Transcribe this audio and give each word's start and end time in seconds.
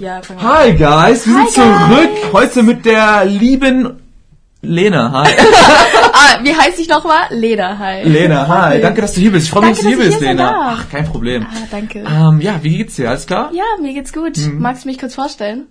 Ja. 0.00 0.22
Hi 0.40 0.72
guys, 0.72 1.26
wir 1.26 1.34
Hi, 1.36 1.46
sind 1.46 1.50
zurück. 1.50 2.32
Heute 2.32 2.62
mit 2.62 2.86
der 2.86 3.26
lieben 3.26 4.00
Lena. 4.62 5.12
Hi. 5.12 5.32
Ah, 6.12 6.38
wie 6.42 6.54
heißt 6.54 6.78
ich 6.78 6.88
nochmal? 6.88 7.24
Lena, 7.30 7.78
hi. 7.78 8.02
Lena, 8.02 8.48
hi. 8.48 8.80
Danke, 8.80 9.00
dass 9.02 9.12
du 9.12 9.20
hier 9.20 9.30
bist. 9.30 9.44
Ich 9.46 9.50
freue 9.50 9.66
mich, 9.66 9.76
dass 9.76 9.80
du 9.82 9.88
hier 9.88 9.98
bist, 9.98 10.20
Lena. 10.20 10.76
Ach, 10.78 10.88
kein 10.90 11.04
Problem. 11.04 11.46
Ah, 11.48 11.66
danke. 11.70 12.00
Ähm, 12.00 12.40
ja, 12.40 12.58
wie 12.62 12.78
geht's 12.78 12.96
dir? 12.96 13.10
Alles 13.10 13.26
klar? 13.26 13.50
Ja, 13.52 13.64
mir 13.80 13.92
geht's 13.94 14.12
gut. 14.12 14.36
Mhm. 14.38 14.58
Magst 14.60 14.84
du 14.84 14.88
mich 14.88 14.98
kurz 14.98 15.14
vorstellen? 15.14 15.66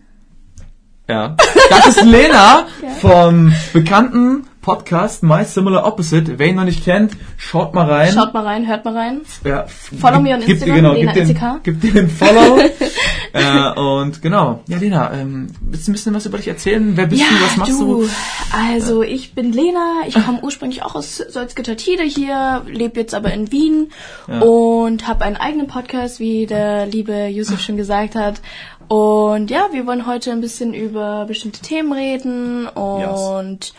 Ja. 1.07 1.35
Das 1.69 1.87
ist 1.87 2.03
Lena 2.03 2.67
Ja. 2.81 2.89
vom 3.01 3.51
bekannten 3.73 4.45
Podcast 4.61 5.23
My 5.23 5.45
Similar 5.45 5.85
Opposite. 5.85 6.37
Wer 6.37 6.47
ihn 6.47 6.55
noch 6.55 6.65
nicht 6.65 6.83
kennt, 6.83 7.13
schaut 7.37 7.73
mal 7.73 7.89
rein. 7.89 8.13
Schaut 8.13 8.33
mal 8.33 8.45
rein, 8.45 8.67
hört 8.67 8.83
mal 8.83 8.95
rein. 8.95 9.21
Ja, 9.45 9.65
Follow 9.67 10.19
me 10.19 10.33
on 10.33 10.39
gib 10.39 10.47
dir, 10.47 10.53
Instagram, 10.53 10.75
genau, 10.75 10.93
Lena 10.93 11.13
LCK. 11.13 11.63
gib 11.63 11.81
dir 11.81 11.93
den 11.93 12.09
Follow. 12.09 12.59
äh, 13.33 13.79
und 13.79 14.21
genau. 14.21 14.63
Ja, 14.67 14.77
Lena, 14.77 15.13
ähm, 15.13 15.47
willst 15.61 15.87
du 15.87 15.91
ein 15.91 15.93
bisschen 15.93 16.13
was 16.13 16.25
über 16.25 16.37
dich 16.37 16.47
erzählen? 16.47 16.91
Wer 16.95 17.07
bist 17.07 17.21
ja, 17.21 17.27
du? 17.29 17.45
Was 17.45 17.57
machst 17.57 17.79
du? 17.79 18.09
Also, 18.51 19.01
ich 19.01 19.33
bin 19.33 19.53
Lena. 19.53 20.01
Ich 20.07 20.13
komme 20.25 20.39
ursprünglich 20.41 20.83
auch 20.83 20.95
aus 20.95 21.17
Salzgitter-Tide 21.17 22.03
hier, 22.03 22.63
lebe 22.67 22.99
jetzt 22.99 23.15
aber 23.15 23.31
in 23.31 23.51
Wien 23.51 23.91
Ja. 24.27 24.41
und 24.41 25.07
habe 25.07 25.23
einen 25.23 25.37
eigenen 25.37 25.67
Podcast, 25.67 26.19
wie 26.19 26.45
der 26.45 26.85
liebe 26.85 27.27
Yusuf 27.27 27.61
schon 27.61 27.77
gesagt 27.77 28.15
hat. 28.15 28.41
Und 28.89 29.51
ja, 29.51 29.67
wir 29.71 29.85
wollen 29.85 30.07
heute 30.07 30.31
ein 30.31 30.41
bisschen 30.41 30.73
über 30.73 31.25
bestimmte 31.25 31.61
Themen 31.61 31.93
reden 31.93 32.67
und 32.67 33.73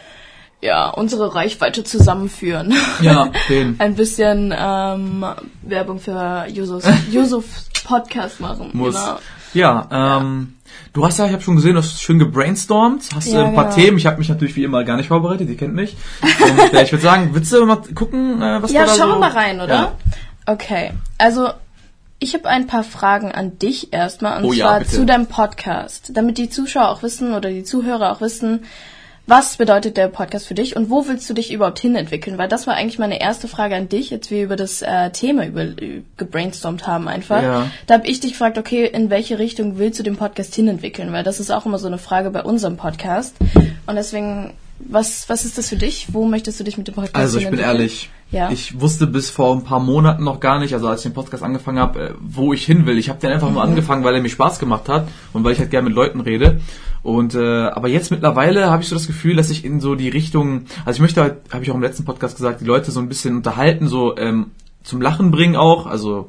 ja, 0.61 0.89
unsere 0.91 1.35
Reichweite 1.35 1.85
zusammenführen. 1.85 2.75
Ja, 3.01 3.31
den. 3.49 3.77
ein 3.79 3.95
bisschen 3.95 4.55
ähm, 4.57 5.25
Werbung 5.63 5.99
für 6.01 6.47
Yusufs, 6.49 6.87
Yusufs 7.11 7.71
Podcast 7.85 8.41
machen. 8.41 8.71
Muss. 8.73 8.95
Genau. 8.95 9.19
Ja, 9.53 10.19
ähm, 10.21 10.55
du 10.93 11.05
hast 11.05 11.19
ja, 11.19 11.27
ich 11.27 11.33
habe 11.33 11.43
schon 11.43 11.57
gesehen, 11.57 11.75
du 11.75 11.79
hast 11.79 12.01
schön 12.01 12.19
gebrainstormt, 12.19 13.09
hast 13.15 13.27
Ja, 13.29 13.45
ein 13.45 13.55
paar 13.55 13.65
genau. 13.65 13.77
Themen. 13.77 13.99
Ich 13.99 14.07
habe 14.07 14.19
mich 14.19 14.29
natürlich 14.29 14.55
wie 14.55 14.65
immer 14.65 14.85
gar 14.85 14.97
nicht 14.97 15.09
vorbereitet, 15.09 15.49
ihr 15.49 15.57
kennt 15.57 15.75
mich. 15.75 15.97
Und 16.23 16.75
äh, 16.75 16.83
ich 16.85 16.93
würde 16.93 17.03
sagen, 17.03 17.31
willst 17.33 17.53
du 17.53 17.65
mal 17.67 17.81
gucken, 17.95 18.41
äh, 18.43 18.63
was 18.63 18.71
Ja, 18.71 18.83
du 18.83 18.91
da 18.91 18.95
schauen 18.97 19.09
so... 19.09 19.15
wir 19.15 19.19
mal 19.19 19.33
rein, 19.33 19.61
oder? 19.61 19.75
Ja. 19.75 19.93
Okay, 20.47 20.93
also 21.19 21.49
ich 22.21 22.35
habe 22.35 22.49
ein 22.49 22.67
paar 22.67 22.85
Fragen 22.85 23.33
an 23.33 23.59
dich 23.59 23.93
erstmal, 23.93 24.39
und 24.39 24.51
Oh 24.51 24.53
ja, 24.53 24.67
zwar 24.67 24.85
zu 24.85 25.07
deinem 25.07 25.27
Podcast, 25.27 26.13
damit 26.15 26.39
die 26.39 26.51
Zuschauer 26.51 26.91
auch 26.91 27.03
wissen 27.03 27.35
oder 27.35 27.49
die 27.49 27.65
Zuhörer 27.65 28.13
auch 28.13 28.21
wissen, 28.21 28.65
was 29.27 29.59
bedeutet 29.59 29.97
der 29.97 30.09
Podcast 30.09 30.49
für 30.49 30.55
dich 30.55 30.75
und 30.75 30.91
wo 30.91 31.07
willst 31.07 31.31
du 31.31 31.35
dich 31.35 31.53
überhaupt 31.53 31.79
hinentwickeln? 31.79 32.37
Weil 32.37 32.49
das 32.49 32.67
war 32.67 32.75
eigentlich 32.75 32.99
meine 32.99 33.21
erste 33.21 33.47
Frage 33.47 33.77
an 33.77 33.89
dich, 33.89 34.11
jetzt 34.11 34.31
wir 34.33 34.43
über 34.43 34.57
das 34.57 34.83
äh, 34.83 35.11
Thema 35.11 35.47
über, 35.47 35.63
äh, 35.63 36.03
gebrainstormt 36.17 36.87
haben 36.89 37.07
einfach. 37.07 37.41
Ja. 37.43 37.67
Da 37.87 37.95
habe 37.95 38.09
ich 38.09 38.19
dich 38.21 38.33
gefragt, 38.33 38.59
okay, 38.59 38.87
in 38.87 39.09
welche 39.09 39.39
Richtung 39.39 39.79
willst 39.79 40.01
du 40.01 40.03
den 40.03 40.17
Podcast 40.17 40.55
hinentwickeln? 40.57 41.13
Weil 41.13 41.23
das 41.23 41.39
ist 41.39 41.51
auch 41.53 41.65
immer 41.65 41.79
so 41.79 41.87
eine 41.87 41.99
Frage 41.99 42.31
bei 42.31 42.43
unserem 42.43 42.77
Podcast. 42.77 43.37
Und 43.87 43.95
deswegen, 43.95 44.55
was, 44.81 45.29
was 45.29 45.45
ist 45.45 45.59
das 45.59 45.69
für 45.69 45.77
dich? 45.77 46.09
Wo 46.13 46.25
möchtest 46.25 46.59
du 46.59 46.65
dich 46.65 46.77
mit 46.77 46.89
dem 46.89 46.95
Podcast 46.95 47.15
Also 47.15 47.39
ich 47.39 47.49
bin 47.49 47.61
ehrlich, 47.61 48.11
Ja. 48.33 48.51
ich 48.51 48.81
wusste 48.81 49.07
bis 49.07 49.31
vor 49.31 49.55
ein 49.55 49.63
paar 49.63 49.81
Monaten 49.81 50.25
noch 50.25 50.41
gar 50.41 50.59
nicht, 50.59 50.75
also 50.75 50.89
als 50.89 51.01
ich 51.01 51.11
den 51.11 51.15
Podcast 51.15 51.45
angefangen 51.45 51.79
habe, 51.79 52.01
äh, 52.01 52.11
wo 52.21 52.53
ich 52.53 52.65
hin 52.65 52.85
will. 52.85 52.99
Ich 52.99 53.09
habe 53.09 53.21
den 53.21 53.31
einfach 53.31 53.47
Mhm. 53.49 53.55
nur 53.55 53.63
angefangen, 53.63 54.03
weil 54.03 54.15
er 54.17 54.23
mir 54.23 54.29
Spaß 54.29 54.59
gemacht 54.59 54.89
hat 54.89 55.07
und 55.33 55.45
weil 55.45 55.53
ich 55.53 55.61
halt 55.61 55.71
gerne 55.71 55.89
mit 55.89 55.95
Leuten 55.95 56.21
rede. 56.21 56.61
Und 57.03 57.35
äh, 57.35 57.69
aber 57.69 57.89
jetzt 57.89 58.11
mittlerweile 58.11 58.71
habe 58.71 58.83
ich 58.83 58.89
so 58.89 58.95
das 58.97 59.07
Gefühl, 59.07 59.37
dass 59.37 59.51
ich 59.51 59.65
in 59.65 59.81
so 59.81 59.95
die 59.95 60.09
Richtung, 60.11 60.63
also 60.85 60.97
ich 60.99 61.01
möchte 61.03 61.23
halt, 61.23 61.37
habe 61.53 61.65
ich 61.65 61.71
auch 61.71 61.75
im 61.75 61.83
letzten 61.83 62.05
Podcast 62.05 62.37
gesagt, 62.37 62.61
die 62.61 62.67
Leute 62.67 62.91
so 62.91 63.01
ein 63.01 63.09
bisschen 63.09 63.37
unterhalten, 63.37 63.89
so 63.89 64.17
ähm, 64.19 64.51
zum 64.83 65.01
Lachen 65.01 65.31
bringen 65.31 65.57
auch, 65.57 65.87
also 65.87 66.29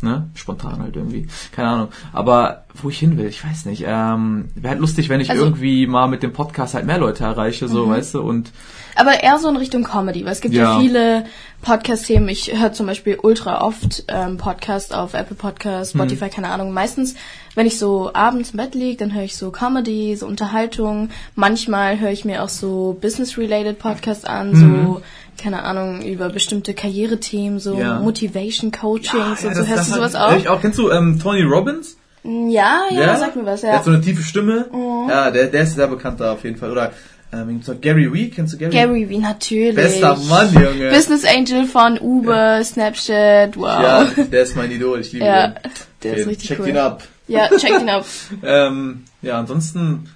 ne, 0.00 0.28
spontan 0.34 0.80
halt 0.80 0.96
irgendwie, 0.96 1.26
keine 1.52 1.68
Ahnung. 1.68 1.88
Aber 2.12 2.64
wo 2.82 2.88
ich 2.90 2.98
hin 2.98 3.16
will, 3.18 3.26
ich 3.26 3.44
weiß 3.44 3.66
nicht. 3.66 3.84
Ähm, 3.86 4.46
Wäre 4.54 4.70
halt 4.70 4.80
lustig, 4.80 5.08
wenn 5.08 5.20
ich 5.20 5.30
Also- 5.30 5.42
Mhm. 5.44 5.48
irgendwie 5.50 5.86
mal 5.86 6.08
mit 6.08 6.22
dem 6.22 6.32
Podcast 6.32 6.74
halt 6.74 6.86
mehr 6.86 6.98
Leute 6.98 7.24
erreiche, 7.24 7.68
so 7.68 7.88
weißt 7.88 8.14
du. 8.14 8.20
Und 8.22 8.50
Aber 8.94 9.22
eher 9.22 9.38
so 9.38 9.48
in 9.48 9.56
Richtung 9.56 9.84
Comedy, 9.84 10.24
weil 10.24 10.32
es 10.32 10.40
gibt 10.40 10.54
ja, 10.54 10.74
Ja. 10.74 10.80
viele 10.80 11.24
Podcast-Themen. 11.62 12.28
Ich 12.28 12.58
höre 12.58 12.72
zum 12.72 12.86
Beispiel 12.86 13.18
ultra 13.22 13.62
oft 13.62 14.04
ähm, 14.08 14.36
Podcast 14.36 14.94
auf 14.94 15.14
Apple 15.14 15.36
Podcasts, 15.36 15.92
Spotify, 15.94 16.28
keine 16.28 16.48
Ahnung. 16.48 16.72
Meistens, 16.72 17.14
wenn 17.54 17.66
ich 17.66 17.78
so 17.78 18.10
abends 18.12 18.50
im 18.50 18.56
Bett 18.58 18.74
liege, 18.74 18.96
dann 18.98 19.14
höre 19.14 19.22
ich 19.22 19.36
so 19.36 19.50
Comedy, 19.50 20.14
so 20.16 20.26
Unterhaltung. 20.26 21.10
Manchmal 21.36 22.00
höre 22.00 22.10
ich 22.10 22.24
mir 22.24 22.42
auch 22.42 22.48
so 22.48 22.96
Business-related 23.00 23.78
Podcasts 23.78 24.24
an, 24.24 24.54
so, 24.56 25.00
keine 25.40 25.62
Ahnung, 25.62 26.02
über 26.02 26.28
bestimmte 26.28 26.74
Karrierethemen, 26.74 27.60
so 27.60 27.78
Ja. 27.78 28.00
Motivation 28.00 28.72
Coachings 28.72 29.42
Ja, 29.42 29.48
und 29.48 29.56
das- 29.56 29.64
so. 29.66 29.66
Hörst 29.66 29.70
das 29.80 29.88
du 29.88 29.94
sowas 29.94 30.14
auch? 30.14 30.36
Ich 30.36 30.48
auch. 30.48 30.60
Kennst 30.60 30.78
du 30.78 30.90
ähm, 30.90 31.18
Tony 31.22 31.42
Robbins? 31.42 31.96
Ja, 32.24 32.82
ja, 32.90 33.16
sag 33.16 33.34
mir 33.34 33.44
was, 33.46 33.62
Der 33.62 33.70
ja. 33.70 33.76
hat 33.78 33.84
so 33.84 33.90
eine 33.90 34.00
tiefe 34.00 34.22
Stimme. 34.22 34.66
Ja, 35.08 35.32
der, 35.32 35.46
der 35.48 35.62
ist 35.62 35.74
sehr 35.74 35.88
bekannt 35.88 36.20
da 36.20 36.32
auf 36.34 36.44
jeden 36.44 36.56
Fall. 36.56 36.70
Oder 36.70 36.92
ähm, 37.32 37.60
Gary 37.80 38.12
Vee, 38.12 38.28
kennst 38.30 38.52
du 38.54 38.58
Gary? 38.58 38.70
Gary 38.72 39.08
Vee, 39.08 39.18
natürlich. 39.18 39.74
Bester 39.74 40.16
Mann, 40.28 40.52
Junge. 40.54 40.90
Business 40.90 41.24
Angel 41.24 41.64
von 41.66 41.98
Uber, 41.98 42.62
Snapchat, 42.62 43.56
wow. 43.56 43.64
Ja, 43.66 44.04
der 44.04 44.42
ist 44.42 44.54
mein 44.56 44.70
Idol, 44.70 45.00
ich 45.00 45.12
liebe 45.12 45.24
Ja, 45.24 45.46
ihn. 45.46 45.54
der 46.02 46.14
ist 46.14 46.20
Okay, 46.20 46.28
richtig 46.30 46.48
Check 46.48 46.58
cool. 46.60 46.68
ihn 46.68 46.76
ab. 46.76 47.02
Ja, 47.28 47.48
check 47.58 47.70
ihn 47.80 47.88
ab. 47.88 48.04
Ähm, 48.44 49.04
ja, 49.22 49.38
ansonsten, 49.38 50.08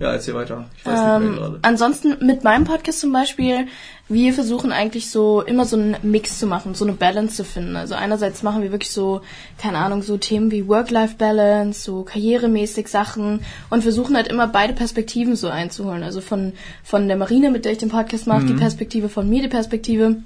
ja, 0.00 0.12
erzähl 0.12 0.34
weiter. 0.34 0.64
Ich 0.78 0.86
weiß 0.86 0.92
nicht 0.94 1.06
mehr 1.06 1.16
Ähm, 1.30 1.36
gerade. 1.36 1.58
ansonsten 1.62 2.26
mit 2.26 2.44
meinem 2.44 2.64
Podcast 2.64 3.00
zum 3.00 3.12
Beispiel, 3.12 3.66
wir 4.08 4.32
versuchen 4.34 4.72
eigentlich 4.72 5.10
so 5.10 5.40
immer 5.42 5.64
so 5.64 5.76
einen 5.76 5.96
Mix 6.02 6.38
zu 6.38 6.46
machen, 6.46 6.74
so 6.74 6.84
eine 6.84 6.94
Balance 6.94 7.36
zu 7.36 7.44
finden. 7.44 7.76
Also 7.76 7.94
einerseits 7.94 8.42
machen 8.42 8.62
wir 8.62 8.70
wirklich 8.72 8.90
so, 8.90 9.22
keine 9.58 9.78
Ahnung, 9.78 10.02
so 10.02 10.16
Themen 10.18 10.50
wie 10.50 10.66
Work-Life-Balance, 10.68 11.80
so 11.82 12.02
karrieremäßig 12.02 12.88
Sachen 12.88 13.40
und 13.70 13.82
versuchen 13.82 14.16
halt 14.16 14.28
immer 14.28 14.48
beide 14.48 14.72
Perspektiven 14.74 15.36
so 15.36 15.48
einzuholen. 15.48 16.02
Also 16.02 16.20
von, 16.20 16.52
von 16.84 17.08
der 17.08 17.16
Marine, 17.16 17.50
mit 17.50 17.64
der 17.64 17.72
ich 17.72 17.78
den 17.78 17.88
Podcast 17.88 18.26
mache, 18.26 18.42
Mhm. 18.42 18.46
die 18.48 18.54
Perspektive, 18.54 19.08
von 19.08 19.28
mir 19.28 19.42
die 19.42 19.48
Perspektive. 19.48 20.16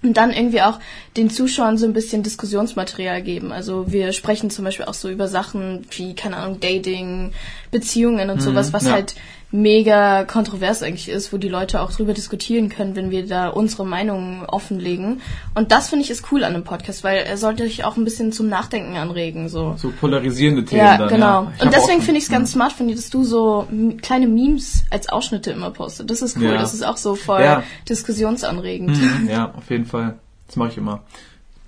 Und 0.00 0.16
dann 0.16 0.32
irgendwie 0.32 0.62
auch 0.62 0.78
den 1.16 1.28
Zuschauern 1.28 1.76
so 1.76 1.84
ein 1.84 1.92
bisschen 1.92 2.22
Diskussionsmaterial 2.22 3.20
geben. 3.20 3.50
Also 3.50 3.90
wir 3.90 4.12
sprechen 4.12 4.48
zum 4.48 4.64
Beispiel 4.64 4.86
auch 4.86 4.94
so 4.94 5.08
über 5.08 5.26
Sachen 5.26 5.86
wie, 5.90 6.14
keine 6.14 6.36
Ahnung, 6.36 6.60
Dating, 6.60 7.32
Beziehungen 7.72 8.30
und 8.30 8.40
sowas, 8.40 8.72
was 8.72 8.84
ja. 8.84 8.92
halt 8.92 9.16
mega 9.50 10.24
kontrovers 10.24 10.82
eigentlich 10.82 11.08
ist, 11.08 11.32
wo 11.32 11.38
die 11.38 11.48
Leute 11.48 11.80
auch 11.80 11.90
drüber 11.90 12.12
diskutieren 12.12 12.68
können, 12.68 12.96
wenn 12.96 13.10
wir 13.10 13.26
da 13.26 13.48
unsere 13.48 13.86
Meinungen 13.86 14.44
offenlegen. 14.44 15.22
Und 15.54 15.72
das 15.72 15.88
finde 15.88 16.04
ich 16.04 16.10
ist 16.10 16.30
cool 16.30 16.44
an 16.44 16.54
einem 16.54 16.64
Podcast, 16.64 17.02
weil 17.02 17.18
er 17.24 17.38
sollte 17.38 17.62
dich 17.64 17.84
auch 17.84 17.96
ein 17.96 18.04
bisschen 18.04 18.30
zum 18.32 18.48
Nachdenken 18.48 18.96
anregen. 18.96 19.48
So. 19.48 19.74
So 19.78 19.90
polarisierende 19.90 20.64
Themen 20.66 20.82
Ja, 20.84 20.98
dann, 20.98 21.08
genau. 21.08 21.42
Ja. 21.44 21.52
Ich 21.56 21.62
Und 21.62 21.72
deswegen 21.74 22.02
finde 22.02 22.18
ich 22.18 22.24
es 22.24 22.30
ganz 22.30 22.52
smart 22.52 22.72
von 22.72 22.88
dir, 22.88 22.94
dass 22.94 23.08
du 23.08 23.24
so 23.24 23.66
kleine 24.02 24.26
Memes 24.26 24.84
als 24.90 25.08
Ausschnitte 25.08 25.50
immer 25.50 25.70
postest. 25.70 26.10
Das 26.10 26.20
ist 26.20 26.36
cool. 26.36 26.44
Ja. 26.44 26.58
Das 26.58 26.74
ist 26.74 26.84
auch 26.84 26.98
so 26.98 27.14
voll 27.14 27.40
Ja. 27.42 27.62
diskussionsanregend. 27.88 28.96
Mhm, 28.96 29.28
Ja, 29.30 29.52
auf 29.56 29.70
jeden 29.70 29.86
Fall. 29.86 30.18
Das 30.46 30.56
mache 30.56 30.70
ich 30.70 30.76
immer. 30.78 31.02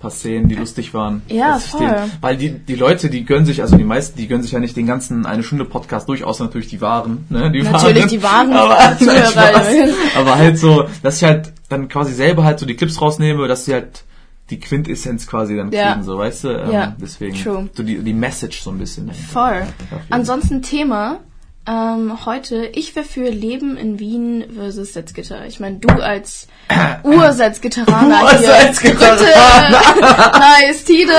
Paar 0.01 0.11
Szenen, 0.11 0.47
die 0.49 0.55
lustig 0.55 0.93
waren. 0.93 1.21
Ja, 1.27 1.53
Dass 1.53 1.65
ich 1.65 1.71
voll. 1.71 1.95
weil 2.21 2.35
die, 2.37 2.49
die 2.49 2.75
Leute, 2.75 3.09
die 3.09 3.23
gönnen 3.23 3.45
sich, 3.45 3.61
also 3.61 3.77
die 3.77 3.83
meisten, 3.83 4.17
die 4.17 4.27
gönnen 4.27 4.41
sich 4.43 4.51
ja 4.51 4.59
nicht 4.59 4.75
den 4.75 4.87
ganzen 4.87 5.25
eine 5.25 5.43
Stunde 5.43 5.63
Podcast 5.65 6.09
durch, 6.09 6.23
außer 6.23 6.43
natürlich 6.43 6.67
die 6.67 6.81
Wahren. 6.81 7.25
Ne? 7.29 7.51
Die 7.51 7.61
Natürlich 7.61 7.97
Wahren. 7.97 8.09
die 8.09 8.23
wahren 8.23 8.53
aber, 8.53 8.77
nein, 8.99 9.89
aber 10.17 10.35
halt 10.37 10.57
so, 10.57 10.85
dass 11.03 11.17
ich 11.17 11.23
halt 11.23 11.53
dann 11.69 11.87
quasi 11.87 12.13
selber 12.13 12.43
halt 12.43 12.59
so 12.59 12.65
die 12.65 12.75
Clips 12.75 12.99
rausnehme, 12.99 13.47
dass 13.47 13.65
sie 13.65 13.73
halt 13.73 14.03
die 14.49 14.59
Quintessenz 14.59 15.27
quasi 15.27 15.55
dann 15.55 15.69
kriegen, 15.69 15.81
Ja. 15.81 16.03
so, 16.03 16.17
weißt 16.17 16.43
du? 16.43 16.49
Ähm, 16.49 16.71
Ja, 16.71 16.95
Deswegen, 16.99 17.35
true. 17.41 17.69
so 17.73 17.83
die, 17.83 17.99
die 17.99 18.13
Message 18.13 18.61
so 18.61 18.71
ein 18.71 18.77
bisschen. 18.79 19.09
Voll. 19.31 19.63
Ansonsten 20.09 20.61
Thema 20.61 21.19
ähm, 21.67 22.25
heute, 22.25 22.65
ich 22.73 22.95
wäre 22.95 23.05
für 23.05 23.29
Leben 23.29 23.77
in 23.77 23.99
Wien 23.99 24.45
versus 24.55 24.93
Salzgitter. 24.93 25.45
Ich 25.45 25.59
meine, 25.59 25.77
du 25.77 25.89
als 25.89 26.47
Ursalzgitteraner 27.03 28.29
hier. 28.31 28.39
Ursalzgitteraner. 28.39 29.81
nice, 30.39 30.83
Tide. 30.85 31.13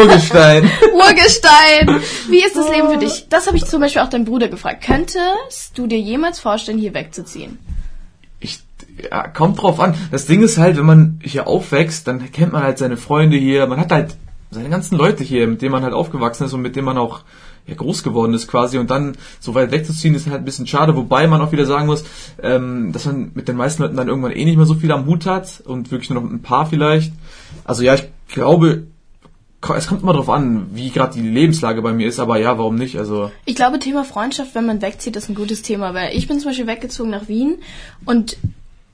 Urgestein. 0.00 0.70
Urgestein. 0.94 2.00
Wie 2.28 2.44
ist 2.44 2.56
das 2.56 2.70
Leben 2.70 2.90
für 2.90 2.98
dich? 2.98 3.28
Das 3.28 3.48
habe 3.48 3.56
ich 3.56 3.64
zum 3.64 3.80
Beispiel 3.80 4.02
auch 4.02 4.08
deinen 4.08 4.24
Bruder 4.24 4.46
gefragt. 4.46 4.84
Könntest 4.84 5.76
du 5.76 5.88
dir 5.88 5.98
jemals 5.98 6.38
vorstellen, 6.38 6.78
hier 6.78 6.94
wegzuziehen? 6.94 7.58
Ich, 8.38 8.60
ja, 9.02 9.26
kommt 9.26 9.60
drauf 9.60 9.80
an. 9.80 9.96
Das 10.12 10.26
Ding 10.26 10.42
ist 10.42 10.58
halt, 10.58 10.76
wenn 10.76 10.86
man 10.86 11.20
hier 11.24 11.48
aufwächst, 11.48 12.06
dann 12.06 12.30
kennt 12.30 12.52
man 12.52 12.62
halt 12.62 12.78
seine 12.78 12.96
Freunde 12.96 13.36
hier. 13.36 13.66
Man 13.66 13.80
hat 13.80 13.90
halt 13.90 14.14
seine 14.52 14.68
ganzen 14.68 14.96
Leute 14.96 15.24
hier, 15.24 15.48
mit 15.48 15.60
denen 15.60 15.72
man 15.72 15.82
halt 15.82 15.92
aufgewachsen 15.92 16.44
ist 16.44 16.52
und 16.52 16.62
mit 16.62 16.76
denen 16.76 16.86
man 16.86 16.98
auch 16.98 17.22
ja, 17.68 17.74
groß 17.74 18.02
geworden 18.02 18.34
ist 18.34 18.48
quasi. 18.48 18.78
Und 18.78 18.90
dann 18.90 19.16
so 19.40 19.54
weit 19.54 19.70
wegzuziehen, 19.70 20.14
ist 20.14 20.26
halt 20.26 20.38
ein 20.38 20.44
bisschen 20.44 20.66
schade. 20.66 20.96
Wobei 20.96 21.26
man 21.26 21.40
auch 21.40 21.52
wieder 21.52 21.66
sagen 21.66 21.86
muss, 21.86 22.04
ähm, 22.42 22.92
dass 22.92 23.06
man 23.06 23.30
mit 23.34 23.46
den 23.48 23.56
meisten 23.56 23.82
Leuten 23.82 23.96
dann 23.96 24.08
irgendwann 24.08 24.32
eh 24.32 24.44
nicht 24.44 24.56
mehr 24.56 24.66
so 24.66 24.74
viel 24.74 24.90
am 24.90 25.06
Hut 25.06 25.26
hat 25.26 25.62
und 25.64 25.90
wirklich 25.90 26.10
nur 26.10 26.22
noch 26.22 26.30
ein 26.30 26.42
paar 26.42 26.66
vielleicht. 26.66 27.12
Also 27.64 27.82
ja, 27.82 27.94
ich 27.94 28.08
glaube, 28.28 28.84
es 29.76 29.88
kommt 29.88 30.02
immer 30.02 30.12
drauf 30.12 30.30
an, 30.30 30.68
wie 30.72 30.90
gerade 30.90 31.14
die 31.14 31.28
Lebenslage 31.28 31.82
bei 31.82 31.92
mir 31.92 32.06
ist. 32.06 32.20
Aber 32.20 32.38
ja, 32.38 32.58
warum 32.58 32.76
nicht? 32.76 32.96
Also 32.98 33.30
Ich 33.44 33.54
glaube, 33.54 33.78
Thema 33.78 34.04
Freundschaft, 34.04 34.54
wenn 34.54 34.66
man 34.66 34.80
wegzieht, 34.80 35.16
ist 35.16 35.28
ein 35.28 35.34
gutes 35.34 35.62
Thema, 35.62 35.94
weil 35.94 36.16
ich 36.16 36.28
bin 36.28 36.38
zum 36.38 36.50
Beispiel 36.50 36.66
weggezogen 36.66 37.10
nach 37.10 37.28
Wien 37.28 37.58
und 38.04 38.36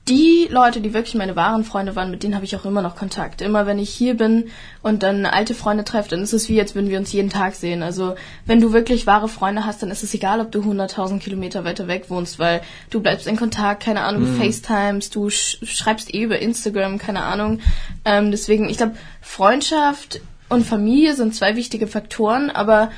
die 0.07 0.47
Leute, 0.51 0.81
die 0.81 0.93
wirklich 0.93 1.15
meine 1.15 1.35
wahren 1.35 1.63
Freunde 1.63 1.95
waren, 1.95 2.11
mit 2.11 2.21
denen 2.21 2.35
habe 2.35 2.45
ich 2.45 2.55
auch 2.55 2.65
immer 2.65 2.83
noch 2.83 2.95
Kontakt. 2.95 3.41
Immer 3.41 3.65
wenn 3.65 3.79
ich 3.79 3.89
hier 3.89 4.15
bin 4.15 4.51
und 4.83 5.01
dann 5.01 5.25
alte 5.25 5.55
Freunde 5.55 5.83
treffe, 5.83 6.09
dann 6.09 6.21
ist 6.21 6.33
es 6.33 6.47
wie, 6.47 6.59
als 6.59 6.75
würden 6.75 6.91
wir 6.91 6.99
uns 6.99 7.11
jeden 7.11 7.31
Tag 7.31 7.55
sehen. 7.55 7.81
Also 7.81 8.13
wenn 8.45 8.61
du 8.61 8.71
wirklich 8.71 9.07
wahre 9.07 9.27
Freunde 9.27 9.65
hast, 9.65 9.81
dann 9.81 9.89
ist 9.89 10.03
es 10.03 10.13
egal, 10.13 10.41
ob 10.41 10.51
du 10.51 10.61
100.000 10.61 11.19
Kilometer 11.19 11.65
weiter 11.65 11.87
weg 11.87 12.05
wohnst, 12.09 12.37
weil 12.37 12.61
du 12.91 13.01
bleibst 13.01 13.25
in 13.25 13.35
Kontakt, 13.35 13.83
keine 13.83 14.01
Ahnung, 14.01 14.25
du 14.25 14.43
FaceTimes, 14.43 15.09
du 15.09 15.31
sch 15.31 15.57
schreibst 15.63 16.13
eh 16.13 16.21
über 16.21 16.37
Instagram, 16.37 16.99
keine 16.99 17.23
Ahnung. 17.23 17.61
Ähm, 18.05 18.29
deswegen, 18.29 18.69
ich 18.69 18.77
glaube, 18.77 18.95
Freundschaft 19.21 20.21
und 20.49 20.67
Familie 20.67 21.15
sind 21.15 21.33
zwei 21.33 21.55
wichtige 21.55 21.87
Faktoren, 21.87 22.51
aber 22.51 22.91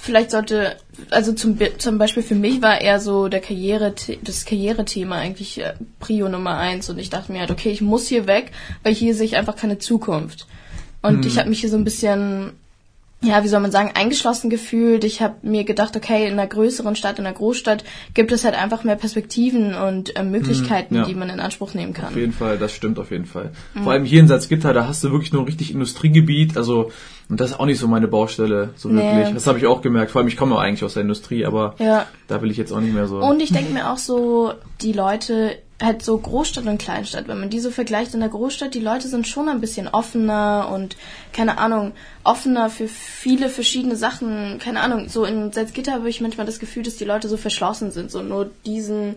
vielleicht 0.00 0.30
sollte, 0.30 0.76
also 1.10 1.32
zum, 1.32 1.58
zum 1.78 1.98
Beispiel 1.98 2.22
für 2.22 2.34
mich 2.34 2.62
war 2.62 2.80
eher 2.80 3.00
so 3.00 3.28
der 3.28 3.40
Karriere, 3.40 3.94
das 4.22 4.44
Karrierethema 4.44 5.16
eigentlich 5.16 5.60
äh, 5.60 5.74
Prio 6.00 6.28
Nummer 6.28 6.56
eins 6.56 6.88
und 6.88 6.98
ich 6.98 7.10
dachte 7.10 7.32
mir 7.32 7.40
halt, 7.40 7.50
okay, 7.50 7.70
ich 7.70 7.80
muss 7.82 8.06
hier 8.06 8.26
weg, 8.26 8.52
weil 8.82 8.94
hier 8.94 9.14
sehe 9.14 9.26
ich 9.26 9.36
einfach 9.36 9.56
keine 9.56 9.78
Zukunft. 9.78 10.46
Und 11.02 11.24
Hm. 11.24 11.26
ich 11.26 11.38
habe 11.38 11.48
mich 11.48 11.60
hier 11.60 11.70
so 11.70 11.76
ein 11.76 11.84
bisschen, 11.84 12.52
ja, 13.22 13.42
wie 13.42 13.48
soll 13.48 13.60
man 13.60 13.72
sagen, 13.72 13.90
eingeschlossen 13.94 14.48
gefühlt. 14.50 15.02
Ich 15.02 15.20
habe 15.20 15.34
mir 15.42 15.64
gedacht, 15.64 15.96
okay, 15.96 16.26
in 16.26 16.34
einer 16.34 16.46
größeren 16.46 16.94
Stadt, 16.96 17.18
in 17.18 17.26
einer 17.26 17.34
Großstadt 17.34 17.82
gibt 18.14 18.30
es 18.32 18.44
halt 18.44 18.54
einfach 18.54 18.84
mehr 18.84 18.94
Perspektiven 18.96 19.74
und 19.74 20.16
äh, 20.16 20.22
Möglichkeiten, 20.22 20.94
Hm, 20.94 21.02
ja. 21.02 21.08
die 21.08 21.14
man 21.16 21.28
in 21.30 21.40
Anspruch 21.40 21.74
nehmen 21.74 21.92
kann. 21.92 22.06
Auf 22.10 22.16
jeden 22.16 22.32
Fall, 22.32 22.58
das 22.58 22.72
stimmt 22.72 22.98
auf 23.00 23.10
jeden 23.10 23.26
Fall. 23.26 23.50
Vor 23.82 23.92
allem 23.92 24.04
hier 24.04 24.20
in 24.20 24.28
Salzgitter, 24.28 24.72
da 24.72 24.86
hast 24.86 25.02
du 25.02 25.10
wirklich 25.10 25.32
nur 25.32 25.42
ein 25.42 25.46
richtig 25.46 25.72
Industriegebiet, 25.72 26.56
also 26.56 26.92
und 27.28 27.40
das 27.40 27.50
ist 27.50 27.60
auch 27.60 27.66
nicht 27.66 27.78
so 27.78 27.88
meine 27.88 28.08
Baustelle, 28.08 28.70
so 28.76 28.88
Nee. 28.88 29.02
wirklich. 29.02 29.34
Das 29.34 29.46
habe 29.46 29.58
ich 29.58 29.66
auch 29.66 29.82
gemerkt. 29.82 30.10
Vor 30.10 30.20
allem, 30.20 30.28
ich 30.28 30.36
komme 30.36 30.58
eigentlich 30.58 30.84
aus 30.84 30.94
der 30.94 31.02
Industrie, 31.02 31.44
aber 31.44 31.74
Ja. 31.78 32.06
da 32.26 32.40
will 32.42 32.50
ich 32.50 32.56
jetzt 32.56 32.72
auch 32.72 32.80
nicht 32.80 32.94
mehr 32.94 33.06
so. 33.06 33.18
Und 33.18 33.40
ich 33.40 33.52
denke 33.52 33.72
mir 33.72 33.90
auch 33.90 33.98
so, 33.98 34.52
die 34.80 34.92
Leute, 34.92 35.56
halt 35.80 36.02
so 36.04 36.18
Großstadt 36.18 36.66
und 36.66 36.78
Kleinstadt, 36.78 37.28
wenn 37.28 37.38
man 37.38 37.50
die 37.50 37.60
so 37.60 37.70
vergleicht 37.70 38.12
in 38.12 38.18
der 38.20 38.28
Großstadt, 38.30 38.74
die 38.74 38.80
Leute 38.80 39.06
sind 39.06 39.28
schon 39.28 39.48
ein 39.48 39.60
bisschen 39.60 39.86
offener 39.86 40.70
und, 40.74 40.96
keine 41.32 41.58
Ahnung, 41.58 41.92
offener 42.24 42.68
für 42.68 42.88
viele 42.88 43.48
verschiedene 43.48 43.94
Sachen. 43.94 44.58
Keine 44.58 44.80
Ahnung, 44.80 45.08
so 45.08 45.24
in 45.24 45.52
Salzgitter 45.52 45.92
habe 45.92 46.08
ich 46.08 46.20
manchmal 46.20 46.46
das 46.46 46.58
Gefühl, 46.58 46.82
dass 46.82 46.96
die 46.96 47.04
Leute 47.04 47.28
so 47.28 47.36
verschlossen 47.36 47.92
sind, 47.92 48.10
so 48.10 48.22
nur 48.22 48.50
diesen, 48.66 49.14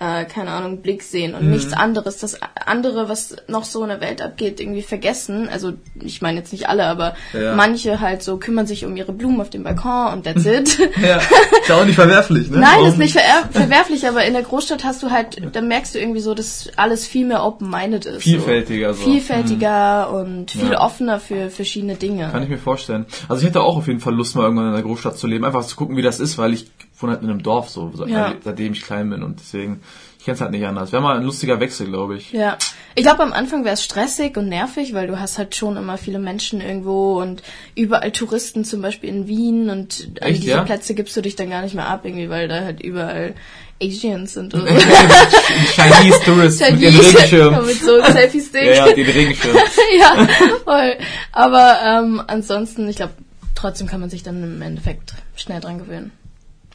äh, 0.00 0.24
keine 0.26 0.50
Ahnung, 0.50 0.80
Blick 0.82 1.02
sehen 1.02 1.34
und 1.34 1.50
nichts 1.50 1.72
anderes. 1.72 2.18
Das 2.18 2.38
andere, 2.66 3.08
was 3.08 3.34
noch 3.48 3.64
so 3.64 3.82
in 3.82 3.88
der 3.88 4.00
Welt 4.00 4.22
abgeht, 4.22 4.60
irgendwie 4.60 4.82
vergessen. 4.82 5.48
Also, 5.50 5.72
ich 6.00 6.22
meine 6.22 6.38
jetzt 6.38 6.52
nicht 6.52 6.68
alle, 6.68 6.84
aber 6.86 7.14
Ja. 7.32 7.54
manche 7.56 8.00
halt 8.00 8.22
so 8.22 8.36
kümmern 8.36 8.66
sich 8.66 8.84
um 8.84 8.96
ihre 8.96 9.12
Blumen 9.12 9.40
auf 9.40 9.50
dem 9.50 9.64
Balkon 9.64 10.12
und 10.12 10.24
that's 10.24 10.44
it. 10.46 10.78
ja, 11.02 11.16
ist 11.16 11.68
ja 11.68 11.74
auch 11.80 11.84
nicht 11.84 11.96
verwerflich, 11.96 12.48
ne? 12.50 12.58
Nein, 12.58 12.70
Warum 12.76 12.88
ist 12.88 12.98
nicht 12.98 13.12
ver 13.18 13.22
verwerflich, 13.50 14.06
aber 14.06 14.24
in 14.24 14.34
der 14.34 14.42
Großstadt 14.42 14.84
hast 14.84 15.02
du 15.02 15.10
halt, 15.10 15.36
da 15.52 15.60
merkst 15.60 15.94
du 15.94 15.98
irgendwie 15.98 16.20
so, 16.20 16.34
dass 16.34 16.70
alles 16.76 17.06
viel 17.06 17.26
mehr 17.26 17.42
open-minded 17.44 18.04
ist. 18.06 18.22
Vielfältiger 18.22 18.94
so. 18.94 19.02
so. 19.04 19.10
Vielfältiger 19.10 20.10
und 20.12 20.50
viel 20.50 20.72
Ja. 20.72 20.80
offener 20.80 21.18
für 21.20 21.50
verschiedene 21.50 21.94
Dinge. 21.96 22.28
Kann 22.30 22.42
ich 22.42 22.48
mir 22.48 22.58
vorstellen. 22.58 23.06
Also 23.28 23.42
ich 23.42 23.48
hätte 23.48 23.62
auch 23.62 23.76
auf 23.76 23.86
jeden 23.88 24.00
Fall 24.00 24.14
Lust, 24.14 24.36
mal 24.36 24.44
irgendwann 24.44 24.68
in 24.68 24.72
einer 24.74 24.82
Großstadt 24.82 25.18
zu 25.18 25.26
leben, 25.26 25.44
einfach 25.44 25.64
zu 25.64 25.74
gucken, 25.76 25.96
wie 25.96 26.02
das 26.02 26.20
ist, 26.20 26.38
weil 26.38 26.52
ich 26.52 26.70
wohne 27.02 27.12
halt 27.12 27.22
in 27.22 27.30
einem 27.30 27.42
Dorf 27.42 27.68
so, 27.68 27.90
seit- 27.94 28.08
Ja. 28.08 28.34
seitdem 28.42 28.72
ich 28.72 28.82
klein 28.82 29.10
bin 29.10 29.22
und 29.22 29.40
deswegen, 29.40 29.80
ich 30.18 30.24
kenne 30.24 30.34
es 30.34 30.40
halt 30.40 30.50
nicht 30.50 30.66
anders. 30.66 30.92
Wäre 30.92 31.02
mal 31.02 31.16
ein 31.16 31.24
lustiger 31.24 31.60
Wechsel, 31.60 31.86
glaube 31.86 32.16
ich. 32.16 32.32
Ja, 32.32 32.56
ich 32.94 33.04
glaube 33.04 33.22
am 33.22 33.32
Anfang 33.32 33.64
wäre 33.64 33.74
es 33.74 33.84
stressig 33.84 34.36
und 34.36 34.48
nervig, 34.48 34.94
weil 34.94 35.06
du 35.06 35.20
hast 35.20 35.38
halt 35.38 35.54
schon 35.54 35.76
immer 35.76 35.96
viele 35.96 36.18
Menschen 36.18 36.60
irgendwo 36.60 37.20
und 37.20 37.42
überall 37.76 38.10
Touristen, 38.12 38.64
zum 38.64 38.82
Beispiel 38.82 39.10
in 39.10 39.28
Wien 39.28 39.70
und 39.70 40.08
an 40.20 40.28
Echt, 40.30 40.42
diese 40.42 40.50
ja? 40.52 40.62
Plätze 40.64 40.94
gibst 40.94 41.16
du 41.16 41.20
dich 41.22 41.36
dann 41.36 41.50
gar 41.50 41.62
nicht 41.62 41.74
mehr 41.74 41.86
ab 41.88 42.00
irgendwie, 42.04 42.28
weil 42.30 42.48
da 42.48 42.62
halt 42.64 42.80
überall 42.82 43.34
Asians 43.80 44.32
sind 44.34 44.54
oder 44.54 44.66
Chinese 45.74 46.20
Tourist 46.24 46.60
mit 46.60 46.68
Chinese, 46.80 46.98
Regenschirm. 47.00 47.66
mit 47.66 47.80
so 47.80 48.02
Selfie-Stick. 48.02 48.64
Ja, 48.64 48.88
ja, 48.88 48.92
den 48.92 49.06
Regenschirm. 49.06 49.56
ja, 50.00 50.26
voll. 50.64 50.96
Aber 51.32 51.76
ähm, 51.84 52.20
ansonsten, 52.26 52.88
ich 52.88 52.96
glaube, 52.96 53.12
trotzdem 53.54 53.86
kann 53.86 54.00
man 54.00 54.10
sich 54.10 54.24
dann 54.24 54.42
im 54.42 54.60
Endeffekt 54.62 55.12
schnell 55.36 55.60
dran 55.60 55.78
gewöhnen. 55.78 56.10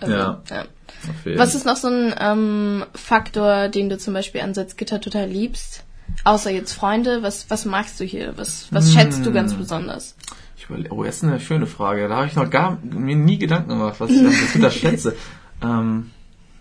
Also, 0.03 0.15
Ja. 0.15 0.41
ja. 0.49 0.65
Was 1.37 1.55
ist 1.55 1.65
noch 1.65 1.75
so 1.77 1.87
ein 1.87 2.13
ähm, 2.19 2.85
Faktor, 2.93 3.67
den 3.69 3.89
du 3.89 3.97
zum 3.97 4.13
Beispiel 4.13 4.41
an 4.41 4.53
Salzgitter 4.53 5.01
total 5.01 5.27
liebst? 5.27 5.83
Außer 6.23 6.51
jetzt 6.51 6.73
Freunde, 6.73 7.23
was, 7.23 7.49
was 7.49 7.65
magst 7.65 7.99
du 7.99 8.03
hier? 8.03 8.33
Was, 8.37 8.67
was 8.71 8.93
schätzt 8.93 9.21
du 9.21 9.27
Hm. 9.27 9.33
ganz 9.33 9.53
besonders? 9.53 10.15
Ich 10.57 10.65
überle 10.69 10.89
oh, 10.91 11.03
das 11.03 11.17
ist 11.17 11.23
eine 11.23 11.39
schöne 11.39 11.65
Frage. 11.65 12.07
Da 12.07 12.17
habe 12.17 12.27
ich 12.27 12.35
noch 12.35 12.49
gar 12.49 12.77
mir 12.83 13.15
nie 13.15 13.37
Gedanken 13.37 13.69
gemacht, 13.69 13.95
was 13.99 14.11
ich 14.11 14.19
an 14.19 14.31
Salzgitter 14.31 14.71
schätze. 14.89 15.15
Ähm, 15.61 16.11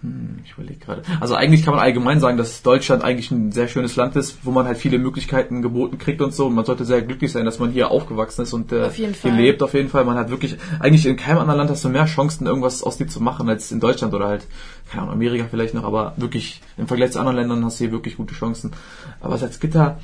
hm, 0.02 0.40
ich 0.44 0.52
überlege 0.52 0.80
gerade. 0.80 1.02
Also 1.20 1.36
eigentlich 1.36 1.64
kann 1.64 1.74
man 1.74 1.82
allgemein 1.82 2.18
sagen, 2.18 2.36
dass 2.36 2.62
Deutschland 2.62 3.04
eigentlich 3.04 3.30
ein 3.30 3.52
sehr 3.52 3.68
schönes 3.68 3.94
Land 3.94 4.16
ist, 4.16 4.38
wo 4.42 4.50
man 4.50 4.66
halt 4.66 4.76
viele 4.76 4.98
Möglichkeiten 4.98 5.62
geboten 5.62 5.96
kriegt 5.98 6.20
und 6.20 6.34
so. 6.34 6.46
Und 6.46 6.54
man 6.54 6.64
sollte 6.64 6.84
sehr 6.84 7.02
glücklich 7.02 7.30
sein, 7.30 7.44
dass 7.44 7.60
man 7.60 7.70
hier 7.70 7.92
aufgewachsen 7.92 8.42
ist 8.42 8.52
und 8.52 8.72
äh, 8.72 8.90
hier 8.90 9.14
Fall. 9.14 9.32
lebt. 9.32 9.62
Auf 9.62 9.74
jeden 9.74 9.88
Fall. 9.88 10.04
Man 10.04 10.16
hat 10.16 10.28
wirklich 10.30 10.56
eigentlich 10.80 11.06
in 11.06 11.16
keinem 11.16 11.38
anderen 11.38 11.58
Land 11.58 11.70
hast 11.70 11.84
du 11.84 11.88
mehr 11.88 12.06
Chancen, 12.06 12.46
irgendwas 12.46 12.82
aus 12.82 12.98
dir 12.98 13.06
zu 13.06 13.20
machen 13.20 13.48
als 13.48 13.70
in 13.70 13.78
Deutschland 13.78 14.12
oder 14.12 14.26
halt 14.26 14.44
keine 14.90 15.02
Ahnung 15.02 15.14
Amerika 15.14 15.46
vielleicht 15.48 15.74
noch. 15.74 15.84
Aber 15.84 16.14
wirklich 16.16 16.60
im 16.76 16.88
Vergleich 16.88 17.12
zu 17.12 17.20
anderen 17.20 17.36
Ländern 17.36 17.64
hast 17.64 17.78
du 17.78 17.84
hier 17.84 17.92
wirklich 17.92 18.16
gute 18.16 18.34
Chancen. 18.34 18.72
Aber 19.20 19.38
Salzgitter, 19.38 20.00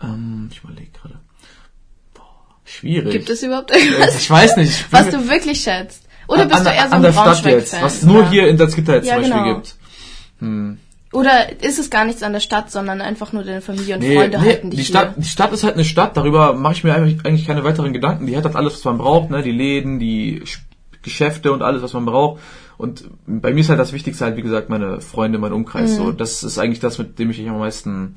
ähm, 0.00 0.48
ich 0.52 0.62
überlege 0.62 0.92
gerade. 0.92 1.18
Boah, 2.14 2.22
Schwierig. 2.64 3.10
Gibt 3.10 3.30
es 3.30 3.42
überhaupt 3.42 3.74
irgendwas, 3.74 4.16
Ich 4.16 4.30
weiß 4.30 4.58
nicht. 4.58 4.92
Was 4.92 5.10
du 5.10 5.28
wirklich 5.28 5.60
schätzt? 5.60 6.03
Oder 6.28 6.44
bist 6.46 6.58
an, 6.58 6.64
du 6.64 6.70
eher 6.70 6.82
so 6.82 6.86
an 6.88 6.92
ein 6.92 7.02
der 7.02 7.12
Stadt 7.12 7.26
jetzt, 7.26 7.42
Braunschweig-Fan? 7.44 7.82
was 7.82 7.94
es 7.96 8.02
nur 8.04 8.22
Ja. 8.22 8.30
hier 8.30 8.48
in 8.48 8.58
Salzgitter 8.58 8.94
jetzt 8.96 9.06
Ja, 9.06 9.14
zum 9.14 9.22
Beispiel 9.22 9.42
genau. 9.42 9.54
gibt. 9.56 9.74
Hm. 10.40 10.78
Oder 11.12 11.62
ist 11.62 11.78
es 11.78 11.90
gar 11.90 12.04
nichts 12.04 12.22
an 12.24 12.32
der 12.32 12.40
Stadt, 12.40 12.72
sondern 12.72 13.00
einfach 13.00 13.32
nur 13.32 13.44
deine 13.44 13.60
Familie 13.60 13.94
und 13.94 14.00
Nee, 14.00 14.16
Freunde 14.16 14.38
nee, 14.40 14.44
halten 14.46 14.70
dich 14.70 14.80
die 14.80 14.84
hier? 14.86 14.94
Stadt, 15.00 15.14
die 15.16 15.24
Stadt 15.28 15.52
ist 15.52 15.62
halt 15.62 15.74
eine 15.74 15.84
Stadt, 15.84 16.16
darüber 16.16 16.54
mache 16.54 16.72
ich 16.74 16.82
mir 16.84 16.92
eigentlich, 16.94 17.46
keine 17.46 17.62
weiteren 17.62 17.92
Gedanken. 17.92 18.26
Die 18.26 18.36
hat 18.36 18.44
halt 18.44 18.56
alles, 18.56 18.74
was 18.74 18.84
man 18.84 18.98
braucht, 18.98 19.30
ne? 19.30 19.42
Die 19.42 19.52
Läden, 19.52 20.00
die 20.00 20.42
Sch- 20.42 20.58
Geschäfte 21.02 21.52
und 21.52 21.62
alles, 21.62 21.82
was 21.82 21.92
man 21.92 22.04
braucht. 22.04 22.40
Und 22.78 23.04
bei 23.26 23.52
mir 23.52 23.60
ist 23.60 23.68
halt 23.68 23.78
das 23.78 23.92
Wichtigste 23.92 24.24
halt, 24.24 24.36
wie 24.36 24.42
gesagt, 24.42 24.70
meine 24.70 25.00
Freunde, 25.00 25.38
mein 25.38 25.52
Umkreis. 25.52 25.94
So, 25.94 26.10
das 26.10 26.42
ist 26.42 26.58
eigentlich 26.58 26.80
das, 26.80 26.98
mit 26.98 27.18
dem 27.20 27.30
ich 27.30 27.38
mich 27.38 27.48
am 27.48 27.60
meisten. 27.60 28.16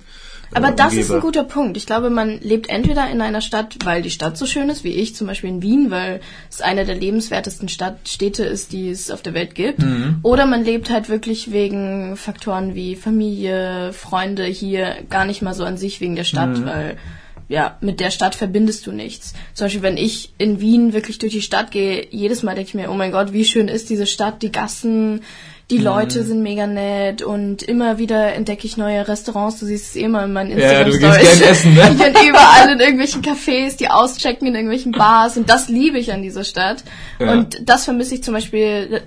Äh. 0.51 0.55
Aber 0.57 0.71
das 0.71 0.93
ist 0.93 1.11
ein 1.11 1.19
guter 1.21 1.43
Punkt. 1.43 1.77
Ich 1.77 1.85
glaube, 1.85 2.09
man 2.09 2.39
lebt 2.41 2.69
entweder 2.69 3.09
in 3.09 3.21
einer 3.21 3.41
Stadt, 3.41 3.77
weil 3.83 4.01
die 4.01 4.09
Stadt 4.09 4.37
so 4.37 4.45
schön 4.45 4.69
ist, 4.69 4.83
wie 4.83 4.93
ich 4.93 5.15
zum 5.15 5.27
Beispiel 5.27 5.49
in 5.49 5.61
Wien, 5.61 5.91
weil 5.91 6.21
es 6.49 6.61
eine 6.61 6.85
der 6.85 6.95
lebenswertesten 6.95 7.69
Stadt 7.69 8.07
Städte 8.07 8.43
ist, 8.45 8.71
die 8.71 8.89
es 8.89 9.11
auf 9.11 9.21
der 9.21 9.33
Welt 9.33 9.55
gibt. 9.55 9.79
Mhm. 9.79 10.19
Oder 10.23 10.45
man 10.45 10.63
lebt 10.63 10.89
halt 10.89 11.09
wirklich 11.09 11.51
wegen 11.51 12.15
Faktoren 12.17 12.75
wie 12.75 12.95
Familie, 12.95 13.91
Freunde 13.93 14.45
hier, 14.45 14.95
gar 15.09 15.25
nicht 15.25 15.41
mal 15.41 15.53
so 15.53 15.63
an 15.63 15.77
sich 15.77 16.01
wegen 16.01 16.15
der 16.15 16.23
Stadt, 16.23 16.57
Mhm. 16.59 16.65
weil 16.65 16.97
ja, 17.49 17.77
mit 17.81 17.99
der 17.99 18.11
Stadt 18.11 18.35
verbindest 18.35 18.85
du 18.87 18.91
nichts. 18.91 19.33
Zum 19.53 19.65
Beispiel, 19.65 19.81
wenn 19.81 19.97
ich 19.97 20.33
in 20.37 20.59
Wien 20.59 20.91
wirklich 20.93 21.17
durch 21.19 21.31
die 21.33 21.41
Stadt 21.41 21.71
gehe, 21.71 22.07
jedes 22.11 22.43
Mal 22.43 22.55
denke 22.55 22.69
ich 22.69 22.73
mir, 22.75 22.91
oh 22.91 22.95
mein 22.95 23.11
Gott, 23.11 23.31
wie 23.33 23.45
schön 23.45 23.67
ist 23.69 23.89
diese 23.89 24.05
Stadt, 24.05 24.41
die 24.41 24.51
Gassen, 24.51 25.21
Mhm. 25.69 25.75
die 25.75 25.77
Leute 25.79 26.23
sind 26.23 26.41
mega 26.43 26.65
nett 26.65 27.21
und 27.21 27.61
immer 27.63 27.97
wieder 27.97 28.33
entdecke 28.33 28.65
ich 28.65 28.77
neue 28.77 29.05
Restaurants. 29.07 29.59
Du 29.59 29.65
siehst 29.65 29.87
es 29.89 29.95
eh 29.97 30.03
immer 30.03 30.23
in 30.23 30.31
meinen 30.33 30.57
Ja, 30.57 30.83
du 30.85 30.91
Instagram 30.91 31.19
gehst 31.19 31.35
Stories. 31.35 31.39
gern 31.39 31.51
essen, 31.51 31.73
ne? 31.73 31.89
Ich 32.07 32.13
bin 32.13 32.29
überall 32.29 32.69
in 32.71 32.79
irgendwelchen 32.79 33.21
Cafés, 33.21 33.75
die 33.77 33.89
auschecken 33.89 34.47
in 34.47 34.55
irgendwelchen 34.55 34.91
Bars 34.93 35.35
und 35.37 35.49
das 35.49 35.67
liebe 35.67 35.97
ich 35.99 36.11
an 36.13 36.21
dieser 36.21 36.43
Stadt. 36.45 36.83
Ja. 37.19 37.31
Und 37.33 37.57
das 37.67 37.83
vermisse 37.85 38.15
ich 38.15 38.23
zum 38.23 38.33
Beispiel 38.33 39.01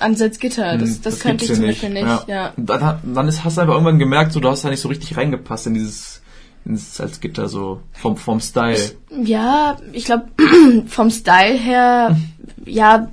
an 0.00 0.16
Salzgitter. 0.16 0.78
Das, 0.78 0.88
Hm, 0.90 0.98
das, 1.02 1.20
könnte 1.20 1.44
ich 1.44 1.50
zum 1.52 1.60
hier 1.60 1.68
Beispiel 1.68 1.90
nicht. 1.90 2.28
Ja. 2.28 2.54
Und 2.56 2.66
dann, 2.70 2.98
dann 3.14 3.28
ist, 3.28 3.44
hast 3.44 3.56
du 3.56 3.60
einfach 3.60 3.74
irgendwann 3.74 3.98
gemerkt, 4.00 4.32
so, 4.32 4.40
du 4.40 4.48
hast 4.48 4.64
da 4.64 4.70
nicht 4.70 4.80
so 4.80 4.88
richtig 4.88 5.16
reingepasst 5.16 5.66
in 5.68 5.74
dieses, 5.74 6.22
ins 6.64 6.96
Salzgitter, 6.96 7.48
so, 7.48 7.80
vom, 7.92 8.16
vom 8.16 8.40
Style. 8.40 8.96
Ja, 9.10 9.76
ich 9.92 10.04
glaube, 10.04 10.26
vom 10.86 11.10
Style 11.10 11.56
her, 11.56 12.16
ja, 12.64 13.10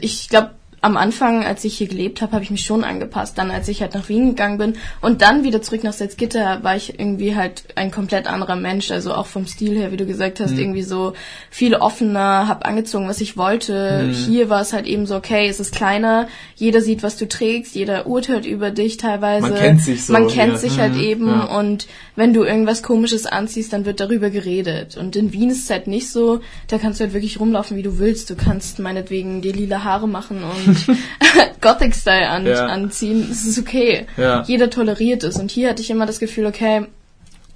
ich 0.00 0.28
glaube, 0.28 0.50
am 0.82 0.96
Anfang, 0.96 1.44
als 1.44 1.64
ich 1.64 1.78
hier 1.78 1.86
gelebt 1.88 2.20
habe, 2.22 2.32
habe 2.32 2.42
ich 2.44 2.50
mich 2.50 2.64
schon 2.64 2.84
angepasst. 2.84 3.38
Dann, 3.38 3.50
als 3.50 3.68
ich 3.68 3.80
halt 3.80 3.94
nach 3.94 4.08
Wien 4.08 4.30
gegangen 4.30 4.58
bin 4.58 4.74
und 5.00 5.22
dann 5.22 5.44
wieder 5.44 5.62
zurück 5.62 5.84
nach 5.84 5.92
Salzgitter, 5.92 6.58
war 6.62 6.76
ich 6.76 6.98
irgendwie 6.98 7.34
halt 7.36 7.64
ein 7.76 7.90
komplett 7.90 8.26
anderer 8.26 8.56
Mensch. 8.56 8.90
Also 8.90 9.14
auch 9.14 9.26
vom 9.26 9.46
Stil 9.46 9.76
her, 9.78 9.92
wie 9.92 9.96
du 9.96 10.06
gesagt 10.06 10.40
hast, 10.40 10.58
irgendwie 10.58 10.82
so 10.82 11.12
viel 11.50 11.74
offener, 11.76 12.48
hab 12.48 12.66
angezogen, 12.66 13.08
was 13.08 13.20
ich 13.20 13.36
wollte. 13.36 14.10
Hier 14.12 14.50
war 14.50 14.60
es 14.60 14.72
halt 14.72 14.86
eben 14.86 15.06
so, 15.06 15.14
okay, 15.16 15.48
es 15.48 15.60
ist 15.60 15.72
kleiner, 15.74 16.26
jeder 16.56 16.80
sieht, 16.80 17.02
was 17.02 17.16
du 17.16 17.28
trägst, 17.28 17.74
jeder 17.74 18.06
urteilt 18.06 18.44
über 18.44 18.70
dich 18.70 18.96
teilweise. 18.96 19.48
Man 19.48 19.54
kennt 19.54 19.80
sich 19.82 20.04
so 20.04 20.12
Man 20.12 20.26
kennt 20.28 20.58
hier. 20.58 20.58
sich 20.58 20.78
halt 20.78 20.94
Mhm, 20.94 21.00
eben 21.00 21.28
ja. 21.28 21.44
und 21.58 21.86
wenn 22.16 22.34
du 22.34 22.42
irgendwas 22.42 22.82
komisches 22.82 23.26
anziehst, 23.26 23.72
dann 23.72 23.84
wird 23.84 24.00
darüber 24.00 24.30
geredet. 24.30 24.96
Und 24.96 25.14
in 25.16 25.32
Wien 25.32 25.50
ist 25.50 25.64
es 25.64 25.70
halt 25.70 25.86
nicht 25.86 26.10
so, 26.10 26.40
da 26.68 26.78
kannst 26.78 26.98
du 26.98 27.04
halt 27.04 27.14
wirklich 27.14 27.38
rumlaufen, 27.40 27.76
wie 27.76 27.82
du 27.82 27.98
willst. 27.98 28.28
Du 28.30 28.34
kannst 28.34 28.78
meinetwegen 28.80 29.40
dir 29.42 29.52
lila 29.52 29.84
Haare 29.84 30.08
machen 30.08 30.42
und 30.42 30.71
Gothic-Style 31.60 32.28
an, 32.28 32.46
Ja. 32.46 32.66
anziehen. 32.66 33.28
Es 33.30 33.44
ist 33.46 33.58
okay. 33.58 34.06
Ja. 34.16 34.42
Jeder 34.46 34.70
toleriert 34.70 35.22
es. 35.24 35.36
Und 35.38 35.50
hier 35.50 35.68
hatte 35.70 35.82
ich 35.82 35.90
immer 35.90 36.06
das 36.06 36.18
Gefühl, 36.18 36.46
okay, 36.46 36.86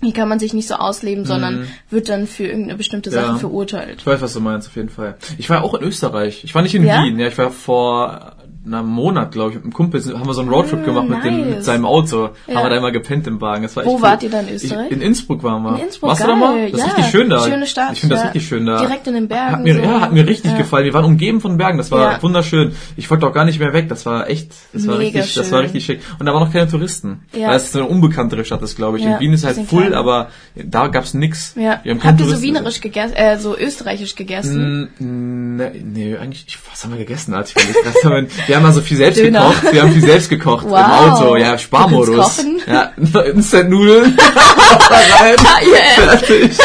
hier 0.02 0.12
kann 0.12 0.28
man 0.28 0.38
sich 0.38 0.52
nicht 0.52 0.68
so 0.68 0.74
ausleben, 0.74 1.24
sondern 1.24 1.66
wird 1.90 2.08
dann 2.10 2.26
für 2.26 2.44
irgendeine 2.46 2.76
bestimmte 2.76 3.10
Sache 3.10 3.26
Mhm. 3.28 3.32
Ja. 3.34 3.38
verurteilt. 3.38 3.96
Ich 4.00 4.06
weiß, 4.06 4.20
was 4.20 4.34
du 4.34 4.40
meinst, 4.40 4.68
auf 4.68 4.76
jeden 4.76 4.90
Fall. 4.90 5.16
Ich 5.38 5.48
war 5.50 5.64
auch 5.64 5.74
in 5.74 5.82
Österreich. 5.82 6.44
Ich 6.44 6.54
war 6.54 6.62
nicht 6.62 6.74
in? 6.74 6.84
Wien, 6.84 7.18
ja, 7.18 7.28
ich 7.28 7.38
war 7.38 7.50
vor 7.50 8.35
einem 8.74 8.88
Monat, 8.88 9.32
glaube 9.32 9.50
ich, 9.50 9.54
mit 9.56 9.64
einem 9.64 9.72
Kumpel 9.72 10.02
haben 10.18 10.26
wir 10.26 10.34
so 10.34 10.40
einen 10.40 10.50
Roadtrip 10.50 10.80
Ah, 10.82 10.84
gemacht 10.84 11.08
mit, 11.08 11.24
dem, 11.24 11.36
mit 11.40 11.50
nice. 11.56 11.64
seinem 11.64 11.84
Auto. 11.86 12.30
Ja. 12.46 12.54
Haben 12.56 12.64
wir 12.64 12.70
da 12.70 12.76
immer 12.76 12.90
gepennt 12.92 13.26
im 13.26 13.40
Wagen. 13.40 13.62
Das 13.62 13.76
war 13.76 13.84
Wo 13.84 13.94
echt 13.94 14.02
wart 14.02 14.22
cool. 14.22 14.28
ihr 14.28 14.30
da 14.32 14.40
in 14.40 14.48
Österreich? 14.54 14.86
Ich, 14.86 14.92
in 14.96 15.00
Innsbruck 15.02 15.42
waren 15.42 15.62
wir. 15.62 15.76
In 15.76 15.84
Innsbruck, 15.86 16.10
Warst 16.10 16.20
geil. 16.22 16.34
du 16.34 16.40
da 16.40 16.46
mal? 16.46 16.70
Das 16.70 16.80
ist 16.80 16.86
ja. 16.86 16.92
richtig 16.94 17.10
schön 17.10 17.30
da. 17.30 17.40
Schöne 17.44 17.66
Stadt. 17.66 17.92
Ich 17.92 18.00
finde 18.00 18.14
das 18.14 18.22
ja. 18.24 18.30
richtig 18.30 18.48
schön 18.48 18.66
da. 18.66 18.80
Direkt 18.80 19.06
in 19.06 19.14
den 19.14 19.28
Bergen. 19.28 19.52
Hat 19.52 19.62
mir, 19.62 19.74
so. 19.74 19.80
Ja, 19.80 20.00
hat 20.00 20.12
mir 20.12 20.26
richtig 20.26 20.56
gefallen. 20.56 20.84
Wir 20.84 20.94
waren 20.94 21.04
umgeben 21.04 21.40
von 21.40 21.56
Bergen. 21.56 21.78
Das 21.78 21.90
war 21.90 22.22
wunderschön. 22.22 22.72
Ich 22.96 23.10
wollte 23.10 23.26
auch 23.26 23.32
gar 23.32 23.44
nicht 23.44 23.58
mehr 23.60 23.72
weg. 23.72 23.88
Das 23.88 24.04
war 24.06 24.28
echt, 24.28 24.50
das 24.72 24.86
war 24.86 24.98
Mega 24.98 25.18
richtig, 25.18 25.34
das 25.34 25.52
war 25.52 25.60
richtig 25.62 25.84
schick. 25.84 26.00
Und 26.18 26.26
da 26.26 26.32
waren 26.34 26.42
noch 26.44 26.52
keine 26.52 26.68
Touristen. 26.68 27.20
Ja. 27.34 27.48
Weil 27.48 27.56
es 27.56 27.72
so 27.72 27.78
eine 27.80 27.88
unbekanntere 27.88 28.44
Stadt 28.44 28.62
ist, 28.62 28.76
glaube 28.76 28.98
ich. 28.98 29.04
In 29.04 29.18
Wien 29.20 29.32
ist 29.32 29.44
halt 29.44 29.56
full, 29.66 29.82
kleiner. 29.82 29.96
aber 29.98 30.28
da 30.54 30.88
gab's 30.88 31.14
nix. 31.14 31.54
Ja. 31.56 31.80
Wir 31.82 31.92
haben 31.94 32.02
Habt 32.04 32.20
ihr 32.20 32.26
so 32.26 32.42
wienerisch 32.42 32.80
gegessen, 32.80 33.14
äh, 33.14 33.38
so 33.38 33.56
österreichisch 33.56 34.14
gegessen? 34.14 34.90
Mm, 34.98 35.56
Nee, 35.56 35.82
nee, 35.84 36.16
eigentlich, 36.16 36.44
ich, 36.48 36.58
was 36.70 36.84
haben 36.84 36.90
wir 36.92 36.98
gegessen? 36.98 37.32
Als 37.34 37.50
ich 37.50 37.56
haben 38.56 38.62
wir, 38.62 38.66
haben 38.68 38.76
also 38.76 38.80
viel 38.80 38.96
selbst 38.96 39.20
Döner. 39.20 39.40
gekocht. 39.50 39.72
Wir 39.72 39.82
haben 39.82 39.92
viel 39.92 40.02
selbst 40.02 40.28
gekocht 40.30 40.64
im 40.64 40.70
Wow. 40.70 41.20
Auto. 41.20 41.36
Ja, 41.36 41.56
Sparmodus. 41.58 42.36
Kochen? 42.36 42.60
Ja, 42.66 42.92
Instant-Nudeln. 43.24 44.16
rein. 44.90 45.36
Ah, 45.38 45.60
yeah. 45.64 46.16
Fertig. 46.16 46.58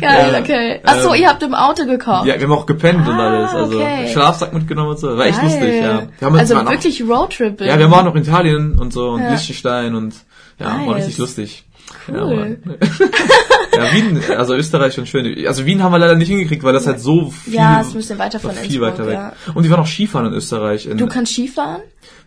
Geil, 0.00 0.30
Ja, 0.32 0.40
okay. 0.40 0.80
Ach 0.84 1.00
so, 1.00 1.14
ähm, 1.14 1.20
ihr 1.22 1.28
habt 1.28 1.42
im 1.42 1.54
Auto 1.54 1.84
gekocht. 1.86 2.26
Ja, 2.26 2.34
wir 2.36 2.42
haben 2.42 2.52
auch 2.52 2.66
gepennt 2.66 3.06
und 3.06 3.14
Ah, 3.14 3.26
alles. 3.28 3.54
Also 3.54 3.76
okay. 3.80 4.08
Schlafsack 4.12 4.52
mitgenommen 4.52 4.90
und 4.90 4.98
so. 4.98 5.16
War 5.16 5.26
echt 5.26 5.38
Geil. 5.40 5.46
lustig, 5.50 5.74
ja. 5.82 6.02
Wir 6.32 6.38
also 6.40 6.54
mal 6.54 6.68
wirklich 6.70 7.02
Roadtrip. 7.02 7.60
Ja, 7.60 7.78
wir 7.78 7.90
waren 7.90 8.06
noch 8.06 8.14
in 8.16 8.22
Italien 8.22 8.78
und 8.78 8.92
so 8.92 9.10
und 9.10 9.22
Ja. 9.22 9.30
Liechtenstein 9.30 9.94
und 9.94 10.14
ja, 10.58 10.66
war 10.66 10.78
Nice. 10.78 10.96
richtig 10.96 11.18
lustig. 11.18 11.64
Ja, 12.08 12.22
Cool. 12.24 12.58
Mann. 12.64 12.78
ja, 13.74 13.92
Wien, 13.92 14.20
also 14.36 14.54
Österreich 14.54 14.94
schon 14.94 15.06
schön. 15.06 15.46
Also 15.46 15.66
Wien 15.66 15.82
haben 15.82 15.92
wir 15.92 15.98
leider 15.98 16.14
nicht 16.14 16.28
hingekriegt, 16.28 16.62
weil 16.62 16.72
das 16.72 16.86
halt 16.86 17.00
so 17.00 17.30
viel, 17.30 17.54
Ja, 17.54 17.80
ist 17.80 17.88
ein 17.90 17.94
bisschen 17.94 18.18
weiter 18.18 18.40
von 18.40 18.52
viel 18.52 18.64
Innsbruck, 18.64 18.82
weiter 18.82 19.06
weg. 19.06 19.14
ja. 19.14 19.32
Und 19.54 19.64
die 19.64 19.70
waren 19.70 19.80
auch 19.80 19.86
Skifahren 19.86 20.26
in 20.26 20.32
Österreich. 20.34 20.86
In, 20.86 20.98
Du 20.98 21.06
kannst 21.06 21.32
Skifahren? 21.32 21.82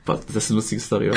das 0.05 0.35
ist 0.35 0.51
eine 0.51 0.57
lustige 0.57 0.79
Story. 0.81 1.11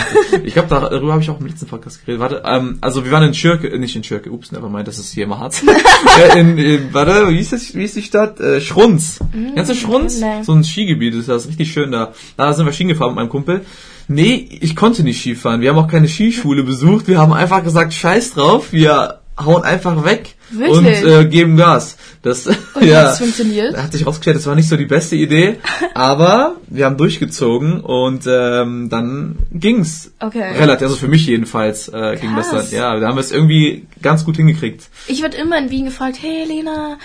ich 0.45 0.55
glaube, 0.55 0.69
darüber 0.69 1.13
habe 1.13 1.23
ich 1.23 1.29
auch 1.29 1.41
im 1.41 1.47
letzten 1.47 1.67
Podcast 1.67 2.01
geredet. 2.01 2.21
Warte, 2.21 2.43
ähm, 2.47 2.79
also 2.81 3.05
wir 3.05 3.13
waren 3.13 3.25
in 3.25 3.35
Schürke, 3.35 3.69
äh, 3.69 3.79
nicht 3.79 3.95
in 3.95 4.03
Schürke, 4.03 4.31
ups, 4.31 4.51
never 4.51 4.71
mind, 4.71 4.89
das 4.89 4.99
ist 4.99 5.13
hier 5.13 5.25
im 5.25 5.39
Harz. 5.39 5.63
äh, 6.35 6.41
in, 6.41 6.57
in, 6.57 6.95
warte, 6.95 7.29
wie 7.29 7.39
ist 7.39 7.53
das, 7.53 7.75
wie 7.75 7.85
ist 7.85 7.97
die 7.97 8.03
Stadt? 8.03 8.41
Äh, 8.41 8.61
Schrunz. 8.61 9.19
Kennst 9.55 9.71
du 9.71 9.75
Schrunz? 9.75 10.21
Mm, 10.21 10.25
nee. 10.25 10.43
So 10.43 10.53
ein 10.53 10.65
Skigebiet 10.65 11.15
ist 11.15 11.29
das, 11.29 11.47
richtig 11.49 11.71
schön 11.71 11.93
da. 11.93 12.13
Da 12.37 12.53
sind 12.55 12.65
wir 12.65 12.73
Ski 12.73 12.85
gefahren 12.85 13.11
mit 13.11 13.17
meinem 13.17 13.29
Kumpel. 13.29 13.61
Nee, 14.09 14.49
ich 14.63 14.75
konnte 14.75 15.03
nicht 15.03 15.21
Skifahren. 15.21 15.61
Wir 15.61 15.69
haben 15.71 15.79
auch 15.79 15.89
keine 15.89 16.09
Skischule 16.09 16.63
besucht. 16.65 17.09
Wir 17.09 17.19
haben 17.19 17.35
einfach 17.35 17.63
gesagt, 17.63 17.93
scheiß 17.93 18.33
drauf, 18.33 18.73
wir 18.73 19.21
hauen 19.39 19.63
einfach 19.63 20.05
weg 20.05 20.35
Wirklich? 20.51 20.77
und 20.77 20.87
äh, 20.87 21.25
geben 21.27 21.57
Gas. 21.57 21.97
Das, 22.23 22.47
Und 22.47 22.57
ja, 22.81 23.03
hat's 23.03 23.19
funktioniert? 23.19 23.77
hat 23.77 23.93
sich 23.93 24.07
rausgestellt, 24.07 24.37
das 24.37 24.47
war 24.47 24.55
nicht 24.55 24.69
so 24.69 24.77
die 24.77 24.87
beste 24.87 25.17
Idee, 25.17 25.59
aber 25.95 26.57
wir 26.67 26.85
haben 26.87 26.97
durchgezogen 26.97 27.81
und 27.81 28.25
ähm, 28.27 28.89
dann 28.89 29.37
ging's. 29.53 30.11
Okay. 30.21 30.57
Relativ, 30.59 30.87
also 30.87 30.97
für 30.97 31.09
mich 31.09 31.27
jedenfalls 31.27 31.89
äh, 31.89 32.17
ging 32.21 32.35
das 32.35 32.51
dann. 32.51 32.67
Ja, 32.71 32.99
da 32.99 33.07
haben 33.07 33.17
wir 33.17 33.21
es 33.21 33.33
irgendwie 33.33 33.87
ganz 34.03 34.25
gut 34.25 34.37
hingekriegt. 34.37 34.89
Ich 35.07 35.23
werde 35.23 35.37
immer 35.37 35.59
in 35.59 35.71
Wien 35.71 35.85
gefragt, 35.87 36.19
hey 36.21 36.45
Lena, 36.45 36.99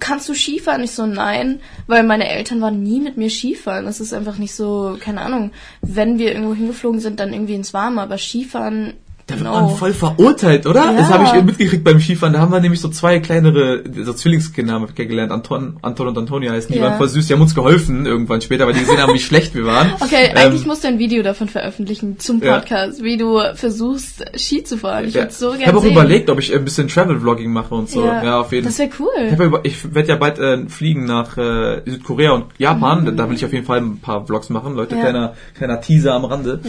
kannst 0.00 0.28
du 0.28 0.34
Skifahren? 0.34 0.82
Ich 0.82 0.92
so, 0.92 1.06
nein, 1.06 1.60
weil 1.86 2.02
meine 2.02 2.28
Eltern 2.28 2.60
waren 2.60 2.82
nie 2.82 3.00
mit 3.00 3.16
mir 3.16 3.30
Skifahren. 3.30 3.86
Das 3.86 4.00
ist 4.00 4.12
einfach 4.12 4.38
nicht 4.38 4.54
so, 4.54 4.96
keine 5.00 5.22
Ahnung, 5.22 5.52
wenn 5.80 6.18
wir 6.18 6.32
irgendwo 6.32 6.54
hingeflogen 6.54 7.00
sind, 7.00 7.20
dann 7.20 7.32
irgendwie 7.32 7.54
ins 7.54 7.72
Warme, 7.72 8.02
aber 8.02 8.18
Skifahren, 8.18 8.94
Da 9.28 9.34
wird 9.38 9.44
man 9.44 9.68
voll 9.76 9.92
verurteilt, 9.92 10.66
oder? 10.66 10.86
Ja. 10.86 10.92
Das 10.96 11.10
habe 11.10 11.24
ich 11.24 11.44
mitgekriegt 11.44 11.84
beim 11.84 12.00
Skifahren. 12.00 12.32
Da 12.32 12.40
haben 12.40 12.50
wir 12.50 12.60
nämlich 12.60 12.80
so 12.80 12.88
zwei 12.88 13.20
kleinere, 13.20 13.84
so 14.02 14.14
Zwillingskinder 14.14 14.72
haben 14.72 14.86
wir 14.88 14.94
kennengelernt. 14.94 15.30
Anton, 15.32 15.76
Anton 15.82 16.08
und 16.08 16.16
Antonia 16.18 16.52
heißen. 16.52 16.72
Die 16.72 16.78
Ja. 16.78 16.84
waren 16.86 16.96
voll 16.98 17.08
süß. 17.08 17.26
Die 17.26 17.34
haben 17.34 17.42
uns 17.42 17.54
geholfen 17.54 18.06
irgendwann 18.06 18.40
später, 18.40 18.66
weil 18.66 18.72
die 18.72 18.80
gesehen 18.80 18.98
haben, 18.98 19.12
wie 19.12 19.18
schlecht 19.30 19.54
wir 19.54 19.66
waren. 19.66 19.92
Okay, 20.00 20.30
Ähm, 20.30 20.36
eigentlich 20.36 20.64
musst 20.66 20.82
du 20.82 20.88
ein 20.88 20.98
Video 20.98 21.22
davon 21.22 21.48
veröffentlichen 21.48 22.18
zum 22.18 22.42
Ja. 22.42 22.58
Podcast, 22.58 23.04
wie 23.04 23.18
du 23.18 23.38
versuchst, 23.54 24.24
Ski 24.34 24.64
zu 24.64 24.78
fahren. 24.78 25.04
Ich 25.06 25.12
ja, 25.14 25.22
würde 25.24 25.32
so 25.34 25.50
ich 25.52 25.58
gerne 25.58 25.66
habe 25.68 25.78
auch 25.78 25.82
sehen. 25.82 25.92
überlegt, 25.92 26.30
ob 26.30 26.38
ich 26.38 26.54
ein 26.54 26.64
bisschen 26.64 26.88
Travel-Vlogging 26.88 27.52
mache 27.52 27.74
und 27.74 27.90
so. 27.90 28.06
Ja, 28.06 28.40
auf 28.40 28.50
jeden 28.52 28.64
Das 28.66 28.78
wäre 28.78 28.88
Ich, 28.88 28.98
cool. 28.98 29.08
ja 29.38 29.44
über- 29.44 29.60
ich 29.64 29.94
werde 29.94 30.08
ja 30.08 30.16
bald 30.16 30.38
äh, 30.38 30.66
fliegen 30.68 31.04
nach 31.04 31.36
äh, 31.36 31.82
Südkorea 31.84 32.32
und 32.32 32.46
Japan. 32.56 33.04
Da- 33.04 33.10
Da 33.12 33.28
will 33.28 33.36
ich 33.36 33.44
auf 33.44 33.52
jeden 33.52 33.66
Fall 33.66 33.78
ein 33.78 33.98
paar 33.98 34.24
Vlogs 34.24 34.48
machen. 34.48 34.74
Leute, 34.74 34.94
Mhm. 34.94 35.00
Ja. 35.02 35.04
kleiner, 35.10 35.34
kleiner 35.54 35.80
Teaser 35.82 36.14
am 36.14 36.24
Rande. 36.24 36.60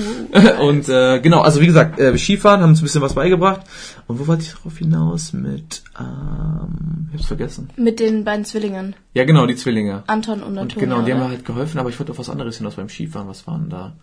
Uh, 0.59 0.63
und 0.67 0.89
äh, 0.89 1.19
genau, 1.21 1.39
also 1.39 1.61
wie 1.61 1.65
gesagt, 1.67 1.97
äh, 1.99 2.17
Skifahren 2.17 2.48
haben 2.51 2.63
uns 2.63 2.79
ein 2.81 2.83
bisschen 2.83 3.01
was 3.01 3.13
beigebracht. 3.13 3.61
Und 4.07 4.19
wo 4.19 4.27
wollte 4.27 4.43
ich 4.43 4.53
darauf 4.53 4.77
hinaus? 4.77 5.33
Mit, 5.33 5.83
ähm, 5.99 7.09
ich 7.11 7.19
hab's 7.19 7.27
vergessen. 7.27 7.69
Mit 7.77 7.99
den 7.99 8.23
beiden 8.23 8.45
Zwillingen, 8.45 8.95
Ja, 9.13 9.23
genau, 9.25 9.45
die 9.45 9.55
Zwillinge. 9.55 10.03
Anton 10.07 10.41
und 10.43 10.57
Antonia. 10.57 10.85
genau, 10.87 11.01
die 11.05 11.13
haben 11.13 11.19
mir 11.19 11.29
halt 11.29 11.45
geholfen, 11.45 11.79
aber 11.79 11.89
ich 11.89 11.99
wollte 11.99 12.11
auf 12.11 12.19
was 12.19 12.29
anderes 12.29 12.57
hinaus 12.57 12.75
beim 12.75 12.89
Skifahren. 12.89 13.27
Was 13.27 13.45
waren 13.47 13.69
da? 13.69 13.93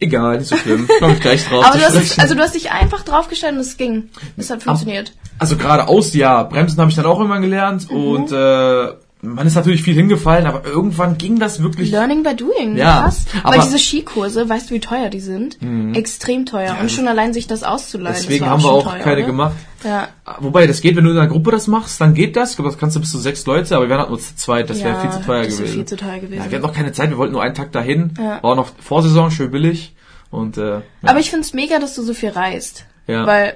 Egal, 0.00 0.38
nicht 0.38 0.46
so 0.48 0.56
schlimm. 0.56 0.88
Komme 1.00 1.14
ich 1.14 1.20
gleich 1.20 1.44
drauf. 1.46 1.64
Aber 1.64 1.76
du 1.76 1.84
hast, 1.84 2.18
also 2.20 2.34
du 2.34 2.40
hast 2.40 2.54
dich 2.54 2.70
einfach 2.70 3.02
draufgestellt 3.02 3.54
und 3.54 3.60
es 3.60 3.76
ging. 3.76 4.10
Es 4.36 4.48
hat 4.48 4.62
funktioniert. 4.62 5.12
Also 5.40 5.56
geradeaus, 5.56 6.14
ja. 6.14 6.44
Bremsen 6.44 6.78
habe 6.80 6.90
ich 6.90 6.96
dann 6.96 7.06
auch 7.06 7.18
irgendwann 7.18 7.42
gelernt 7.42 7.90
Mhm. 7.90 7.96
und 7.96 8.32
äh, 8.32 8.92
man 9.22 9.46
ist 9.46 9.54
natürlich 9.56 9.82
viel 9.82 9.94
hingefallen, 9.94 10.46
aber 10.46 10.64
irgendwann 10.64 11.18
ging 11.18 11.38
das 11.38 11.62
wirklich. 11.62 11.90
Learning 11.90 12.22
by 12.22 12.34
doing. 12.36 12.76
Ja, 12.76 13.02
Krass. 13.02 13.24
aber- 13.42 13.56
Weil 13.56 13.64
diese 13.64 13.78
Skikurse, 13.78 14.48
weißt 14.48 14.70
du, 14.70 14.74
wie 14.74 14.80
teuer 14.80 15.08
die 15.08 15.20
sind? 15.20 15.58
Extrem 15.96 16.46
teuer. 16.46 16.76
und 16.80 16.90
schon 16.90 17.08
allein 17.08 17.32
sich 17.32 17.46
das 17.46 17.62
auszuleihen. 17.64 18.16
Deswegen 18.16 18.46
haben 18.46 18.62
wir 18.62 18.70
auch 18.70 18.84
teuer, 18.84 18.98
keine 19.00 19.18
oder? 19.18 19.26
gemacht. 19.26 19.56
Ja. 19.84 20.08
Wobei, 20.40 20.66
das 20.66 20.80
geht, 20.80 20.96
wenn 20.96 21.04
du 21.04 21.10
in 21.10 21.16
einer 21.18 21.28
Gruppe 21.28 21.50
das 21.50 21.66
machst, 21.66 22.00
dann 22.00 22.14
geht 22.14 22.36
das. 22.36 22.50
Ich 22.50 22.56
glaube, 22.56 22.70
das 22.70 22.78
kannst 22.78 22.96
du 22.96 23.00
bis 23.00 23.10
zu 23.10 23.18
sechs 23.18 23.44
Leute, 23.46 23.74
aber 23.76 23.84
wir 23.86 23.90
waren 23.90 24.00
halt 24.00 24.10
nur 24.10 24.18
zu 24.20 24.34
zweit, 24.36 24.68
das 24.70 24.78
wäre 24.82 24.90
Ja, 24.94 25.00
viel 25.00 25.10
zu 25.10 25.20
teuer 25.22 25.42
das 25.44 25.48
wäre 25.52 25.58
gewesen. 25.58 25.74
viel 25.74 25.84
zu 25.84 25.96
teuer 25.96 26.18
gewesen. 26.18 26.42
Ja, 26.44 26.50
wir 26.50 26.58
hatten 26.58 26.66
noch 26.66 26.74
keine 26.74 26.92
Zeit, 26.92 27.10
wir 27.10 27.18
wollten 27.18 27.32
nur 27.32 27.42
einen 27.42 27.54
Tag 27.54 27.72
dahin. 27.72 28.14
Ja. 28.18 28.42
War 28.42 28.44
auch 28.44 28.56
noch 28.56 28.70
Vorsaison, 28.80 29.30
schön 29.30 29.50
billig. 29.50 29.94
Und 30.30 30.58
äh, 30.58 30.74
ja. 30.74 30.82
Aber 31.06 31.20
ich 31.20 31.30
find's 31.30 31.54
mega, 31.54 31.78
dass 31.78 31.94
du 31.94 32.02
so 32.02 32.12
viel 32.12 32.28
reist. 32.30 32.84
Ja. 33.08 33.26
Weil, 33.26 33.54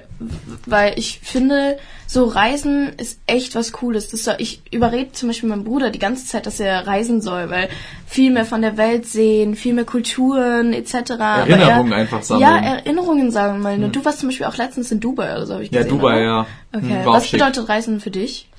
weil 0.65 0.97
ich 0.97 1.19
finde, 1.21 1.77
so 2.07 2.25
Reisen 2.25 2.89
ist 2.97 3.19
echt 3.27 3.53
was 3.55 3.71
Cooles. 3.71 4.09
Das 4.09 4.23
soll, 4.23 4.33
ich 4.39 4.63
überrede 4.71 5.11
zum 5.11 5.29
Beispiel 5.29 5.47
meinen 5.47 5.63
Bruder 5.63 5.91
die 5.91 5.99
ganze 5.99 6.25
Zeit, 6.25 6.47
dass 6.47 6.59
er 6.59 6.87
reisen 6.87 7.21
soll, 7.21 7.51
weil 7.51 7.69
viel 8.07 8.31
mehr 8.31 8.45
von 8.45 8.63
der 8.63 8.77
Welt 8.77 9.05
sehen, 9.05 9.55
viel 9.55 9.75
mehr 9.75 9.85
Kulturen 9.85 10.73
etc. 10.73 11.11
Erinnerungen 11.19 11.91
er, 11.91 11.99
einfach 11.99 12.23
sammeln. 12.23 12.47
Hm. 12.47 12.63
Ja, 12.63 12.69
Erinnerungen 12.77 13.29
sammeln. 13.31 13.83
Und 13.83 13.95
du 13.95 14.03
warst 14.03 14.19
zum 14.19 14.29
Beispiel 14.29 14.47
auch 14.47 14.57
letztens 14.57 14.91
in 14.91 14.99
Dubai 14.99 15.35
oder 15.35 15.45
so, 15.45 15.53
habe 15.53 15.63
ich 15.63 15.71
ja, 15.71 15.83
gesehen. 15.83 15.97
Dubai, 15.97 16.15
oder? 16.15 16.23
ja. 16.23 16.47
Okay. 16.75 16.87
Hm, 16.87 17.05
Was 17.05 17.27
schick. 17.27 17.39
bedeutet 17.39 17.69
Reisen 17.69 17.99
für 17.99 18.11
dich? 18.11 18.49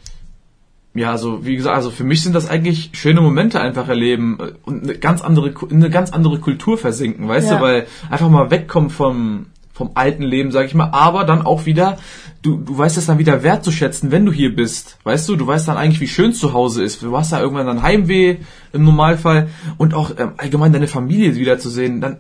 Ja, 0.95 1.11
also 1.11 1.45
wie 1.45 1.57
gesagt, 1.57 1.75
also 1.75 1.91
für 1.91 2.05
mich 2.05 2.23
sind 2.23 2.37
das 2.37 2.49
eigentlich 2.49 2.91
schöne 2.93 3.21
Momente 3.21 3.61
einfach 3.61 3.89
erleben 3.89 4.39
und 4.65 4.85
eine 4.85 4.97
ganz 4.97 5.23
andere 5.23 5.53
in 5.69 5.79
eine 5.79 5.91
ganz 5.91 6.13
andere 6.13 6.39
Kultur 6.39 6.79
versinken, 6.79 7.27
weißt 7.27 7.51
Ja. 7.51 7.57
du, 7.57 7.63
weil 7.65 7.87
einfach 8.11 8.29
mal 8.29 8.53
wegkommen 8.53 8.91
vom 8.91 9.47
vom 9.75 9.91
alten 9.95 10.23
Leben, 10.23 10.53
sag 10.53 10.67
ich 10.67 10.75
mal, 10.75 10.91
aber 10.93 11.25
dann 11.25 11.43
auch 11.43 11.67
wieder 11.67 11.99
du 12.43 12.59
du 12.59 12.79
weißt 12.79 12.97
es 12.97 13.07
dann 13.07 13.19
wieder 13.19 13.43
wertzuschätzen, 13.43 14.13
wenn 14.13 14.25
du 14.25 14.33
hier 14.33 14.55
bist, 14.55 14.99
weißt 15.03 15.29
du, 15.29 15.37
du 15.37 15.47
weißt 15.47 15.67
dann 15.67 15.77
eigentlich, 15.77 16.01
wie 16.01 16.09
schön 16.09 16.33
zu 16.33 16.53
Hause 16.53 16.85
ist. 16.85 17.03
Du 17.03 17.17
hast 17.17 17.33
da 17.33 17.41
irgendwann 17.41 17.67
dann 17.67 17.83
Heimweh 17.83 18.39
im 18.73 18.85
Normalfall 18.85 19.49
und 19.77 19.95
auch 19.95 20.13
ähm, 20.17 20.33
allgemein 20.37 20.73
deine 20.73 20.89
Familie 20.89 21.35
wiederzusehen, 21.35 22.01
dann 22.01 22.19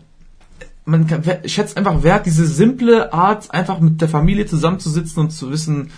man 0.86 1.06
kann, 1.06 1.22
schätzt 1.46 1.78
einfach 1.78 2.02
wert, 2.02 2.26
diese 2.26 2.46
simple 2.46 3.12
Art, 3.12 3.50
einfach 3.50 3.80
mit 3.80 4.02
der 4.02 4.08
Familie 4.08 4.44
zusammenzusitzen 4.44 5.22
und 5.22 5.30
zu 5.30 5.50
wissen, 5.50 5.90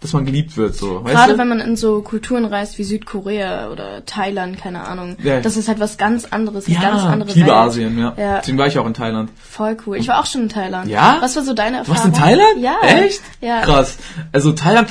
dass 0.00 0.12
man 0.12 0.24
geliebt 0.24 0.56
wird, 0.56 0.76
so. 0.76 1.02
Weißt 1.04 1.14
Gerade 1.14 1.32
du? 1.32 1.38
wenn 1.38 1.48
man 1.48 1.60
in 1.60 1.76
so 1.76 2.02
Kulturen 2.02 2.44
reist 2.44 2.78
wie 2.78 2.84
Südkorea 2.84 3.68
oder 3.70 4.04
Thailand, 4.06 4.56
keine 4.58 4.86
Ahnung. 4.86 5.16
Ja. 5.22 5.40
Das 5.40 5.56
ist 5.56 5.66
halt 5.68 5.80
was 5.80 5.96
ganz 5.98 6.24
anderes, 6.26 6.68
Ja, 6.68 6.80
ganz 6.80 7.02
andere 7.02 7.30
ich 7.30 7.34
liebe 7.36 7.48
Welt. 7.48 7.56
Asien, 7.56 7.98
ja. 7.98 8.14
Ja. 8.16 8.38
Deswegen 8.38 8.58
war 8.58 8.68
ich 8.68 8.78
auch 8.78 8.86
in 8.86 8.94
Thailand. 8.94 9.30
Voll 9.36 9.76
cool. 9.86 9.96
Ich 9.96 10.06
war 10.06 10.20
auch 10.20 10.26
schon 10.26 10.42
in 10.42 10.48
Thailand. 10.48 10.88
Ja? 10.88 11.18
Was 11.20 11.34
war 11.34 11.42
so 11.42 11.52
deine 11.52 11.82
Du 11.82 11.90
Erfahrung? 11.90 11.96
warst 11.96 12.06
in 12.06 12.12
Thailand? 12.14 12.60
Ja. 12.60 12.76
Echt? 12.82 13.20
Ja. 13.40 13.62
Krass. 13.62 13.98
Also 14.32 14.52
Thailand, 14.52 14.88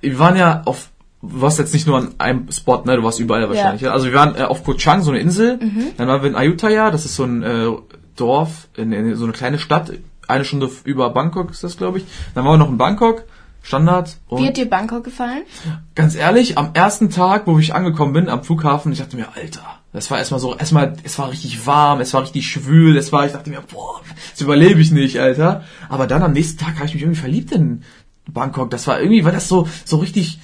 wir 0.00 0.18
waren 0.18 0.36
ja 0.36 0.62
auf, 0.64 0.88
du 1.20 1.42
warst 1.42 1.58
jetzt 1.58 1.74
nicht 1.74 1.86
nur 1.86 1.98
an 1.98 2.14
einem 2.16 2.50
Spot, 2.50 2.82
ne? 2.86 2.96
Du 2.96 3.02
warst 3.02 3.20
überall 3.20 3.46
wahrscheinlich. 3.48 3.82
Ja. 3.82 3.92
Also 3.92 4.06
wir 4.06 4.14
waren 4.14 4.36
äh, 4.36 4.42
auf 4.44 4.64
Koh 4.64 4.72
Chang, 4.74 5.02
so 5.02 5.10
eine 5.10 5.20
Insel. 5.20 5.58
Mhm. 5.58 5.88
Dann 5.98 6.08
waren 6.08 6.22
wir 6.22 6.30
in 6.30 6.36
Ayutthaya, 6.36 6.90
das 6.90 7.04
ist 7.04 7.16
so 7.16 7.24
ein 7.24 7.42
äh, 7.42 7.66
Dorf, 8.16 8.68
in, 8.76 8.92
in 8.92 9.14
so 9.16 9.24
eine 9.24 9.34
kleine 9.34 9.58
Stadt. 9.58 9.92
Eine 10.28 10.44
Stunde 10.46 10.70
über 10.84 11.10
Bangkok 11.10 11.50
ist 11.50 11.62
das, 11.62 11.76
glaube 11.76 11.98
ich. 11.98 12.06
Dann 12.34 12.44
waren 12.44 12.54
wir 12.54 12.58
noch 12.64 12.70
in 12.70 12.78
Bangkok. 12.78 13.24
Standard. 13.66 14.16
Und 14.28 14.42
Wie 14.42 14.46
hat 14.46 14.56
dir 14.56 14.70
Bangkok 14.70 15.02
gefallen? 15.02 15.42
ganz 15.96 16.14
ehrlich, 16.14 16.56
am 16.56 16.70
ersten 16.74 17.10
Tag, 17.10 17.48
wo 17.48 17.58
ich 17.58 17.74
angekommen 17.74 18.12
bin, 18.12 18.28
am 18.28 18.44
Flughafen, 18.44 18.92
ich 18.92 19.00
dachte 19.00 19.16
mir, 19.16 19.26
Alter, 19.34 19.80
das 19.92 20.08
war 20.08 20.18
erstmal 20.18 20.38
so, 20.38 20.54
erstmal, 20.54 20.96
es 21.02 21.18
war 21.18 21.30
richtig 21.30 21.66
warm, 21.66 22.00
es 22.00 22.14
war 22.14 22.22
richtig 22.22 22.46
schwül, 22.46 22.96
es 22.96 23.10
war, 23.10 23.26
ich 23.26 23.32
dachte 23.32 23.50
mir, 23.50 23.60
boah, 23.60 24.00
das 24.30 24.40
überlebe 24.40 24.80
ich 24.80 24.92
nicht, 24.92 25.18
Alter. 25.18 25.64
Aber 25.88 26.06
dann 26.06 26.22
am 26.22 26.32
nächsten 26.32 26.58
Tag 26.58 26.76
habe 26.76 26.86
ich 26.86 26.94
mich 26.94 27.02
irgendwie 27.02 27.18
verliebt 27.18 27.50
in 27.50 27.82
Bangkok. 28.28 28.70
Das 28.70 28.86
war 28.86 29.00
irgendwie, 29.00 29.24
war 29.24 29.32
das 29.32 29.48
so, 29.48 29.66
so 29.84 29.96
richtig, 29.96 30.38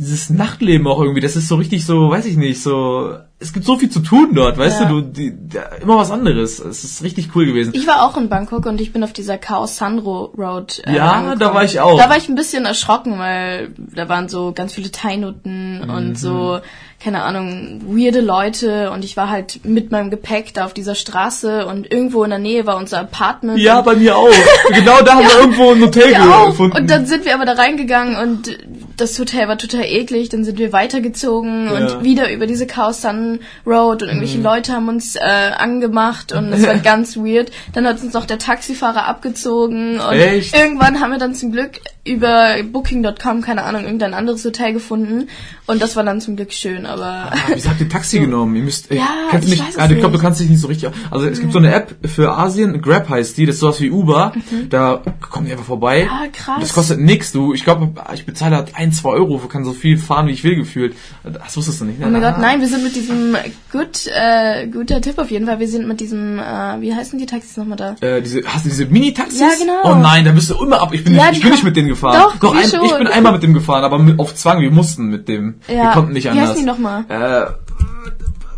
dieses 0.00 0.30
Nachtleben 0.30 0.86
auch 0.86 0.98
irgendwie, 1.02 1.20
das 1.20 1.36
ist 1.36 1.46
so 1.46 1.56
richtig 1.56 1.84
so, 1.84 2.08
weiß 2.08 2.24
ich 2.24 2.38
nicht, 2.38 2.62
so, 2.62 3.12
es 3.38 3.52
gibt 3.52 3.66
so 3.66 3.76
viel 3.76 3.90
zu 3.90 4.00
tun 4.00 4.30
dort, 4.34 4.56
weißt 4.56 4.80
Ja. 4.80 4.88
du, 4.88 5.02
du, 5.02 5.08
die, 5.08 5.34
da, 5.48 5.60
immer 5.82 5.98
was 5.98 6.10
anderes. 6.10 6.58
Es 6.58 6.84
ist 6.84 7.02
richtig 7.02 7.28
cool 7.34 7.44
gewesen. 7.44 7.72
Ich 7.74 7.86
war 7.86 8.02
auch 8.02 8.16
in 8.16 8.30
Bangkok 8.30 8.64
und 8.64 8.80
ich 8.80 8.92
bin 8.94 9.04
auf 9.04 9.12
dieser 9.12 9.36
Khao 9.36 9.66
Sanro 9.66 10.32
Road. 10.38 10.82
Äh, 10.86 10.96
Ja, 10.96 11.12
angekommen. 11.12 11.38
da 11.40 11.54
war 11.54 11.64
ich 11.64 11.80
auch. 11.80 11.98
Da 11.98 12.08
war 12.08 12.16
ich 12.16 12.30
ein 12.30 12.34
bisschen 12.34 12.64
erschrocken, 12.64 13.18
weil 13.18 13.74
da 13.94 14.08
waren 14.08 14.28
so 14.30 14.52
ganz 14.54 14.72
viele 14.72 14.90
Thai-Nutten 14.90 15.82
und 15.90 16.18
so, 16.18 16.60
keine 17.02 17.22
Ahnung, 17.22 17.80
weirde 17.86 18.20
Leute 18.20 18.90
und 18.92 19.04
ich 19.04 19.16
war 19.18 19.28
halt 19.30 19.60
mit 19.64 19.90
meinem 19.90 20.10
Gepäck 20.10 20.52
da 20.54 20.64
auf 20.66 20.74
dieser 20.74 20.94
Straße 20.94 21.66
und 21.66 21.90
irgendwo 21.92 22.24
in 22.24 22.30
der 22.30 22.38
Nähe 22.38 22.66
war 22.66 22.76
unser 22.76 23.00
Apartment. 23.00 23.58
Ja, 23.58 23.80
bei 23.82 23.96
mir 23.96 24.16
auch. 24.16 24.28
genau 24.74 25.00
da 25.02 25.14
haben 25.14 25.26
wir 25.26 25.40
irgendwo 25.40 25.70
ein 25.72 25.80
Hotel 25.82 26.12
Ja, 26.12 26.46
gefunden. 26.46 26.76
Und 26.76 26.90
dann 26.90 27.06
sind 27.06 27.24
wir 27.26 27.34
aber 27.34 27.44
da 27.46 27.52
reingegangen 27.52 28.16
und 28.16 28.58
das 29.00 29.18
Hotel 29.18 29.48
war 29.48 29.58
total 29.58 29.84
eklig. 29.84 30.28
Dann 30.28 30.44
sind 30.44 30.58
wir 30.58 30.72
weitergezogen 30.72 31.66
Ja. 31.66 31.72
und 31.96 32.04
wieder 32.04 32.32
über 32.32 32.46
diese 32.46 32.66
Cow 32.66 32.94
Sun 32.94 33.40
Road 33.66 34.02
und 34.02 34.08
irgendwelche 34.08 34.40
Leute 34.40 34.72
haben 34.72 34.88
uns 34.88 35.16
äh, 35.16 35.20
angemacht 35.20 36.32
und 36.32 36.52
es 36.52 36.66
war 36.66 36.74
ganz 36.78 37.16
weird. 37.16 37.50
Dann 37.72 37.86
hat 37.86 38.02
uns 38.02 38.12
noch 38.14 38.26
der 38.26 38.38
Taxifahrer 38.38 39.06
abgezogen 39.06 39.98
und 40.00 40.12
Echt? 40.14 40.56
irgendwann 40.56 41.00
haben 41.00 41.10
wir 41.12 41.18
dann 41.18 41.34
zum 41.34 41.52
Glück 41.52 41.80
über 42.04 42.56
Booking.com, 42.64 43.42
keine 43.42 43.62
Ahnung, 43.62 43.84
irgendein 43.84 44.14
anderes 44.14 44.44
Hotel 44.44 44.72
gefunden 44.72 45.28
und 45.66 45.82
das 45.82 45.96
war 45.96 46.02
dann 46.02 46.20
zum 46.20 46.34
Glück 46.36 46.52
schön, 46.52 46.86
aber 46.86 47.30
Ah, 47.30 47.36
wieso 47.54 47.68
habt 47.68 47.80
ihr 47.80 47.88
Taxi 47.88 48.18
genommen? 48.20 48.56
Ihr 48.56 48.62
müsst, 48.62 48.90
äh, 48.90 48.96
Ja, 48.96 49.06
ich 49.38 49.46
nicht, 49.46 49.60
weiß 49.62 49.68
es 49.70 49.78
ah, 49.78 49.88
ich 49.90 49.98
glaube, 49.98 50.16
du 50.16 50.22
kannst 50.22 50.40
dich 50.40 50.48
nicht 50.48 50.60
so 50.60 50.66
richtig, 50.68 50.90
also 51.10 51.26
es 51.26 51.40
gibt 51.40 51.52
so 51.52 51.58
eine 51.58 51.72
App 51.74 51.94
für 52.06 52.32
Asien, 52.36 52.80
Grab 52.80 53.08
heißt 53.08 53.36
die, 53.36 53.46
das 53.46 53.56
ist 53.56 53.60
sowas 53.60 53.80
wie 53.80 53.90
Uber, 53.90 54.32
da 54.70 55.02
kommen 55.20 55.46
die 55.46 55.52
einfach 55.52 55.64
vorbei. 55.66 56.08
Ah, 56.10 56.24
Mhm. 56.24 56.32
krass. 56.32 56.56
Das 56.60 56.72
kostet 56.72 57.00
nix, 57.00 57.32
du, 57.32 57.52
ich 57.54 57.64
glaube, 57.64 57.90
ich 58.14 58.24
bezahle 58.26 58.56
halt 58.56 58.74
ein, 58.74 58.89
zwei 58.92 59.10
Euro, 59.10 59.38
kann 59.48 59.64
so 59.64 59.72
viel 59.72 59.98
fahren, 59.98 60.26
wie 60.26 60.32
ich 60.32 60.44
will, 60.44 60.56
gefühlt. 60.56 60.94
Das 61.24 61.56
wusstest 61.56 61.80
du 61.80 61.84
nicht, 61.84 61.98
ne? 62.00 62.06
Oh 62.06 62.10
mein 62.10 62.22
Ah. 62.24 62.30
Gott, 62.32 62.40
nein, 62.40 62.60
wir 62.60 62.68
sind 62.68 62.82
mit 62.84 62.94
diesem 62.94 63.36
gut, 63.72 64.06
äh, 64.06 64.66
guter 64.68 65.00
Tipp 65.00 65.18
auf 65.18 65.30
jeden 65.30 65.46
Fall. 65.46 65.58
Wir 65.60 65.68
sind 65.68 65.86
mit 65.88 66.00
diesem, 66.00 66.38
äh, 66.38 66.80
wie 66.80 66.94
heißen 66.94 67.18
die 67.18 67.26
Taxis 67.26 67.56
nochmal 67.56 67.76
da? 67.76 67.96
Äh, 68.00 68.22
diese, 68.22 68.42
hast 68.44 68.64
du 68.64 68.68
diese 68.70 68.86
Mini-Taxis? 68.86 69.40
Ja, 69.40 69.48
genau. 69.58 69.92
Oh 69.92 69.94
nein, 70.00 70.24
da 70.24 70.32
bist 70.32 70.50
du 70.50 70.54
immer 70.62 70.80
ab. 70.82 70.92
Ich 70.92 71.04
bin, 71.04 71.14
Ja, 71.14 71.28
nicht, 71.28 71.38
ich 71.38 71.42
bin 71.42 71.52
nicht 71.52 71.64
mit 71.64 71.76
denen 71.76 71.88
gefahren. 71.88 72.30
Doch, 72.40 72.52
wir 72.54 72.60
ein, 72.60 72.64
ich 72.84 72.96
bin 72.98 73.06
einmal 73.06 73.32
mit 73.32 73.42
dem 73.42 73.54
gefahren, 73.54 73.84
aber 73.84 73.98
mit, 73.98 74.18
auf 74.18 74.34
Zwang. 74.34 74.60
Wir 74.60 74.70
mussten 74.70 75.06
mit 75.06 75.28
dem. 75.28 75.56
Wir 75.66 75.76
Ja, 75.76 75.92
konnten 75.92 76.12
nicht 76.12 76.24
wie 76.24 76.28
anders. 76.30 76.50
heißen 76.50 76.60
die 76.62 76.66
nochmal? 76.66 77.04
Äh, 77.08 77.69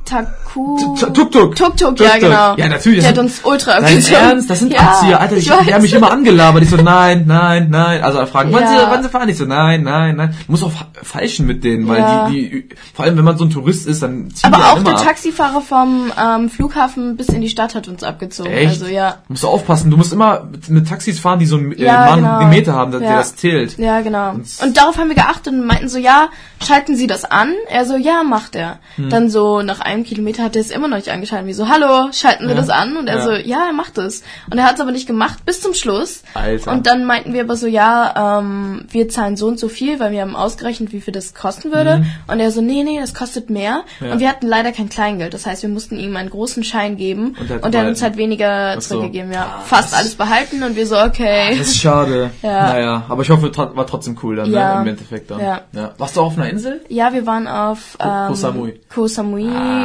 Taku. 0.05 0.77
Tuk-Tuk. 0.97 1.55
Tuk-Tuk, 1.57 2.01
ja, 2.01 2.19
genau. 2.19 2.55
Ja, 2.57 2.69
natürlich. 2.69 3.03
Der 3.03 3.13
das 3.13 3.19
hat 3.19 3.25
uns 3.25 3.41
ultra. 3.45 3.73
Ernst? 3.79 4.51
Das 4.51 4.59
sind 4.59 4.73
ja, 4.73 4.81
Abzieher, 4.81 5.21
Alter. 5.21 5.37
Ich, 5.37 5.47
ich 5.47 5.51
weiß. 5.53 5.67
die 5.67 5.75
haben 5.75 5.83
mich 5.83 5.93
immer 5.95 6.11
angelabert. 6.13 6.63
Ich 6.63 6.71
so, 6.71 6.77
nein, 6.77 7.25
nein, 7.27 7.69
nein. 7.71 8.03
Also 8.03 8.25
fragen, 8.27 8.53
wann, 8.53 8.63
Ja. 8.63 8.69
sie, 8.69 8.77
wann 8.91 9.03
sie 9.03 9.09
fahren? 9.09 9.29
Ich 9.29 9.39
so, 9.39 9.45
nein, 9.47 9.83
nein, 9.85 10.17
nein. 10.17 10.35
Du 10.47 10.53
musst 10.53 10.65
auch 10.65 10.73
fa- 10.73 10.89
falschen 11.03 11.47
mit 11.47 11.65
denen, 11.65 11.89
weil 11.89 12.01
Ja. 12.01 12.29
die, 12.29 12.51
die, 12.51 12.69
vor 12.95 13.05
allem 13.05 13.17
wenn 13.17 13.25
man 13.25 13.39
so 13.39 13.45
ein 13.45 13.51
Tourist 13.51 13.87
ist, 13.87 14.03
dann 14.03 14.31
ziehen 14.31 14.51
die 14.51 14.55
Aber 14.55 14.73
auch 14.73 14.83
der 14.83 14.95
ab. 14.95 15.05
Taxifahrer 15.05 15.61
vom 15.61 16.13
ähm, 16.21 16.51
Flughafen 16.51 17.17
bis 17.17 17.29
in 17.29 17.41
die 17.41 17.49
Stadt 17.49 17.75
hat 17.75 17.89
uns 17.89 18.03
abgezogen. 18.03 18.51
Echt? 18.53 18.69
Also 18.83 18.87
ja. 18.87 19.19
Du 19.29 19.33
musst 19.35 19.45
aufpassen. 19.45 19.91
Du 19.91 19.97
musst 19.97 20.13
immer 20.13 20.45
mit, 20.51 20.69
mit 20.69 20.89
Taxis 20.89 21.21
fahren, 21.21 21.39
die 21.39 21.47
so 21.47 21.57
einen 21.57 21.73
äh, 21.73 21.85
Ja, 21.85 22.07
Mann, 22.11 22.21
genau. 22.21 22.39
einen 22.39 22.51
Meter 22.51 22.73
haben, 22.75 22.91
der, 22.91 23.01
das 23.01 23.37
zählt. 23.37 23.79
Ja, 23.79 24.01
genau. 24.01 24.31
Und- 24.33 24.47
Und 24.63 24.77
darauf 24.77 24.99
haben 24.99 25.09
wir 25.09 25.15
geachtet 25.17 25.53
und 25.53 25.67
meinten 25.67 25.89
so, 25.89 25.99
ja, 25.99 26.29
schalten 26.63 26.97
Sie 26.97 27.07
das 27.07 27.25
an? 27.25 27.53
Er 27.71 27.87
so, 27.87 27.97
ja, 27.97 28.23
macht 28.25 28.57
er. 28.57 28.79
Hm. 28.97 29.09
Dann 29.11 29.31
so, 29.31 29.63
nach 29.63 29.81
einem 29.81 29.92
Kilometer 30.05 30.43
hat 30.45 30.57
er 30.57 30.63
es 30.63 30.71
immer 30.71 30.89
noch 30.89 30.97
nicht 30.97 31.11
angeschaltet. 31.11 31.47
Wir 31.47 31.55
so, 31.55 31.69
hallo, 31.69 32.09
schalten 32.13 32.45
Sie 32.45 32.51
Ja. 32.51 32.57
das 32.57 32.71
an? 32.71 32.97
Und 32.97 33.07
er 33.09 33.17
Ja. 33.17 33.23
so, 33.23 33.33
ja, 33.33 33.67
er 33.67 33.73
macht 33.73 33.99
es. 33.99 34.23
Und 34.51 34.59
er 34.59 34.65
hat 34.65 34.77
es 34.77 34.81
aber 34.81 34.93
nicht 34.93 35.07
gemacht 35.07 35.45
bis 35.45 35.61
zum 35.61 35.75
Schluss. 35.75 36.23
Alter. 36.35 36.73
Und 36.73 36.87
dann 36.87 37.05
meinten 37.05 37.35
wir 37.35 37.43
aber 37.43 37.57
so, 37.57 37.67
ja, 37.67 38.39
ähm, 38.41 38.87
wir 38.91 39.09
zahlen 39.09 39.37
so 39.37 39.47
und 39.49 39.59
so 39.59 39.69
viel, 39.69 40.01
weil 40.01 40.11
wir 40.13 40.23
haben 40.23 40.35
ausgerechnet, 40.37 40.93
wie 40.93 41.01
viel 41.01 41.13
das 41.13 41.35
kosten 41.35 41.71
würde. 41.73 42.05
Und 42.27 42.41
er 42.41 42.51
so, 42.51 42.61
nee, 42.63 42.83
nee, 42.83 42.99
das 43.01 43.13
kostet 43.15 43.51
mehr. 43.51 43.83
Mhm. 44.01 44.07
Ja. 44.07 44.13
Und 44.15 44.21
wir 44.21 44.29
hatten 44.31 44.47
leider 44.47 44.73
kein 44.73 44.89
Kleingeld. 44.89 45.35
Das 45.35 45.45
heißt, 45.47 45.63
wir 45.63 45.69
mussten 45.71 45.99
ihm 45.99 46.17
einen 46.17 46.31
großen 46.31 46.65
Schein 46.65 46.97
geben. 46.97 47.37
Und 47.39 47.51
er 47.51 47.57
hat 47.57 47.65
Und 47.65 47.75
er 47.75 47.81
hat 47.83 47.89
uns 47.89 48.03
halt 48.03 48.17
weniger 48.17 48.81
so. 48.81 48.95
zurückgegeben, 48.97 49.33
ja. 49.33 49.57
Ah, 49.59 49.63
Fast 49.65 49.95
alles 49.95 50.15
behalten 50.15 50.63
und 50.63 50.77
wir 50.77 50.87
so, 50.87 50.97
okay. 50.99 51.57
Das 51.59 51.67
ist 51.69 51.77
schade. 51.81 52.31
Ja. 52.43 52.63
Naja, 52.73 53.03
aber 53.09 53.23
ich 53.23 53.31
hoffe, 53.31 53.51
tro- 53.51 53.75
war 53.77 53.87
trotzdem 53.87 54.17
cool 54.23 54.37
dann, 54.37 54.51
ne, 54.51 54.79
im 54.83 54.87
Endeffekt 54.89 55.31
dann. 55.31 55.41
Ja. 55.41 55.61
Warst 55.99 56.17
du 56.17 56.21
auf 56.21 56.37
einer 56.37 56.49
Insel? 56.49 56.81
Ja, 56.89 57.13
wir 57.13 57.27
waren 57.27 57.47
auf 57.49 57.97
ähm, 58.01 58.09
Koh 58.29 58.35
Samui. 58.35 58.81
Koh 58.93 59.07
Samui, 59.07 59.49
Ah, 59.49 59.82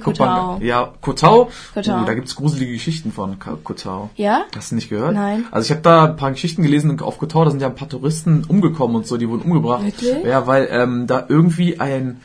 Koh 0.00 0.10
wusste- 0.10 0.24
Tao. 0.24 0.58
Ja, 0.62 0.92
Kotau. 1.00 1.50
Koh 1.74 1.80
Tao. 1.82 2.02
Oh, 2.02 2.06
da 2.06 2.14
gibt's 2.14 2.36
gruselige 2.36 2.72
Geschichten 2.72 3.12
von 3.12 3.38
Kotau. 3.38 4.10
Ja? 4.16 4.44
Hast 4.56 4.70
du 4.70 4.74
nicht 4.76 4.88
gehört? 4.88 5.14
Nein. 5.14 5.46
Also 5.50 5.66
ich 5.66 5.70
habe 5.70 5.82
da 5.82 6.04
ein 6.04 6.16
paar 6.16 6.30
Geschichten 6.30 6.62
gelesen 6.62 6.90
und 6.90 7.02
auf 7.02 7.18
Kotau, 7.18 7.44
da 7.44 7.50
sind 7.50 7.60
ja 7.60 7.68
ein 7.68 7.74
paar 7.74 7.88
Touristen 7.88 8.44
umgekommen 8.46 8.96
und 8.96 9.06
so, 9.06 9.16
die 9.16 9.28
wurden 9.28 9.42
umgebracht. 9.42 9.84
Wirklich? 9.84 10.24
Ja, 10.24 10.46
weil 10.46 10.68
ähm, 10.70 11.06
da 11.06 11.24
irgendwie 11.28 11.80
ein 11.80 12.20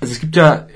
also 0.00 0.12
es 0.12 0.20
gibt 0.20 0.36
ja, 0.36 0.66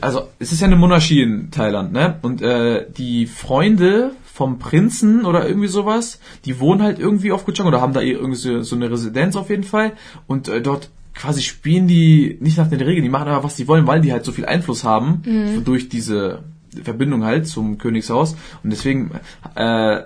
also 0.00 0.28
es 0.38 0.52
ist 0.52 0.60
ja 0.60 0.66
eine 0.66 0.76
Monarchie 0.76 1.20
in 1.20 1.50
Thailand, 1.50 1.92
ne? 1.92 2.16
Und 2.22 2.40
äh, 2.40 2.86
die 2.90 3.26
Freunde 3.26 4.12
vom 4.24 4.58
Prinzen 4.58 5.26
oder 5.26 5.46
irgendwie 5.46 5.68
sowas, 5.68 6.20
die 6.44 6.58
wohnen 6.60 6.82
halt 6.82 6.98
irgendwie 6.98 7.32
auf 7.32 7.44
Koh 7.44 7.52
Chang 7.52 7.66
oder 7.66 7.80
haben 7.82 7.92
da 7.92 8.00
irgendwie 8.00 8.36
so, 8.36 8.62
so 8.62 8.76
eine 8.76 8.90
Residenz 8.90 9.36
auf 9.36 9.50
jeden 9.50 9.64
Fall 9.64 9.92
und 10.26 10.48
äh, 10.48 10.62
dort 10.62 10.88
quasi 11.18 11.42
spielen 11.42 11.88
die 11.88 12.38
nicht 12.40 12.56
nach 12.58 12.68
den 12.68 12.80
Regeln, 12.80 13.02
die 13.02 13.10
machen 13.10 13.28
aber 13.28 13.42
was 13.44 13.56
sie 13.56 13.66
wollen, 13.66 13.86
weil 13.86 14.00
die 14.00 14.12
halt 14.12 14.24
so 14.24 14.32
viel 14.32 14.46
Einfluss 14.46 14.84
haben 14.84 15.22
Mhm. 15.26 15.64
durch 15.64 15.88
diese 15.88 16.44
Verbindung 16.84 17.24
halt 17.24 17.46
zum 17.48 17.76
Königshaus 17.78 18.36
und 18.62 18.70
deswegen 18.70 19.10
äh, 19.56 20.00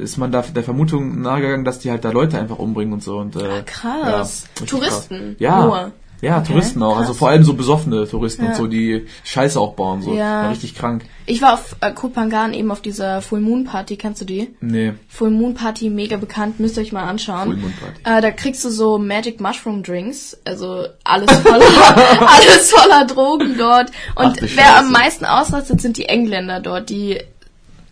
ist 0.00 0.16
man 0.16 0.32
da 0.32 0.42
der 0.42 0.62
Vermutung 0.62 1.20
nahegegangen, 1.20 1.64
dass 1.64 1.78
die 1.80 1.90
halt 1.90 2.04
da 2.04 2.10
Leute 2.10 2.38
einfach 2.38 2.58
umbringen 2.58 2.94
und 2.94 3.02
so 3.02 3.18
und 3.18 3.36
äh, 3.36 3.40
Ah, 3.44 3.62
krass. 3.66 4.46
richtig 4.60 4.70
Touristen 4.70 5.18
krass. 5.18 5.34
Ja. 5.38 5.64
nur. 5.64 5.92
Ja, 6.22 6.38
Okay, 6.38 6.48
Touristen 6.48 6.82
auch. 6.82 6.96
Also 6.96 7.08
krass. 7.10 7.18
vor 7.18 7.28
allem 7.28 7.44
so 7.44 7.54
besoffene 7.54 8.08
Touristen 8.08 8.44
Ja. 8.44 8.50
und 8.50 8.56
so, 8.56 8.66
die 8.66 9.06
Scheiße 9.24 9.60
auch 9.60 9.74
bauen. 9.74 10.02
So. 10.02 10.14
Ja. 10.14 10.42
War 10.44 10.50
richtig 10.50 10.74
krank. 10.74 11.04
Ich 11.26 11.42
war 11.42 11.54
auf 11.54 11.76
äh, 11.80 11.90
Koh 11.92 12.08
Phangan 12.08 12.54
eben 12.54 12.70
auf 12.70 12.80
dieser 12.80 13.20
Full 13.20 13.40
Moon 13.40 13.64
Party, 13.64 13.96
kennst 13.96 14.20
du 14.20 14.24
die? 14.24 14.54
Nee. 14.60 14.94
Full 15.08 15.30
Moon 15.30 15.54
Party, 15.54 15.90
mega 15.90 16.16
bekannt, 16.16 16.60
müsst 16.60 16.76
ihr 16.78 16.82
euch 16.82 16.92
mal 16.92 17.04
anschauen. 17.04 17.48
Full 17.48 17.56
Moon 17.56 17.74
Party. 17.80 18.00
Äh, 18.18 18.22
da 18.22 18.30
kriegst 18.30 18.64
du 18.64 18.70
so 18.70 18.96
Magic 18.98 19.40
Mushroom 19.40 19.82
Drinks, 19.82 20.38
also 20.44 20.86
alles 21.04 21.30
voller, 21.40 21.66
alles 22.20 22.70
voller 22.70 23.04
Drogen 23.06 23.56
dort. 23.58 23.90
Und 24.14 24.38
Ach, 24.40 24.48
wer 24.54 24.76
am 24.78 24.92
meisten 24.92 25.24
ausrastet, 25.24 25.80
sind 25.80 25.96
die 25.96 26.06
Engländer 26.06 26.60
dort, 26.60 26.90
die 26.90 27.18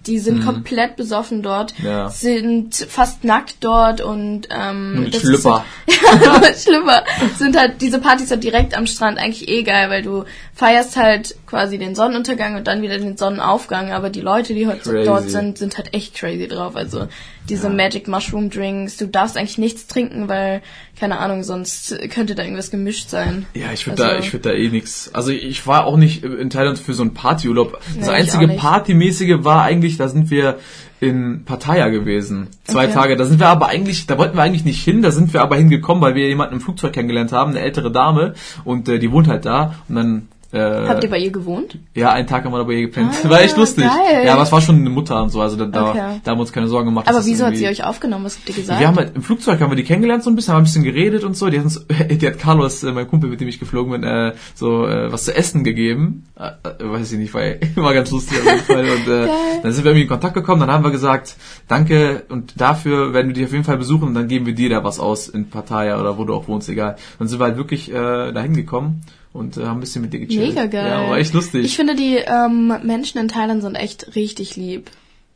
die 0.06 0.18
sind 0.18 0.44
komplett 0.44 0.96
besoffen 0.96 1.42
dort, 1.42 1.78
Mhm. 1.78 1.86
Ja. 1.86 2.08
sind 2.10 2.74
fast 2.74 3.24
nackt 3.24 3.56
dort 3.60 4.00
und 4.00 4.48
ähm, 4.50 5.04
mit 5.04 5.16
Schlüpper. 5.16 5.64
Ist 5.86 6.02
halt, 6.22 6.58
Schlüpper. 6.62 7.04
Sind 7.38 7.56
halt 7.58 7.80
diese 7.80 7.98
Partys 7.98 8.30
halt 8.30 8.44
direkt 8.44 8.76
am 8.76 8.86
Strand 8.86 9.18
eigentlich 9.18 9.48
eh 9.48 9.62
geil, 9.62 9.90
weil 9.90 10.02
du 10.02 10.24
feierst 10.54 10.96
halt 10.96 11.34
quasi 11.54 11.78
den 11.78 11.94
Sonnenuntergang 11.94 12.56
und 12.56 12.66
dann 12.66 12.82
wieder 12.82 12.98
den 12.98 13.16
Sonnenaufgang, 13.16 13.92
aber 13.92 14.10
die 14.10 14.20
Leute, 14.20 14.54
die 14.54 14.66
heute 14.66 14.90
Crazy. 14.90 15.04
dort 15.06 15.30
sind, 15.30 15.56
sind 15.56 15.76
halt 15.76 15.94
echt 15.94 16.16
crazy 16.16 16.48
drauf. 16.48 16.74
Also 16.74 17.06
diese 17.48 17.70
Magic 17.70 18.08
Mushroom 18.08 18.50
Drinks, 18.50 18.96
du 18.96 19.06
darfst 19.06 19.36
eigentlich 19.36 19.58
nichts 19.58 19.86
trinken, 19.86 20.28
weil 20.28 20.62
keine 20.98 21.18
Ahnung, 21.20 21.44
sonst 21.44 21.96
könnte 22.10 22.34
da 22.34 22.42
irgendwas 22.42 22.72
gemischt 22.72 23.08
sein. 23.08 23.46
Ja, 23.54 23.72
ich 23.72 23.86
würde 23.86 24.02
Also- 24.02 24.14
da, 24.14 24.18
ich 24.20 24.32
würde 24.32 24.48
da 24.48 24.54
eh 24.54 24.68
nix. 24.68 25.10
Also 25.12 25.30
ich 25.30 25.64
war 25.66 25.86
auch 25.86 25.96
nicht 25.96 26.24
in 26.24 26.50
Thailand 26.50 26.78
für 26.78 26.92
so 26.94 27.02
einen 27.02 27.14
Partyurlaub. 27.14 27.80
Das 27.98 28.08
Nee, 28.08 28.14
einzige. 28.14 28.48
Partymäßige 28.48 29.44
war 29.44 29.62
eigentlich, 29.62 29.96
da 29.96 30.08
sind 30.08 30.30
wir 30.30 30.58
in 31.00 31.44
Pattaya 31.44 31.88
gewesen. 31.88 32.48
Zwei 32.64 32.84
Okay. 32.86 32.94
Tage. 32.94 33.16
Da 33.16 33.26
sind 33.26 33.38
wir 33.38 33.48
aber 33.48 33.66
eigentlich, 33.68 34.06
da 34.06 34.16
wollten 34.18 34.36
wir 34.36 34.42
eigentlich 34.42 34.64
nicht 34.64 34.82
hin, 34.82 35.02
da 35.02 35.10
sind 35.10 35.32
wir 35.34 35.42
aber 35.42 35.56
hingekommen, 35.56 36.02
weil 36.02 36.14
wir 36.14 36.26
jemanden 36.28 36.54
im 36.54 36.60
Flugzeug 36.60 36.92
kennengelernt 36.94 37.30
haben, 37.32 37.50
eine 37.50 37.60
ältere 37.60 37.92
Dame, 37.92 38.34
und 38.64 38.88
äh, 38.88 38.98
die 38.98 39.12
wohnt 39.12 39.28
halt 39.28 39.44
da. 39.44 39.74
Und 39.88 39.96
dann 39.96 40.28
äh, 40.54 40.88
Habt 40.88 41.04
ihr 41.04 41.10
bei 41.10 41.18
ihr 41.18 41.30
gewohnt? 41.30 41.78
Ja, 41.94 42.12
einen 42.12 42.26
Tag 42.26 42.44
haben 42.44 42.52
wir 42.52 42.58
dabei 42.58 42.80
gepennt. 42.80 43.12
Ah, 43.24 43.28
war 43.30 43.40
echt 43.42 43.56
lustig. 43.56 43.84
geil. 43.84 44.24
Ja, 44.24 44.34
aber 44.34 44.42
es 44.42 44.52
war 44.52 44.60
schon 44.60 44.76
eine 44.76 44.90
Mutter 44.90 45.22
und 45.22 45.30
so, 45.30 45.40
also 45.40 45.56
da, 45.56 45.64
da, 45.66 45.90
Okay. 45.90 46.20
da 46.22 46.30
haben 46.30 46.38
wir 46.38 46.42
uns 46.42 46.52
keine 46.52 46.68
Sorgen 46.68 46.86
gemacht. 46.86 47.08
Aber 47.08 47.24
wieso 47.24 47.44
hat 47.44 47.56
sie 47.56 47.66
euch 47.66 47.84
aufgenommen? 47.84 48.24
Was 48.24 48.36
habt 48.36 48.48
ihr 48.48 48.54
gesagt? 48.54 48.80
Wir 48.80 48.86
haben 48.86 48.96
halt 48.96 49.16
im 49.16 49.22
Flugzeug 49.22 49.60
haben 49.60 49.70
wir 49.70 49.76
die 49.76 49.84
kennengelernt 49.84 50.22
so 50.22 50.30
ein 50.30 50.36
bisschen, 50.36 50.54
haben 50.54 50.62
ein 50.62 50.64
bisschen 50.64 50.84
geredet 50.84 51.24
und 51.24 51.36
so. 51.36 51.50
Die 51.50 51.58
hat 51.58 51.64
uns, 51.64 51.84
die 52.10 52.26
hat 52.26 52.38
Carlos, 52.38 52.82
äh, 52.84 52.92
mein 52.92 53.08
Kumpel, 53.08 53.30
mit 53.30 53.40
dem 53.40 53.48
ich 53.48 53.58
geflogen 53.58 53.92
bin, 53.92 54.04
äh, 54.04 54.34
so 54.54 54.86
äh, 54.86 55.12
was 55.12 55.24
zu 55.24 55.34
essen 55.36 55.64
gegeben. 55.64 56.24
Äh, 56.38 56.50
äh, 56.68 56.90
weiß 56.90 57.12
ich 57.12 57.18
nicht, 57.18 57.34
weil 57.34 57.60
war 57.74 57.94
ganz 57.94 58.10
lustig 58.10 58.38
auf 58.38 58.44
jeden 58.46 58.60
Fall. 58.60 58.84
Und 58.84 59.08
äh, 59.12 59.28
dann 59.62 59.72
sind 59.72 59.84
wir 59.84 59.90
irgendwie 59.90 60.02
in 60.02 60.08
Kontakt 60.08 60.34
gekommen. 60.34 60.60
Dann 60.60 60.70
haben 60.70 60.84
wir 60.84 60.90
gesagt, 60.90 61.36
danke 61.68 62.22
und 62.28 62.60
dafür 62.60 63.12
werden 63.12 63.28
wir 63.28 63.34
dich 63.34 63.44
auf 63.44 63.52
jeden 63.52 63.64
Fall 63.64 63.78
besuchen 63.78 64.08
und 64.08 64.14
dann 64.14 64.28
geben 64.28 64.46
wir 64.46 64.54
dir 64.54 64.70
da 64.70 64.84
was 64.84 65.00
aus 65.00 65.28
in 65.28 65.48
Pattaya 65.50 66.00
oder 66.00 66.18
wo 66.18 66.24
du 66.24 66.34
auch 66.34 66.48
wohnst, 66.48 66.68
egal. 66.68 66.96
Dann 67.18 67.28
sind 67.28 67.40
wir 67.40 67.44
halt 67.44 67.56
wirklich 67.56 67.90
äh, 67.90 68.32
dahin 68.32 68.54
gekommen 68.54 69.02
und 69.34 69.58
äh, 69.58 69.64
haben 69.66 69.76
ein 69.76 69.80
bisschen 69.80 70.00
mit 70.00 70.14
dir 70.14 70.20
gechillt. 70.20 70.48
Mega 70.54 70.64
geil. 70.66 70.88
Ja, 70.88 71.10
war 71.10 71.18
echt 71.18 71.34
lustig. 71.34 71.64
Ich 71.66 71.76
finde, 71.76 71.94
die 71.94 72.16
ähm, 72.16 72.72
Menschen 72.82 73.18
in 73.20 73.28
Thailand 73.28 73.60
sind 73.60 73.74
echt 73.74 74.14
richtig 74.16 74.56
lieb. 74.56 74.90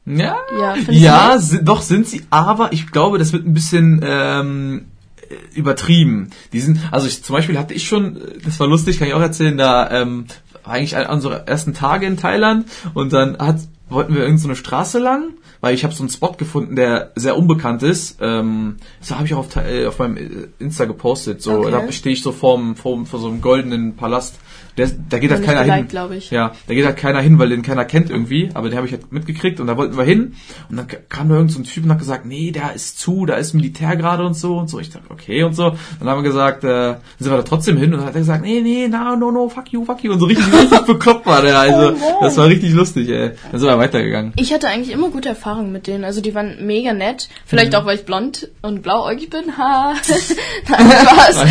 Ja, 0.06 0.36
Ja, 0.58 0.74
ja 0.88 1.36
du 1.36 1.42
si- 1.42 1.62
doch 1.62 1.82
sind 1.82 2.06
sie, 2.08 2.22
aber 2.30 2.72
ich 2.72 2.90
glaube, 2.90 3.18
das 3.18 3.34
wird 3.34 3.44
ein 3.46 3.52
bisschen 3.52 4.00
ähm, 4.02 4.86
äh, 5.28 5.34
übertrieben. 5.58 6.30
Die 6.54 6.60
sind, 6.60 6.80
also 6.92 7.06
ich, 7.06 7.22
zum 7.22 7.34
Beispiel 7.36 7.58
hatte 7.58 7.74
ich 7.74 7.86
schon, 7.86 8.16
äh, 8.16 8.20
das 8.42 8.58
war 8.58 8.66
lustig, 8.68 8.98
kann 8.98 9.08
ich 9.08 9.12
auch 9.14 9.20
erzählen, 9.20 9.58
da 9.58 9.90
ähm, 9.90 10.24
war 10.64 10.72
eigentlich 10.74 10.96
an 10.96 11.06
unsere 11.12 11.46
ersten 11.46 11.74
Tage 11.74 12.06
in 12.06 12.16
Thailand 12.16 12.66
und 12.94 13.12
dann 13.12 13.36
hat, 13.36 13.56
wollten 13.90 14.12
wir 14.12 14.20
irgendeine 14.20 14.38
so 14.38 14.48
eine 14.48 14.56
Straße 14.56 14.98
lang, 14.98 15.34
weil 15.60 15.74
ich 15.74 15.84
habe 15.84 15.94
so 15.94 16.02
einen 16.02 16.10
Spot 16.10 16.32
gefunden, 16.32 16.76
der 16.76 17.12
sehr 17.16 17.36
unbekannt 17.36 17.82
ist. 17.82 18.18
Ähm, 18.20 18.76
das 19.00 19.10
habe 19.12 19.24
ich 19.26 19.34
auch 19.34 19.38
auf, 19.38 19.56
äh, 19.56 19.86
auf 19.86 19.98
meinem 19.98 20.16
äh, 20.16 20.48
Insta 20.58 20.84
gepostet. 20.84 21.42
So, 21.42 21.52
Okay. 21.60 21.70
da 21.70 21.92
stehe 21.92 22.12
ich 22.12 22.22
so 22.22 22.32
vorm, 22.32 22.76
vorm, 22.76 23.06
vor 23.06 23.18
so 23.20 23.28
einem 23.28 23.40
goldenen 23.40 23.96
Palast 23.96 24.36
der, 24.78 24.88
da 25.10 25.18
geht 25.18 25.30
halt 25.30 25.44
keiner 25.44 25.62
hin. 25.74 25.88
Ja, 26.30 26.52
da 26.66 26.74
geht 26.74 26.84
halt 26.86 26.96
keiner 26.96 27.20
hin, 27.20 27.38
weil 27.38 27.48
den 27.50 27.62
keiner 27.62 27.84
kennt 27.84 28.10
irgendwie. 28.10 28.50
Aber 28.54 28.68
den 28.68 28.76
habe 28.76 28.86
ich 28.86 28.92
halt 28.92 29.12
mitgekriegt 29.12 29.60
und 29.60 29.66
da 29.66 29.76
wollten 29.76 29.96
wir 29.98 30.04
hin. 30.04 30.34
Und 30.70 30.76
dann 30.76 30.86
kam 31.08 31.28
da 31.28 31.34
irgend 31.34 31.50
so 31.52 31.58
ein 31.60 31.64
Typ 31.64 31.84
und 31.84 31.90
hat 31.90 31.98
gesagt, 31.98 32.24
nee, 32.24 32.52
da 32.52 32.68
ist 32.70 32.98
zu, 32.98 33.26
da 33.26 33.34
ist 33.34 33.54
Militär 33.54 33.96
gerade 33.96 34.24
und 34.24 34.34
so 34.34 34.56
und 34.56 34.68
so. 34.70 34.78
Ich 34.78 34.90
dachte, 34.90 35.10
okay 35.10 35.42
und 35.42 35.54
so. 35.54 35.72
Dann 35.98 36.08
haben 36.08 36.22
wir 36.22 36.28
gesagt, 36.28 36.64
äh, 36.64 36.68
dann 36.68 36.96
sind 37.18 37.30
wir 37.32 37.36
da 37.36 37.42
trotzdem 37.42 37.76
hin 37.76 37.92
und 37.92 37.98
dann 38.00 38.06
hat 38.08 38.14
er 38.14 38.20
gesagt, 38.20 38.42
nee, 38.42 38.60
nee, 38.60 38.88
no, 38.88 39.16
no, 39.16 39.30
no, 39.30 39.48
fuck 39.48 39.72
you, 39.72 39.84
fuck 39.84 40.02
you. 40.04 40.12
Und 40.12 40.20
so 40.20 40.26
richtig, 40.26 40.46
richtig 40.52 40.80
bekloppt 40.86 41.26
war 41.26 41.42
der. 41.42 41.58
Also, 41.58 41.96
Oh 42.00 42.18
das 42.22 42.36
war 42.36 42.46
richtig 42.46 42.72
lustig, 42.72 43.08
ey. 43.08 43.32
Dann 43.50 43.60
sind 43.60 43.68
wir 43.68 43.78
weitergegangen. 43.78 44.32
Ich 44.36 44.52
hatte 44.52 44.68
eigentlich 44.68 44.92
immer 44.94 45.10
gute 45.10 45.28
Erfahrungen 45.30 45.72
mit 45.72 45.86
denen. 45.88 46.04
Also 46.04 46.20
die 46.20 46.34
waren 46.34 46.64
mega 46.66 46.92
nett. 46.92 47.28
Vielleicht 47.44 47.72
Mhm. 47.72 47.78
auch, 47.78 47.86
weil 47.86 47.96
ich 47.96 48.04
blond 48.04 48.48
und 48.62 48.82
blauäugig 48.82 49.30
bin. 49.30 49.58
Ha. 49.58 49.94
Nein, 50.68 50.90
Spaß. 51.02 51.44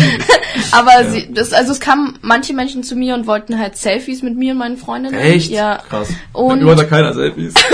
Aber 0.72 1.04
sie, 1.10 1.32
das, 1.32 1.52
also 1.52 1.72
es 1.72 1.80
kamen 1.80 2.18
manche 2.22 2.54
Menschen 2.54 2.82
zu 2.82 2.96
mir 2.96 3.14
und 3.20 3.26
wollten 3.26 3.58
halt 3.58 3.76
Selfies 3.76 4.22
mit 4.22 4.36
mir 4.36 4.52
und 4.52 4.58
meinen 4.58 4.76
Freundinnen. 4.76 5.18
Echt? 5.18 5.50
Ja. 5.50 5.78
Krass. 5.88 6.08
Und- 6.32 6.62
Mir 6.62 6.74
da 6.74 6.84
keiner 6.84 7.12
Selfies. 7.14 7.54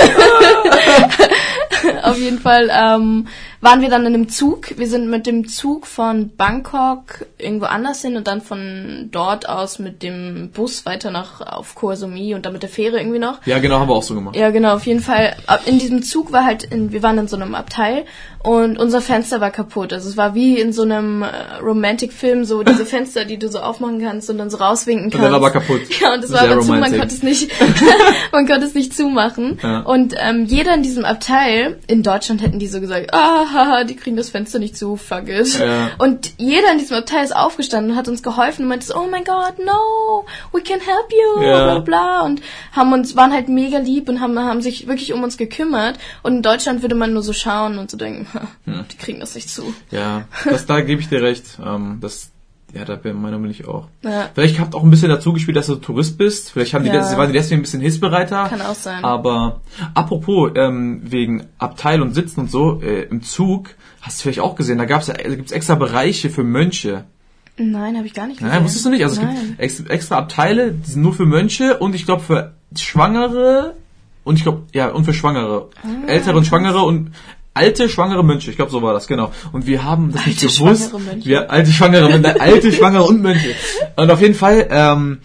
Auf 2.03 2.19
jeden 2.19 2.39
Fall 2.39 2.71
ähm, 2.73 3.27
waren 3.65 3.81
wir 3.81 3.89
dann 3.89 4.03
in 4.03 4.15
einem 4.15 4.29
Zug. 4.29 4.79
Wir 4.79 4.87
sind 4.87 5.09
mit 5.09 5.27
dem 5.27 5.49
Zug 5.49 5.87
von 5.87 6.37
Bangkok 6.37 7.27
irgendwo 7.39 7.67
anders 7.67 8.03
hin 8.03 8.17
und 8.17 8.27
dann 8.27 8.43
von 8.43 9.09
dort 9.11 9.49
aus 9.49 9.79
mit 9.79 10.03
dem 10.03 10.51
Bus 10.53 10.85
weiter 10.87 11.11
nach 11.11 11.41
auf 11.41 11.75
Koh 11.75 11.95
Samui 11.95 12.35
und 12.35 12.45
dann 12.45 12.53
mit 12.53 12.63
der 12.63 12.69
Fähre 12.69 12.99
irgendwie 12.99 13.19
noch. 13.19 13.45
ja, 13.47 13.59
genau, 13.59 13.81
haben 13.81 13.89
wir 13.89 13.95
auch 13.95 14.03
so 14.03 14.15
gemacht. 14.15 14.37
Ja, 14.37 14.51
genau, 14.51 14.75
auf 14.75 14.87
jeden 14.87 15.01
Fall. 15.01 15.37
In 15.67 15.79
diesem 15.79 16.03
Zug 16.03 16.31
war 16.33 16.45
halt, 16.45 16.65
in, 16.65 16.93
wir 16.93 17.03
waren 17.03 17.19
in 17.19 17.27
so 17.27 17.37
einem 17.37 17.55
Abteil 17.55 18.05
und 18.45 18.79
unser 18.79 19.01
Fenster 19.01 19.41
war 19.41 19.51
kaputt. 19.51 19.95
Also 19.95 20.11
es 20.11 20.19
war 20.19 20.35
wie 20.35 20.61
in 20.61 20.75
so 20.75 20.83
einem 20.83 21.23
äh, 21.23 21.29
Romantic-Film, 21.63 22.45
so 22.45 22.63
diese 22.63 22.85
Fenster, 22.85 23.25
die 23.25 23.39
du 23.39 23.49
so 23.49 23.61
aufmachen 23.61 24.03
kannst 24.03 24.29
und 24.29 24.37
dann 24.37 24.51
so 24.51 24.59
rauswinken 24.59 25.11
kannst. 25.11 25.25
der 25.25 25.31
war 25.31 25.39
aber 25.39 25.51
kaputt. 25.51 25.81
Ja, 25.99 26.13
und 26.13 26.23
es 26.23 26.31
war 26.31 26.43
aber 26.43 26.61
zu, 26.61 26.73
man 26.73 26.91
konnte 26.91 27.15
es 27.15 27.23
nicht, 27.23 27.51
man 28.33 28.47
konnte 28.47 28.67
es 28.67 28.75
nicht 28.75 28.95
zumachen. 28.95 29.59
Ja. 29.63 29.81
Und 29.81 30.15
ähm, 30.19 30.45
jeder 30.45 30.75
in 30.75 30.83
diesem 30.83 31.07
Abteil, 31.07 31.79
in 31.87 32.03
Deutschland 32.03 32.43
hätten 32.43 32.59
die 32.59 32.67
so 32.67 32.83
gesagt, 32.83 33.15
ah, 33.15 33.47
haha, 33.55 33.85
die 33.85 33.97
kriegen 33.97 34.17
das 34.17 34.29
Fenster 34.31 34.59
nicht 34.59 34.77
zu, 34.77 34.97
fuck 34.97 35.29
it. 35.29 35.59
Ja. 35.59 35.91
Und 35.99 36.33
jeder 36.39 36.73
in 36.73 36.79
diesem 36.79 36.97
Abteil 36.97 37.25
ist 37.25 37.35
aufgestanden 37.35 37.93
und 37.93 37.97
hat 37.97 38.09
uns 38.09 38.23
geholfen 38.23 38.63
und 38.65 38.69
meinte 38.69 38.87
so, 38.87 38.97
oh 38.97 39.07
my 39.07 39.23
god, 39.25 39.59
no, 39.65 40.27
we 40.53 40.61
can 40.63 40.81
help 40.81 41.11
you, 41.11 41.43
Ja. 41.43 41.65
bla 41.65 41.79
bla 41.79 42.21
und 42.23 42.43
haben 42.73 42.93
uns, 42.93 43.17
waren 43.17 43.33
halt 43.33 43.49
mega 43.49 43.79
lieb 43.79 44.09
und 44.09 44.21
haben, 44.21 44.39
haben 44.39 44.61
sich 44.61 44.87
wirklich 44.87 45.13
um 45.13 45.23
uns 45.23 45.37
gekümmert. 45.37 45.99
Und 46.23 46.35
in 46.37 46.43
Deutschland 46.43 46.83
würde 46.83 46.95
man 46.97 47.13
nur 47.13 47.23
so 47.23 47.33
schauen 47.33 47.79
und 47.79 47.91
so 47.91 47.97
denken, 47.97 48.27
ha, 48.35 48.49
die 48.67 48.97
kriegen 48.97 49.21
das 49.21 49.35
nicht 49.35 49.49
zu. 49.49 49.75
Ja, 49.91 50.25
das, 50.45 50.67
da 50.67 50.81
gebe 50.81 51.01
ich 51.01 51.09
dir 51.09 51.23
recht. 51.23 51.59
Ähm, 51.65 51.99
das, 52.01 52.31
ja, 52.75 52.85
da 52.85 52.97
bin 52.97 53.21
Meinung 53.21 53.43
bin 53.43 53.51
ich 53.51 53.67
auch. 53.67 53.89
Ja. 54.03 54.29
Vielleicht 54.35 54.59
habt 54.61 54.75
auch 54.75 54.83
ein 54.83 54.91
bisschen 54.91 55.09
dazu 55.09 55.33
gespielt, 55.33 55.57
dass 55.57 55.67
du 55.67 55.77
Tourist 55.77 56.19
bist. 56.19 56.51
Vielleicht 56.51 56.75
haben 56.75 56.85
die, 56.85 56.91
Ja. 56.91 57.17
waren 57.17 57.29
die 57.29 57.33
deswegen 57.33 57.61
ein 57.61 57.63
bisschen 57.63 57.81
hilfsbereiter. 57.81 58.47
Kann 58.49 58.61
auch 58.63 58.75
sein. 58.75 59.05
Aber 59.05 59.61
apropos 59.95 60.51
ähm, 60.57 61.01
wegen 61.05 61.45
Abteil 61.59 62.03
und 62.03 62.15
Sitzen 62.15 62.41
und 62.41 62.51
so 62.51 62.81
äh, 62.83 63.03
im 63.05 63.23
Zug, 63.23 63.71
hast 64.03 64.19
du 64.19 64.23
vielleicht 64.23 64.41
auch 64.41 64.57
gesehen, 64.57 64.79
da 64.79 64.85
gab's 64.85 65.07
ja, 65.07 65.15
da 65.15 65.35
gibt's 65.35 65.53
extra 65.53 65.75
Bereiche 65.77 66.31
für 66.31 66.45
Mönche. 66.45 67.05
Nein, 67.57 67.97
habe 67.97 68.07
ich 68.07 68.15
gar 68.15 68.27
nicht 68.27 68.39
gesehen. 68.41 68.53
Nein, 68.53 68.65
wusstest 68.65 68.85
du 68.85 68.91
nicht? 68.91 69.05
Also 69.05 69.21
es 69.21 69.23
Nein. 69.27 69.37
gibt 69.49 69.61
ex, 69.61 69.81
extra 69.81 70.17
Abteile, 70.19 70.73
die 70.73 70.91
sind 70.91 71.03
nur 71.03 71.15
für 71.15 71.25
Mönche 71.27 71.79
und 71.79 71.95
ich 71.95 72.05
glaube 72.05 72.23
für 72.23 72.55
Schwangere 72.77 73.75
und 74.25 74.37
ich 74.37 74.43
glaube, 74.43 74.63
ja, 74.73 74.89
und 74.89 75.05
für 75.05 75.15
Schwangere. 75.15 75.69
Ah, 75.83 76.09
Ältere 76.09 76.37
und 76.37 76.47
Schwangere 76.47 76.83
und 76.83 77.13
alte 77.55 77.89
schwangere 77.89 78.25
Mönche. 78.25 78.51
Ich 78.51 78.57
glaube, 78.57 78.73
so 78.73 78.83
war 78.83 78.93
das, 78.93 79.07
genau. 79.07 79.31
Und 79.53 79.67
wir 79.67 79.85
haben 79.85 80.13
das 80.13 80.27
nicht 80.27 80.43
Alte 80.43 80.55
gewusst. 80.55 80.91
schwangere 80.91 81.11
Mönche. 81.11 81.29
Wir, 81.29 81.51
alte 81.51 81.71
schwangere 81.73 82.09
Mönche, 82.09 82.41
alte 82.41 82.73
schwangere 82.73 83.05
und 83.05 83.23
Mönche. 83.23 83.55
Und 83.97 84.11
auf 84.11 84.21
jeden 84.21 84.35
Fall, 84.35 84.67
ähm, 84.71 85.21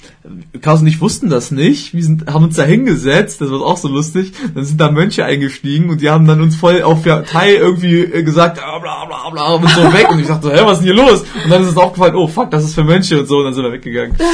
Klaus 0.61 0.81
und 0.81 0.87
ich 0.87 0.99
wussten 1.01 1.29
das 1.29 1.51
nicht. 1.51 1.93
Wir 1.93 2.03
sind, 2.03 2.27
haben 2.31 2.43
uns 2.43 2.55
da 2.55 2.63
hingesetzt, 2.63 3.41
das 3.41 3.51
war 3.51 3.61
auch 3.61 3.77
so 3.77 3.87
lustig. 3.87 4.33
Dann 4.53 4.65
sind 4.65 4.79
da 4.79 4.91
Mönche 4.91 5.25
eingestiegen 5.25 5.89
und 5.89 6.01
die 6.01 6.09
haben 6.09 6.27
dann 6.27 6.41
uns 6.41 6.55
voll 6.55 6.81
auf 6.83 7.03
der 7.03 7.23
Teil 7.25 7.55
irgendwie 7.55 7.99
äh, 7.99 8.23
gesagt, 8.23 8.59
ah, 8.63 8.79
bla 8.79 9.05
bla 9.05 9.29
bla 9.29 9.53
und 9.53 9.69
so 9.69 9.93
weg. 9.93 10.09
Und 10.11 10.19
ich 10.19 10.27
dachte 10.27 10.47
so, 10.47 10.51
hä, 10.53 10.59
was 10.63 10.79
ist 10.79 10.85
denn 10.85 10.95
hier 10.95 11.03
los? 11.03 11.23
Und 11.43 11.49
dann 11.49 11.61
ist 11.61 11.69
uns 11.69 11.77
aufgefallen, 11.77 12.15
oh 12.15 12.27
fuck, 12.27 12.51
das 12.51 12.63
ist 12.63 12.75
für 12.75 12.83
Mönche 12.83 13.19
und 13.19 13.27
so. 13.27 13.37
Und 13.37 13.45
dann 13.45 13.53
sind 13.53 13.63
wir 13.63 13.71
weggegangen. 13.71 14.15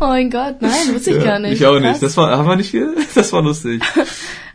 Oh 0.00 0.06
mein 0.06 0.30
Gott, 0.30 0.56
nein, 0.60 0.94
wusste 0.94 1.10
ich 1.12 1.24
gar 1.24 1.38
nicht. 1.40 1.54
Ich 1.54 1.66
auch 1.66 1.72
Krass. 1.72 1.82
nicht. 1.82 2.02
Das 2.02 2.16
war, 2.16 2.36
haben 2.36 2.48
wir 2.48 2.56
nicht 2.56 2.70
viel? 2.70 2.94
Das 3.14 3.32
war 3.32 3.42
lustig. 3.42 3.82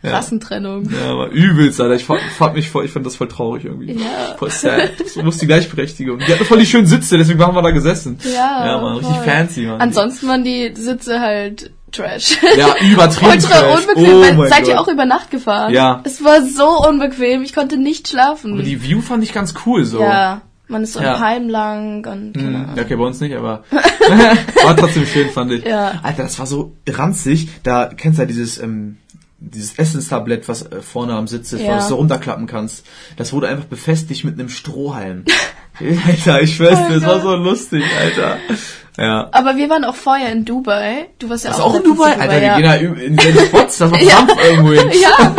Rassentrennung. 0.02 0.84
Ja, 0.90 1.12
aber 1.12 1.30
übelst, 1.30 1.80
Alter. 1.80 1.94
Ich 1.94 2.04
fand, 2.04 2.20
fand 2.36 2.54
mich 2.54 2.68
voll, 2.70 2.84
ich 2.84 2.90
fand 2.90 3.06
das 3.06 3.16
voll 3.16 3.28
traurig 3.28 3.64
irgendwie. 3.64 3.92
Ja. 3.92 4.36
Voll 4.38 4.50
sad. 4.50 4.92
So 5.06 5.22
muss 5.22 5.38
die 5.38 5.46
Gleichberechtigung. 5.46 6.18
Die 6.18 6.32
hatten 6.32 6.44
voll 6.44 6.58
die 6.58 6.66
schönen 6.66 6.86
Sitze, 6.86 7.16
deswegen 7.16 7.38
waren 7.38 7.54
wir 7.54 7.62
da 7.62 7.70
gesessen. 7.70 8.18
Ja, 8.24 8.66
Ja, 8.66 8.80
man, 8.80 8.96
richtig 8.98 9.16
fancy, 9.18 9.62
man. 9.62 9.80
Ansonsten 9.80 10.26
waren 10.34 10.44
die 10.44 10.72
Sitze 10.74 11.20
halt 11.20 11.70
Trash. 11.92 12.38
Ja, 12.56 12.74
übertrieben 12.92 13.30
Ultra 13.32 13.60
trash. 13.60 13.86
unbequem. 13.86 14.38
Oh 14.40 14.46
Seid 14.46 14.66
ihr 14.66 14.80
auch 14.80 14.88
über 14.88 15.04
Nacht 15.06 15.30
gefahren? 15.30 15.72
Ja. 15.72 16.00
Es 16.04 16.24
war 16.24 16.42
so 16.42 16.68
unbequem. 16.88 17.42
Ich 17.42 17.54
konnte 17.54 17.76
nicht 17.76 18.08
schlafen. 18.08 18.54
Aber 18.54 18.62
die 18.62 18.82
View 18.82 19.00
fand 19.00 19.22
ich 19.22 19.32
ganz 19.32 19.54
cool 19.64 19.84
so. 19.84 20.00
Ja. 20.00 20.42
Man 20.66 20.82
ist 20.82 20.94
so 20.94 21.00
Ja. 21.00 21.14
im 21.14 21.20
Palm 21.20 21.48
lang 21.48 22.06
und. 22.06 22.32
Ja, 22.76 22.82
okay, 22.82 22.96
bei 22.96 23.04
uns 23.04 23.20
nicht, 23.20 23.36
aber 23.36 23.62
war 24.64 24.76
trotzdem 24.76 25.06
schön, 25.06 25.28
fand 25.30 25.52
ich. 25.52 25.64
Ja. 25.64 26.00
Alter, 26.02 26.24
das 26.24 26.38
war 26.38 26.46
so 26.46 26.74
ranzig. 26.88 27.48
Da 27.62 27.90
kennst 27.96 28.18
du 28.18 28.22
ja 28.22 28.26
dieses, 28.26 28.58
ähm, 28.58 28.96
dieses 29.38 29.78
Essenstablett, 29.78 30.48
was 30.48 30.62
äh, 30.62 30.80
vorne 30.80 31.12
am 31.14 31.28
Sitz 31.28 31.52
ist, 31.52 31.60
Ja. 31.62 31.76
was 31.76 31.84
du 31.84 31.90
so 31.90 31.96
runterklappen 31.96 32.46
kannst. 32.46 32.84
Das 33.16 33.32
wurde 33.32 33.46
einfach 33.48 33.66
befestigt 33.66 34.24
mit 34.24 34.34
einem 34.40 34.48
Strohhalm. 34.48 35.26
Alter, 36.06 36.40
ich 36.42 36.56
schwör's 36.56 36.78
Oh 36.82 36.88
dir, 36.88 36.94
das 37.00 37.06
war 37.06 37.20
so 37.20 37.34
lustig, 37.36 37.84
Alter. 38.00 38.38
Ja. 38.96 39.28
Aber 39.32 39.56
wir 39.56 39.68
waren 39.70 39.84
auch 39.84 39.96
vorher 39.96 40.30
in 40.30 40.44
Dubai. 40.44 41.08
Du 41.18 41.28
warst 41.28 41.44
ja 41.44 41.52
auch, 41.52 41.60
auch 41.60 41.74
in 41.74 41.80
letztens 41.80 41.96
Dubai? 41.96 42.12
Alter, 42.12 42.40
wir 42.40 42.42
ja. 42.42 42.56
gehen 42.56 42.64
da 42.64 43.02
in 43.02 43.16
den 43.16 43.46
Spots, 43.46 43.78
das 43.78 43.90
war 43.90 44.00
Ja. 44.02 44.26
Irgendwo 44.48 44.72
hin. 44.72 44.90
ja, 45.02 45.34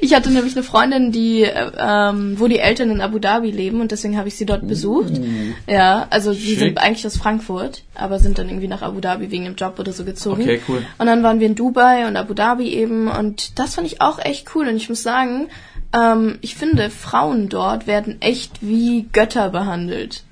ich 0.00 0.14
hatte 0.14 0.30
nämlich 0.30 0.54
eine 0.54 0.62
Freundin, 0.62 1.10
die, 1.10 1.42
äh, 1.42 1.72
ähm, 1.76 2.38
wo 2.38 2.46
die 2.46 2.60
Eltern 2.60 2.90
in 2.90 3.00
Abu 3.00 3.18
Dhabi 3.18 3.50
leben 3.50 3.80
und 3.80 3.90
deswegen 3.90 4.16
habe 4.16 4.28
ich 4.28 4.36
sie 4.36 4.46
dort 4.46 4.66
besucht. 4.68 5.12
Ja, 5.66 6.06
also 6.10 6.32
die 6.32 6.40
Schick. 6.40 6.58
sind 6.58 6.78
eigentlich 6.78 7.06
aus 7.06 7.16
Frankfurt, 7.16 7.82
aber 7.96 8.20
sind 8.20 8.38
dann 8.38 8.48
irgendwie 8.48 8.68
nach 8.68 8.82
Abu 8.82 9.00
Dhabi 9.00 9.30
wegen 9.32 9.44
dem 9.44 9.56
Job 9.56 9.78
oder 9.78 9.92
so 9.92 10.04
gezogen. 10.04 10.42
Okay, 10.42 10.60
cool. 10.68 10.82
Und 10.98 11.06
dann 11.06 11.22
waren 11.24 11.40
wir 11.40 11.48
in 11.48 11.56
Dubai 11.56 12.06
und 12.06 12.16
Abu 12.16 12.34
Dhabi 12.34 12.68
eben 12.68 13.08
und 13.08 13.58
das 13.58 13.74
fand 13.74 13.88
ich 13.88 14.00
auch 14.00 14.20
echt 14.20 14.54
cool 14.54 14.68
und 14.68 14.76
ich 14.76 14.88
muss 14.88 15.02
sagen, 15.02 15.48
ähm, 15.92 16.38
ich 16.42 16.54
finde, 16.54 16.90
Frauen 16.90 17.48
dort 17.48 17.88
werden 17.88 18.20
echt 18.20 18.58
wie 18.60 19.08
Götter 19.12 19.50
behandelt. 19.50 20.22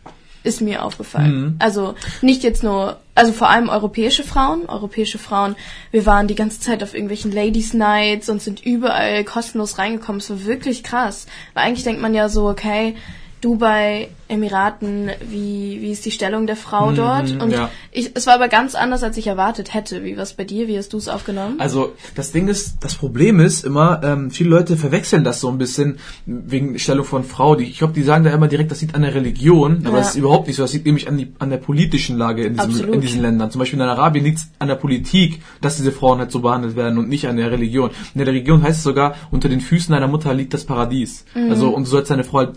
Ist 0.45 0.61
mir 0.61 0.85
aufgefallen. 0.85 1.41
Mhm. 1.41 1.57
Also 1.59 1.95
nicht 2.21 2.43
jetzt 2.43 2.63
nur, 2.63 2.99
also 3.15 3.33
vor 3.33 3.49
allem 3.49 3.69
europäische 3.69 4.25
Frauen, 4.25 4.67
europäische 4.67 5.19
Frauen, 5.19 5.55
wir 5.91 6.05
waren 6.05 6.27
die 6.27 6.35
ganze 6.35 6.61
Zeit 6.61 6.83
auf 6.83 6.95
irgendwelchen 6.95 7.33
Ladies 7.33 7.75
Nights 7.75 8.29
und 8.29 8.43
sind 8.43 8.65
überall 8.65 9.25
kostenlos 9.25 9.79
reingekommen. 9.79 10.21
Es 10.21 10.31
war 10.31 10.45
wirklich 10.45 10.83
krass. 10.83 11.27
Weil 11.55 11.65
eigentlich 11.65 11.85
denkt 11.85 12.01
man 12.01 12.15
ja 12.15 12.29
so, 12.29 12.49
okay, 12.49 12.97
Dubai, 13.43 14.09
Emiraten, 14.29 15.11
wie, 15.29 15.79
wie 15.83 15.91
ist 15.91 16.07
die 16.07 16.13
Stellung 16.13 16.47
der 16.47 16.55
Frau 16.57 16.93
dort? 16.93 17.33
Und 17.33 17.49
Mhm, 17.49 17.51
ja. 17.53 17.71
ich, 17.91 18.13
es 18.15 18.27
war 18.29 18.35
aber 18.35 18.47
ganz 18.49 18.75
anders, 18.77 19.03
als 19.03 19.17
ich 19.17 19.27
erwartet 19.27 19.75
hätte. 19.75 20.05
Wie 20.05 20.17
war 20.17 20.23
es 20.23 20.33
bei 20.35 20.45
dir? 20.45 20.69
Wie 20.69 20.79
hast 20.79 20.93
du 20.93 20.97
es 20.97 21.09
aufgenommen? 21.09 21.57
Also 21.59 21.93
das 22.15 22.31
Ding 22.31 22.47
ist, 22.49 22.77
das 22.85 22.95
Problem 22.95 23.41
ist 23.41 23.65
immer, 23.65 24.01
ähm, 24.05 24.31
viele 24.31 24.49
Leute 24.49 24.77
verwechseln 24.77 25.25
das 25.25 25.41
so 25.41 25.49
ein 25.51 25.59
bisschen 25.59 25.99
wegen 26.25 26.79
Stellung 26.79 27.05
von 27.05 27.25
Frau. 27.25 27.57
Die, 27.57 27.65
ich 27.65 27.79
glaube, 27.79 27.93
die 27.95 28.05
sagen 28.05 28.25
da 28.25 28.31
immer 28.31 28.47
direkt, 28.49 28.71
das 28.71 28.81
liegt 28.81 28.95
an 28.95 29.03
der 29.03 29.13
Religion, 29.15 29.79
aber 29.85 29.97
Ja. 29.97 29.99
das 29.99 30.11
ist 30.11 30.17
überhaupt 30.17 30.47
nicht 30.47 30.57
so. 30.57 30.63
Das 30.63 30.73
liegt 30.73 30.87
nämlich 30.87 31.09
an, 31.09 31.19
die, 31.19 31.33
an 31.41 31.51
der 31.51 31.59
politischen 31.59 32.17
Lage 32.17 32.45
in, 32.45 32.57
diesem, 32.57 32.93
in 32.95 33.01
diesen 33.01 33.21
Ländern. 33.23 33.51
Zum 33.51 33.59
Beispiel 33.59 33.81
in 33.81 33.85
Arabien 33.87 34.25
liegt 34.25 34.39
es 34.39 34.51
an 34.61 34.69
der 34.69 34.77
Politik, 34.77 35.43
dass 35.61 35.77
diese 35.77 35.91
Frauen 35.91 36.21
halt 36.21 36.31
so 36.31 36.39
behandelt 36.41 36.77
werden 36.77 36.97
und 36.97 37.09
nicht 37.09 37.27
an 37.27 37.37
der 37.37 37.51
Religion. 37.51 37.91
In 38.15 38.19
der 38.19 38.29
Religion 38.29 38.63
heißt 38.63 38.79
es 38.79 38.85
sogar, 38.85 39.17
unter 39.33 39.49
den 39.49 39.61
Füßen 39.61 39.93
deiner 39.93 40.07
Mutter 40.09 40.33
liegt 40.33 40.55
das 40.55 40.65
Paradies. 40.65 41.25
Also 41.35 41.71
und 41.71 41.85
du 41.87 41.91
sollst 41.91 42.11
deine 42.11 42.23
Frau 42.25 42.39
halt 42.39 42.53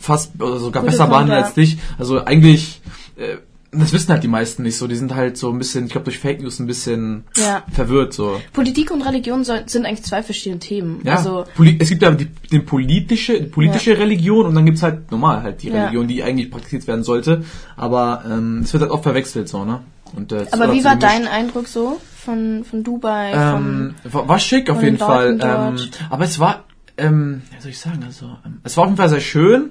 fast 0.00 0.32
oder 0.40 0.58
sogar. 0.58 0.82
Gute 0.82 0.92
besser 0.92 1.04
Punkt, 1.04 1.12
behandeln 1.12 1.38
ja. 1.38 1.44
als 1.44 1.54
dich. 1.54 1.78
Also 1.98 2.24
eigentlich 2.24 2.80
äh, 3.16 3.36
das 3.72 3.92
wissen 3.92 4.10
halt 4.10 4.24
die 4.24 4.28
meisten 4.28 4.64
nicht 4.64 4.76
so. 4.76 4.88
Die 4.88 4.96
sind 4.96 5.14
halt 5.14 5.36
so 5.36 5.48
ein 5.50 5.58
bisschen, 5.58 5.86
ich 5.86 5.92
glaube, 5.92 6.04
durch 6.06 6.18
Fake 6.18 6.40
News 6.40 6.58
ein 6.58 6.66
bisschen 6.66 7.24
Ja. 7.36 7.62
verwirrt 7.70 8.12
so. 8.12 8.40
Politik 8.52 8.90
und 8.90 9.02
Religion 9.02 9.44
soll, 9.44 9.62
sind 9.66 9.86
eigentlich 9.86 10.02
zwei 10.02 10.22
verschiedene 10.22 10.58
Themen. 10.58 11.00
Ja, 11.04 11.16
Also 11.16 11.44
Poli 11.54 11.76
es 11.80 11.88
gibt 11.88 12.02
ja 12.02 12.10
die, 12.10 12.26
die 12.50 12.58
politische, 12.58 13.40
die 13.40 13.46
politische 13.46 13.96
Religion 13.96 14.46
und 14.46 14.54
dann 14.56 14.66
gibt's 14.66 14.82
halt 14.82 15.10
normal 15.12 15.42
halt 15.42 15.62
die 15.62 15.68
Ja. 15.68 15.84
Religion, 15.84 16.08
die 16.08 16.22
eigentlich 16.22 16.50
praktiziert 16.50 16.88
werden 16.88 17.04
sollte. 17.04 17.44
Aber 17.76 18.24
ähm, 18.28 18.62
es 18.64 18.72
wird 18.72 18.82
halt 18.82 18.92
oft 18.92 19.04
verwechselt 19.04 19.48
so, 19.48 19.64
ne? 19.64 19.80
Und, 20.16 20.32
äh, 20.32 20.42
es 20.42 20.52
Aber 20.52 20.72
wie 20.72 20.80
auch 20.80 20.84
war 20.86 20.94
so 20.94 20.98
dein 20.98 21.28
Eindruck 21.28 21.68
so 21.68 22.00
von, 22.24 22.64
von 22.64 22.82
Dubai? 22.82 23.32
Ähm, 23.32 23.94
war, 24.02 24.26
war 24.28 24.38
schick 24.40 24.68
auf 24.68 24.82
jeden 24.82 24.96
den 24.96 25.06
Fall. 25.06 25.38
Ähm, 25.40 25.78
aber 26.10 26.24
es 26.24 26.40
war, 26.40 26.64
ähm, 27.00 27.42
wie 27.50 27.60
soll 27.60 27.70
ich 27.70 27.78
sagen, 27.78 28.02
also 28.04 28.36
ähm, 28.44 28.60
es 28.62 28.76
war 28.76 28.84
auf 28.84 28.88
jeden 28.90 28.96
Fall 28.96 29.08
sehr 29.08 29.20
schön, 29.20 29.70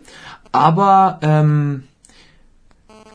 aber 0.51 1.19
ähm, 1.21 1.83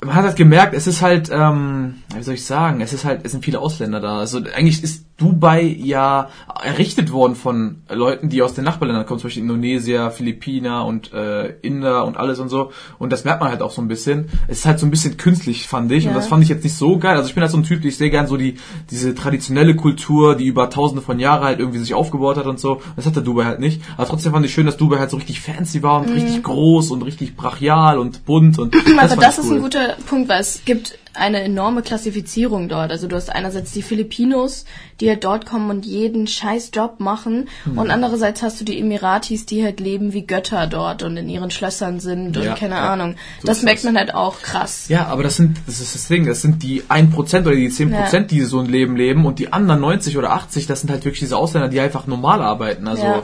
man 0.04 0.14
hat 0.14 0.24
halt 0.24 0.36
gemerkt, 0.36 0.74
es 0.74 0.86
ist 0.86 1.02
halt, 1.02 1.30
ähm, 1.32 2.02
wie 2.16 2.22
soll 2.22 2.34
ich 2.34 2.44
sagen, 2.44 2.80
es 2.80 2.92
ist 2.92 3.04
halt, 3.04 3.20
es 3.24 3.32
sind 3.32 3.44
viele 3.44 3.60
Ausländer 3.60 4.00
da. 4.00 4.18
Also 4.18 4.38
eigentlich 4.38 4.82
ist 4.82 5.04
Dubai 5.16 5.62
ja 5.62 6.28
errichtet 6.62 7.12
worden 7.12 7.36
von 7.36 7.82
Leuten, 7.88 8.28
die 8.28 8.42
aus 8.42 8.54
den 8.54 8.64
Nachbarländern 8.64 9.06
kommen, 9.06 9.20
zum 9.20 9.28
Beispiel 9.28 9.44
Indonesier, 9.44 10.10
Philippiner 10.10 10.84
und 10.86 11.12
äh, 11.12 11.50
Inder 11.62 12.04
und 12.04 12.16
alles 12.16 12.40
und 12.40 12.48
so. 12.48 12.72
Und 12.98 13.12
das 13.12 13.24
merkt 13.24 13.40
man 13.40 13.50
halt 13.50 13.62
auch 13.62 13.70
so 13.70 13.80
ein 13.80 13.86
bisschen. 13.88 14.28
Es 14.48 14.58
ist 14.58 14.66
halt 14.66 14.80
so 14.80 14.86
ein 14.86 14.90
bisschen 14.90 15.16
künstlich, 15.16 15.68
fand 15.68 15.90
ich. 15.92 16.04
Ja. 16.04 16.10
Und 16.10 16.16
das 16.16 16.26
fand 16.26 16.42
ich 16.42 16.48
jetzt 16.48 16.64
nicht 16.64 16.74
so 16.74 16.98
geil. 16.98 17.16
Also 17.16 17.28
ich 17.28 17.34
bin 17.34 17.42
halt 17.42 17.52
so 17.52 17.58
ein 17.58 17.62
Typ, 17.64 17.84
ich 17.84 17.96
sehe 17.96 18.10
gern 18.10 18.26
so 18.26 18.36
die 18.36 18.56
diese 18.90 19.14
traditionelle 19.14 19.76
Kultur, 19.76 20.34
die 20.34 20.46
über 20.46 20.68
tausende 20.68 21.00
von 21.02 21.18
Jahren 21.20 21.44
halt 21.44 21.60
irgendwie 21.60 21.78
sich 21.78 21.94
aufgebaut 21.94 22.36
hat 22.36 22.46
und 22.46 22.58
so. 22.58 22.82
Das 22.96 23.06
hat 23.06 23.14
der 23.14 23.22
Dubai 23.22 23.44
halt 23.44 23.60
nicht. 23.60 23.82
Aber 23.96 24.06
trotzdem 24.08 24.32
fand 24.32 24.44
ich 24.44 24.52
schön, 24.52 24.66
dass 24.66 24.76
Dubai 24.76 24.98
halt 24.98 25.10
so 25.10 25.16
richtig 25.16 25.40
fancy 25.40 25.82
war 25.82 26.00
und 26.00 26.08
richtig 26.10 26.42
groß 26.42 26.90
und 26.90 27.02
richtig 27.02 27.36
brachial 27.36 27.98
und 27.98 28.24
bunt 28.24 28.58
und 28.58 28.74
Mhm. 28.74 28.98
Also 28.98 29.16
das 29.16 29.38
ich 29.38 29.44
ist 29.44 29.50
cool. 29.50 29.56
ein 29.56 29.62
guter 29.62 29.96
Punkt, 30.08 30.28
weil 30.28 30.40
es 30.40 30.62
gibt 30.64 30.98
eine 31.16 31.42
enorme 31.42 31.82
Klassifizierung 31.82 32.68
dort. 32.68 32.90
Also 32.90 33.06
du 33.06 33.16
hast 33.16 33.30
einerseits 33.30 33.72
die 33.72 33.82
Filipinos, 33.82 34.64
die 35.00 35.08
halt 35.08 35.24
dort 35.24 35.46
kommen 35.46 35.70
und 35.70 35.86
jeden 35.86 36.26
scheiß 36.26 36.70
Job 36.74 37.00
machen 37.00 37.48
Hm. 37.64 37.78
und 37.78 37.90
andererseits 37.90 38.42
hast 38.42 38.60
du 38.60 38.64
die 38.64 38.78
Emiratis, 38.78 39.46
die 39.46 39.64
halt 39.64 39.80
leben 39.80 40.12
wie 40.12 40.26
Götter 40.26 40.66
dort 40.66 41.02
und 41.02 41.16
in 41.16 41.28
ihren 41.28 41.50
Schlössern 41.50 42.00
sind 42.00 42.36
Ja, 42.36 42.50
und 42.52 42.58
keine 42.58 42.74
ja. 42.74 42.92
Ahnung. 42.92 43.16
So 43.40 43.46
das 43.46 43.62
merkt 43.62 43.84
man 43.84 43.96
halt 43.96 44.14
auch 44.14 44.40
krass. 44.42 44.88
Ja, 44.88 45.06
aber 45.06 45.22
das 45.22 45.36
sind, 45.36 45.58
das 45.66 45.80
ist 45.80 45.94
das 45.94 46.08
Ding, 46.08 46.26
das 46.26 46.42
sind 46.42 46.62
die 46.62 46.82
1% 46.82 47.40
oder 47.46 47.54
die 47.56 47.70
10%, 47.70 48.12
Ja. 48.12 48.20
die 48.20 48.40
so 48.42 48.60
ein 48.60 48.66
Leben 48.66 48.96
leben 48.96 49.24
und 49.26 49.38
die 49.38 49.52
anderen 49.52 49.80
90 49.80 50.16
oder 50.18 50.32
80, 50.32 50.66
das 50.66 50.80
sind 50.80 50.90
halt 50.90 51.04
wirklich 51.04 51.20
diese 51.20 51.36
Ausländer, 51.36 51.68
die 51.68 51.80
einfach 51.80 52.06
normal 52.06 52.42
arbeiten. 52.42 52.88
Also, 52.88 53.04
Ja. 53.04 53.22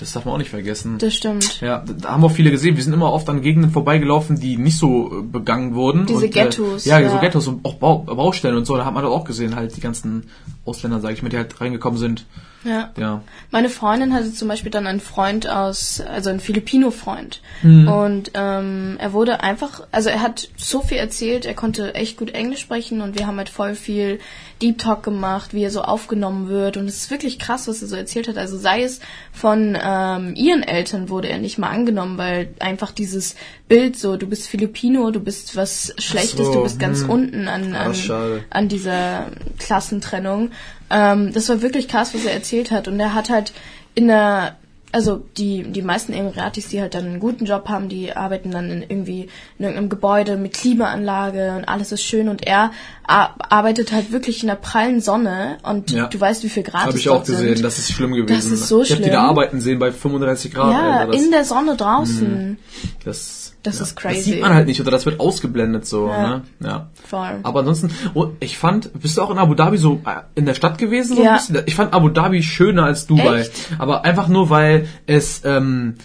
Das 0.00 0.12
darf 0.12 0.24
man 0.24 0.34
auch 0.34 0.38
nicht 0.38 0.50
vergessen. 0.50 0.98
Das 0.98 1.14
stimmt. 1.14 1.60
Ja, 1.60 1.84
da 1.84 2.10
haben 2.10 2.22
wir 2.22 2.26
auch 2.26 2.32
viele 2.32 2.50
gesehen. 2.50 2.76
Wir 2.76 2.82
sind 2.82 2.92
immer 2.94 3.12
oft 3.12 3.28
an 3.28 3.42
Gegenden 3.42 3.70
vorbeigelaufen, 3.70 4.40
die 4.40 4.56
nicht 4.56 4.78
so 4.78 5.20
äh, 5.20 5.22
begangen 5.22 5.74
wurden. 5.74 6.06
Diese 6.06 6.24
und, 6.24 6.32
Ghettos, 6.32 6.86
Äh, 6.86 6.90
ja, 6.90 6.98
ja. 7.00 7.10
so 7.10 7.18
Ghettos 7.18 7.46
und 7.46 7.64
auch 7.64 7.74
Bau, 7.74 7.98
Baustellen 7.98 8.56
und 8.56 8.64
so. 8.64 8.76
Da 8.76 8.84
hat 8.84 8.94
man 8.94 9.04
das 9.04 9.12
auch 9.12 9.24
gesehen, 9.24 9.54
halt 9.56 9.76
die 9.76 9.80
ganzen 9.80 10.30
Ausländer, 10.64 11.00
sage 11.00 11.14
ich 11.14 11.22
mal, 11.22 11.28
die 11.28 11.36
halt 11.36 11.60
reingekommen 11.60 11.98
sind. 11.98 12.24
Ja. 12.64 12.90
Ja. 12.98 13.22
Meine 13.50 13.68
Freundin 13.70 14.12
hatte 14.12 14.32
zum 14.32 14.48
Beispiel 14.48 14.70
dann 14.70 14.86
einen 14.86 15.00
Freund 15.00 15.48
aus, 15.48 16.00
also 16.00 16.30
einen 16.30 16.40
Filipino-Freund. 16.40 17.40
Mhm. 17.62 17.88
Und 17.88 18.30
ähm, 18.34 18.96
er 18.98 19.12
wurde 19.12 19.42
einfach, 19.42 19.86
also 19.92 20.10
er 20.10 20.20
hat 20.20 20.48
so 20.56 20.82
viel 20.82 20.98
erzählt, 20.98 21.46
er 21.46 21.54
konnte 21.54 21.94
echt 21.94 22.18
gut 22.18 22.30
Englisch 22.32 22.60
sprechen 22.60 23.00
und 23.00 23.18
wir 23.18 23.26
haben 23.26 23.38
halt 23.38 23.48
voll 23.48 23.74
viel 23.74 24.18
Deep 24.60 24.78
Talk 24.78 25.02
gemacht, 25.02 25.54
wie 25.54 25.62
er 25.62 25.70
so 25.70 25.82
aufgenommen 25.82 26.48
wird. 26.48 26.76
Und 26.76 26.86
es 26.86 26.96
ist 26.96 27.10
wirklich 27.10 27.38
krass, 27.38 27.66
was 27.68 27.82
er 27.82 27.88
so 27.88 27.96
erzählt 27.96 28.28
hat. 28.28 28.36
Also 28.36 28.58
sei 28.58 28.82
es 28.82 29.00
von 29.32 29.76
ähm, 29.82 30.34
ihren 30.36 30.62
Eltern 30.62 31.08
wurde 31.08 31.28
er 31.28 31.38
nicht 31.38 31.58
mal 31.58 31.70
angenommen, 31.70 32.18
weil 32.18 32.54
einfach 32.58 32.92
dieses 32.92 33.36
Bild 33.68 33.96
so, 33.96 34.16
du 34.16 34.26
bist 34.26 34.48
Filipino, 34.48 35.10
du 35.10 35.20
bist 35.20 35.56
was 35.56 35.94
Schlechtes, 35.98 36.46
so, 36.46 36.54
du 36.54 36.62
bist 36.62 36.78
ganz 36.78 37.02
hm. 37.02 37.10
unten 37.10 37.48
an, 37.48 37.74
an, 37.74 37.94
schade. 37.94 38.44
an 38.50 38.68
dieser 38.68 39.26
Klassentrennung. 39.58 40.50
Ähm, 40.90 41.32
das 41.32 41.48
war 41.48 41.62
wirklich 41.62 41.88
krass, 41.88 42.14
was 42.14 42.24
er 42.24 42.32
erzählt 42.32 42.70
hat. 42.70 42.88
Und 42.88 43.00
er 43.00 43.14
hat 43.14 43.30
halt 43.30 43.52
in 43.94 44.08
der, 44.08 44.56
also 44.92 45.22
die, 45.36 45.62
die 45.64 45.82
meisten 45.82 46.12
Emiratis, 46.12 46.68
die 46.68 46.80
halt 46.80 46.94
dann 46.94 47.04
einen 47.06 47.20
guten 47.20 47.44
Job 47.44 47.68
haben, 47.68 47.88
die 47.88 48.12
arbeiten 48.12 48.50
dann 48.50 48.70
in 48.70 48.82
irgendwie 48.82 49.28
in 49.58 49.64
irgendeinem 49.64 49.88
Gebäude 49.88 50.36
mit 50.36 50.54
Klimaanlage 50.54 51.54
und 51.56 51.64
alles 51.66 51.92
ist 51.92 52.02
schön 52.02 52.28
und 52.28 52.46
er 52.46 52.72
ar- 53.06 53.34
arbeitet 53.38 53.92
halt 53.92 54.10
wirklich 54.10 54.42
in 54.42 54.48
der 54.48 54.56
prallen 54.56 55.00
Sonne 55.00 55.58
und 55.62 55.90
Ja. 55.92 56.06
du 56.08 56.20
weißt, 56.20 56.42
wie 56.44 56.48
viel 56.48 56.62
Grad 56.64 56.82
Habe 56.82 56.90
es 56.94 56.96
ich 57.00 57.08
auch 57.08 57.14
dort 57.16 57.26
gesehen, 57.26 57.54
sind. 57.56 57.64
das 57.64 57.78
ist 57.78 57.92
schlimm 57.92 58.12
gewesen. 58.12 58.52
ist 58.54 58.66
so 58.68 58.82
ich 58.82 58.90
habe 58.90 58.98
die 59.02 59.04
schlimm. 59.08 59.14
da 59.20 59.22
arbeiten 59.28 59.60
sehen 59.60 59.78
bei 59.78 59.92
35 59.92 60.52
Grad. 60.52 60.72
ja, 60.72 61.06
das, 61.06 61.16
in 61.22 61.30
der 61.30 61.44
Sonne 61.44 61.76
draußen. 61.76 62.58
das, 63.04 63.54
Das 63.62 63.76
ja, 63.76 63.82
ist 63.82 63.96
crazy. 63.96 64.16
Das 64.16 64.24
sieht 64.24 64.40
man 64.40 64.54
halt 64.54 64.66
nicht 64.66 64.80
oder 64.80 64.90
das 64.90 65.04
wird 65.04 65.20
ausgeblendet 65.20 65.86
so. 65.86 66.08
Ja. 66.08 66.28
Ne? 66.28 66.42
ja. 66.60 66.90
Voll. 67.06 67.40
Aber 67.42 67.60
ansonsten, 67.60 67.90
oh, 68.14 68.28
ich 68.40 68.56
fand, 68.56 68.90
bist 69.00 69.16
du 69.16 69.22
auch 69.22 69.30
in 69.30 69.38
Abu 69.38 69.54
Dhabi 69.54 69.76
so 69.76 70.00
äh, 70.06 70.22
in 70.34 70.46
der 70.46 70.54
Stadt 70.54 70.78
gewesen? 70.78 71.16
So 71.16 71.22
Ja. 71.22 71.38
Ich 71.66 71.74
fand 71.74 71.92
Abu 71.92 72.08
Dhabi 72.08 72.42
schöner 72.42 72.84
als 72.84 73.06
Dubai. 73.06 73.40
Echt? 73.40 73.52
Aber 73.78 74.04
einfach 74.04 74.28
nur, 74.28 74.48
weil 74.50 74.88
es 75.06 75.42
ähm, 75.44 75.96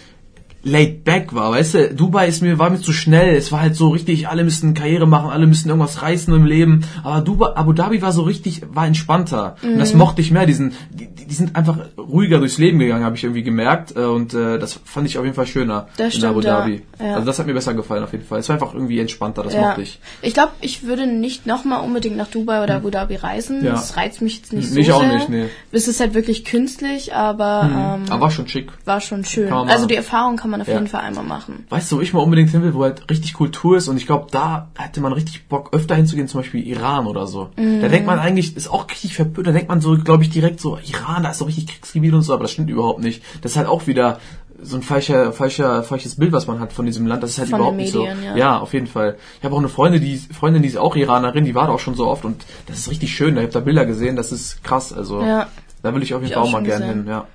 laid 0.66 1.04
back 1.04 1.32
war, 1.34 1.52
weißt 1.52 1.74
du? 1.74 1.94
Dubai 1.94 2.26
ist 2.26 2.42
mir, 2.42 2.58
war 2.58 2.70
mir 2.70 2.80
zu 2.80 2.92
schnell. 2.92 3.36
Es 3.36 3.52
war 3.52 3.60
halt 3.60 3.76
so 3.76 3.90
richtig, 3.90 4.28
alle 4.28 4.42
müssen 4.42 4.74
Karriere 4.74 5.06
machen, 5.06 5.30
alle 5.30 5.46
müssen 5.46 5.68
irgendwas 5.68 6.02
reißen 6.02 6.34
im 6.34 6.44
Leben. 6.44 6.82
Aber 7.04 7.20
Dubai, 7.20 7.54
Abu 7.54 7.72
Dhabi 7.72 8.02
war 8.02 8.10
so 8.12 8.22
richtig, 8.22 8.62
war 8.72 8.84
entspannter. 8.86 9.54
Und 9.62 9.78
das 9.78 9.92
Mhm. 9.92 9.98
mochte 10.00 10.20
ich 10.20 10.32
mehr. 10.32 10.44
Diesen, 10.44 10.72
die, 10.90 11.06
die 11.06 11.34
sind 11.34 11.54
einfach 11.54 11.78
ruhiger 11.96 12.38
durchs 12.40 12.58
Leben 12.58 12.78
gegangen, 12.80 13.04
habe 13.04 13.14
ich 13.16 13.22
irgendwie 13.22 13.44
gemerkt. 13.44 13.94
Äh, 13.96 14.00
Und 14.00 14.34
äh, 14.34 14.58
das 14.58 14.80
fand 14.84 15.06
ich 15.06 15.18
auf 15.18 15.24
jeden 15.24 15.36
Fall 15.36 15.46
schöner 15.46 15.86
Das 15.96 16.06
in 16.06 16.10
stimmt, 16.18 16.24
Abu. 16.32 16.40
Dhabi. 16.40 16.82
Ja. 16.98 17.14
Also 17.14 17.26
das 17.26 17.38
hat 17.38 17.46
mir 17.46 17.54
besser 17.54 17.74
gefallen 17.74 18.02
auf 18.02 18.12
jeden 18.12 18.24
Fall. 18.24 18.40
Es 18.40 18.48
war 18.48 18.54
einfach 18.54 18.74
irgendwie 18.74 18.98
entspannter, 18.98 19.44
das 19.44 19.54
ja. 19.54 19.68
mochte 19.68 19.82
ich. 19.82 20.00
Ich 20.22 20.34
glaube, 20.34 20.50
ich 20.60 20.82
würde 20.84 21.06
nicht 21.06 21.46
nochmal 21.46 21.84
unbedingt 21.84 22.16
nach 22.16 22.26
Dubai 22.28 22.62
oder 22.64 22.76
Abu 22.76 22.90
Dhabi 22.90 23.14
reisen. 23.16 23.64
Ja. 23.64 23.72
Das 23.72 23.96
reizt 23.96 24.20
mich 24.20 24.38
jetzt 24.38 24.52
nicht 24.52 24.68
so 24.68 24.74
Mich 24.74 24.90
auch 24.90 25.00
sehr. 25.00 25.14
nicht, 25.14 25.28
nee. 25.28 25.44
Es 25.70 25.86
ist 25.86 26.00
halt 26.00 26.14
wirklich 26.14 26.44
künstlich, 26.44 27.14
aber 27.14 27.98
ähm, 28.02 28.10
Aber 28.10 28.22
war 28.22 28.30
schon 28.30 28.48
schick. 28.48 28.72
war 28.84 29.00
schon 29.00 29.24
schön. 29.24 29.52
Also 29.52 29.86
die 29.86 29.94
Erfahrung 29.94 30.36
kann 30.36 30.50
man 30.50 30.55
auf 30.60 30.68
Ja. 30.68 30.74
jeden 30.74 30.86
Fall 30.86 31.00
einmal 31.02 31.24
machen. 31.24 31.64
Weißt 31.70 31.90
du, 31.90 31.96
wo 31.96 32.00
ich 32.00 32.12
mal 32.12 32.20
unbedingt 32.20 32.50
hin 32.50 32.62
will, 32.62 32.74
wo 32.74 32.82
halt 32.82 33.08
richtig 33.10 33.34
Kultur 33.34 33.76
ist 33.76 33.88
und 33.88 33.96
ich 33.96 34.06
glaube, 34.06 34.26
da 34.30 34.68
hätte 34.76 35.00
man 35.00 35.12
richtig 35.12 35.48
Bock, 35.48 35.70
öfter 35.72 35.94
hinzugehen, 35.94 36.28
zum 36.28 36.40
Beispiel 36.40 36.66
Iran 36.66 37.06
oder 37.06 37.26
so. 37.26 37.50
Mhm. 37.56 37.80
Da 37.80 37.88
denkt 37.88 38.06
man 38.06 38.18
eigentlich, 38.18 38.56
ist 38.56 38.68
auch 38.70 38.88
richtig 38.90 39.14
verpönt, 39.14 39.46
da 39.46 39.52
denkt 39.52 39.68
man 39.68 39.80
so, 39.80 39.96
glaube 39.98 40.22
ich, 40.22 40.30
direkt 40.30 40.60
so, 40.60 40.78
Iran, 40.86 41.22
da 41.22 41.30
ist 41.30 41.38
so 41.38 41.44
richtig 41.44 41.66
Kriegsgebiet 41.68 42.12
und 42.14 42.22
so, 42.22 42.32
aber 42.34 42.42
das 42.44 42.52
stimmt 42.52 42.70
überhaupt 42.70 43.00
nicht. 43.02 43.22
Das 43.42 43.52
ist 43.52 43.56
halt 43.58 43.68
auch 43.68 43.86
wieder 43.86 44.18
so 44.62 44.76
ein 44.76 44.82
falscher, 44.82 45.32
falscher, 45.32 45.82
falsches 45.82 46.16
Bild, 46.16 46.32
was 46.32 46.46
man 46.46 46.60
hat 46.60 46.72
von 46.72 46.86
diesem 46.86 47.06
Land. 47.06 47.22
Das 47.22 47.32
ist 47.32 47.38
halt 47.38 47.50
Von 47.50 47.58
überhaupt 47.58 47.74
den 47.78 47.84
nicht 47.84 47.94
Medien, 47.94 48.16
so. 48.20 48.24
ja. 48.24 48.36
Ja. 48.36 48.58
auf 48.58 48.72
jeden 48.72 48.86
Fall. 48.86 49.16
Ich 49.38 49.44
habe 49.44 49.54
auch 49.54 49.58
eine 49.58 49.68
Freundin, 49.68 50.00
die 50.00 50.16
Freundin, 50.16 50.62
die 50.62 50.68
ist 50.68 50.78
auch 50.78 50.96
Iranerin, 50.96 51.44
die 51.44 51.54
war 51.54 51.66
da 51.66 51.74
auch 51.74 51.78
schon 51.78 51.94
so 51.94 52.06
oft 52.06 52.24
und 52.24 52.42
das 52.66 52.78
ist 52.78 52.90
richtig 52.90 53.14
schön. 53.14 53.36
Ich 53.36 53.42
habe 53.42 53.52
da 53.52 53.60
Bilder 53.60 53.84
gesehen, 53.84 54.16
das 54.16 54.32
ist 54.32 54.64
krass. 54.64 54.94
Also 54.94 55.20
Ja. 55.20 55.48
da 55.82 55.94
will 55.94 56.02
ich 56.02 56.14
auf 56.14 56.22
jeden 56.22 56.32
Fall 56.32 56.42
auch 56.42 56.48
auch 56.48 56.52
mal 56.52 56.62
gerne 56.62 56.86
hin. 56.86 57.04
Ja. 57.06 57.26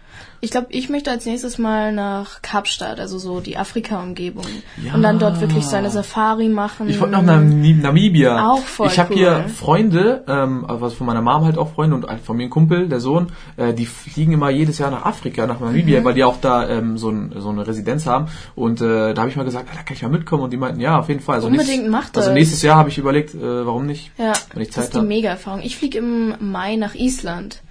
Ich 0.43 0.49
glaube, 0.49 0.67
ich 0.71 0.89
möchte 0.89 1.11
als 1.11 1.25
nächstes 1.27 1.59
mal 1.59 1.91
nach 1.91 2.41
Kapstadt, 2.41 2.99
also 2.99 3.19
so 3.19 3.41
die 3.41 3.57
Afrika-Umgebung. 3.57 4.45
Ja. 4.83 4.95
Und 4.95 5.03
dann 5.03 5.19
dort 5.19 5.39
wirklich 5.39 5.65
so 5.65 5.75
eine 5.75 5.91
Safari 5.91 6.49
machen. 6.49 6.89
Ich 6.89 6.99
wollte 6.99 7.11
nach 7.13 7.21
Nami- 7.21 7.73
Namibia. 7.75 8.49
Auch 8.51 8.59
voll 8.63 8.87
Ich 8.87 8.97
habe 8.97 9.11
cool. 9.13 9.19
hier 9.19 9.45
Freunde, 9.49 10.23
ähm, 10.27 10.65
also 10.67 10.89
von 10.89 11.05
meiner 11.07 11.21
Mom 11.21 11.43
halt 11.45 11.57
auch 11.59 11.73
Freunde 11.73 11.95
und 11.95 12.07
halt 12.07 12.21
von 12.21 12.37
mir 12.37 12.43
ein 12.45 12.49
Kumpel, 12.49 12.89
der 12.89 12.99
Sohn, 12.99 13.31
äh, 13.57 13.73
die 13.73 13.85
fliegen 13.85 14.33
immer 14.33 14.49
jedes 14.49 14.79
Jahr 14.79 14.89
nach 14.89 15.05
Afrika, 15.05 15.45
nach 15.45 15.59
Namibia, 15.59 15.99
Mhm. 15.99 16.05
weil 16.05 16.13
die 16.15 16.23
auch 16.23 16.37
da 16.41 16.67
ähm, 16.67 16.97
so, 16.97 17.09
ein, 17.11 17.33
so 17.37 17.49
eine 17.49 17.67
Residenz 17.67 18.07
haben. 18.07 18.25
Und 18.55 18.81
äh, 18.81 19.13
da 19.13 19.21
habe 19.21 19.29
ich 19.29 19.35
mal 19.35 19.43
gesagt, 19.43 19.67
ah, 19.71 19.75
da 19.75 19.83
kann 19.83 19.95
ich 19.95 20.01
mal 20.01 20.09
mitkommen. 20.09 20.43
Und 20.43 20.51
die 20.53 20.57
meinten, 20.57 20.79
ja, 20.79 20.97
auf 20.97 21.07
jeden 21.09 21.19
Fall. 21.21 21.35
Also 21.35 21.47
Unbedingt 21.47 21.69
nächstes, 21.69 21.91
macht 21.91 22.17
Also 22.17 22.29
das. 22.29 22.33
nächstes 22.35 22.61
Jahr 22.63 22.77
habe 22.77 22.89
ich 22.89 22.97
überlegt, 22.97 23.35
äh, 23.35 23.65
warum 23.65 23.85
nicht, 23.85 24.11
Ja, 24.17 24.33
wenn 24.53 24.63
ich 24.63 24.69
das 24.69 24.75
Zeit 24.75 24.83
ist 24.85 24.93
die 24.93 24.97
habe. 24.97 25.07
Mega-Erfahrung. 25.07 25.61
Ich 25.61 25.77
fliege 25.77 25.99
im 25.99 26.33
Mai 26.39 26.77
nach 26.77 26.95
Island. 26.95 27.61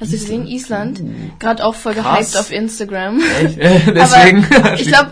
Hast 0.00 0.12
du 0.12 0.16
gesehen, 0.16 0.46
Island? 0.46 1.00
Gerade 1.40 1.64
auch 1.64 1.74
voll 1.74 1.94
Krass. 1.94 2.18
gehypt 2.32 2.36
auf 2.38 2.52
Instagram. 2.52 3.20
Echt? 3.42 3.58
Äh, 3.58 3.80
Deswegen. 3.92 4.46
Aber 4.56 4.74
ich 4.74 4.86
glaube, 4.86 5.10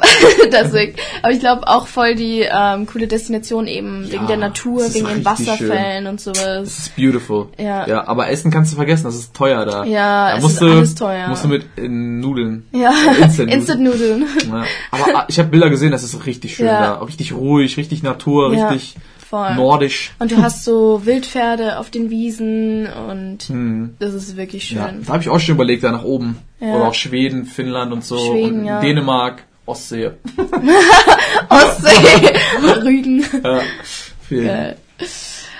deswegen. 0.52 0.94
Aber 1.22 1.32
ich 1.32 1.40
glaube 1.40 1.66
auch 1.66 1.86
voll 1.88 2.14
die 2.14 2.46
ähm, 2.48 2.86
coole 2.86 3.06
Destination 3.08 3.66
eben 3.66 4.04
wegen 4.10 4.22
Ja, 4.22 4.26
der 4.28 4.36
Natur, 4.36 4.84
das 4.84 4.94
wegen 4.94 5.08
den 5.08 5.24
Wasserfällen 5.24 6.06
und 6.06 6.24
Das 6.24 6.38
sowas. 6.38 6.68
ist 6.78 6.96
beautiful. 6.96 7.48
Ja. 7.58 7.86
ja. 7.88 8.06
Aber 8.06 8.28
Essen 8.30 8.50
kannst 8.52 8.72
du 8.72 8.76
vergessen, 8.76 9.04
das 9.04 9.16
ist 9.16 9.34
teuer 9.34 9.64
da. 9.66 9.84
Ja, 9.84 10.30
da 10.30 10.36
es 10.36 10.42
musst 10.42 10.54
ist 10.54 10.60
du, 10.62 10.66
alles 10.70 10.94
teuer. 10.94 11.28
Musst 11.28 11.42
du 11.44 11.48
mit 11.48 11.64
in 11.76 12.20
Nudeln. 12.20 12.66
Ja, 12.72 12.92
Instant- 13.20 13.50
Instant-Nudeln. 13.52 14.24
Ja. 14.48 14.64
Aber 14.92 15.16
ah, 15.20 15.24
ich 15.28 15.38
habe 15.40 15.48
Bilder 15.48 15.68
gesehen, 15.70 15.90
das 15.90 16.04
ist 16.04 16.26
richtig 16.26 16.54
schön 16.56 16.66
Ja. 16.66 16.80
da. 16.80 17.02
Richtig 17.02 17.32
ruhig, 17.34 17.76
richtig 17.76 18.02
Natur, 18.04 18.54
Ja, 18.54 18.68
richtig 18.68 18.94
voll. 19.28 19.54
nordisch. 19.54 20.12
Und 20.18 20.30
du 20.30 20.36
hast 20.38 20.64
so 20.64 21.04
Wildpferde 21.04 21.78
auf 21.78 21.90
den 21.90 22.10
Wiesen 22.10 22.86
und 22.86 23.50
das 23.98 24.14
ist 24.14 24.36
wirklich 24.36 24.64
schön. 24.64 24.78
Hm. 24.78 24.98
Ja, 25.00 25.06
da 25.06 25.12
habe 25.14 25.22
ich 25.22 25.28
auch 25.28 25.40
schon 25.40 25.54
überlegt, 25.54 25.84
da 25.84 25.92
nach 25.92 26.04
oben. 26.04 26.38
Ja. 26.60 26.74
Oder 26.74 26.88
auch 26.88 26.94
Schweden, 26.94 27.44
Finnland 27.44 27.92
und 27.92 28.04
so. 28.04 28.18
Schweden, 28.18 28.60
und 28.60 28.66
ja. 28.66 28.80
Dänemark, 28.80 29.44
Ostsee. 29.66 30.12
Ostsee, 31.48 32.32
Rügen. 32.82 33.24
Ja, 33.42 33.60
viel. 34.22 34.44
Geil. 34.44 34.76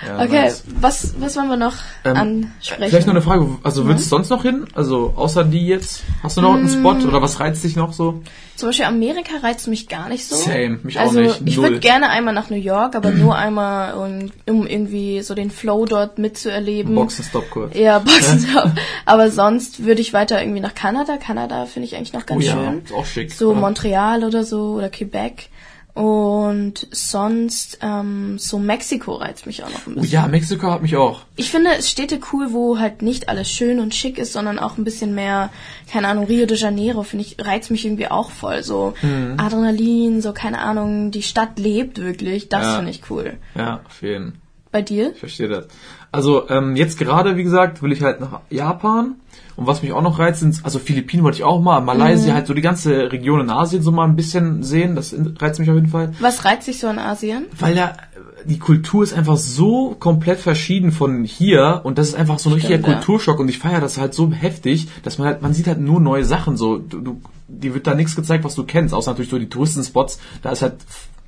Ja, 0.05 0.23
Okay, 0.23 0.41
nice. 0.43 0.63
was, 0.79 1.15
was 1.19 1.35
wollen 1.37 1.49
wir 1.49 1.57
noch 1.57 1.73
Ähm, 2.05 2.15
ansprechen? 2.15 2.89
Vielleicht 2.89 3.07
noch 3.07 3.13
eine 3.13 3.21
Frage, 3.21 3.47
also 3.63 3.83
Mhm. 3.83 3.87
willst 3.89 4.05
du 4.05 4.09
sonst 4.09 4.29
noch 4.29 4.43
hin? 4.43 4.65
Also 4.75 5.13
außer 5.15 5.43
die 5.43 5.65
jetzt? 5.67 6.03
Hast 6.21 6.37
du 6.37 6.41
noch 6.41 6.53
einen 6.53 6.69
Spot 6.69 7.07
oder 7.07 7.21
was 7.21 7.39
reizt 7.39 7.63
dich 7.63 7.75
noch 7.75 7.93
so? 7.93 8.21
Zum 8.55 8.69
Beispiel 8.69 8.85
Amerika 8.85 9.37
reizt 9.41 9.67
mich 9.67 9.87
gar 9.87 10.09
nicht 10.09 10.25
so. 10.25 10.35
Same, 10.35 10.79
mich 10.83 10.97
auch 10.97 11.03
also 11.03 11.19
nicht, 11.19 11.41
ich 11.45 11.55
null. 11.57 11.65
würde 11.69 11.79
gerne 11.79 12.09
einmal 12.09 12.33
nach 12.33 12.49
New 12.49 12.55
York, 12.57 12.95
aber 12.95 13.11
nur 13.11 13.35
einmal, 13.37 13.93
um, 13.95 14.31
um 14.47 14.65
irgendwie 14.67 15.21
so 15.21 15.35
den 15.35 15.51
Flow 15.51 15.85
dort 15.85 16.17
mitzuerleben. 16.19 16.95
Boxenstopp 16.95 17.49
kurz. 17.51 17.75
Ja, 17.75 17.99
Boxenstopp. 18.05 18.71
aber 19.05 19.29
sonst 19.31 19.83
würde 19.83 20.01
ich 20.01 20.13
weiter 20.13 20.41
irgendwie 20.41 20.59
nach 20.61 20.73
Kanada. 20.75 21.17
Kanada 21.17 21.65
finde 21.65 21.87
ich 21.87 21.95
eigentlich 21.95 22.13
noch 22.13 22.25
ganz 22.25 22.43
oh 22.43 22.47
ja, 22.47 22.53
schön. 22.53 22.81
ist 22.83 22.93
auch 22.93 23.05
schick. 23.05 23.31
So 23.31 23.53
Ja. 23.53 23.59
Montreal 23.59 24.23
oder 24.23 24.43
so 24.43 24.73
oder 24.73 24.89
Quebec. 24.89 25.49
Und 25.97 26.85
sonst 26.91 27.79
ähm, 27.81 28.37
so 28.37 28.59
Mexiko 28.59 29.15
reizt 29.15 29.47
mich 29.47 29.63
auch 29.63 29.69
noch 29.71 29.87
ein 29.87 29.93
Oh 29.97 30.01
bisschen. 30.01 30.11
ja, 30.13 30.27
Mexiko 30.27 30.69
hat 30.69 30.83
mich 30.83 30.95
auch. 30.95 31.21
Ich 31.35 31.49
finde 31.49 31.71
es 31.77 31.89
Städte 31.89 32.19
cool, 32.31 32.49
wo 32.51 32.77
halt 32.77 33.01
nicht 33.01 33.29
alles 33.29 33.49
schön 33.49 33.79
und 33.79 33.95
schick 33.95 34.19
ist, 34.19 34.31
sondern 34.33 34.59
auch 34.59 34.77
ein 34.77 34.83
bisschen 34.83 35.15
mehr, 35.15 35.49
keine 35.91 36.07
Ahnung, 36.07 36.25
Rio 36.25 36.45
de 36.45 36.55
Janeiro, 36.55 37.01
finde 37.01 37.25
ich, 37.25 37.43
reizt 37.43 37.71
mich 37.71 37.83
irgendwie 37.85 38.07
auch 38.09 38.29
voll. 38.29 38.61
So 38.61 38.93
Mhm. 39.01 39.35
Adrenalin, 39.37 40.21
so 40.21 40.33
keine 40.33 40.59
Ahnung, 40.59 41.09
die 41.09 41.23
Stadt 41.23 41.57
lebt 41.57 41.99
wirklich, 41.99 42.47
das 42.47 42.63
Ja. 42.63 42.75
finde 42.75 42.91
ich 42.91 43.01
cool. 43.09 43.37
Ja, 43.55 43.79
auf 43.87 44.01
jeden. 44.03 44.39
Bei 44.71 44.83
dir? 44.83 45.13
Ich 45.13 45.19
verstehe 45.19 45.47
das. 45.47 45.65
Also 46.11 46.47
ähm, 46.49 46.75
jetzt 46.75 46.99
gerade, 46.99 47.37
wie 47.37 47.43
gesagt, 47.43 47.81
will 47.81 47.91
ich 47.91 48.03
halt 48.03 48.19
nach 48.19 48.41
Japan. 48.51 49.15
Und 49.57 49.67
was 49.67 49.81
mich 49.81 49.91
auch 49.91 50.03
noch 50.03 50.19
reizt, 50.19 50.39
sind, 50.39 50.59
also 50.63 50.79
Philippinen 50.79 51.23
wollte 51.23 51.39
ich 51.39 51.43
auch 51.43 51.59
mal, 51.59 51.81
Malaysia, 51.81 52.33
halt 52.33 52.47
so 52.47 52.53
die 52.53 52.61
ganze 52.61 53.11
Region 53.11 53.41
in 53.41 53.49
Asien 53.49 53.81
so 53.81 53.91
mal 53.91 54.05
ein 54.05 54.15
bisschen 54.15 54.63
sehen. 54.63 54.95
Das 54.95 55.13
reizt 55.39 55.59
mich 55.59 55.69
auf 55.69 55.75
jeden 55.75 55.89
Fall. 55.89 56.13
Was 56.19 56.45
reizt 56.45 56.67
dich 56.67 56.79
so 56.79 56.87
an 56.87 56.99
Asien? 56.99 57.47
Weil 57.59 57.75
da 57.75 57.97
die 58.45 58.59
Kultur 58.59 59.03
ist 59.03 59.13
einfach 59.13 59.35
so 59.35 59.95
komplett 59.99 60.39
verschieden 60.39 60.91
von 60.91 61.23
hier 61.23 61.81
und 61.83 61.97
das 61.97 62.09
ist 62.09 62.15
einfach 62.15 62.39
so 62.39 62.49
ein 62.49 62.53
richtiger 62.53 62.75
Stimmt, 62.75 62.87
ja. 62.87 62.93
Kulturschock 62.95 63.39
und 63.39 63.49
ich 63.49 63.57
feiere 63.57 63.81
das 63.81 63.97
halt 63.97 64.13
so 64.13 64.31
heftig, 64.31 64.87
dass 65.03 65.17
man 65.17 65.27
halt, 65.27 65.41
man 65.41 65.53
sieht 65.53 65.67
halt 65.67 65.79
nur 65.79 65.99
neue 65.99 66.23
Sachen 66.23 66.55
so, 66.55 66.77
du, 66.77 67.01
du 67.01 67.21
die 67.49 67.73
wird 67.73 67.87
da 67.87 67.95
nichts 67.95 68.15
gezeigt, 68.15 68.43
was 68.43 68.55
du 68.55 68.63
kennst, 68.63 68.93
außer 68.93 69.11
natürlich 69.11 69.31
so 69.31 69.39
die 69.39 69.49
Touristenspots, 69.49 70.19
da 70.41 70.51
ist 70.51 70.61
halt 70.61 70.75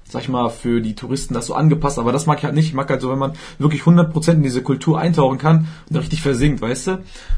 sag 0.09 0.23
ich 0.23 0.29
mal, 0.29 0.49
für 0.49 0.81
die 0.81 0.95
Touristen 0.95 1.33
das 1.35 1.45
so 1.45 1.53
angepasst, 1.53 1.99
aber 1.99 2.11
das 2.11 2.25
mag 2.25 2.39
ich 2.39 2.43
halt 2.43 2.55
nicht. 2.55 2.65
Ich 2.67 2.73
mag 2.73 2.89
halt 2.89 3.01
so, 3.01 3.11
wenn 3.11 3.19
man 3.19 3.33
wirklich 3.59 3.83
100% 3.83 4.31
in 4.33 4.43
diese 4.43 4.63
Kultur 4.63 4.99
eintauchen 4.99 5.37
kann 5.37 5.67
und 5.87 5.95
da 5.95 5.99
richtig 5.99 6.21
versinkt, 6.21 6.61
weißt 6.61 6.87
du? 6.87 6.97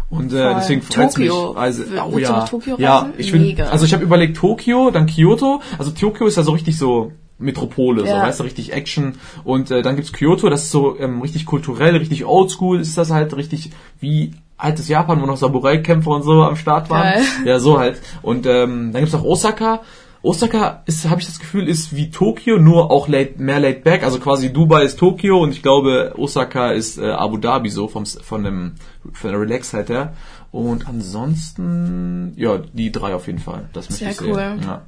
Und 0.09 0.33
äh, 0.33 0.41
Voll. 0.41 0.55
deswegen 0.55 0.81
freut's 0.81 1.17
mich. 1.17 1.31
Also, 1.31 1.83
oh 2.11 2.17
ja, 2.17 2.47
ja, 2.77 3.09
ich 3.17 3.33
Mega. 3.33 3.65
also 3.65 3.85
ich 3.85 3.93
habe 3.93 4.03
überlegt 4.03 4.37
Tokio, 4.37 4.89
dann 4.89 5.05
Kyoto. 5.05 5.61
Also 5.77 5.91
Tokio 5.91 6.27
ist 6.27 6.37
ja 6.37 6.43
so 6.43 6.51
richtig 6.53 6.77
so 6.77 7.11
Metropole, 7.39 8.01
so, 8.01 8.07
Ja. 8.07 8.23
weißt 8.23 8.39
du, 8.39 8.43
richtig 8.43 8.71
Action. 8.71 9.15
Und 9.43 9.69
äh, 9.71 9.81
dann 9.81 9.95
gibt's 9.95 10.13
Kyoto, 10.13 10.49
das 10.49 10.63
ist 10.63 10.71
so 10.71 10.97
ähm, 10.97 11.21
richtig 11.21 11.45
kulturell, 11.45 11.97
richtig 11.97 12.23
oldschool, 12.25 12.79
ist 12.79 12.97
das 12.97 13.11
halt 13.11 13.35
richtig 13.35 13.71
wie 13.99 14.31
altes 14.57 14.87
Japan, 14.87 15.21
wo 15.21 15.25
noch 15.25 15.37
Samurai-Kämpfer 15.37 16.11
und 16.11 16.21
so 16.23 16.43
am 16.43 16.55
Start 16.55 16.89
waren. 16.89 17.13
Geil. 17.13 17.23
Ja, 17.45 17.59
so 17.59 17.79
halt. 17.79 17.99
Und 18.21 18.45
ähm, 18.45 18.91
dann 18.93 19.01
gibt's 19.01 19.15
auch 19.15 19.23
Osaka. 19.23 19.81
Osaka 20.23 20.83
ist, 20.85 21.09
habe 21.09 21.19
ich 21.19 21.27
das 21.27 21.39
Gefühl, 21.39 21.67
ist 21.67 21.95
wie 21.95 22.11
Tokio, 22.11 22.57
nur 22.57 22.91
auch 22.91 23.07
laid, 23.07 23.39
mehr 23.39 23.59
laid 23.59 23.83
back. 23.83 24.03
Also 24.03 24.19
quasi 24.19 24.53
Dubai 24.53 24.83
ist 24.83 24.99
Tokio 24.99 25.41
und 25.41 25.51
ich 25.51 25.63
glaube 25.63 26.13
Osaka 26.17 26.71
ist 26.71 26.97
äh, 26.99 27.09
Abu 27.11 27.37
Dhabi 27.37 27.69
so 27.69 27.87
vom 27.87 28.05
von 28.05 28.43
dem 28.43 28.75
von 29.13 29.31
der 29.31 29.39
Relaxheit 29.39 29.89
her. 29.89 30.13
Und 30.51 30.87
ansonsten 30.87 32.33
ja 32.35 32.59
die 32.73 32.91
drei 32.91 33.15
auf 33.15 33.27
jeden 33.27 33.39
Fall. 33.39 33.69
Das 33.73 33.89
möchte 33.89 34.03
Sehr 34.05 34.11
ich 34.11 34.19
sehen. 34.19 34.31
cool. 34.31 34.59
Ja. 34.63 34.81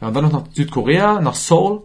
ja, 0.00 0.08
und 0.08 0.14
dann 0.14 0.24
noch 0.24 0.32
nach 0.32 0.44
Südkorea, 0.52 1.20
nach 1.20 1.34
Seoul 1.34 1.82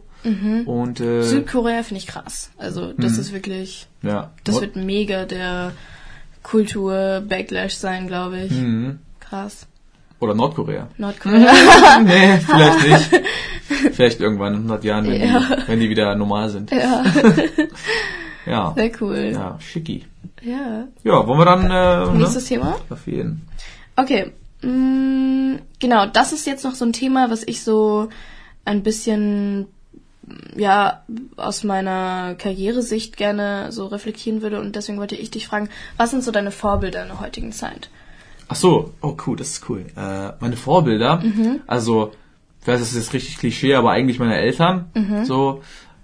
und 0.66 1.00
äh, 1.00 1.04
Mhm. 1.20 1.24
Südkorea 1.24 1.84
finde 1.84 2.00
ich 2.00 2.08
krass. 2.08 2.50
Also 2.58 2.94
das 2.94 3.18
ist 3.18 3.32
wirklich, 3.32 3.88
ja. 4.02 4.32
das 4.44 4.60
wird 4.60 4.76
mega 4.76 5.26
der 5.26 5.74
Kultur-Backlash 6.44 7.76
sein, 7.76 8.08
glaube 8.08 8.42
ich. 8.42 8.52
Mhm. 8.52 9.00
Krass. 9.20 9.68
Oder 10.20 10.34
Nordkorea. 10.34 10.88
Nordkorea. 10.98 12.00
nee, 12.04 12.38
vielleicht 12.46 13.12
nicht. 13.12 13.96
vielleicht 13.96 14.20
irgendwann 14.22 14.54
in 14.54 14.60
100 14.60 14.84
Jahren, 14.84 15.08
wenn, 15.08 15.22
Ja. 15.22 15.40
die, 15.40 15.68
wenn 15.68 15.80
die 15.80 15.90
wieder 15.90 16.16
normal 16.16 16.50
sind. 16.50 16.72
ja, 16.72 17.04
Ja. 18.46 18.74
sehr 18.76 18.92
cool. 19.02 19.32
Ja, 19.34 19.58
schicki. 19.60 20.06
Ja. 20.42 20.88
Ja, 21.04 21.28
wollen 21.28 21.40
wir 21.40 21.46
dann 21.46 21.64
äh, 21.66 22.12
ne? 22.12 22.20
Nächstes 22.20 22.46
Thema? 22.46 22.76
auf 22.90 23.08
jeden. 23.08 23.48
Okay. 23.96 24.32
Mm, 24.62 25.56
genau, 25.80 26.06
das 26.06 26.32
ist 26.32 26.46
jetzt 26.46 26.64
noch 26.64 26.76
so 26.76 26.86
ein 26.86 26.94
Thema, 26.94 27.30
was 27.32 27.44
ich 27.44 27.64
so 27.64 28.10
ein 28.64 28.84
bisschen 28.84 29.68
ja 30.56 31.04
aus 31.38 31.64
meiner 31.64 32.34
Karrieresicht 32.36 33.16
gerne 33.18 33.72
so 33.72 33.86
reflektieren 33.88 34.42
würde 34.42 34.60
und 34.60 34.76
deswegen 34.76 34.98
wollte 34.98 35.16
ich 35.16 35.30
dich 35.30 35.46
fragen, 35.48 35.70
was 35.98 36.10
sind 36.12 36.24
so 36.24 36.32
deine 36.32 36.50
Vorbilder 36.52 37.04
in 37.04 37.10
der 37.10 37.20
heutigen 37.20 37.52
Zeit? 37.52 37.90
Ach 38.48 38.56
so, 38.56 38.94
oh 39.02 39.16
cool, 39.26 39.38
das 39.38 39.50
ist 39.52 39.70
cool. 39.70 39.86
Äh, 39.96 40.32
meine 40.40 40.56
Vorbilder, 40.58 41.18
Mhm. 41.18 41.62
also, 41.68 42.12
ich 42.62 42.68
weiß, 42.68 42.80
das 42.80 42.90
ist 42.92 42.96
jetzt 42.98 43.14
richtig 43.14 43.38
Klischee, 43.38 43.76
aber 43.76 43.92
eigentlich 43.92 44.20
meine 44.20 44.36
Eltern. 44.38 44.86
Mhm. 44.94 45.26
So, 45.26 45.62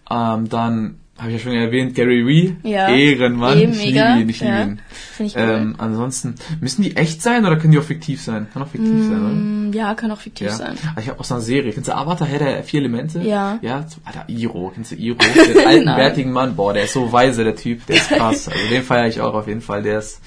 ähm, 0.09 0.49
dann 0.49 0.95
habe 1.17 1.29
ich 1.31 1.37
ja 1.37 1.43
schon 1.43 1.53
erwähnt, 1.53 1.93
Gary 1.93 2.25
Wee, 2.25 2.55
Ja. 2.63 2.87
Ehrenmann, 2.89 3.55
Eh, 3.59 3.63
ich 3.65 3.83
liebe 3.85 3.99
ihn, 4.21 4.29
ich 4.29 4.39
liebe 4.41 4.53
Ja. 4.53 4.63
ihn. 4.63 4.79
Finde 4.89 5.27
ich 5.29 5.35
cool. 5.35 5.41
Ähm, 5.43 5.75
ansonsten, 5.77 6.33
müssen 6.61 6.81
die 6.81 6.95
echt 6.97 7.21
sein 7.21 7.45
oder 7.45 7.57
können 7.57 7.73
die 7.73 7.77
auch 7.79 7.83
fiktiv 7.83 8.19
sein? 8.23 8.47
Kann 8.51 8.63
auch 8.63 8.67
fiktiv 8.69 9.03
sein, 9.07 9.19
oder? 9.21 9.29
Mm, 9.29 9.71
ja, 9.73 9.93
kann 9.93 10.09
auch 10.09 10.17
fiktiv 10.19 10.47
Ja. 10.47 10.55
sein. 10.55 10.75
Ah, 10.95 10.99
Ich 10.99 11.09
habe 11.09 11.19
aus 11.19 11.31
einer 11.31 11.41
Serie, 11.41 11.73
kennst 11.73 11.89
du 11.89 11.95
Avatar, 11.95 12.27
Herr 12.27 12.39
der 12.39 12.63
vier 12.63 12.79
Elemente? 12.79 13.19
Ja. 13.21 13.59
Ja, 13.61 13.85
Alter, 14.03 14.23
Iro, 14.29 14.71
kennst 14.73 14.93
du 14.93 14.95
Iro? 14.95 15.17
Den 15.53 15.67
alten, 15.67 15.85
bärtigen 15.85 16.31
Mann, 16.31 16.55
boah, 16.55 16.73
der 16.73 16.85
ist 16.85 16.93
so 16.93 17.11
weise, 17.11 17.43
der 17.43 17.55
Typ, 17.55 17.85
der 17.85 17.97
ist 17.97 18.09
krass. 18.09 18.47
Also 18.49 18.67
den 18.71 18.81
feiere 18.81 19.07
ich 19.07 19.21
auch 19.21 19.35
auf 19.35 19.47
jeden 19.47 19.61
Fall, 19.61 19.83
der 19.83 19.99
ist 19.99 20.21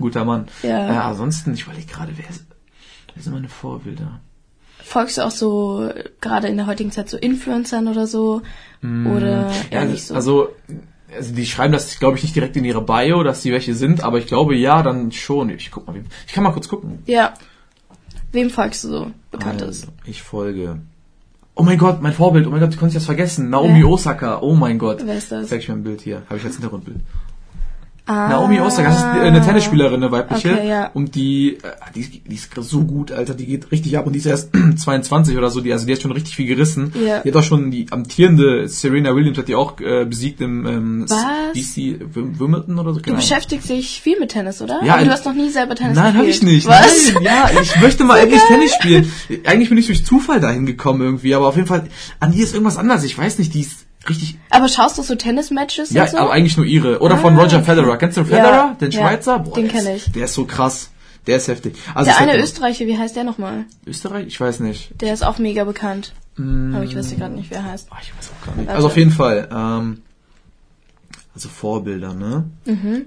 guter 0.00 0.24
Mann. 0.24 0.48
Ja. 0.62 0.88
Äh, 0.92 0.96
ansonsten, 0.98 1.54
ich 1.54 1.62
überlege 1.64 1.86
gerade, 1.86 2.12
wer, 2.16 2.28
ist- 2.28 2.44
wer 3.14 3.22
sind 3.22 3.32
meine 3.32 3.48
Vorbilder? 3.48 4.20
Folgst 4.82 5.18
du 5.18 5.22
auch 5.22 5.30
so 5.30 5.84
äh, 5.84 6.04
gerade 6.20 6.48
in 6.48 6.56
der 6.56 6.66
heutigen 6.66 6.90
Zeit 6.90 7.08
so 7.08 7.16
Influencern 7.16 7.86
oder 7.88 8.06
so? 8.06 8.42
Oder 8.82 9.50
eher 9.70 9.82
Ja, 9.82 9.84
nicht 9.84 10.06
so? 10.06 10.14
also, 10.14 10.48
also 11.14 11.34
die 11.34 11.46
schreiben 11.46 11.72
das, 11.72 11.98
glaube 11.98 12.16
ich, 12.16 12.22
nicht 12.24 12.34
direkt 12.34 12.56
in 12.56 12.64
ihre 12.64 12.82
Bio, 12.82 13.22
dass 13.22 13.42
die 13.42 13.52
welche 13.52 13.74
sind, 13.74 14.02
aber 14.02 14.18
ich 14.18 14.26
glaube 14.26 14.56
ja, 14.56 14.82
dann 14.82 15.12
schon. 15.12 15.50
Ich 15.50 15.70
guck 15.70 15.86
mal, 15.86 15.96
ich 16.26 16.32
kann 16.32 16.42
mal 16.44 16.52
kurz 16.52 16.68
gucken. 16.68 17.02
ja. 17.06 17.34
Wem 18.32 18.48
folgst 18.48 18.84
du 18.84 18.88
so 18.88 19.10
Bekanntes? 19.32 19.80
Also, 19.82 19.92
ich 20.06 20.22
folge. 20.22 20.80
Oh 21.56 21.64
mein 21.64 21.78
Gott, 21.78 22.00
mein 22.00 22.12
Vorbild, 22.12 22.46
oh 22.46 22.50
mein 22.50 22.60
Gott, 22.60 22.70
ich 22.72 22.78
konnte 22.78 22.94
das 22.94 23.04
vergessen. 23.04 23.50
Naomi 23.50 23.80
Wer? 23.82 23.88
Osaka, 23.88 24.38
oh 24.40 24.54
mein 24.54 24.78
Gott. 24.78 25.02
Wer 25.04 25.18
ist 25.18 25.32
das? 25.32 25.48
Zeig 25.48 25.58
ich 25.62 25.68
mir 25.68 25.74
ein 25.74 25.82
Bild 25.82 26.00
hier, 26.00 26.22
habe 26.26 26.36
ich 26.38 26.44
als 26.44 26.54
Hintergrundbild. 26.54 27.00
Ah, 28.06 28.28
Naomi 28.28 28.58
Osaka, 28.60 28.88
das 28.88 28.98
ist 28.98 29.04
eine 29.04 29.40
Tennisspielerin, 29.40 29.94
eine 30.02 30.10
weibliche. 30.10 30.52
Okay, 30.52 30.68
ja. 30.68 30.90
Und 30.94 31.14
die, 31.14 31.54
äh, 31.54 31.58
die, 31.94 32.00
ist- 32.00 32.12
die 32.26 32.34
ist 32.34 32.50
so 32.54 32.80
gut, 32.84 33.12
Alter, 33.12 33.34
die 33.34 33.46
geht 33.46 33.70
richtig 33.70 33.96
ab 33.98 34.06
und 34.06 34.14
die 34.14 34.18
ist 34.18 34.26
erst 34.26 34.50
22 34.76 35.36
oder 35.38 35.50
so, 35.50 35.60
die, 35.60 35.72
also 35.72 35.86
die 35.86 35.92
hat 35.92 36.02
schon 36.02 36.10
richtig 36.12 36.34
viel 36.34 36.46
gerissen. 36.46 36.92
Ja. 37.06 37.20
Die 37.20 37.28
hat 37.28 37.36
auch 37.36 37.42
schon 37.44 37.70
die 37.70 37.86
amtierende 37.90 38.66
Serena 38.68 39.14
Williams 39.14 39.38
hat 39.38 39.46
die 39.48 39.54
auch 39.54 39.78
äh, 39.80 40.04
besiegt 40.06 40.40
im 40.40 40.66
ähm? 40.66 41.06
DC 41.54 42.00
Wim- 42.14 42.38
Wimbledon 42.40 42.78
oder 42.78 42.92
so. 42.94 42.98
Du 42.98 43.02
keine 43.04 43.16
Ahnung. 43.16 43.28
beschäftigst 43.28 43.68
dich 43.68 44.00
viel 44.00 44.18
mit 44.18 44.30
Tennis, 44.30 44.60
oder? 44.60 44.80
Ja, 44.84 44.94
Aber 44.94 45.04
du 45.04 45.08
äh, 45.10 45.12
hast 45.12 45.24
noch 45.26 45.34
nie 45.34 45.50
selber 45.50 45.74
Tennis 45.76 45.96
Nein, 45.96 46.14
habe 46.14 46.26
gespielt. 46.26 46.52
ich 46.52 46.66
nicht. 46.66 46.66
Was? 46.68 47.12
Nein, 47.14 47.22
ja, 47.24 47.50
ich 47.62 47.80
möchte 47.80 48.04
mal 48.04 48.18
eigentlich 48.20 48.42
Tennis 48.42 48.74
spielen. 48.74 49.12
Eigentlich 49.44 49.68
bin 49.68 49.78
ich 49.78 49.86
durch 49.86 50.04
Zufall 50.04 50.40
dahin 50.40 50.66
gekommen 50.66 51.00
irgendwie, 51.02 51.34
aber 51.34 51.46
auf 51.48 51.56
jeden 51.56 51.68
Fall, 51.68 51.84
an 52.18 52.32
ihr 52.32 52.42
ist 52.44 52.54
irgendwas 52.54 52.76
anders. 52.76 53.04
Ich 53.04 53.16
weiß 53.16 53.38
nicht, 53.38 53.54
die 53.54 53.60
ist 53.60 53.86
richtig. 54.08 54.38
Aber 54.50 54.68
schaust 54.68 54.98
du 54.98 55.02
so 55.02 55.14
Tennis-Matches 55.14 55.90
Ja, 55.90 56.06
so? 56.06 56.18
aber 56.18 56.32
eigentlich 56.32 56.56
nur 56.56 56.66
ihre. 56.66 57.00
Oder 57.00 57.16
von 57.18 57.36
Ah, 57.36 57.42
Roger 57.42 57.58
okay. 57.58 57.66
Federer. 57.66 57.96
Kennst 57.98 58.16
du 58.16 58.22
Ja, 58.22 58.26
Federer, 58.26 58.76
den 58.80 58.90
ja, 58.90 59.00
Schweizer? 59.00 59.38
Boah, 59.40 59.54
den 59.54 59.68
der 59.68 59.74
ist- 59.80 59.84
kenn 59.86 59.96
ich. 59.96 60.12
Der 60.12 60.24
ist 60.24 60.34
so 60.34 60.44
krass. 60.44 60.90
Der 61.26 61.36
ist 61.36 61.48
heftig. 61.48 61.76
Also 61.94 62.10
der 62.10 62.18
eine 62.18 62.32
hat- 62.32 62.40
Österreicher, 62.40 62.86
wie 62.86 62.96
heißt 62.96 63.14
der 63.14 63.24
nochmal? 63.24 63.66
Österreich? 63.86 64.26
Ich 64.26 64.40
weiß 64.40 64.60
nicht. 64.60 64.90
Der 65.02 65.12
ist 65.12 65.22
auch 65.22 65.38
mega 65.38 65.64
bekannt. 65.64 66.12
Mm. 66.36 66.74
Aber 66.74 66.84
ich 66.84 66.96
weiß 66.96 67.14
gerade 67.16 67.34
nicht, 67.34 67.50
wie 67.50 67.54
er 67.54 67.64
heißt. 67.64 67.88
Ah, 67.90 67.96
ich 68.00 68.12
weiß 68.16 68.30
auch 68.40 68.46
gar 68.46 68.56
nicht. 68.56 68.70
Also 68.70 68.86
auf 68.86 68.96
jeden 68.96 69.10
Fall. 69.10 69.48
Ähm, 69.52 70.00
also 71.34 71.48
Vorbilder, 71.48 72.14
ne? 72.14 72.44
Mhm. 72.64 73.06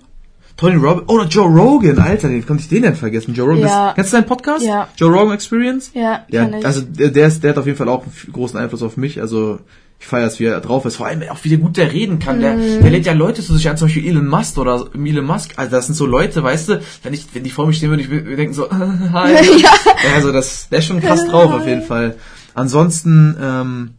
Tony 0.55 0.75
Robbins. 0.75 1.05
Oh, 1.09 1.21
Joe 1.23 1.47
Rogan, 1.47 1.97
Alter, 1.97 2.29
wie 2.29 2.41
konnte 2.43 2.61
ich 2.61 2.69
den 2.69 2.83
denn 2.83 2.95
vergessen? 2.95 3.33
Joe 3.33 3.47
Rogan. 3.49 3.67
Ja. 3.67 3.93
Kennst 3.95 4.13
du 4.13 4.17
seinen 4.17 4.27
Podcast? 4.27 4.63
Ja. 4.63 4.87
Joe 4.95 5.11
Rogan 5.11 5.33
Experience? 5.33 5.89
Ja, 5.95 6.25
Ja, 6.29 6.45
kenn 6.45 6.59
ich. 6.59 6.65
also 6.65 6.81
der, 6.81 7.09
der, 7.09 7.27
ist, 7.27 7.43
der 7.43 7.49
hat 7.51 7.57
auf 7.57 7.65
jeden 7.65 7.77
Fall 7.77 7.89
auch 7.89 8.03
einen 8.03 8.13
großen 8.33 8.59
Einfluss 8.59 8.83
auf 8.83 8.95
mich. 8.95 9.19
Also 9.19 9.59
ich 10.03 10.07
feiere 10.07 10.27
es, 10.27 10.37
wie 10.39 10.43
er 10.45 10.59
drauf 10.59 10.83
ist. 10.85 10.97
Vor 10.97 11.05
allem 11.07 11.23
auch, 11.29 11.39
wie 11.43 11.55
gut 11.57 11.77
der 11.77 11.93
reden 11.93 12.19
kann. 12.19 12.41
Der, 12.41 12.55
Mhm. 12.55 12.81
der 12.81 12.91
lädt 12.91 13.05
ja 13.05 13.13
Leute 13.13 13.41
zu 13.41 13.53
sich 13.55 13.69
an, 13.69 13.77
zum 13.77 13.87
Beispiel 13.87 14.05
Elon 14.05 14.27
Musk 14.27 14.57
oder 14.57 14.85
Elon 14.93 15.25
Musk. 15.25 15.53
Also 15.55 15.71
das 15.71 15.85
sind 15.85 15.95
so 15.95 16.05
Leute, 16.05 16.43
weißt 16.43 16.69
du, 16.69 16.81
wenn 17.03 17.13
ich, 17.13 17.25
wenn 17.33 17.43
die 17.43 17.49
vor 17.49 17.65
mir 17.65 17.71
stehen 17.73 17.89
würden, 17.89 18.01
ich 18.01 18.09
würde 18.09 18.35
denken 18.35 18.53
so, 18.53 18.69
hi. 18.71 19.33
Ja. 19.61 19.69
Also 20.13 20.33
das, 20.33 20.67
der 20.69 20.79
ist 20.79 20.85
schon 20.85 20.99
krass 20.99 21.25
drauf 21.27 21.51
auf 21.53 21.65
jeden 21.65 21.83
Fall. 21.83 22.17
Ansonsten, 22.53 23.37
ähm, 23.41 23.89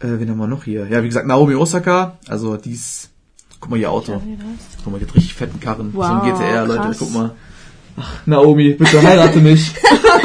äh, 0.00 0.20
wen 0.20 0.28
haben 0.30 0.38
wir 0.38 0.46
noch 0.46 0.64
hier? 0.64 0.86
Ja, 0.88 1.02
wie 1.02 1.08
gesagt, 1.08 1.26
Naomi 1.26 1.54
Osaka. 1.54 2.18
Also 2.28 2.56
die 2.58 2.72
ist, 2.72 3.08
guck 3.60 3.70
mal 3.70 3.78
ihr 3.78 3.90
Auto. 3.90 4.20
Guck 4.84 4.92
mal, 4.92 4.98
die 4.98 5.06
hat 5.06 5.14
richtig 5.14 5.34
fetten 5.34 5.60
Karren. 5.60 5.92
so 5.92 6.02
ein 6.02 6.20
Wow, 6.20 6.38
GTR, 6.38 6.66
Leute, 6.66 6.80
krass. 6.82 6.96
guck 6.98 7.12
mal. 7.14 7.30
Ach, 8.00 8.12
Naomi, 8.26 8.74
bitte 8.74 9.02
heirate 9.02 9.40
mich. 9.40 9.72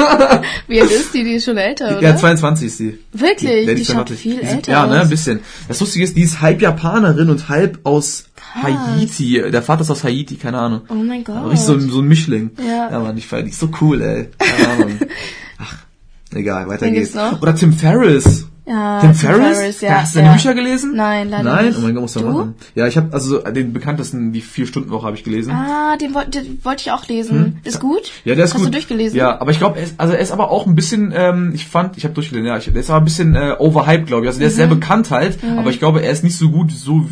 Wie 0.68 0.80
alt 0.80 0.90
ist 0.90 1.12
die? 1.14 1.24
Die 1.24 1.32
ist 1.34 1.44
schon 1.44 1.56
älter, 1.56 1.98
oder? 1.98 2.02
Ja, 2.02 2.16
22 2.16 2.66
ist 2.66 2.78
sie. 2.78 2.98
Wirklich? 3.12 3.66
Ja, 3.66 3.74
Die, 3.74 3.80
ist 3.80 3.86
schaut 3.88 4.08
22. 4.08 4.20
viel 4.20 4.36
Die 4.40 4.46
älter 4.46 4.72
Ja, 4.72 4.86
ne, 4.86 5.00
ein 5.00 5.08
bisschen. 5.08 5.40
Das 5.68 5.80
Lustige 5.80 6.04
ist, 6.04 6.16
die 6.16 6.22
ist 6.22 6.40
halb 6.40 6.62
Japanerin 6.62 7.28
und 7.30 7.48
halb 7.48 7.80
aus 7.84 8.26
Haiti. 8.62 9.42
Der 9.50 9.62
Vater 9.62 9.82
ist 9.82 9.90
aus 9.90 10.04
Haiti, 10.04 10.36
keine 10.36 10.58
Ahnung. 10.58 10.82
Oh 10.88 10.94
mein 10.94 11.24
Gott. 11.24 11.44
Richtig 11.46 11.60
so, 11.66 11.74
ein- 11.74 11.88
so 11.90 12.00
ein 12.00 12.06
Mischling. 12.06 12.50
Ja. 12.58 12.90
Ja, 12.90 12.98
Mann, 13.00 13.16
ich 13.18 13.26
feier 13.26 13.42
die 13.42 13.50
ist 13.50 13.58
so 13.60 13.68
cool, 13.80 14.00
ey. 14.02 14.28
Keine 14.38 14.68
Ahnung. 14.68 14.98
Ach, 15.58 15.74
egal, 16.34 16.68
weiter 16.68 16.86
Wen 16.86 16.94
geht's. 16.94 17.14
Oder 17.40 17.54
Tim 17.54 17.72
Ferriss. 17.72 18.46
Ja, 18.66 19.00
Tim 19.00 19.14
Ferriss? 19.14 19.80
ja. 19.82 20.00
Hast 20.00 20.14
du 20.14 20.18
deine 20.18 20.30
ja. 20.30 20.34
Bücher 20.36 20.54
gelesen? 20.54 20.92
Nein, 20.96 21.28
leider 21.28 21.42
Nein? 21.44 21.66
nicht. 21.66 21.78
Oh 21.78 21.82
mein 21.82 21.94
Gott, 21.94 22.02
muss 22.02 22.14
man 22.14 22.24
Du? 22.24 22.30
machen. 22.32 22.54
Ja, 22.74 22.86
ich 22.86 22.96
habe 22.96 23.12
also 23.12 23.38
den 23.40 23.72
bekanntesten, 23.72 24.32
die 24.32 24.40
Vier-Stunden-Woche 24.40 25.06
habe 25.06 25.16
ich 25.16 25.24
gelesen. 25.24 25.52
Ah, 25.52 25.96
den, 25.96 26.14
woll- 26.14 26.24
den 26.26 26.58
wollte 26.64 26.82
ich 26.82 26.90
auch 26.92 27.06
lesen. 27.08 27.58
Ist 27.64 27.80
gut? 27.80 28.06
Hm? 28.06 28.10
Ja, 28.24 28.34
der 28.34 28.44
ist 28.46 28.54
Hast 28.54 28.60
gut. 28.60 28.68
du 28.68 28.72
durchgelesen? 28.72 29.18
Ja, 29.18 29.40
aber 29.40 29.50
ich 29.50 29.58
glaube, 29.58 29.78
er 29.78 29.84
ist, 29.84 29.94
also 29.98 30.14
er 30.14 30.18
ist 30.20 30.32
aber 30.32 30.50
auch 30.50 30.66
ein 30.66 30.74
bisschen, 30.74 31.12
ähm, 31.14 31.52
ich 31.54 31.66
fand, 31.66 31.96
ich 31.98 32.04
habe 32.04 32.14
durchgelesen, 32.14 32.46
ja, 32.46 32.56
ich, 32.56 32.64
der 32.64 32.76
ist 32.76 32.90
aber 32.90 33.00
ein 33.00 33.04
bisschen 33.04 33.34
äh, 33.34 33.54
overhyped, 33.58 34.06
glaube 34.06 34.22
ich. 34.24 34.28
Also 34.28 34.38
der 34.38 34.48
ist 34.48 34.54
Mhm. 34.54 34.58
sehr 34.58 34.66
bekannt 34.68 35.10
halt, 35.10 35.38
aber 35.58 35.70
ich 35.70 35.78
glaube, 35.78 36.02
er 36.02 36.10
ist 36.12 36.24
nicht 36.24 36.36
so 36.38 36.48
gut, 36.50 36.72
so 36.72 37.06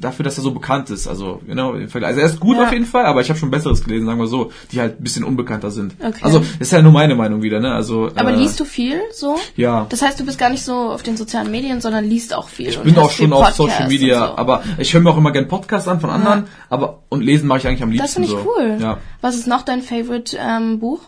dafür, 0.00 0.24
dass 0.24 0.38
er 0.38 0.42
so 0.42 0.52
bekannt 0.52 0.90
ist. 0.90 1.06
Also, 1.06 1.40
genau, 1.46 1.74
im 1.74 1.88
Vergleich. 1.88 2.10
Also 2.10 2.20
er 2.20 2.26
ist 2.26 2.40
gut 2.40 2.56
Ja. 2.56 2.64
auf 2.64 2.72
jeden 2.72 2.84
Fall, 2.86 3.06
aber 3.06 3.20
ich 3.20 3.28
habe 3.28 3.38
schon 3.38 3.50
Besseres 3.50 3.84
gelesen, 3.84 4.06
sagen 4.06 4.18
wir 4.18 4.26
so, 4.26 4.50
die 4.72 4.80
halt 4.80 5.00
ein 5.00 5.02
bisschen 5.04 5.24
unbekannter 5.24 5.70
sind. 5.70 5.94
Okay. 5.98 6.20
Also, 6.22 6.38
das 6.40 6.48
ist 6.60 6.72
ja 6.72 6.82
nur 6.82 6.92
meine 6.92 7.14
Meinung 7.14 7.42
wieder, 7.42 7.60
ne? 7.60 7.72
Also, 7.72 8.10
Aber 8.14 8.32
äh, 8.32 8.36
liest 8.36 8.58
du 8.60 8.64
viel 8.64 9.00
so? 9.12 9.36
Ja. 9.56 9.86
Das 9.88 10.02
heißt, 10.02 10.18
du 10.20 10.24
bist 10.24 10.38
gar 10.38 10.50
nicht 10.50 10.64
so 10.64 10.74
auf 10.74 11.02
den 11.02 11.16
sozialen 11.16 11.50
Medien, 11.50 11.80
sondern 11.80 12.04
liest 12.04 12.34
auch 12.34 12.48
viel. 12.48 12.68
Ich 12.68 12.78
bin 12.78 12.96
auch 12.98 13.10
schon 13.10 13.32
auf 13.32 13.50
Social 13.50 13.88
Media, 13.88 14.28
so. 14.28 14.36
aber 14.36 14.62
ich 14.78 14.92
höre 14.94 15.00
mir 15.00 15.10
auch 15.10 15.18
immer 15.18 15.32
gerne 15.32 15.46
Podcasts 15.46 15.88
an 15.88 16.00
von 16.00 16.10
anderen, 16.10 16.44
aber 16.68 17.00
und 17.08 17.22
lesen 17.22 17.46
mache 17.48 17.58
ich 17.58 17.66
eigentlich 17.66 17.82
am 17.82 17.90
liebsten 17.90 18.04
Das 18.06 18.14
finde 18.14 18.28
ich 18.28 18.34
so. 18.34 18.46
cool. 18.56 18.76
Ja. 18.80 18.98
Was 19.20 19.34
ist 19.34 19.46
noch 19.46 19.62
dein 19.62 19.82
Favorite 19.82 20.36
ähm, 20.40 20.78
Buch? 20.78 21.00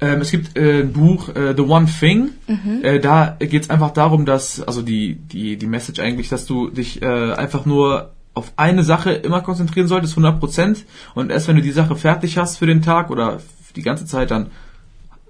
Ähm, 0.00 0.20
es 0.20 0.30
gibt 0.30 0.56
äh, 0.56 0.82
ein 0.82 0.92
Buch, 0.92 1.28
äh, 1.30 1.54
The 1.56 1.62
One 1.62 1.86
Thing. 1.86 2.30
Mhm. 2.46 2.84
Äh, 2.84 3.00
da 3.00 3.36
geht 3.38 3.64
es 3.64 3.70
einfach 3.70 3.90
darum, 3.90 4.26
dass, 4.26 4.60
also 4.60 4.82
die, 4.82 5.16
die, 5.16 5.56
die 5.56 5.66
Message 5.66 6.00
eigentlich, 6.00 6.28
dass 6.28 6.46
du 6.46 6.68
dich 6.70 7.02
äh, 7.02 7.32
einfach 7.32 7.66
nur 7.66 8.12
auf 8.34 8.52
eine 8.56 8.84
Sache 8.84 9.10
immer 9.10 9.40
konzentrieren 9.40 9.88
solltest, 9.88 10.16
100%. 10.16 10.84
Und 11.14 11.30
erst 11.30 11.48
wenn 11.48 11.56
du 11.56 11.62
die 11.62 11.72
Sache 11.72 11.96
fertig 11.96 12.38
hast 12.38 12.58
für 12.58 12.66
den 12.66 12.82
Tag 12.82 13.10
oder 13.10 13.40
die 13.74 13.82
ganze 13.82 14.06
Zeit, 14.06 14.30
dann 14.30 14.46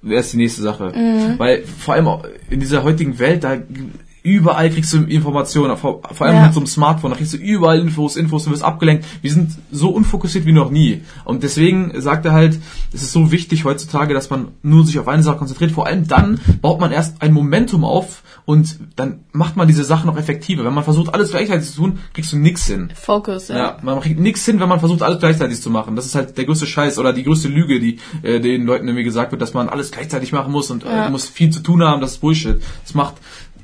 wäre 0.03 0.21
es 0.21 0.31
die 0.31 0.37
nächste 0.37 0.62
Sache. 0.62 0.93
Mhm. 0.95 1.39
Weil 1.39 1.64
vor 1.64 1.95
allem 1.95 2.09
in 2.51 2.61
dieser 2.61 2.83
heutigen 2.83 3.19
Welt, 3.19 3.45
da 3.45 3.57
überall 4.29 4.70
kriegst 4.70 4.93
du 4.93 4.99
Informationen, 5.05 5.76
vor, 5.76 6.01
vor 6.12 6.26
allem 6.26 6.37
Ja. 6.37 6.45
mit 6.47 6.55
so 6.55 6.61
einem 6.61 6.66
Smartphone, 6.66 7.11
da 7.11 7.16
kriegst 7.16 7.33
du 7.33 7.39
überall 7.39 7.79
Infos, 7.81 8.16
Infos, 8.16 8.45
du 8.45 8.51
wirst 8.51 8.62
abgelenkt. 8.62 9.05
Wir 9.22 9.33
sind 9.33 9.53
so 9.70 9.91
unfokussiert 9.91 10.45
wie 10.47 10.53
noch 10.53 10.70
nie. 10.70 11.03
Und 11.24 11.43
deswegen 11.43 11.93
sagt 12.01 12.24
er 12.26 12.33
halt, 12.33 12.59
es 12.93 13.03
ist 13.03 13.12
so 13.12 13.31
wichtig 13.33 13.64
heutzutage, 13.64 14.14
dass 14.14 14.31
man 14.31 14.49
nur 14.62 14.85
sich 14.85 14.99
auf 14.99 15.09
eine 15.09 15.22
Sache 15.22 15.39
konzentriert. 15.39 15.72
Vor 15.72 15.87
allem 15.87 16.07
dann 16.07 16.41
baut 16.61 16.81
man 16.81 16.93
erst 16.93 17.22
ein 17.22 17.33
Momentum 17.33 17.85
auf 17.85 18.22
und 18.45 18.79
dann 18.97 19.20
macht 19.33 19.57
man 19.57 19.66
diese 19.68 19.85
Sachen 19.85 20.07
noch 20.07 20.16
effektiver. 20.18 20.64
Wenn 20.64 20.74
man 20.74 20.85
versucht, 20.85 21.12
alles 21.14 21.31
gleichzeitig 21.31 21.68
zu 21.70 21.76
tun, 21.76 21.99
kriegst 22.14 22.33
du 22.33 22.39
nix 22.39 22.66
hin. 22.66 22.91
Focus, 22.95 23.49
ja. 23.49 23.57
Ja, 23.59 23.76
man 23.83 24.01
kriegt 24.01 24.18
nichts 24.20 24.45
hin, 24.45 24.61
wenn 24.61 24.68
man 24.68 24.81
versucht, 24.81 25.03
alles 25.03 25.18
gleichzeitig 25.20 25.61
zu 25.61 25.70
machen. 25.70 25.97
Das 25.97 26.07
ist 26.07 26.14
halt 26.14 26.37
der 26.39 26.45
größte 26.45 26.66
Scheiß 26.66 26.99
oder 26.99 27.12
die 27.12 27.24
größte 27.24 27.49
Lüge, 27.49 27.79
die 27.81 27.99
äh, 28.22 28.41
den 28.41 28.64
Leuten 28.64 28.87
irgendwie 28.89 29.05
gesagt 29.05 29.33
wird, 29.33 29.43
dass 29.43 29.55
man 29.55 29.68
alles 29.68 29.91
gleichzeitig 29.91 30.33
machen 30.33 30.53
muss 30.53 30.70
und 30.70 30.85
Ja. 30.85 31.07
äh, 31.07 31.11
muss 31.11 31.29
viel 31.29 31.51
zu 31.51 31.61
tun 31.61 31.83
haben. 31.83 32.01
Das 32.01 32.12
ist 32.12 32.18
Bullshit. 32.20 32.61
Das 32.85 32.95
macht 32.95 33.14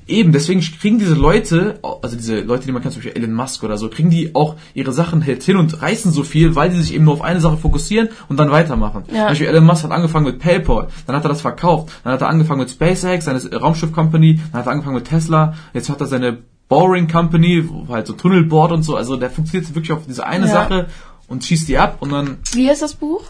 eben, 0.07 0.33
deswegen 0.33 0.61
kriegen 0.61 0.99
diese 0.99 1.15
Leute, 1.15 1.79
also 2.03 2.17
diese 2.17 2.41
Leute, 2.41 2.67
die 2.67 2.73
man 2.73 2.83
kennt, 2.83 2.95
zum 2.95 3.03
Beispiel 3.03 3.21
Elon 3.23 3.35
Musk 3.35 3.63
oder 3.63 3.79
so, 3.79 3.89
kriegen 3.89 4.11
die 4.11 4.35
auch 4.35 4.57
ihre 4.75 4.93
Sachen 4.93 5.25
halt 5.25 5.43
hin 5.43 5.57
und 5.57 5.81
reißen 5.81 6.13
so 6.13 6.23
viel, 6.23 6.55
weil 6.55 6.71
die 6.71 6.81
sich 6.81 6.95
eben 6.95 7.05
nur 7.05 7.15
auf 7.15 7.23
eine 7.23 7.41
Sache 7.41 7.57
fokussieren 7.57 8.09
und 8.29 8.39
dann 8.39 8.51
weitermachen. 8.51 9.05
Ja. 9.09 9.15
Zum 9.15 9.27
Beispiel 9.29 9.47
Elon 9.49 9.65
Musk 9.65 9.85
hat 9.85 9.91
angefangen 9.91 10.27
mit 10.27 10.39
PayPal, 10.39 10.89
dann 11.07 11.17
hat 11.17 11.25
er 11.25 11.29
das 11.29 11.41
verkauft, 11.41 11.93
dann 12.05 12.13
hat 12.13 12.21
er 12.21 12.29
angefangen 12.29 12.61
mit 12.61 12.71
SpaceX, 12.71 13.25
seine 13.25 13.41
Raumschiff-Company, 13.55 14.41
dann 14.53 14.61
hat 14.61 14.67
er 14.67 14.73
angefangen 14.73 14.97
mit 14.97 15.07
Tesla, 15.07 15.55
jetzt 15.73 15.89
hat 15.89 16.01
er 16.01 16.07
seine 16.07 16.39
Boring 16.69 17.09
Company, 17.09 17.69
halt 17.89 18.07
so 18.07 18.15
Tunnelboard 18.15 18.73
und 18.73 18.83
so, 18.83 18.97
also 18.97 19.17
der 19.17 19.31
fokussiert 19.31 19.75
wirklich 19.75 19.93
auf 19.93 20.07
diese 20.07 20.27
eine 20.27 20.47
Ja. 20.47 20.53
Sache 20.53 20.87
und 21.29 21.45
schießt 21.45 21.69
die 21.69 21.79
ab 21.79 21.99
und 22.01 22.11
dann 22.13 22.39
Wie 22.53 22.69
heißt 22.69 22.83
das 22.83 22.95
Buch? 22.95 23.23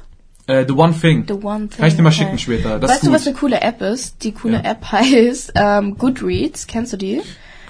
Äh, 0.46 0.64
The 0.66 0.74
One 0.74 0.94
Thing. 0.98 1.24
The 1.26 1.34
One 1.34 1.68
Thing. 1.68 1.78
Kann 1.78 1.88
ich 1.88 1.96
dir 1.96 2.02
mal 2.02 2.08
okay. 2.10 2.18
schicken 2.18 2.38
später. 2.38 2.78
Das 2.78 2.90
weißt 2.90 3.06
du, 3.06 3.12
was 3.12 3.26
eine 3.26 3.36
coole 3.36 3.60
App 3.60 3.80
ist? 3.82 4.22
Die 4.24 4.32
coole 4.32 4.62
Ja. 4.62 4.70
App 4.72 4.84
heißt 4.92 5.52
ähm, 5.54 5.96
Goodreads. 5.98 6.66
Kennst 6.66 6.92
du 6.92 6.96
die? 6.96 7.20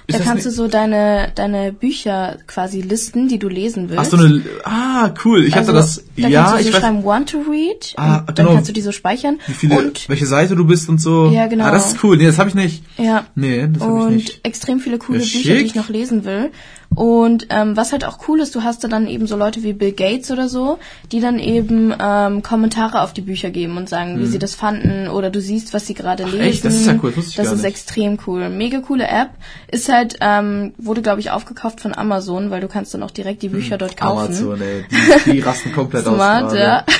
Ist 0.06 0.20
da 0.20 0.22
kannst 0.22 0.44
du 0.44 0.50
so 0.50 0.68
deine 0.68 1.32
deine 1.34 1.72
Bücher 1.72 2.36
quasi 2.46 2.82
listen, 2.82 3.26
die 3.26 3.38
du 3.38 3.48
lesen 3.48 3.88
willst. 3.88 4.12
Ach 4.12 4.18
so 4.18 4.22
eine, 4.22 4.42
ah, 4.64 5.14
cool. 5.24 5.44
Ich 5.46 5.56
also, 5.56 5.68
hatte 5.68 5.78
das, 5.78 6.04
da 6.18 6.28
ja, 6.28 6.42
kannst 6.42 6.52
du 6.52 6.62
so 6.64 6.68
ich 6.68 6.74
weiß, 6.74 6.80
schreiben 6.82 7.04
want 7.04 7.30
to 7.30 7.38
read 7.50 7.94
Ah, 7.96 8.18
und 8.18 8.26
dann 8.28 8.34
genau. 8.44 8.52
kannst 8.52 8.68
du 8.68 8.74
die 8.74 8.82
so 8.82 8.92
speichern 8.92 9.40
wie 9.46 9.54
viele, 9.54 9.78
und 9.78 10.06
welche 10.10 10.26
Seite 10.26 10.56
du 10.56 10.66
bist 10.66 10.90
und 10.90 11.00
so. 11.00 11.30
Ja, 11.30 11.46
genau. 11.46 11.64
Ah, 11.64 11.70
das 11.70 11.92
ist 11.94 12.04
cool. 12.04 12.18
Nee, 12.18 12.26
das 12.26 12.38
habe 12.38 12.50
ich 12.50 12.54
nicht. 12.54 12.84
ja 12.98 13.24
Nee, 13.34 13.66
das 13.66 13.82
habe 13.82 13.98
ich 13.98 14.04
und 14.04 14.14
nicht. 14.16 14.40
extrem 14.42 14.78
viele 14.78 14.98
coole 14.98 15.20
Ja, 15.20 15.24
Bücher, 15.24 15.54
die 15.54 15.62
ich 15.64 15.74
noch 15.74 15.88
lesen 15.88 16.26
will. 16.26 16.50
Und 16.94 17.46
ähm, 17.50 17.76
was 17.76 17.92
halt 17.92 18.04
auch 18.04 18.18
cool 18.28 18.40
ist, 18.40 18.54
du 18.54 18.62
hast 18.62 18.84
da 18.84 18.88
dann 18.88 19.06
eben 19.08 19.26
so 19.26 19.36
Leute 19.36 19.62
wie 19.62 19.72
Bill 19.72 19.92
Gates 19.92 20.30
oder 20.30 20.48
so, 20.48 20.78
die 21.10 21.20
dann 21.20 21.38
eben 21.38 21.92
ähm, 21.98 22.42
Kommentare 22.42 23.02
auf 23.02 23.12
die 23.12 23.20
Bücher 23.20 23.50
geben 23.50 23.76
und 23.76 23.88
sagen, 23.88 24.20
wie 24.20 24.26
sie 24.26 24.38
das 24.38 24.54
fanden 24.54 25.08
oder 25.08 25.30
du 25.30 25.40
siehst, 25.40 25.74
was 25.74 25.86
sie 25.86 25.94
gerade 25.94 26.24
lesen. 26.24 26.38
Mhm. 26.38 26.44
echt? 26.44 26.64
Das 26.64 26.74
ist 26.74 26.86
ja 26.86 26.96
cool, 27.02 27.12
das 27.14 27.28
ich 27.28 27.34
Das 27.36 27.48
ist 27.48 27.56
nicht. 27.56 27.64
extrem 27.64 28.18
cool. 28.26 28.48
Mega 28.48 28.80
coole 28.80 29.08
App. 29.08 29.30
Ist 29.68 29.88
halt, 29.92 30.16
ähm, 30.20 30.72
wurde 30.78 31.02
glaube 31.02 31.20
ich 31.20 31.30
aufgekauft 31.30 31.80
von 31.80 31.96
Amazon, 31.96 32.50
weil 32.50 32.60
du 32.60 32.68
kannst 32.68 32.94
dann 32.94 33.02
auch 33.02 33.10
direkt 33.10 33.42
die 33.42 33.48
Bücher 33.48 33.76
dort 33.76 33.96
kaufen. 33.96 34.36
Hm. 34.36 34.46
Amazon, 34.46 34.62
ey. 34.62 34.84
Die, 35.24 35.30
die 35.32 35.40
rasten 35.40 35.72
komplett 35.72 36.06
aus. 36.06 36.14
Smart, 36.14 36.54
ja. 36.54 36.84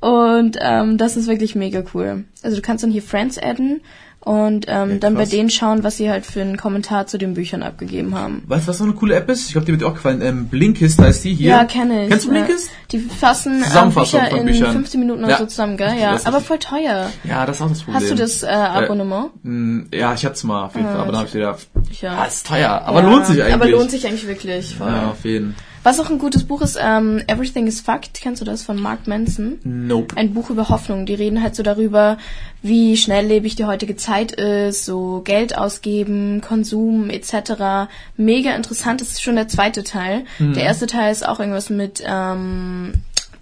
Und 0.00 0.56
ähm, 0.60 0.96
das 0.96 1.16
ist 1.16 1.26
wirklich 1.26 1.54
mega 1.54 1.82
cool. 1.92 2.24
Also 2.42 2.56
du 2.56 2.62
kannst 2.62 2.84
dann 2.84 2.90
hier 2.90 3.02
Friends 3.02 3.38
adden 3.38 3.80
und 4.28 4.66
ähm, 4.68 4.90
Ja, 4.90 4.96
dann 4.98 5.14
bei 5.14 5.24
denen 5.24 5.48
schauen, 5.48 5.82
was 5.84 5.96
sie 5.96 6.10
halt 6.10 6.26
für 6.26 6.42
einen 6.42 6.58
Kommentar 6.58 7.06
zu 7.06 7.16
den 7.16 7.32
Büchern 7.32 7.62
abgegeben 7.62 8.14
haben. 8.14 8.42
Weißt 8.46 8.64
du, 8.64 8.68
was 8.68 8.78
noch 8.78 8.86
eine 8.86 8.94
coole 8.94 9.14
App 9.14 9.30
ist? 9.30 9.46
Ich 9.46 9.52
glaube, 9.52 9.64
die 9.64 9.72
wird 9.72 9.80
dir 9.80 9.86
auch 9.86 9.94
gefallen. 9.94 10.20
Ähm, 10.20 10.48
Blinkist 10.48 11.00
heißt 11.00 11.24
die 11.24 11.32
hier. 11.32 11.48
Ja, 11.50 11.64
kenne 11.64 12.04
ich. 12.04 12.10
Kennst 12.10 12.26
du 12.26 12.32
ja. 12.34 12.44
Blinkist? 12.44 12.68
Die 12.92 12.98
fassen 12.98 13.64
ähm, 13.74 13.90
Bücher 13.90 14.30
in 14.30 14.44
Büchern. 14.44 14.72
15 14.72 15.00
Minuten 15.00 15.24
oder 15.24 15.32
Ja. 15.32 15.38
so 15.38 15.46
zusammen, 15.46 15.78
gell? 15.78 15.94
Ja, 15.98 16.18
aber 16.24 16.42
voll 16.42 16.58
teuer. 16.58 17.10
Ja, 17.24 17.46
das 17.46 17.56
ist 17.56 17.62
auch 17.62 17.68
das 17.70 17.78
Problem. 17.82 18.02
Hast 18.02 18.10
du 18.10 18.14
das 18.16 18.42
äh, 18.42 18.48
Abonnement? 18.48 19.30
Mm, 19.44 19.80
Ja, 19.94 20.12
ich 20.12 20.26
hatte 20.26 20.46
mal 20.46 20.66
auf 20.66 20.74
jeden 20.74 20.86
Ah, 20.88 20.92
Fall, 20.92 21.00
aber 21.00 21.12
dann 21.12 21.18
habe 21.20 21.28
ich 21.28 21.34
wieder. 21.34 21.56
Ja. 22.02 22.18
Ah, 22.18 22.24
ist 22.26 22.46
teuer, 22.46 22.82
aber 22.84 23.00
Ja, 23.02 23.08
lohnt 23.10 23.26
sich 23.26 23.40
eigentlich. 23.42 23.54
Aber 23.54 23.68
lohnt 23.68 23.90
sich 23.90 24.06
eigentlich 24.06 24.26
wirklich. 24.28 24.74
Voll. 24.76 24.88
Ja, 24.88 25.10
auf 25.10 25.24
jeden. 25.24 25.54
Was 25.88 25.98
auch 26.00 26.10
ein 26.10 26.18
gutes 26.18 26.44
Buch 26.44 26.60
ist, 26.60 26.78
ähm, 26.78 27.22
Everything 27.28 27.66
is 27.66 27.80
Fucked. 27.80 28.20
Kennst 28.20 28.42
du 28.42 28.44
das 28.44 28.62
von 28.62 28.78
Mark 28.78 29.06
Manson? 29.06 29.58
Nope. 29.64 30.16
ein 30.18 30.34
Buch 30.34 30.50
über 30.50 30.68
Hoffnung. 30.68 31.06
Die 31.06 31.14
reden 31.14 31.42
halt 31.42 31.56
so 31.56 31.62
darüber, 31.62 32.18
wie 32.60 32.94
schnelllebig 32.98 33.56
die 33.56 33.64
heutige 33.64 33.96
Zeit 33.96 34.32
ist, 34.32 34.84
so 34.84 35.22
Geld 35.24 35.56
ausgeben, 35.56 36.42
Konsum 36.46 37.08
etc. 37.08 37.88
Mega 38.18 38.54
interessant. 38.54 39.00
Das 39.00 39.08
ist 39.12 39.22
schon 39.22 39.36
der 39.36 39.48
zweite 39.48 39.82
Teil. 39.82 40.24
Mhm. 40.38 40.52
Der 40.52 40.64
erste 40.64 40.86
Teil 40.86 41.10
ist 41.10 41.26
auch 41.26 41.40
irgendwas 41.40 41.70
mit 41.70 42.02
ähm, 42.06 42.92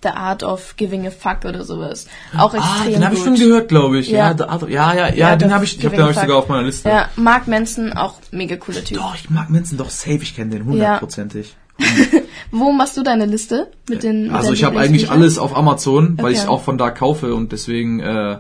The 0.05 0.11
Art 0.11 0.45
of 0.45 0.77
Giving 0.77 1.05
a 1.05 1.11
Fuck 1.11 1.47
oder 1.47 1.65
sowas. 1.65 2.07
Auch 2.39 2.55
Ah, 2.55 2.59
extrem 2.59 2.93
den 2.93 3.05
habe 3.07 3.17
ich 3.17 3.25
schon 3.25 3.35
gehört, 3.35 3.69
glaube 3.69 3.99
ich. 3.99 4.09
Ja, 4.09 4.19
Ja. 4.29 4.35
da- 4.35 4.61
ja, 4.69 4.95
ja, 4.95 5.09
ja, 5.09 5.15
Ja, 5.15 5.37
den 5.37 5.53
habe 5.53 5.65
ich, 5.65 5.79
ich 5.79 5.85
habe 5.85 5.97
ich 6.13 6.17
sogar 6.17 6.37
auf 6.37 6.49
meiner 6.49 6.63
Liste. 6.63 6.89
Ja, 6.89 7.09
Mark 7.17 7.49
Manson, 7.49 7.93
auch 7.93 8.21
mega 8.31 8.55
cooler 8.55 8.85
Typ. 8.85 8.99
Doch, 8.99 9.17
ich 9.17 9.29
mag 9.31 9.51
Manson 9.51 9.79
doch 9.79 9.91
safe, 9.91 10.21
ich 10.23 10.37
kenne 10.37 10.51
den 10.53 10.65
hundertprozentig. 10.67 11.57
Wo 12.51 12.73
machst 12.73 12.97
du 12.97 13.03
deine 13.03 13.27
Liste 13.27 13.69
mit 13.89 14.03
den? 14.03 14.25
mit 14.25 14.33
Also 14.33 14.53
ich 14.53 14.65
habe 14.65 14.79
eigentlich 14.79 15.11
alles 15.11 15.39
auf 15.39 15.57
Amazon, 15.57 16.17
weil 16.19 16.33
Okay. 16.33 16.35
ich 16.43 16.49
auch 16.49 16.63
von 16.63 16.79
da 16.79 16.91
kaufe 16.91 17.35
und 17.35 17.53
deswegen 17.53 18.01
äh, 18.01 18.39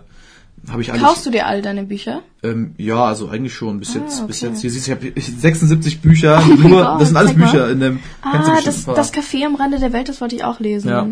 habe 0.68 0.80
ich 0.80 0.90
alles. 0.90 1.02
Kaufst 1.02 1.26
du 1.26 1.30
dir 1.30 1.46
all 1.46 1.60
deine 1.62 1.84
Bücher? 1.84 2.22
Ähm, 2.42 2.74
ja, 2.78 3.04
also 3.04 3.28
eigentlich 3.28 3.54
schon 3.54 3.78
bis 3.78 3.94
jetzt. 3.94 4.22
Ah, 4.22 4.26
Bis 4.26 4.42
okay. 4.42 4.52
jetzt. 4.52 4.60
Hier 4.62 4.70
siehst 4.70 4.86
du, 4.88 4.92
ich 4.92 4.96
habe 5.14 5.20
76 5.20 6.00
Bücher. 6.02 6.42
Oh 6.42 6.54
nur, 6.68 6.82
Gott, 6.82 7.00
das 7.00 7.08
sind 7.08 7.16
alles. 7.16 7.34
Bücher 7.34 7.70
in 7.70 7.80
dem. 7.80 7.98
Ah, 8.22 8.60
das, 8.64 8.84
das 8.86 9.12
Café 9.12 9.44
am 9.44 9.54
Rande 9.56 9.78
der 9.78 9.92
Welt, 9.92 10.08
das 10.08 10.20
wollte 10.20 10.34
ich 10.36 10.44
auch 10.44 10.58
lesen. 10.60 10.88
Ja. 10.88 11.06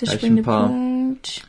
Der 0.00 0.08
Ja, 0.08 0.14
springende. 0.14 0.42
Punkt. 0.42 1.42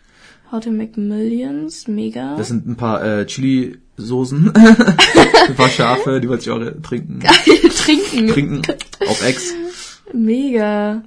How 0.52 0.62
to 0.62 0.70
make 0.72 1.00
millions, 1.00 1.88
mega. 1.88 2.36
Das 2.38 2.48
sind 2.48 2.68
ein 2.68 2.78
paar 2.78 3.04
äh, 3.04 3.26
Chili-Soßen, 3.26 4.54
ein 4.56 5.56
paar 5.58 5.68
Schafe, 5.68 6.22
die 6.22 6.30
wollte 6.30 6.44
ich 6.44 6.50
auch 6.52 6.60
trinken. 6.84 7.20
Trinken. 7.20 8.28
Trinken 8.30 8.62
auf 9.10 9.26
Ex. 9.26 9.54
Mega. 10.14 11.04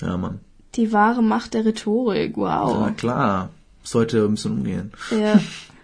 Ja, 0.00 0.16
Mann. 0.16 0.40
Die 0.74 0.92
wahre 0.92 1.22
Macht 1.22 1.54
der 1.54 1.64
Rhetorik, 1.64 2.36
Ja, 2.36 2.66
wow. 2.66 2.96
klar. 2.96 3.48
Sollte 3.82 4.24
ein 4.24 4.32
bisschen 4.32 4.52
umgehen. 4.58 4.92
Ja. 5.10 5.40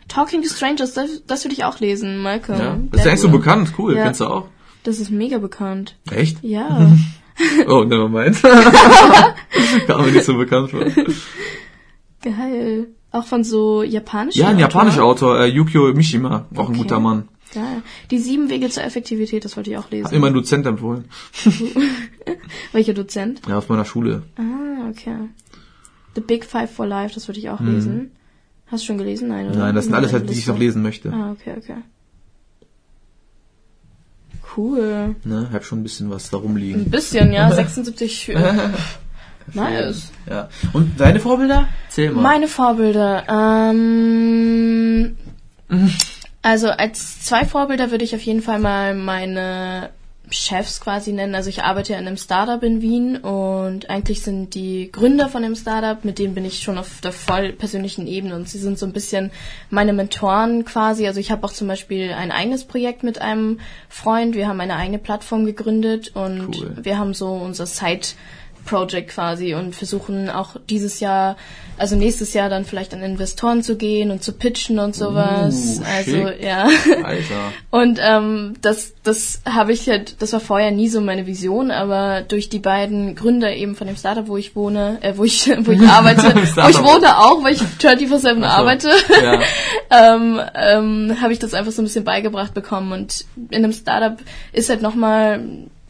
Talking 0.08 0.42
to 0.42 0.48
Strangers, 0.48 0.92
das, 0.92 1.22
das 1.26 1.44
würde 1.44 1.54
ich 1.54 1.64
auch 1.64 1.80
lesen, 1.80 2.18
Malcolm. 2.22 2.58
Ja. 2.58 2.76
Das 2.90 3.00
ist 3.00 3.04
ja 3.06 3.10
eigentlich 3.12 3.20
so 3.22 3.28
bekannt. 3.30 3.72
Cool. 3.78 3.96
Ja. 3.96 4.04
Kennst 4.04 4.20
du 4.20 4.26
auch? 4.26 4.48
Das 4.82 4.98
ist 4.98 5.10
mega 5.10 5.38
bekannt. 5.38 5.96
Echt? 6.10 6.42
Ja. 6.42 6.90
Oh, 7.66 7.82
never 7.84 8.10
mind. 8.10 8.42
Kam 9.86 10.04
mir 10.04 10.12
nicht 10.12 10.24
so 10.26 10.36
bekannt 10.36 10.70
vor. 10.70 10.84
Geil. 12.22 12.88
Auch 13.10 13.24
von 13.24 13.42
so 13.42 13.82
japanischen 13.82 14.38
Ja, 14.38 14.48
ein 14.48 14.58
japanischer. 14.58 15.02
Autor, 15.02 15.40
äh, 15.40 15.46
Yukio 15.46 15.92
Mishima, 15.94 16.44
auch 16.54 16.68
ein 16.68 16.74
Okay. 16.74 16.78
guter 16.78 17.00
Mann. 17.00 17.28
Geil. 17.52 17.82
Die 18.10 18.18
sieben 18.18 18.48
Wege 18.48 18.70
zur 18.70 18.82
Effektivität, 18.84 19.44
das 19.44 19.56
wollte 19.56 19.70
ich 19.70 19.76
auch 19.76 19.90
lesen. 19.90 20.06
Hat 20.06 20.12
mir 20.12 20.18
mein 20.20 20.32
Dozent 20.34 20.66
empfohlen. 20.66 21.04
Welcher 22.72 22.94
Dozent? 22.94 23.42
Ja, 23.46 23.58
auf 23.58 23.68
meiner 23.68 23.84
Schule. 23.84 24.22
Ah, 24.36 24.88
okay. 24.90 25.16
The 26.14 26.20
Big 26.22 26.44
Five 26.44 26.70
for 26.70 26.86
Life, 26.86 27.14
das 27.14 27.28
würde 27.28 27.40
ich 27.40 27.50
auch 27.50 27.60
lesen. 27.60 28.10
Hast 28.66 28.82
du 28.84 28.86
schon 28.86 28.98
gelesen? 28.98 29.28
Nein, 29.28 29.46
oder? 29.46 29.54
Mhm. 29.56 29.60
Nein, 29.60 29.74
das 29.74 29.84
sind 29.84 29.94
alles 29.94 30.12
halt, 30.14 30.28
die 30.30 30.34
ich 30.34 30.46
noch 30.46 30.58
lesen 30.58 30.82
möchte. 30.82 31.12
Ah, 31.12 31.32
okay, 31.32 31.54
okay. 31.58 31.76
Cool. 34.56 35.16
Ne, 35.24 35.48
hab 35.52 35.64
schon 35.64 35.80
ein 35.80 35.82
bisschen 35.82 36.10
was 36.10 36.30
da 36.30 36.36
Ein 36.38 36.42
rumliegen. 36.42 36.90
bisschen, 36.90 37.32
ja. 37.32 37.50
76. 37.50 38.30
äh, 38.30 38.70
nice. 39.54 40.10
Ja. 40.28 40.48
Und 40.72 40.98
deine 41.00 41.20
Vorbilder? 41.20 41.68
Zähl 41.88 42.12
mal. 42.12 42.22
Meine 42.22 42.48
Vorbilder. 42.48 43.24
Ähm, 43.70 45.16
also 46.42 46.68
als 46.68 47.22
zwei 47.22 47.44
Vorbilder 47.44 47.90
würde 47.90 48.04
ich 48.04 48.14
auf 48.14 48.22
jeden 48.22 48.42
Fall 48.42 48.58
mal 48.58 48.94
meine 48.94 49.90
Chefs 50.30 50.80
quasi 50.80 51.12
nennen. 51.12 51.34
Also 51.34 51.50
ich 51.50 51.62
arbeite 51.62 51.92
ja 51.92 51.98
in 51.98 52.06
einem 52.06 52.16
Startup 52.16 52.62
in 52.62 52.80
Wien 52.80 53.16
und 53.16 53.90
eigentlich 53.90 54.22
sind 54.22 54.54
die 54.54 54.90
Gründer 54.90 55.28
von 55.28 55.42
dem 55.42 55.54
Startup, 55.54 56.04
mit 56.04 56.18
denen 56.18 56.34
bin 56.34 56.44
ich 56.44 56.60
schon 56.62 56.78
auf 56.78 57.00
der 57.00 57.12
voll 57.12 57.52
persönlichen 57.52 58.06
Ebene 58.06 58.34
und 58.36 58.48
sie 58.48 58.58
sind 58.58 58.78
so 58.78 58.86
ein 58.86 58.92
bisschen 58.92 59.30
meine 59.70 59.92
Mentoren 59.92 60.64
quasi. 60.64 61.06
Also 61.06 61.20
ich 61.20 61.30
habe 61.30 61.44
auch 61.44 61.52
zum 61.52 61.68
Beispiel 61.68 62.12
ein 62.12 62.30
eigenes 62.30 62.64
Projekt 62.64 63.02
mit 63.02 63.20
einem 63.20 63.60
Freund. 63.88 64.34
Wir 64.34 64.48
haben 64.48 64.60
eine 64.60 64.76
eigene 64.76 64.98
Plattform 64.98 65.44
gegründet 65.44 66.12
und 66.14 66.56
cool. 66.56 66.76
wir 66.80 66.98
haben 66.98 67.14
so 67.14 67.28
unser 67.28 67.66
Side 67.66 68.08
Project 68.64 69.10
quasi 69.10 69.54
und 69.54 69.74
versuchen 69.74 70.30
auch 70.30 70.56
dieses 70.68 71.00
Jahr, 71.00 71.36
also 71.78 71.96
nächstes 71.96 72.34
Jahr 72.34 72.48
dann 72.48 72.64
vielleicht 72.64 72.94
an 72.94 73.02
Investoren 73.02 73.62
zu 73.62 73.76
gehen 73.76 74.10
und 74.10 74.22
zu 74.22 74.32
pitchen 74.32 74.78
und 74.78 74.94
sowas. 74.94 75.80
Uh, 75.80 75.84
also 75.84 76.16
ja. 76.40 76.68
Alter. 77.02 77.52
Und 77.70 77.98
ähm, 78.02 78.54
das, 78.60 78.92
das 79.02 79.40
habe 79.46 79.72
ich 79.72 79.88
halt, 79.88 80.20
das 80.20 80.32
war 80.32 80.40
vorher 80.40 80.70
nie 80.70 80.88
so 80.88 81.00
meine 81.00 81.26
Vision, 81.26 81.70
aber 81.70 82.20
durch 82.20 82.50
die 82.50 82.58
beiden 82.58 83.14
Gründer 83.14 83.54
eben 83.54 83.74
von 83.74 83.86
dem 83.86 83.96
Startup, 83.96 84.28
wo 84.28 84.36
ich 84.36 84.54
wohne, 84.54 84.98
äh, 85.00 85.14
wo 85.16 85.24
ich, 85.24 85.50
wo 85.64 85.72
ich 85.72 85.80
arbeite, 85.88 86.34
wo 86.34 86.68
ich 86.68 86.82
wohne 86.82 87.18
auch, 87.18 87.42
weil 87.42 87.54
ich 87.54 87.62
24-7 87.62 88.18
so. 88.18 88.44
arbeite, 88.44 88.90
Ja. 89.22 89.40
ähm, 90.14 90.40
ähm, 90.54 91.16
habe 91.20 91.32
ich 91.32 91.38
das 91.38 91.54
einfach 91.54 91.72
so 91.72 91.82
ein 91.82 91.86
bisschen 91.86 92.04
beigebracht 92.04 92.54
bekommen. 92.54 92.92
Und 92.92 93.24
in 93.50 93.64
einem 93.64 93.72
Startup 93.72 94.18
ist 94.52 94.68
halt 94.68 94.82
nochmal 94.82 95.42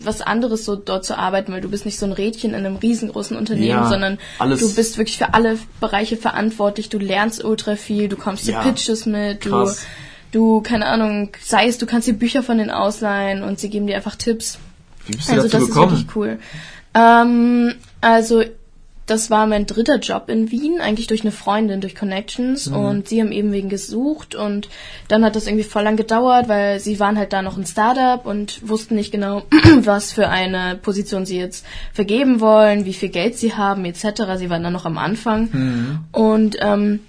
was 0.04 0.20
anderes, 0.20 0.64
so 0.64 0.76
dort 0.76 1.04
zu 1.04 1.16
arbeiten, 1.18 1.52
weil 1.52 1.60
du 1.60 1.68
bist 1.68 1.84
nicht 1.84 1.98
so 1.98 2.06
ein 2.06 2.12
Rädchen 2.12 2.50
in 2.50 2.56
einem 2.66 2.76
riesengroßen 2.76 3.36
Unternehmen, 3.36 3.66
Ja, 3.68 3.88
sondern 3.88 4.18
du 4.38 4.74
bist 4.74 4.98
wirklich 4.98 5.18
für 5.18 5.34
alle 5.34 5.58
Bereiche 5.80 6.16
verantwortlich, 6.16 6.88
du 6.88 6.98
lernst 6.98 7.44
ultra 7.44 7.76
viel, 7.76 8.08
du 8.08 8.16
kommst 8.16 8.46
Ja, 8.46 8.62
zu 8.62 8.68
Pitches 8.68 9.06
mit, 9.06 9.44
du, 9.44 9.68
du, 10.32 10.60
keine 10.62 10.86
Ahnung, 10.86 11.30
sei 11.42 11.66
es, 11.68 11.78
du 11.78 11.86
kannst 11.86 12.08
dir 12.08 12.14
Bücher 12.14 12.42
von 12.42 12.58
denen 12.58 12.70
ausleihen 12.70 13.42
und 13.42 13.58
sie 13.60 13.70
geben 13.70 13.86
dir 13.86 13.96
einfach 13.96 14.16
Tipps. 14.16 14.58
Wie 15.06 15.16
bist 15.16 15.28
du 15.28 15.32
Also 15.32 15.48
dazu 15.48 15.58
das 15.58 15.66
gekommen? 15.68 15.94
ist 15.94 16.00
wirklich 16.00 16.16
cool. 16.16 16.38
Ähm, 16.94 17.74
also 18.00 18.42
das 19.12 19.30
war 19.30 19.46
mein 19.46 19.66
dritter 19.66 19.98
Job 19.98 20.24
in 20.28 20.50
Wien, 20.50 20.80
eigentlich 20.80 21.06
durch 21.06 21.20
eine 21.22 21.32
Freundin, 21.32 21.80
durch 21.80 21.94
Connections 21.94 22.68
Mhm. 22.70 22.76
und 22.76 23.08
sie 23.08 23.20
haben 23.20 23.30
eben 23.32 23.52
wegen 23.52 23.68
gesucht 23.68 24.34
und 24.34 24.68
dann 25.08 25.24
hat 25.24 25.36
das 25.36 25.46
irgendwie 25.46 25.64
voll 25.64 25.82
lang 25.82 25.96
gedauert, 25.96 26.48
weil 26.48 26.80
sie 26.80 26.98
waren 26.98 27.18
halt 27.18 27.32
da 27.32 27.42
noch 27.42 27.56
ein 27.56 27.66
Startup 27.66 28.24
und 28.26 28.68
wussten 28.68 28.94
nicht 28.94 29.12
genau, 29.12 29.42
was 29.82 30.12
für 30.12 30.28
eine 30.28 30.76
Position 30.76 31.26
sie 31.26 31.38
jetzt 31.38 31.64
vergeben 31.92 32.40
wollen, 32.40 32.84
wie 32.84 32.94
viel 32.94 33.10
Geld 33.10 33.36
sie 33.38 33.54
haben 33.54 33.84
etc. 33.84 34.02
Sie 34.38 34.50
waren 34.50 34.62
dann 34.62 34.72
noch 34.72 34.86
am 34.86 34.98
Anfang 34.98 35.48
Mhm. 35.52 35.98
und 36.12 36.56
ähm, 36.60 37.00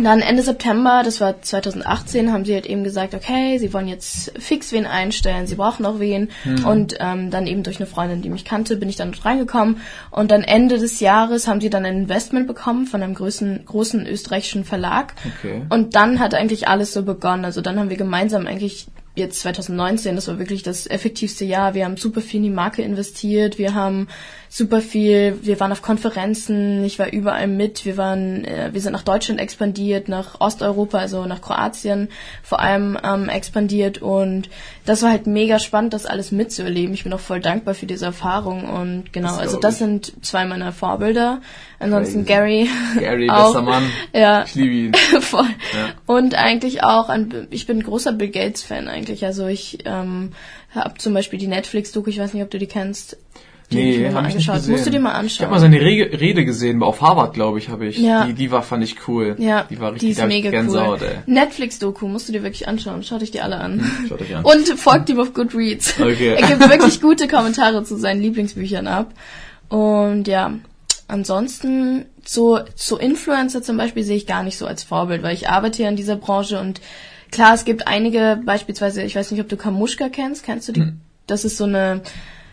dann 0.00 0.20
Ende 0.20 0.42
September, 0.42 1.02
das 1.04 1.20
war 1.20 1.42
2018, 1.42 2.32
haben 2.32 2.44
sie 2.44 2.54
halt 2.54 2.66
eben 2.66 2.82
gesagt, 2.82 3.14
okay, 3.14 3.58
sie 3.58 3.72
wollen 3.74 3.88
jetzt 3.88 4.32
fix 4.38 4.72
wen 4.72 4.86
einstellen, 4.86 5.46
sie 5.46 5.56
brauchen 5.56 5.84
auch 5.84 6.00
wen. 6.00 6.30
Und 6.64 6.96
ähm, 6.98 7.30
dann 7.30 7.46
eben 7.46 7.62
durch 7.62 7.76
eine 7.76 7.86
Freundin, 7.86 8.22
die 8.22 8.30
mich 8.30 8.44
kannte, 8.44 8.76
bin 8.76 8.88
ich 8.88 8.96
dann 8.96 9.12
dort 9.12 9.24
reingekommen. 9.24 9.82
Und 10.10 10.30
dann 10.30 10.42
Ende 10.42 10.78
des 10.78 11.00
Jahres 11.00 11.46
haben 11.46 11.60
sie 11.60 11.68
dann 11.68 11.84
ein 11.84 11.96
Investment 11.96 12.46
bekommen 12.46 12.86
von 12.86 13.02
einem 13.02 13.14
großen, 13.14 13.64
großen 13.66 14.06
österreichischen 14.06 14.64
Verlag. 14.64 15.14
Okay. 15.38 15.62
Und 15.68 15.94
dann 15.94 16.20
hat 16.20 16.34
eigentlich 16.34 16.68
alles 16.68 16.92
so 16.92 17.02
begonnen. 17.02 17.44
Also 17.44 17.60
dann 17.60 17.78
haben 17.78 17.90
wir 17.90 17.98
gemeinsam 17.98 18.46
eigentlich 18.46 18.86
jetzt 19.14 19.40
2019, 19.40 20.16
das 20.16 20.28
war 20.28 20.38
wirklich 20.38 20.62
das 20.62 20.86
effektivste 20.86 21.44
Jahr. 21.44 21.74
Wir 21.74 21.84
haben 21.84 21.96
super 21.96 22.22
viel 22.22 22.38
in 22.38 22.44
die 22.44 22.50
Marke 22.50 22.82
investiert, 22.82 23.58
wir 23.58 23.74
haben 23.74 24.08
super 24.54 24.82
viel, 24.82 25.38
wir 25.40 25.58
waren 25.60 25.72
auf 25.72 25.80
Konferenzen, 25.80 26.84
ich 26.84 26.98
war 26.98 27.10
überall 27.10 27.46
mit, 27.46 27.86
wir 27.86 27.96
waren, 27.96 28.44
äh, 28.44 28.68
wir 28.70 28.82
sind 28.82 28.92
nach 28.92 29.02
Deutschland 29.02 29.40
expandiert, 29.40 30.10
nach 30.10 30.42
Osteuropa, 30.42 30.98
also 30.98 31.24
nach 31.24 31.40
Kroatien 31.40 32.10
vor 32.42 32.60
allem 32.60 32.98
ähm, 33.02 33.30
expandiert 33.30 34.02
und 34.02 34.50
das 34.84 35.00
war 35.00 35.08
halt 35.08 35.26
mega 35.26 35.58
spannend, 35.58 35.94
das 35.94 36.04
alles 36.04 36.32
mitzuerleben. 36.32 36.92
Ich 36.92 37.04
bin 37.04 37.14
auch 37.14 37.20
voll 37.20 37.40
dankbar 37.40 37.72
für 37.72 37.86
diese 37.86 38.04
Erfahrung 38.04 38.68
und 38.68 39.10
genau, 39.14 39.28
Das 39.28 39.38
also 39.38 39.58
das 39.58 39.78
sind 39.78 40.12
zwei 40.20 40.44
meiner 40.44 40.72
Vorbilder. 40.72 41.40
Ansonsten 41.78 42.26
Crazy. 42.26 42.68
Gary, 42.68 42.70
Gary, 43.00 43.30
auch, 43.30 43.54
bester 43.54 43.62
Mann. 43.62 43.84
Ja, 44.12 44.44
Ich 44.44 44.54
liebe 44.54 44.74
ihn. 44.74 44.94
Voll. 45.20 45.46
Ja. 45.74 45.94
Und 46.04 46.34
eigentlich 46.34 46.84
auch 46.84 47.08
ein, 47.08 47.46
ich 47.48 47.66
bin 47.66 47.78
ein 47.78 47.84
großer 47.84 48.12
Bill 48.12 48.28
Gates 48.28 48.62
Fan 48.62 48.88
eigentlich. 48.88 49.24
Also 49.24 49.46
ich 49.46 49.78
ähm, 49.86 50.32
habe 50.74 50.98
zum 50.98 51.14
Beispiel 51.14 51.38
die 51.38 51.46
Netflix-Doku, 51.46 52.10
ich 52.10 52.18
weiß 52.18 52.34
nicht, 52.34 52.42
ob 52.42 52.50
du 52.50 52.58
die 52.58 52.66
kennst. 52.66 53.16
Die 53.72 53.78
hab 53.78 53.90
ich 53.90 53.98
mir 53.98 54.10
mal 54.10 54.20
ich 54.28 54.34
angeschaut. 54.34 54.68
Musst 54.68 54.86
du 54.86 54.90
dir 54.90 55.00
mal 55.00 55.10
Ich 55.10 55.16
anschauen. 55.16 55.46
habe 55.46 55.54
mal 55.54 55.60
seine 55.60 55.80
Rege 55.80 56.20
Rede 56.20 56.44
gesehen, 56.44 56.82
auf 56.82 57.00
Harvard, 57.00 57.34
glaube 57.34 57.58
ich, 57.58 57.68
habe 57.68 57.86
ich. 57.86 57.98
Ja. 57.98 58.26
Die, 58.26 58.34
die 58.34 58.50
war, 58.50 58.62
fand 58.62 58.84
ich 58.84 59.08
cool. 59.08 59.36
ja, 59.38 59.64
Die 59.68 59.80
war 59.80 59.92
richtig 59.92 60.10
ist 60.10 60.20
hab 60.20 60.28
ich 60.28 60.34
mega 60.36 60.50
Gänsehaut, 60.50 61.00
cool. 61.00 61.08
ey. 61.08 61.32
Netflix-Doku 61.32 62.06
musst 62.08 62.28
du 62.28 62.32
dir 62.32 62.42
wirklich 62.42 62.68
anschauen. 62.68 63.02
Schau 63.02 63.18
dich 63.18 63.30
die 63.30 63.40
alle 63.40 63.56
an. 63.56 63.84
Schaut 64.08 64.20
euch 64.20 64.34
an. 64.34 64.44
Und 64.44 64.68
folgt 64.78 65.08
ihm 65.08 65.20
auf 65.20 65.34
Goodreads. 65.34 65.94
Okay. 66.00 66.34
er 66.38 66.46
gibt 66.46 66.68
wirklich 66.68 67.00
gute 67.00 67.28
Kommentare 67.28 67.84
zu 67.84 67.96
seinen 67.96 68.22
Lieblingsbüchern 68.22 68.86
ab. 68.86 69.12
Und 69.68 70.28
ja, 70.28 70.52
ansonsten 71.08 72.06
so, 72.24 72.60
so 72.74 72.98
Influencer 72.98 73.62
zum 73.62 73.76
Beispiel 73.76 74.02
sehe 74.04 74.16
ich 74.16 74.26
gar 74.26 74.42
nicht 74.42 74.58
so 74.58 74.66
als 74.66 74.82
Vorbild, 74.82 75.22
weil 75.22 75.34
ich 75.34 75.48
arbeite 75.48 75.82
ja 75.82 75.88
in 75.88 75.96
dieser 75.96 76.16
Branche 76.16 76.60
und 76.60 76.80
klar, 77.30 77.54
es 77.54 77.64
gibt 77.64 77.88
einige, 77.88 78.40
beispielsweise, 78.44 79.02
ich 79.02 79.16
weiß 79.16 79.30
nicht, 79.30 79.40
ob 79.40 79.48
du 79.48 79.56
Kamushka 79.56 80.08
kennst, 80.08 80.44
kennst 80.44 80.68
du 80.68 80.72
die? 80.72 80.80
Hm. 80.82 81.00
Das 81.26 81.44
ist 81.44 81.56
so 81.56 81.64
eine 81.64 82.02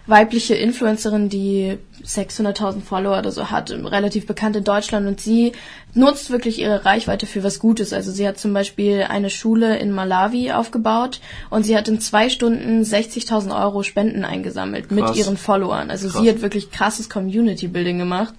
weibliche 0.09 0.55
Influencerin, 0.55 1.29
die 1.29 1.77
600.000 2.03 2.81
Follower 2.81 3.19
oder 3.19 3.31
so 3.31 3.51
hat, 3.51 3.71
relativ 3.71 4.25
bekannt 4.25 4.55
in 4.55 4.63
Deutschland 4.63 5.07
und 5.07 5.21
sie 5.21 5.51
nutzt 5.93 6.31
wirklich 6.31 6.59
ihre 6.59 6.85
Reichweite 6.85 7.25
für 7.25 7.43
was 7.43 7.59
Gutes. 7.59 7.93
Also 7.93 8.11
sie 8.11 8.27
hat 8.27 8.37
zum 8.37 8.53
Beispiel 8.53 9.05
eine 9.07 9.29
Schule 9.29 9.77
in 9.77 9.91
Malawi 9.91 10.51
aufgebaut 10.51 11.19
und 11.49 11.63
sie 11.63 11.77
hat 11.77 11.87
in 11.87 11.99
zwei 11.99 12.29
Stunden 12.29 12.81
60.000 12.83 13.57
Euro 13.59 13.83
Spenden 13.83 14.25
eingesammelt 14.25 14.91
mit 14.91 15.05
Krass. 15.05 15.17
ihren 15.17 15.37
Followern. 15.37 15.91
Also 15.91 16.09
Krass. 16.09 16.21
sie 16.21 16.29
hat 16.29 16.41
wirklich 16.41 16.71
krasses 16.71 17.09
Community 17.09 17.67
Building 17.67 17.99
gemacht. 17.99 18.33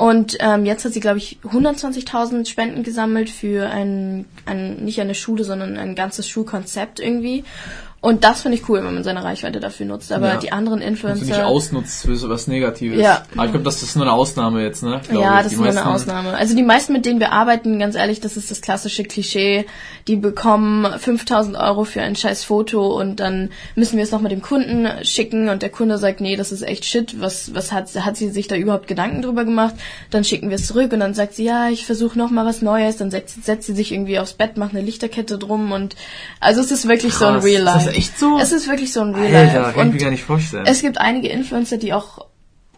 Und 0.00 0.38
ähm, 0.40 0.64
jetzt 0.64 0.86
hat 0.86 0.94
sie, 0.94 1.00
glaube 1.00 1.18
ich, 1.18 1.40
120.000 1.44 2.48
Spenden 2.48 2.84
gesammelt 2.84 3.28
für 3.28 3.68
ein, 3.68 4.24
ein, 4.46 4.76
nicht 4.76 4.98
eine 5.02 5.14
Schule, 5.14 5.44
sondern 5.44 5.76
ein 5.76 5.94
ganzes 5.94 6.26
Schulkonzept 6.26 7.00
irgendwie. 7.00 7.44
Und 8.02 8.24
das 8.24 8.40
finde 8.40 8.56
ich 8.56 8.66
cool, 8.70 8.82
wenn 8.82 8.94
man 8.94 9.04
seine 9.04 9.22
Reichweite 9.22 9.60
dafür 9.60 9.84
nutzt. 9.84 10.10
Aber 10.10 10.28
Ja. 10.28 10.36
die 10.38 10.52
anderen 10.52 10.80
Dass 10.80 10.86
du 11.00 11.06
nicht 11.08 11.20
Influencer. 11.20 11.46
ausnutzt 11.46 12.06
für 12.06 12.16
sowas 12.16 12.46
Negatives. 12.46 12.98
Ja. 12.98 13.24
Aber 13.34 13.44
ich 13.44 13.50
glaube, 13.50 13.64
das 13.64 13.82
ist 13.82 13.94
nur 13.94 14.06
eine 14.06 14.14
Ausnahme 14.14 14.62
jetzt, 14.62 14.82
ne? 14.82 15.02
Glaub 15.06 15.22
ja, 15.22 15.36
ich. 15.36 15.42
das 15.42 15.48
Die 15.48 15.54
ist 15.56 15.60
nur 15.60 15.68
eine 15.68 15.86
Ausnahme. 15.86 16.34
Also 16.34 16.56
die 16.56 16.62
meisten, 16.62 16.94
mit 16.94 17.04
denen 17.04 17.20
wir 17.20 17.32
arbeiten, 17.32 17.78
ganz 17.78 17.96
ehrlich, 17.96 18.20
das 18.20 18.38
ist 18.38 18.50
das 18.50 18.62
klassische 18.62 19.04
Klischee. 19.04 19.66
Die 20.08 20.16
bekommen 20.16 20.86
5000 20.98 21.58
Euro 21.58 21.84
für 21.84 22.00
ein 22.00 22.16
scheiß 22.16 22.42
Foto 22.42 22.98
und 22.98 23.20
dann 23.20 23.50
müssen 23.74 23.98
wir 23.98 24.04
es 24.04 24.12
noch 24.12 24.22
mit 24.22 24.32
dem 24.32 24.40
Kunden 24.40 24.88
schicken 25.04 25.50
und 25.50 25.60
der 25.60 25.68
Kunde 25.68 25.98
sagt, 25.98 26.22
nee, 26.22 26.36
das 26.36 26.52
ist 26.52 26.62
echt 26.62 26.86
shit. 26.86 27.20
Was, 27.20 27.54
was 27.54 27.70
hat, 27.70 27.94
hat 28.02 28.16
sie 28.16 28.30
sich 28.30 28.48
da 28.48 28.56
überhaupt 28.56 28.88
Gedanken 28.88 29.20
drüber 29.20 29.44
gemacht? 29.44 29.74
Dann 30.08 30.24
schicken 30.24 30.48
wir 30.48 30.56
es 30.56 30.66
zurück 30.66 30.94
und 30.94 31.00
dann 31.00 31.12
sagt 31.12 31.34
sie, 31.34 31.44
ja, 31.44 31.68
ich 31.68 31.84
versuche 31.84 32.16
noch 32.18 32.30
mal 32.30 32.46
was 32.46 32.62
Neues. 32.62 32.96
Dann 32.96 33.10
setzt, 33.10 33.44
setzt 33.44 33.66
sie 33.66 33.74
sich 33.74 33.92
irgendwie 33.92 34.18
aufs 34.18 34.32
Bett, 34.32 34.56
macht 34.56 34.70
eine 34.74 34.80
Lichterkette 34.80 35.36
drum 35.36 35.70
und 35.72 35.96
also 36.40 36.62
es 36.62 36.70
ist 36.70 36.88
wirklich 36.88 37.12
so 37.12 37.26
ein 37.26 37.34
Krass. 37.34 37.44
Real 37.44 37.62
Life. 37.62 37.89
Das 37.90 37.98
echt 37.98 38.18
so? 38.18 38.38
Es 38.38 38.52
ist 38.52 38.68
wirklich 38.68 38.92
so 38.92 39.00
ein 39.00 39.14
Real 39.14 39.34
Alter, 39.34 39.62
Life. 39.62 39.74
kann 39.74 39.88
ich 39.88 39.94
mir 39.94 40.00
gar 40.00 40.10
nicht 40.10 40.24
vorstellen. 40.24 40.64
es 40.66 40.82
gibt 40.82 40.98
einige 40.98 41.28
Influencer, 41.28 41.78
die 41.78 41.92
auch 41.92 42.26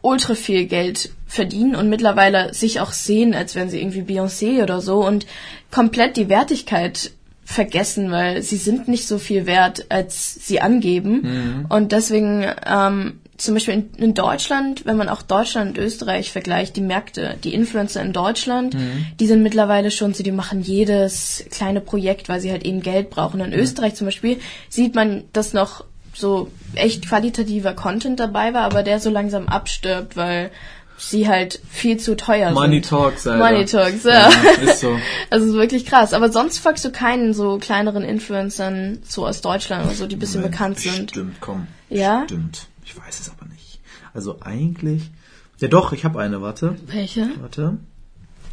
ultra 0.02 0.34
viel 0.34 0.66
Geld 0.66 1.10
verdienen 1.26 1.76
und 1.76 1.88
mittlerweile 1.88 2.52
sich 2.52 2.80
auch 2.80 2.92
sehen, 2.92 3.34
als 3.34 3.54
wären 3.54 3.70
sie 3.70 3.80
irgendwie 3.80 4.02
Beyoncé 4.02 4.62
oder 4.62 4.80
so 4.80 5.06
und 5.06 5.26
komplett 5.70 6.16
die 6.16 6.28
Wertigkeit 6.28 7.12
vergessen, 7.44 8.10
weil 8.10 8.42
sie 8.42 8.56
sind 8.56 8.88
nicht 8.88 9.06
so 9.06 9.18
viel 9.18 9.46
wert, 9.46 9.86
als 9.90 10.46
sie 10.46 10.60
angeben. 10.60 11.66
Und 11.68 11.92
deswegen 11.92 12.46
ähm, 12.66 13.20
zum 13.36 13.54
Beispiel 13.54 13.74
in, 13.74 13.90
in 13.96 14.14
Deutschland, 14.14 14.84
wenn 14.84 14.96
man 14.96 15.08
auch 15.08 15.22
Deutschland 15.22 15.76
und 15.76 15.84
Österreich 15.84 16.32
vergleicht, 16.32 16.76
die 16.76 16.80
Märkte, 16.80 17.36
die 17.42 17.54
Influencer 17.54 18.02
in 18.02 18.12
Deutschland, 18.12 18.76
die 19.18 19.26
sind 19.26 19.42
mittlerweile 19.42 19.90
schon 19.90 20.14
so, 20.14 20.22
die 20.22 20.32
machen 20.32 20.60
jedes 20.60 21.44
kleine 21.50 21.80
Projekt, 21.80 22.28
weil 22.28 22.40
sie 22.40 22.50
halt 22.50 22.64
eben 22.64 22.82
Geld 22.82 23.10
brauchen. 23.10 23.40
In 23.40 23.52
Österreich 23.52 23.94
zum 23.94 24.06
Beispiel 24.06 24.38
sieht 24.68 24.94
man 24.94 25.24
das 25.32 25.52
noch 25.54 25.84
so 26.14 26.50
echt 26.74 27.08
qualitativer 27.08 27.72
Content 27.72 28.20
dabei 28.20 28.54
war, 28.54 28.62
aber 28.62 28.82
der 28.82 29.00
so 29.00 29.10
langsam 29.10 29.48
abstirbt, 29.48 30.16
weil 30.16 30.50
sie 30.98 31.28
halt 31.28 31.60
viel 31.68 31.96
zu 31.96 32.16
teuer 32.16 32.52
Money 32.52 32.76
sind. 32.76 32.88
Talks, 32.88 33.26
Alter. 33.26 33.44
Money 33.44 33.64
Talks, 33.64 34.04
ja. 34.04 34.30
ist 34.62 34.80
so. 34.80 34.98
Also 35.30 35.46
ist 35.46 35.54
wirklich 35.54 35.84
krass. 35.86 36.12
Aber 36.12 36.30
sonst 36.30 36.58
folgst 36.58 36.84
du 36.84 36.92
keinen 36.92 37.34
so 37.34 37.58
kleineren 37.58 38.04
Influencern 38.04 38.98
so 39.04 39.26
aus 39.26 39.40
Deutschland 39.40 39.86
oder 39.86 39.94
so, 39.94 40.06
die 40.06 40.16
ein 40.16 40.18
bisschen 40.18 40.42
Moment, 40.42 40.52
bekannt 40.52 40.78
sind. 40.78 41.10
Stimmt, 41.10 41.40
komm. 41.40 41.66
Ja? 41.88 42.24
Stimmt. 42.26 42.68
Ich 42.92 42.98
weiß 43.00 43.20
es 43.20 43.30
aber 43.30 43.46
nicht. 43.46 43.80
Also 44.12 44.42
eigentlich. 44.42 45.10
Ja 45.58 45.68
doch, 45.68 45.92
ich 45.92 46.04
habe 46.04 46.20
eine, 46.20 46.42
warte. 46.42 46.76
Welche? 46.86 47.30
Warte. 47.40 47.78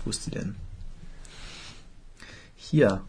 Wo 0.04 0.10
ist 0.10 0.26
die 0.26 0.32
denn? 0.32 0.56
Hier. 2.56 3.02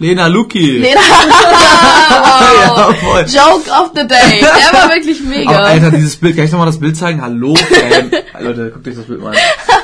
Lena 0.00 0.28
Luki. 0.28 0.78
Lena. 0.78 1.00
ja, 1.00 2.92
voll. 2.92 3.24
Joke 3.26 3.68
of 3.68 3.90
the 3.96 4.06
day. 4.06 4.40
Der 4.40 4.80
war 4.80 4.90
wirklich 4.90 5.20
mega. 5.20 5.50
Aber 5.50 5.66
Alter, 5.66 5.90
dieses 5.90 6.16
Bild, 6.16 6.36
kann 6.36 6.44
ich 6.44 6.52
nochmal 6.52 6.68
das 6.68 6.78
Bild 6.78 6.96
zeigen? 6.96 7.20
Hallo, 7.20 7.56
Fan. 7.56 8.10
Leute, 8.40 8.70
guckt 8.70 8.86
euch 8.86 8.94
das 8.94 9.06
Bild 9.06 9.20
mal 9.20 9.30
an. 9.30 9.36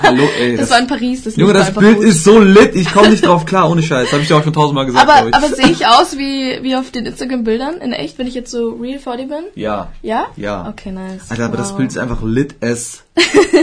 Hallo, 0.02 0.28
ey. 0.38 0.56
das, 0.56 0.70
war 0.70 0.78
in 0.78 0.86
Paris. 0.86 1.24
Das 1.24 1.34
Junge, 1.34 1.52
das 1.52 1.74
Bild 1.74 1.96
gut. 1.96 2.06
ist 2.06 2.22
so 2.22 2.38
lit, 2.38 2.76
ich 2.76 2.92
komme 2.92 3.08
nicht 3.08 3.26
drauf 3.26 3.44
klar, 3.44 3.68
ohne 3.68 3.82
Scheiß. 3.82 4.12
Habe 4.12 4.22
ich 4.22 4.28
dir 4.28 4.36
auch 4.36 4.44
schon 4.44 4.52
tausendmal 4.52 4.86
gesagt, 4.86 5.08
Aber, 5.08 5.36
aber 5.36 5.48
sehe 5.48 5.70
ich 5.70 5.86
aus 5.86 6.16
wie, 6.16 6.60
wie 6.62 6.76
auf 6.76 6.92
den 6.92 7.06
Instagram-Bildern 7.06 7.78
in 7.78 7.92
echt, 7.92 8.16
wenn 8.18 8.28
ich 8.28 8.34
jetzt 8.34 8.52
so 8.52 8.78
real 8.80 9.00
vor 9.00 9.16
dir 9.16 9.26
bin? 9.26 9.44
Ja. 9.56 9.90
Ja? 10.02 10.26
Ja. 10.36 10.68
Okay, 10.68 10.92
nice. 10.92 11.28
Alter, 11.30 11.46
aber 11.46 11.54
wow. 11.54 11.60
das 11.60 11.76
Bild 11.76 11.90
ist 11.90 11.98
einfach 11.98 12.22
lit 12.22 12.54
as 12.62 13.02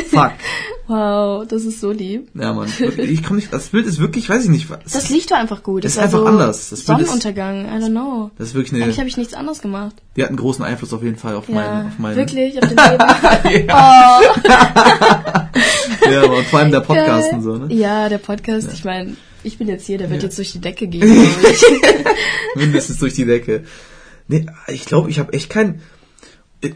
fuck. 0.09 0.31
Wow, 0.91 1.47
das 1.47 1.63
ist 1.63 1.79
so 1.79 1.91
lieb. 1.91 2.27
Ja, 2.33 2.51
Mann. 2.53 2.67
Ich 2.97 3.23
komm 3.23 3.37
nicht, 3.37 3.53
das 3.53 3.69
Bild 3.69 3.85
ist 3.85 3.99
wirklich, 3.99 4.27
weiß 4.27 4.43
ich 4.43 4.49
nicht, 4.49 4.69
was. 4.69 4.79
Das 4.91 5.09
Licht 5.09 5.31
war 5.31 5.37
einfach 5.37 5.63
gut. 5.63 5.85
Das 5.85 5.93
ist 5.93 5.99
einfach 5.99 6.19
so 6.19 6.25
anders. 6.25 6.69
Das 6.69 6.69
Bild 6.69 6.79
ist- 6.79 6.85
Sonnenuntergang, 7.07 7.65
I 7.65 7.81
don't 7.81 7.91
know. 7.91 8.31
Das 8.37 8.49
ist 8.49 8.55
wirklich 8.55 8.73
eine, 8.73 8.83
Eigentlich 8.83 8.99
habe 8.99 9.07
ich 9.07 9.15
nichts 9.15 9.33
anderes 9.33 9.61
gemacht. 9.61 9.95
die 10.17 10.21
hat 10.23 10.27
einen 10.29 10.37
großen 10.37 10.65
Einfluss 10.65 10.91
auf 10.91 11.01
jeden 11.01 11.15
Fall 11.15 11.35
auf 11.35 11.47
Ja, 11.47 11.55
meinen, 11.55 11.87
auf 11.87 11.97
meinen. 11.99 12.15
wirklich, 12.17 12.61
auf 12.61 12.67
den 12.73 12.77
Leben. 12.77 13.67
ja, 13.69 14.19
oh, 14.19 16.09
ja, 16.11 16.23
aber 16.23 16.43
vor 16.43 16.59
allem 16.59 16.71
der 16.71 16.81
Podcast 16.81 17.29
geil. 17.29 17.39
und 17.39 17.43
so, 17.43 17.55
ne? 17.57 17.73
Ja, 17.73 18.09
der 18.09 18.17
Podcast, 18.17 18.69
ich 18.73 18.83
meine, 18.83 19.15
ich 19.43 19.57
bin 19.57 19.69
jetzt 19.69 19.85
hier, 19.85 19.97
der 19.97 20.09
wird 20.09 20.21
Ja. 20.23 20.27
jetzt 20.27 20.37
durch 20.37 20.51
die 20.51 20.59
Decke 20.59 20.87
gehen. 20.87 21.07
Mindestens 22.55 22.97
durch 22.99 23.13
die 23.13 23.25
Decke. 23.25 23.63
Nee, 24.27 24.45
ich 24.67 24.85
glaube, 24.85 25.09
ich 25.09 25.19
habe 25.19 25.31
echt 25.33 25.49
kein. 25.49 25.81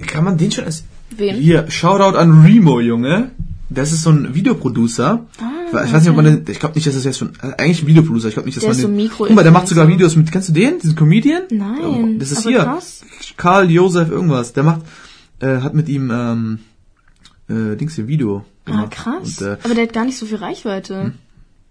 Kann 0.08 0.24
man 0.24 0.38
den 0.38 0.52
schon 0.52 0.64
als. 0.64 0.84
Wen? 1.12 1.36
Hier, 1.36 1.70
Shoutout 1.70 2.18
an 2.18 2.44
Remo, 2.44 2.80
Junge. 2.80 3.32
Das 3.76 3.92
ist 3.92 4.02
so 4.04 4.10
ein 4.10 4.34
Videoproducer. 4.34 5.26
Ah, 5.40 5.84
ich 5.86 5.94
weiß 5.94 6.02
nicht, 6.02 6.10
ob 6.10 6.16
man 6.16 6.26
den, 6.26 6.46
ich 6.50 6.60
glaube 6.60 6.76
nicht, 6.76 6.88
dass 6.88 6.96
das 6.96 7.04
jetzt 7.04 7.18
schon, 7.20 7.34
also 7.40 7.56
eigentlich 7.58 7.84
ein 7.84 7.88
Videoproducer, 7.88 8.28
ich 8.30 8.34
glaube 8.34 8.48
nicht, 8.48 8.56
dass 8.58 8.64
Der 8.64 8.70
man 8.70 8.76
ist 8.78 8.82
so 8.82 8.88
den, 8.88 8.98
Mikro- 8.98 9.26
Guck 9.28 9.36
mal, 9.36 9.44
der 9.44 9.52
macht 9.52 9.68
sogar 9.68 9.88
Videos 9.88 10.16
mit, 10.16 10.32
kennst 10.32 10.50
du 10.50 10.54
den, 10.54 10.80
diesen 10.80 10.96
Comedian? 10.96 11.44
Nein, 11.52 12.18
Das 12.20 12.32
ist 12.32 12.44
hier, 12.44 12.64
krass. 12.64 13.04
Karl 13.38 13.70
Josef 13.70 14.10
irgendwas, 14.10 14.54
der 14.54 14.64
macht, 14.64 14.82
äh, 15.40 15.58
hat 15.58 15.74
mit 15.74 15.90
ihm, 15.90 16.10
ähm, 16.12 16.60
äh, 17.50 17.76
Dings 17.76 17.96
hier 17.96 18.08
Video 18.08 18.46
Ah, 18.66 18.72
gemacht. 18.72 18.92
krass. 18.92 19.40
Und, 19.42 19.48
äh, 19.48 19.58
aber 19.64 19.76
der 19.76 19.84
hat 19.84 19.94
gar 19.94 20.06
nicht 20.06 20.18
so 20.18 20.26
viel 20.26 20.38
Reichweite. 20.38 21.14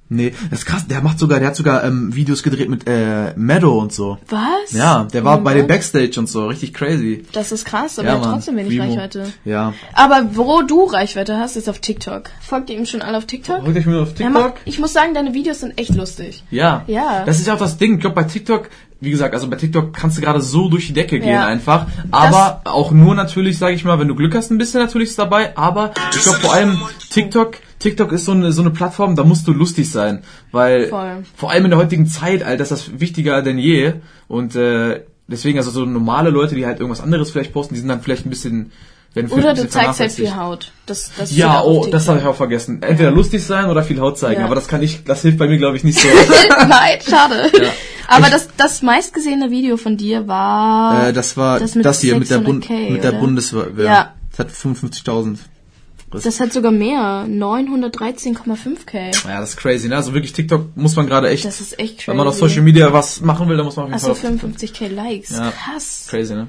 Nee, 0.08 0.32
das 0.50 0.60
ist 0.60 0.66
krass, 0.66 0.86
der 0.86 1.00
macht 1.02 1.18
sogar, 1.18 1.38
der 1.38 1.48
hat 1.48 1.56
sogar, 1.56 1.84
ähm, 1.84 2.14
Videos 2.14 2.42
gedreht 2.42 2.68
mit, 2.68 2.86
äh, 2.86 3.32
Meadow 3.36 3.78
und 3.80 3.92
so. 3.92 4.18
Was? 4.28 4.72
Ja, 4.72 5.04
der 5.04 5.22
Oh 5.22 5.24
war 5.24 5.36
mein 5.36 5.44
bei 5.44 5.54
den 5.54 5.62
Gott. 5.62 5.68
Backstage 5.68 6.12
und 6.18 6.28
so, 6.28 6.46
richtig 6.46 6.74
crazy. 6.74 7.24
Das 7.32 7.52
ist 7.52 7.64
krass, 7.64 7.98
aber 7.98 8.08
ja, 8.08 8.14
er 8.14 8.18
hat 8.18 8.24
Mann. 8.24 8.34
trotzdem 8.34 8.56
wenig. 8.56 8.78
Reichweite. 8.80 9.32
Ja. 9.44 9.74
Aber 9.92 10.30
wo 10.34 10.62
du 10.62 10.84
Reichweite 10.84 11.38
hast, 11.38 11.56
ist 11.56 11.68
auf 11.68 11.78
TikTok. 11.78 12.30
Folgt 12.40 12.70
ihr 12.70 12.76
ihm 12.76 12.86
schon 12.86 13.02
alle 13.02 13.18
auf 13.18 13.26
TikTok? 13.26 13.62
Folgt 13.62 13.78
euch 13.78 13.86
mir 13.86 14.00
auf 14.02 14.14
TikTok? 14.14 14.32
macht, 14.32 14.54
ich 14.64 14.78
muss 14.78 14.92
sagen, 14.92 15.14
deine 15.14 15.34
Videos 15.34 15.60
sind 15.60 15.78
echt 15.78 15.94
lustig. 15.94 16.42
Ja. 16.50 16.84
Ja. 16.86 17.24
Das 17.24 17.38
ist 17.40 17.46
ja 17.46 17.54
auch 17.54 17.58
das 17.58 17.78
Ding. 17.78 17.94
Ich 17.94 18.00
glaube, 18.00 18.16
bei 18.16 18.24
TikTok, 18.24 18.68
wie 19.04 19.10
gesagt, 19.10 19.34
also 19.34 19.48
bei 19.48 19.56
TikTok 19.56 19.92
kannst 19.92 20.16
du 20.18 20.22
gerade 20.22 20.40
so 20.40 20.68
durch 20.68 20.86
die 20.86 20.92
Decke 20.92 21.20
gehen 21.20 21.28
Ja. 21.28 21.46
einfach. 21.46 21.86
Aber 22.10 22.62
auch 22.64 22.90
nur 22.90 23.14
natürlich, 23.14 23.58
sage 23.58 23.74
ich 23.74 23.84
mal, 23.84 23.98
wenn 23.98 24.08
du 24.08 24.14
Glück 24.14 24.34
hast, 24.34 24.50
ein 24.50 24.58
bisschen 24.58 24.80
natürlich 24.80 25.10
ist 25.10 25.18
dabei. 25.18 25.56
Aber 25.56 25.92
ich 26.14 26.22
glaube 26.22 26.38
vor 26.40 26.54
allem 26.54 26.78
TikTok, 27.10 27.56
TikTok 27.78 28.12
ist 28.12 28.24
so 28.24 28.32
eine, 28.32 28.52
so 28.52 28.62
eine 28.62 28.70
Plattform, 28.70 29.16
da 29.16 29.24
musst 29.24 29.46
du 29.46 29.52
lustig 29.52 29.90
sein. 29.90 30.22
Weil 30.52 30.88
Voll. 30.88 31.24
vor 31.36 31.50
allem 31.50 31.64
in 31.64 31.70
der 31.70 31.78
heutigen 31.78 32.06
Zeit, 32.06 32.42
Alter, 32.42 32.62
ist 32.62 32.72
das 32.72 33.00
wichtiger 33.00 33.42
denn 33.42 33.58
je. 33.58 33.94
Und 34.28 34.56
äh, 34.56 35.02
deswegen, 35.28 35.58
also 35.58 35.70
so 35.70 35.84
normale 35.84 36.30
Leute, 36.30 36.54
die 36.54 36.66
halt 36.66 36.80
irgendwas 36.80 37.02
anderes 37.02 37.30
vielleicht 37.30 37.52
posten, 37.52 37.74
die 37.74 37.80
sind 37.80 37.88
dann 37.88 38.00
vielleicht 38.00 38.26
ein 38.26 38.30
bisschen... 38.30 38.72
vielleicht 39.14 39.32
Oder 39.32 39.54
du 39.54 39.68
zeigst 39.68 40.00
halt 40.00 40.12
viel 40.12 40.36
Haut. 40.36 40.72
Das, 40.86 41.10
das 41.16 41.34
Ja, 41.34 41.60
auf 41.60 41.86
oh, 41.86 41.90
das 41.90 42.08
habe 42.08 42.18
ich 42.18 42.24
auch 42.26 42.36
vergessen. 42.36 42.82
Entweder 42.82 43.10
lustig 43.10 43.42
sein 43.44 43.66
oder 43.70 43.82
viel 43.82 44.00
Haut 44.00 44.18
zeigen, 44.18 44.40
Ja. 44.40 44.46
aber 44.46 44.54
das 44.54 44.68
kann 44.68 44.82
ich, 44.82 45.04
das 45.04 45.22
hilft 45.22 45.38
bei 45.38 45.46
mir 45.48 45.56
glaube 45.58 45.76
ich 45.76 45.84
nicht 45.84 45.98
so. 45.98 46.08
Nein, 46.68 46.98
schade. 47.08 47.50
Ja. 47.54 47.70
Aber 48.08 48.28
das, 48.28 48.48
das 48.56 48.82
meistgesehene 48.82 49.50
Video 49.50 49.76
von 49.76 49.96
dir 49.96 50.28
war... 50.28 51.08
Äh, 51.08 51.12
das 51.12 51.36
war 51.36 51.58
das, 51.58 51.72
Das 51.72 52.00
hier 52.00 52.18
mit 52.18 52.28
der, 52.28 52.38
Bund 52.38 52.66
600K, 52.66 52.90
mit 52.90 53.02
der 53.04 53.12
oder? 53.12 53.20
Bundeswehr. 53.20 53.68
Ja. 53.78 54.14
Das 54.30 54.38
hat 54.40 54.50
55.000. 54.50 55.38
Das 56.22 56.38
hat 56.38 56.52
sogar 56.52 56.70
mehr. 56.70 57.26
913,5k. 57.28 59.26
Ja, 59.28 59.40
das 59.40 59.50
ist 59.50 59.56
crazy, 59.56 59.88
ne? 59.88 59.96
Also 59.96 60.14
wirklich 60.14 60.32
TikTok 60.32 60.76
muss 60.76 60.94
man 60.96 61.06
gerade 61.06 61.28
echt, 61.28 61.44
Das 61.44 61.60
ist 61.60 61.78
echt 61.78 61.98
crazy. 61.98 62.08
wenn 62.08 62.16
man 62.16 62.28
auf 62.28 62.34
Social 62.36 62.62
Media 62.62 62.92
was 62.92 63.20
machen 63.20 63.48
will, 63.48 63.56
dann 63.56 63.66
muss 63.66 63.76
man 63.76 63.86
auf 63.86 63.90
jeden 63.90 63.96
Achso, 63.96 64.14
Fall 64.14 64.34
auf 64.34 64.40
55k 64.42 64.88
Likes. 64.88 65.30
Ja. 65.30 65.50
Krass. 65.50 66.06
crazy, 66.08 66.34
ne? 66.34 66.48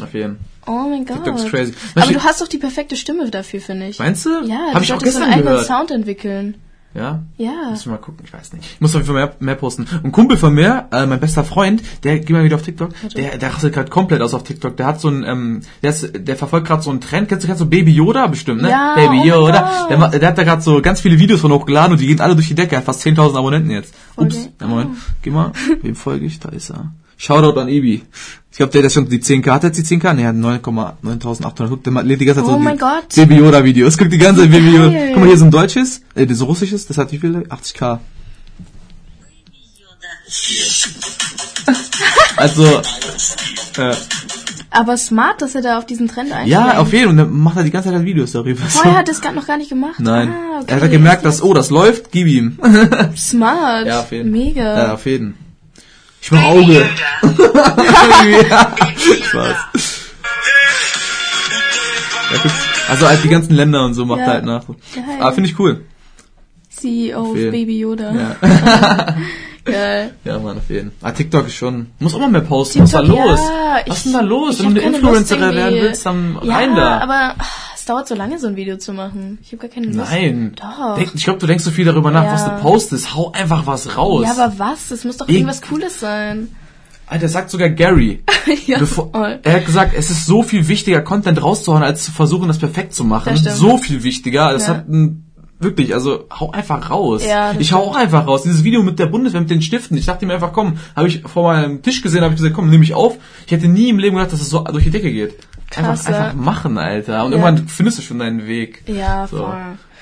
Auf 0.00 0.14
jeden. 0.14 0.38
Oh 0.70 0.88
mein 0.88 1.04
Gott. 1.04 1.26
Ist 1.26 1.48
crazy. 1.48 1.74
Aber 1.94 2.02
Weißt 2.06 2.14
du- 2.14 2.22
hast 2.22 2.40
doch 2.40 2.48
die 2.48 2.58
perfekte 2.58 2.94
Stimme 2.94 3.28
dafür, 3.28 3.60
finde 3.60 3.88
ich. 3.88 3.98
Meinst 3.98 4.24
du? 4.24 4.30
Ja, 4.44 4.68
Hab 4.72 4.78
du 4.78 4.82
ich 4.84 4.92
auch 4.92 5.00
solltest 5.00 5.14
so 5.14 5.18
gestern 5.18 5.22
einen 5.24 5.32
eigenen 5.32 5.52
gehört. 5.54 5.66
Sound 5.66 5.90
entwickeln. 5.90 6.54
Ja? 6.94 7.22
Ja. 7.36 7.70
Muss 7.70 7.80
ich 7.80 7.86
mal 7.86 7.98
gucken, 7.98 8.24
ich 8.24 8.32
weiß 8.32 8.52
nicht. 8.52 8.64
Ich 8.74 8.80
muss 8.80 8.90
auf 8.94 9.02
jeden 9.02 9.06
Fall 9.06 9.14
mehr, 9.14 9.34
mehr 9.38 9.54
posten. 9.54 9.86
Ein 10.02 10.10
Kumpel 10.10 10.36
von 10.36 10.52
mir, 10.52 10.86
äh, 10.92 11.06
mein 11.06 11.20
bester 11.20 11.44
Freund, 11.44 11.82
der 12.02 12.18
geht 12.18 12.30
mal 12.30 12.42
wieder 12.42 12.56
auf 12.56 12.62
TikTok, 12.62 12.90
der, 13.16 13.38
der 13.38 13.54
rastet 13.54 13.74
gerade 13.74 13.90
komplett 13.90 14.20
aus 14.22 14.34
auf 14.34 14.42
TikTok. 14.42 14.76
Der 14.76 14.86
hat 14.86 15.00
so 15.00 15.08
ein, 15.08 15.22
ähm, 15.24 15.60
der, 15.84 15.90
ist, 15.90 16.10
der 16.14 16.34
verfolgt 16.36 16.66
gerade 16.66 16.82
so 16.82 16.90
einen 16.90 17.00
Trend. 17.00 17.28
Kennst 17.28 17.44
du 17.44 17.46
gerade 17.48 17.58
so 17.60 17.66
Baby 17.66 17.92
Yoda 17.92 18.26
bestimmt, 18.26 18.62
ne? 18.62 18.70
Ja, 18.70 18.94
Baby 18.96 19.20
oh 19.22 19.24
Yoda. 19.24 19.86
Der, 19.88 20.18
der 20.18 20.28
hat 20.28 20.38
da 20.38 20.42
gerade 20.42 20.62
so 20.62 20.82
ganz 20.82 21.00
viele 21.00 21.18
Videos 21.18 21.40
von 21.40 21.52
hochgeladen 21.52 21.92
und 21.92 22.00
die 22.00 22.08
gehen 22.08 22.20
alle 22.20 22.34
durch 22.34 22.48
die 22.48 22.56
Decke. 22.56 22.74
Er 22.74 22.78
hat 22.78 22.84
fast 22.86 23.06
10.000 23.06 23.36
Abonnenten 23.36 23.70
jetzt. 23.70 23.94
Ups. 24.16 24.36
Okay. 24.36 24.48
Ja, 24.60 24.66
Moment. 24.66 24.96
Geh 25.22 25.30
mal. 25.30 25.52
Wem 25.82 25.94
folge 25.94 26.26
ich? 26.26 26.40
Da 26.40 26.48
ist 26.48 26.70
er. 26.70 26.92
Shoutout 27.20 27.60
an 27.60 27.68
Ibi. 27.68 28.02
Ich 28.50 28.56
glaube, 28.56 28.72
der, 28.72 28.80
der 28.80 28.88
schon 28.88 29.06
die 29.06 29.20
10k 29.20 29.50
hat, 29.50 29.64
jetzt 29.64 29.76
die 29.78 29.84
10k? 29.84 30.14
Ne, 30.14 30.22
er 30.22 30.28
hat 30.28 30.36
9,9800. 30.36 31.68
Guck, 31.68 31.84
der 31.84 32.02
lädt 32.02 32.18
die 32.18 32.24
ganze 32.24 32.40
Zeit 32.40 32.48
Oh 32.48 32.54
so 32.54 32.58
mein 32.58 32.78
Gott. 32.78 33.14
Baby 33.14 33.34
Yoda 33.36 33.62
Videos. 33.62 33.98
Guck 33.98 34.08
die 34.08 34.16
ganze 34.16 34.40
Zeit 34.40 34.50
Baby 34.50 34.70
Yoda. 34.70 34.90
Guck 35.08 35.18
mal, 35.18 35.26
hier 35.26 35.34
ist 35.34 35.42
ein 35.42 35.50
deutsches, 35.50 36.00
äh, 36.14 36.26
das 36.26 36.40
russisches, 36.40 36.86
das 36.86 36.96
hat 36.96 37.12
wie 37.12 37.18
viel? 37.18 37.36
80k. 37.36 37.98
Also, 42.36 42.64
äh, 43.76 43.94
Aber 44.70 44.96
smart, 44.96 45.42
dass 45.42 45.54
er 45.54 45.60
da 45.60 45.76
auf 45.76 45.84
diesen 45.84 46.08
Trend 46.08 46.32
einsteigt. 46.32 46.48
ja, 46.48 46.78
auf 46.78 46.90
jeden 46.92 47.04
Fall. 47.04 47.10
Und 47.10 47.16
dann 47.18 47.38
macht 47.38 47.58
er 47.58 47.64
die 47.64 47.70
ganze 47.70 47.88
Zeit 47.90 47.96
halt 47.96 48.06
Videos 48.06 48.32
darüber. 48.32 48.62
Vorher 48.62 48.96
hat 48.96 49.08
er 49.08 49.12
es 49.12 49.20
noch 49.34 49.46
gar 49.46 49.58
nicht 49.58 49.68
gemacht. 49.68 50.00
Nein. 50.00 50.30
Ah, 50.30 50.60
okay. 50.62 50.72
Er 50.74 50.80
hat 50.80 50.90
gemerkt, 50.90 51.26
dass, 51.26 51.42
oh, 51.42 51.52
das 51.52 51.68
läuft, 51.68 52.10
gib 52.12 52.28
ihm. 52.28 52.58
Smart. 53.14 53.86
ja, 53.86 54.00
auf 54.00 54.10
jeden 54.10 54.30
Mega. 54.30 54.78
Ja, 54.84 54.94
auf 54.94 55.04
jeden. 55.04 55.34
Ich 56.22 56.30
mach 56.32 56.42
Auge. 56.44 56.74
ja, 58.50 58.72
Spaß. 59.22 59.56
Ja, 62.32 62.38
also 62.88 63.08
halt 63.08 63.24
die 63.24 63.28
ganzen 63.28 63.54
Länder 63.54 63.84
und 63.84 63.94
so 63.94 64.04
macht 64.04 64.20
Ja. 64.20 64.26
er 64.26 64.32
halt 64.34 64.44
nach. 64.44 64.62
Geil. 64.66 65.04
Aber 65.20 65.32
finde 65.32 65.48
ich 65.50 65.58
cool. 65.58 65.84
CEO 66.70 67.20
of. 67.32 67.34
Baby 67.34 67.78
Yoda. 67.80 68.12
Ja. 68.14 68.36
Geil. 69.64 70.14
ja, 70.24 70.38
Mann, 70.38 70.58
auf 70.58 70.68
jeden. 70.70 70.92
Ah, 71.02 71.10
TikTok 71.12 71.46
ist 71.46 71.54
schon. 71.54 71.88
Muss 71.98 72.14
auch 72.14 72.20
mal 72.20 72.30
mehr 72.30 72.40
posten. 72.40 72.80
Was 72.80 72.90
ist 72.90 72.94
da 72.94 73.00
TikTok, 73.02 73.18
los? 73.26 73.40
ja, 73.40 73.80
Was 73.86 73.96
ist 73.98 74.06
denn 74.06 74.12
da 74.14 74.20
los? 74.20 74.58
ich 74.60 74.64
Wenn 74.66 74.74
du 74.74 74.80
eine 74.82 74.96
Influencerin 74.96 75.54
werden 75.54 75.80
willst, 75.80 76.06
dann 76.06 76.38
Ja, 76.42 76.54
rein 76.56 76.74
da. 76.74 76.98
aber 77.00 77.34
es 77.80 77.86
dauert 77.86 78.06
so 78.08 78.14
lange, 78.14 78.38
so 78.38 78.46
ein 78.46 78.56
Video 78.56 78.76
zu 78.76 78.92
machen. 78.92 79.38
Ich 79.42 79.48
habe 79.52 79.58
gar 79.58 79.70
keine 79.70 79.86
Lust. 79.86 79.98
Nein. 80.10 80.52
Doch. 80.56 80.96
Denk, 80.96 81.12
ich 81.14 81.24
glaube, 81.24 81.38
du 81.38 81.46
denkst 81.46 81.64
so 81.64 81.70
viel 81.70 81.84
darüber 81.86 82.10
nach, 82.10 82.24
Ja. 82.24 82.32
was 82.34 82.44
du 82.44 82.50
postest. 82.60 83.14
Hau 83.14 83.32
einfach 83.32 83.66
was 83.66 83.96
raus. 83.96 84.24
Ja, 84.24 84.32
aber 84.44 84.58
was? 84.58 84.88
Das 84.88 85.04
muss 85.04 85.16
doch 85.16 85.28
Ich- 85.28 85.34
irgendwas 85.36 85.62
Cooles 85.62 85.98
sein. 85.98 86.48
Alter, 87.06 87.28
sagt 87.28 87.50
sogar 87.50 87.70
Gary. 87.70 88.22
ja, 88.66 88.78
Bevor, 88.78 89.10
er 89.42 89.52
hat 89.54 89.66
gesagt, 89.66 89.94
es 89.96 90.10
ist 90.10 90.26
so 90.26 90.42
viel 90.44 90.68
wichtiger, 90.68 91.00
Content 91.00 91.42
rauszuhauen, 91.42 91.82
als 91.82 92.04
zu 92.04 92.12
versuchen, 92.12 92.46
das 92.48 92.58
perfekt 92.58 92.94
zu 92.94 93.02
machen. 93.04 93.36
Das. 93.42 93.58
So 93.58 93.78
viel 93.78 94.02
wichtiger. 94.04 94.52
Das 94.52 94.68
Ja. 94.68 94.74
hat 94.74 94.88
ein, 94.88 95.24
wirklich, 95.58 95.92
also 95.92 96.26
hau 96.38 96.52
einfach 96.52 96.88
raus. 96.90 97.24
Ja, 97.26 97.52
das 97.52 97.60
ich 97.62 97.72
hau 97.72 97.80
auch 97.82 97.96
einfach 97.96 98.26
raus. 98.28 98.42
Dieses 98.44 98.62
Video 98.62 98.82
mit 98.84 98.98
der 98.98 99.06
Bundeswehr, 99.06 99.40
mit 99.40 99.50
den 99.50 99.60
Stiften. 99.60 99.96
Ich 99.96 100.06
dachte 100.06 100.24
mir 100.24 100.34
einfach, 100.34 100.52
komm, 100.52 100.74
habe 100.94 101.08
ich 101.08 101.22
vor 101.22 101.42
meinem 101.52 101.82
Tisch 101.82 102.00
gesehen, 102.00 102.22
habe 102.22 102.32
ich 102.34 102.38
gesagt, 102.40 102.54
komm, 102.54 102.70
nehme 102.70 102.84
ich 102.84 102.94
auf. 102.94 103.16
Ich 103.46 103.52
hätte 103.52 103.66
nie 103.68 103.88
im 103.88 103.98
Leben 103.98 104.16
gedacht, 104.16 104.32
dass 104.32 104.40
es 104.40 104.48
so 104.50 104.62
durch 104.62 104.84
die 104.84 104.90
Decke 104.90 105.10
geht. 105.12 105.34
Einfach, 105.76 106.06
einfach 106.06 106.34
machen, 106.34 106.78
Alter. 106.78 107.24
Und 107.24 107.32
Ja. 107.32 107.38
irgendwann 107.38 107.68
findest 107.68 107.98
du 107.98 108.02
schon 108.02 108.18
deinen 108.18 108.46
Weg. 108.46 108.82
Ja, 108.86 109.26
So. 109.26 109.38
voll. 109.38 109.56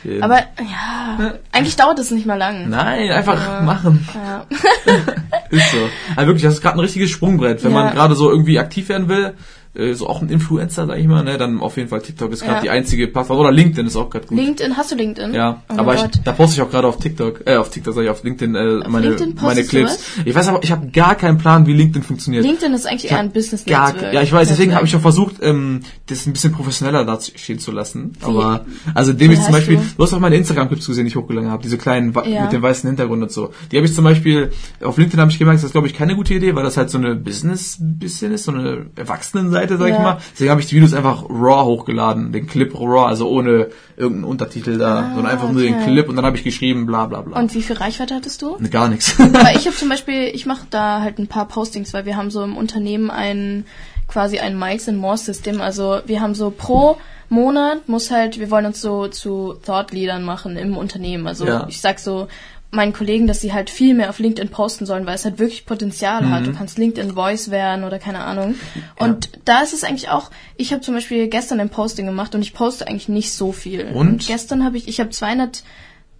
Ja. 0.04 0.22
Aber 0.24 0.38
ja, 0.38 1.34
eigentlich 1.52 1.74
dauert 1.76 1.98
es 1.98 2.10
nicht 2.12 2.24
mal 2.24 2.36
lang. 2.38 2.68
Nein, 2.68 3.10
einfach 3.10 3.44
Ja. 3.44 3.60
machen. 3.62 4.08
Ja. 4.14 4.46
Ist 5.50 5.70
so. 5.72 5.78
Aber 6.14 6.26
wirklich, 6.28 6.44
das 6.44 6.54
ist 6.54 6.60
gerade 6.62 6.76
ein 6.76 6.80
richtiges 6.80 7.10
Sprungbrett. 7.10 7.64
Wenn 7.64 7.72
Ja. 7.72 7.82
man 7.84 7.94
gerade 7.94 8.14
so 8.14 8.30
irgendwie 8.30 8.58
aktiv 8.60 8.88
werden 8.90 9.08
will, 9.08 9.34
äh, 9.78 9.94
so 9.94 10.06
auch 10.08 10.20
ein 10.22 10.28
Influencer, 10.28 10.86
sag 10.86 10.98
ich 10.98 11.06
mal, 11.06 11.22
ne, 11.24 11.38
dann 11.38 11.60
auf 11.60 11.76
jeden 11.76 11.88
Fall 11.88 12.00
TikTok 12.02 12.32
ist 12.32 12.40
gerade 12.42 12.56
Ja. 12.56 12.62
die 12.62 12.70
einzige 12.70 13.06
Plattform. 13.08 13.38
Oder 13.38 13.52
LinkedIn 13.52 13.86
ist 13.86 13.96
auch 13.96 14.10
gerade 14.10 14.26
gut. 14.26 14.36
LinkedIn, 14.38 14.76
hast 14.76 14.90
du 14.92 14.96
LinkedIn? 14.96 15.34
Ja, 15.34 15.62
oh 15.70 15.74
aber 15.78 15.94
ich, 15.94 16.02
da 16.24 16.32
poste 16.32 16.56
ich 16.56 16.62
auch 16.62 16.70
gerade 16.70 16.86
auf 16.88 16.98
TikTok, 16.98 17.42
äh, 17.46 17.56
auf 17.56 17.70
TikTok 17.70 17.94
sag 17.94 18.02
ich, 18.04 18.10
auf 18.10 18.22
LinkedIn, 18.24 18.54
äh, 18.54 18.88
meine, 18.88 19.08
LinkedIn 19.10 19.36
meine 19.40 19.64
Clips. 19.64 19.98
Ich 20.24 20.34
weiß 20.34 20.48
aber, 20.48 20.62
ich 20.62 20.72
habe 20.72 20.88
gar 20.88 21.14
keinen 21.14 21.38
Plan, 21.38 21.66
wie 21.66 21.72
LinkedIn 21.72 22.02
funktioniert. 22.02 22.44
LinkedIn 22.44 22.74
ist 22.74 22.86
eigentlich 22.86 23.10
eher 23.10 23.18
ein 23.18 23.26
Gar, 23.26 23.34
Business-Netzwerk. 23.34 24.12
ja, 24.12 24.22
ich 24.22 24.32
weiß, 24.32 24.48
deswegen 24.48 24.74
habe 24.74 24.86
ich 24.86 24.94
auch 24.96 25.00
versucht, 25.00 25.36
ähm, 25.42 25.80
das 26.06 26.26
ein 26.26 26.32
bisschen 26.32 26.52
professioneller 26.52 27.04
da 27.04 27.18
stehen 27.20 27.58
zu 27.58 27.70
lassen. 27.72 28.12
Aber, 28.22 28.64
also 28.94 29.12
dem 29.12 29.30
Wie 29.30 29.34
ich 29.34 29.42
zum 29.42 29.52
Beispiel, 29.52 29.76
du? 29.76 29.82
du 29.96 30.02
hast 30.02 30.12
auch 30.14 30.20
meine 30.20 30.36
Instagram-Clips 30.36 30.86
gesehen, 30.86 31.04
die 31.04 31.08
ich 31.10 31.16
hochgeladen 31.16 31.50
habe, 31.50 31.62
diese 31.62 31.78
kleinen 31.78 32.12
Ja. 32.26 32.42
mit 32.42 32.52
dem 32.52 32.62
weißen 32.62 32.88
Hintergrund 32.88 33.22
und 33.22 33.30
so. 33.32 33.50
Die 33.70 33.76
habe 33.76 33.86
ich 33.86 33.94
zum 33.94 34.04
Beispiel, 34.04 34.50
auf 34.82 34.96
LinkedIn 34.98 35.20
habe 35.20 35.30
ich 35.30 35.38
gemerkt, 35.38 35.58
das 35.58 35.64
ist 35.64 35.72
glaube 35.72 35.86
ich 35.86 35.94
keine 35.94 36.16
gute 36.16 36.34
Idee, 36.34 36.54
weil 36.54 36.64
das 36.64 36.76
halt 36.76 36.90
so 36.90 36.98
eine 36.98 37.14
Business 37.14 37.76
bisschen 37.80 38.32
ist, 38.32 38.44
so 38.44 38.52
eine 38.52 38.86
Erwachsenenseite 38.96 39.67
Reichweite, 39.74 39.78
sag 39.78 39.88
Ja. 39.88 39.94
ich 39.96 40.02
mal. 40.02 40.18
Deswegen 40.32 40.50
habe 40.50 40.60
ich 40.60 40.66
die 40.66 40.76
Videos 40.76 40.94
einfach 40.94 41.24
raw 41.28 41.64
hochgeladen, 41.64 42.32
den 42.32 42.46
Clip 42.46 42.74
raw, 42.78 43.06
also 43.06 43.28
ohne 43.28 43.68
irgendeinen 43.96 44.24
Untertitel 44.24 44.78
da, 44.78 45.10
sondern 45.14 45.26
einfach 45.32 45.50
nur 45.50 45.62
den 45.62 45.74
Ah, 45.74 45.76
okay. 45.82 45.92
Clip 45.92 46.08
und 46.08 46.16
dann 46.16 46.24
habe 46.24 46.36
ich 46.36 46.44
geschrieben, 46.44 46.86
bla 46.86 47.06
bla 47.06 47.20
bla. 47.22 47.38
Und 47.38 47.54
wie 47.54 47.62
viel 47.62 47.76
Reichweite 47.76 48.14
hattest 48.14 48.42
du? 48.42 48.56
Gar 48.70 48.88
nichts. 48.88 49.18
Weil 49.18 49.56
ich 49.56 49.66
habe 49.66 49.76
zum 49.76 49.88
Beispiel, 49.88 50.24
ich 50.32 50.46
mache 50.46 50.66
da 50.70 51.00
halt 51.00 51.18
ein 51.18 51.26
paar 51.26 51.46
Postings, 51.48 51.92
weil 51.94 52.04
wir 52.06 52.16
haben 52.16 52.30
so 52.30 52.42
im 52.42 52.56
Unternehmen 52.56 53.10
ein 53.10 53.64
quasi 54.06 54.38
ein 54.38 54.58
Miles 54.58 54.88
and 54.88 54.98
More 54.98 55.18
System. 55.18 55.60
Also 55.60 56.00
wir 56.06 56.20
haben 56.20 56.34
so 56.34 56.50
pro 56.50 56.96
Monat 57.30 57.90
muss 57.90 58.10
halt, 58.10 58.40
wir 58.40 58.50
wollen 58.50 58.64
uns 58.64 58.80
so 58.80 59.06
zu 59.08 59.54
Thought 59.66 59.92
Leadern 59.92 60.22
machen 60.24 60.56
im 60.56 60.78
Unternehmen. 60.78 61.26
Also 61.26 61.44
Ja. 61.46 61.66
ich 61.68 61.80
sag 61.82 61.98
so 61.98 62.26
meinen 62.70 62.92
Kollegen, 62.92 63.26
dass 63.26 63.40
sie 63.40 63.52
halt 63.52 63.70
viel 63.70 63.94
mehr 63.94 64.10
auf 64.10 64.18
LinkedIn 64.18 64.50
posten 64.50 64.84
sollen, 64.84 65.06
weil 65.06 65.14
es 65.14 65.24
halt 65.24 65.38
wirklich 65.38 65.64
Potenzial 65.64 66.28
hat. 66.28 66.42
Mhm. 66.42 66.46
Du 66.46 66.52
kannst 66.52 66.76
LinkedIn 66.76 67.14
Voice 67.14 67.50
werden 67.50 67.84
oder 67.84 67.98
keine 67.98 68.20
Ahnung. 68.24 68.56
Und 68.98 69.30
da 69.46 69.62
ist 69.62 69.72
es 69.72 69.84
eigentlich 69.84 70.10
auch, 70.10 70.30
ich 70.56 70.72
habe 70.72 70.82
zum 70.82 70.94
Beispiel 70.94 71.28
gestern 71.28 71.60
ein 71.60 71.70
Posting 71.70 72.04
gemacht 72.04 72.34
und 72.34 72.42
ich 72.42 72.52
poste 72.52 72.86
eigentlich 72.86 73.08
nicht 73.08 73.32
so 73.32 73.52
viel. 73.52 73.86
Und? 73.94 74.26
gestern 74.26 74.64
habe 74.64 74.76
ich, 74.76 74.86
ich 74.86 75.00
habe 75.00 75.10
200 75.10 75.62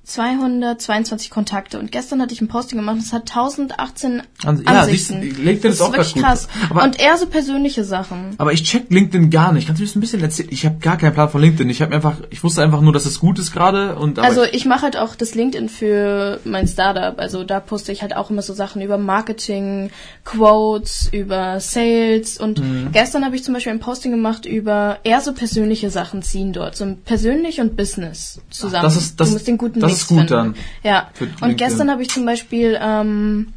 222 0.09 1.31
Kontakte 1.31 1.79
und 1.79 1.93
gestern 1.93 2.21
hatte 2.23 2.33
ich 2.35 2.41
ein 2.41 2.49
Posting 2.49 2.79
gemacht, 2.79 2.97
das 2.99 3.13
hat 3.13 3.23
1018 3.31 4.23
Also, 4.45 4.63
ja, 4.63 4.85
siehst 4.85 5.11
Ansichten. 5.13 5.45
LinkedIn 5.45 5.71
ist 5.73 5.81
das 5.81 5.87
auch 5.87 5.93
wirklich 5.93 6.15
krass. 6.15 6.49
Aber- 6.71 6.83
und 6.85 6.99
eher 6.99 7.17
so 7.17 7.27
persönliche 7.27 7.85
Sachen. 7.85 8.35
Aber 8.39 8.53
ich 8.53 8.63
check 8.65 8.87
LinkedIn 8.91 9.31
gar 9.31 9.53
nicht. 9.53 9.67
Kannst 9.67 9.81
du 9.81 9.83
mir 9.85 9.89
das 9.89 9.97
ein 9.97 10.01
bisschen 10.01 10.23
erzählen? 10.23 10.49
Ich 10.51 10.65
habe 10.65 10.79
gar 10.79 10.97
keinen 10.97 11.13
Plan 11.15 11.29
von 11.29 11.41
LinkedIn. 11.41 11.69
Ich 11.71 11.83
habe 11.83 11.95
einfach, 11.95 12.17
ich 12.31 12.43
wusste 12.43 12.63
einfach 12.63 12.81
nur, 12.81 12.93
dass 12.93 13.07
es 13.07 13.21
gut 13.21 13.39
ist 13.39 13.53
gerade 13.53 13.97
und 13.97 14.19
Also 14.19 14.43
ich 14.45 14.65
mache 14.65 14.83
halt 14.83 14.97
auch 14.97 15.15
das 15.15 15.35
LinkedIn 15.35 15.69
für 15.69 16.41
mein 16.45 16.67
Startup. 16.67 17.19
Also 17.19 17.45
da 17.45 17.61
poste 17.61 17.93
ich 17.93 18.03
halt 18.03 18.17
auch 18.17 18.31
immer 18.31 18.43
so 18.43 18.55
Sachen 18.55 18.83
über 18.83 18.99
Marketing, 18.99 19.91
Quotes, 20.25 21.09
über 21.13 21.61
Sales. 21.61 22.39
Und 22.39 22.59
Mhm. 22.61 22.89
gestern 22.93 23.25
habe 23.25 23.37
ich 23.37 23.45
zum 23.45 23.55
Beispiel 23.55 23.73
ein 23.73 23.81
Posting 23.81 24.11
gemacht 24.13 24.47
über 24.47 24.99
eher 25.05 25.21
so 25.21 25.33
persönliche 25.33 25.91
Sachen 25.91 26.23
ziehen 26.23 26.53
dort. 26.53 26.77
So 26.77 26.97
persönlich 27.05 27.61
und 27.61 27.77
Business 27.77 28.41
zusammen. 28.51 28.83
das 28.85 28.97
ist- 28.97 29.21
das- 29.21 29.29
du 29.29 29.35
musst 29.35 29.47
den 29.47 29.59
guten 29.59 29.81
das 29.81 29.98
Mix 29.99 30.03
ist 30.03 30.09
gut 30.09 30.29
finden. 30.29 30.33
dann 30.33 30.55
Ja. 30.83 31.11
Und 31.41 31.57
gestern 31.57 31.91
habe 31.91 32.03
ich 32.03 32.11
zum 32.11 32.25
Beispiel 32.25 32.79
ähm, 32.81 33.53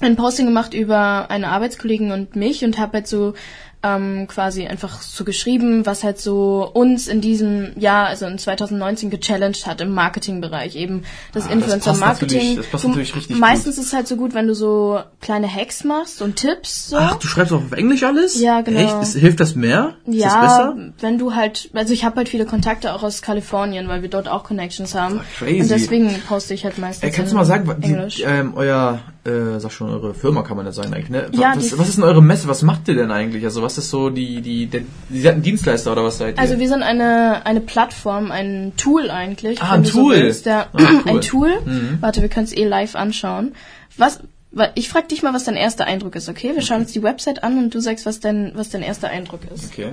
ein 0.00 0.16
Posting 0.16 0.46
gemacht 0.46 0.74
über 0.74 1.30
eine 1.30 1.48
Arbeitskollegen 1.48 2.12
und 2.12 2.36
mich 2.36 2.64
und 2.64 2.78
habe 2.78 2.98
halt 2.98 3.08
so 3.08 3.34
ähm, 3.82 4.26
quasi 4.26 4.66
einfach 4.66 5.00
so 5.02 5.22
geschrieben, 5.24 5.86
was 5.86 6.02
halt 6.02 6.18
so 6.20 6.68
uns 6.72 7.06
in 7.06 7.20
diesem 7.20 7.78
Jahr, 7.78 8.06
also 8.08 8.26
in 8.26 8.36
2019 8.38 9.08
gechallenged 9.10 9.66
hat 9.66 9.80
im 9.80 9.90
Marketingbereich, 9.90 10.74
eben 10.74 11.02
das 11.32 11.44
Ah, 11.44 11.46
das 11.48 11.54
Influencer 11.54 11.90
passt 11.90 12.00
natürlich- 12.00 12.32
Marketing. 12.34 12.56
das 12.56 12.66
passt 12.66 12.84
Du- 12.84 12.88
natürlich 12.88 13.14
richtig 13.16 13.38
Meistens 13.38 13.78
ist 13.78 13.86
es 13.86 13.92
halt 13.92 14.08
so 14.08 14.16
gut, 14.16 14.34
wenn 14.34 14.48
du 14.48 14.54
so 14.54 14.98
kleine 15.20 15.52
Hacks 15.52 15.84
machst 15.84 16.20
und 16.22 16.34
Tipps 16.36 16.88
so. 16.90 16.96
Ach, 16.96 17.16
du 17.16 17.28
schreibst 17.28 17.52
auch 17.52 17.62
auf 17.62 17.72
Englisch 17.72 18.02
alles? 18.02 18.40
Ja, 18.40 18.62
genau. 18.62 18.80
Echt? 18.80 19.02
Ist, 19.02 19.16
hilft 19.16 19.38
das 19.40 19.54
mehr? 19.54 19.94
Ist 20.06 20.16
das 20.24 20.32
ja, 20.34 20.40
besser? 20.42 20.76
wenn 21.00 21.18
du 21.18 21.34
halt, 21.36 21.70
also 21.72 21.92
ich 21.92 22.04
habe 22.04 22.16
halt 22.16 22.28
viele 22.28 22.46
Kontakte 22.46 22.92
auch 22.94 23.04
aus 23.04 23.22
Kalifornien, 23.22 23.86
weil 23.86 24.02
wir 24.02 24.10
dort 24.10 24.26
auch 24.28 24.42
Connections 24.42 24.94
haben. 24.96 25.20
Ach, 25.22 25.38
crazy. 25.38 25.60
Und 25.60 25.70
deswegen 25.70 26.20
poste 26.28 26.52
ich 26.54 26.64
halt 26.64 26.78
meistens 26.78 27.04
Ey, 27.04 27.10
kannst 27.12 27.30
du 27.32 27.36
mal 27.36 27.44
sagen, 27.44 27.72
die, 27.78 28.22
ähm, 28.22 28.54
euer, 28.56 28.98
äh, 29.28 29.60
sag 29.60 29.70
schon, 29.72 29.90
eure 29.90 30.14
Firma 30.14 30.42
kann 30.42 30.56
man 30.56 30.66
das 30.66 30.76
sagen 30.76 30.92
eigentlich, 30.94 31.10
ne? 31.10 31.28
Ja, 31.32 31.52
was, 31.56 31.78
was 31.78 31.88
ist 31.88 31.96
denn 31.98 32.04
eure 32.04 32.22
Messe? 32.22 32.48
Was 32.48 32.62
macht 32.62 32.88
ihr 32.88 32.94
denn 32.94 33.10
eigentlich? 33.10 33.44
Also 33.44 33.62
was 33.62 33.78
ist 33.78 33.90
so 33.90 34.10
die, 34.10 34.40
die, 34.40 34.66
der, 34.66 34.82
die 35.08 35.20
seid 35.20 35.34
ein 35.36 35.42
Dienstleister 35.42 35.92
oder 35.92 36.04
was 36.04 36.18
seid 36.18 36.36
ihr? 36.36 36.40
Also 36.40 36.58
wir 36.58 36.68
sind 36.68 36.82
eine, 36.82 37.44
eine 37.46 37.60
Plattform, 37.60 38.30
ein 38.30 38.72
Tool 38.76 39.10
eigentlich. 39.10 39.60
Ah, 39.62 39.72
ein 39.72 39.84
Tool. 39.84 40.16
So 40.16 40.22
willst. 40.22 40.46
Ja, 40.46 40.66
Ah, 40.72 40.78
cool. 40.78 41.02
Ein 41.06 41.20
Tool. 41.20 41.50
Mhm. 41.64 41.98
Warte, 42.00 42.22
wir 42.22 42.28
können 42.28 42.44
es 42.46 42.52
eh 42.56 42.64
live 42.64 42.94
anschauen. 42.96 43.54
Was, 43.96 44.20
wa- 44.52 44.70
ich 44.74 44.88
frage 44.88 45.08
dich 45.08 45.22
mal, 45.22 45.34
was 45.34 45.44
dein 45.44 45.56
erster 45.56 45.86
Eindruck 45.86 46.14
ist, 46.16 46.28
okay? 46.28 46.52
Wir 46.54 46.62
schauen 46.62 46.80
uns 46.82 46.92
die 46.92 47.02
Website 47.02 47.42
an 47.44 47.58
und 47.58 47.74
du 47.74 47.80
sagst, 47.80 48.06
was 48.06 48.20
dein, 48.20 48.52
was 48.54 48.70
dein 48.70 48.82
erster 48.82 49.08
Eindruck 49.08 49.40
ist. 49.54 49.66
okay. 49.72 49.92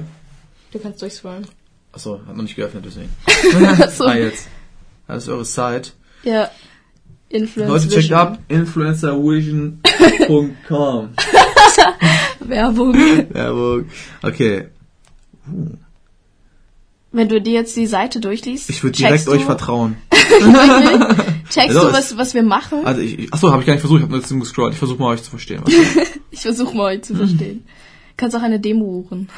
Du 0.72 0.80
kannst 0.80 1.02
durchscrollen. 1.02 1.46
Achso, 1.94 2.20
hat 2.28 2.36
noch 2.36 2.44
nicht 2.44 2.56
geöffnet, 2.56 2.84
deswegen. 2.86 3.10
so. 3.92 4.06
Ah, 4.06 4.16
jetzt. 4.16 4.48
Das 5.08 5.24
ist 5.24 5.30
eure 5.30 5.46
Site. 5.46 5.92
Ja. 6.24 6.50
Influence 7.36 7.86
Leute, 7.86 7.90
checkt 7.90 8.12
ab 8.14 8.40
influencervision.com. 8.48 11.10
Werbung. 12.40 12.94
Werbung. 12.94 13.86
Okay. 14.22 14.68
Wenn 17.12 17.30
du 17.30 17.42
dir 17.42 17.54
jetzt 17.54 17.76
die 17.76 17.88
Seite 17.88 18.20
durchliest, 18.20 18.70
Ich 18.70 18.84
würde 18.84 18.98
direkt 18.98 19.28
euch 19.28 19.44
vertrauen. 19.44 19.96
checkst 21.50 21.76
Also 21.76 21.88
du, 21.88 21.94
was, 21.94 22.18
was 22.18 22.34
wir 22.34 22.44
machen. 22.44 22.86
Also 22.86 23.02
ich, 23.02 23.20
ich 23.20 23.34
achso, 23.34 23.52
habe 23.52 23.62
ich 23.62 23.68
gar 23.68 23.74
nicht 23.74 23.82
versucht, 23.82 24.00
ich 24.00 24.04
habe 24.04 24.14
nur 24.14 24.22
jetzt 24.22 24.30
gescrollt. 24.30 24.74
Ich 24.74 24.80
versuche 24.80 25.00
mal 25.00 25.14
euch 25.14 25.24
zu 25.24 25.30
verstehen. 25.30 25.62
Ich 26.32 26.42
versuche 26.42 26.76
mal 26.76 26.96
euch 26.96 27.04
zu 27.04 27.16
verstehen. 27.16 27.64
Kannst 28.18 28.36
auch 28.36 28.42
eine 28.42 28.60
Demo 28.60 28.84
buchen. 28.84 29.30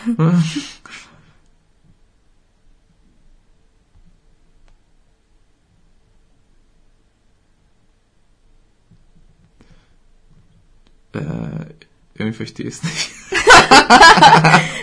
Äh, 11.14 11.20
irgendwie 12.16 12.38
verstehe 12.38 12.68
ich 12.68 12.76
es 12.76 12.84
nicht. 12.84 13.10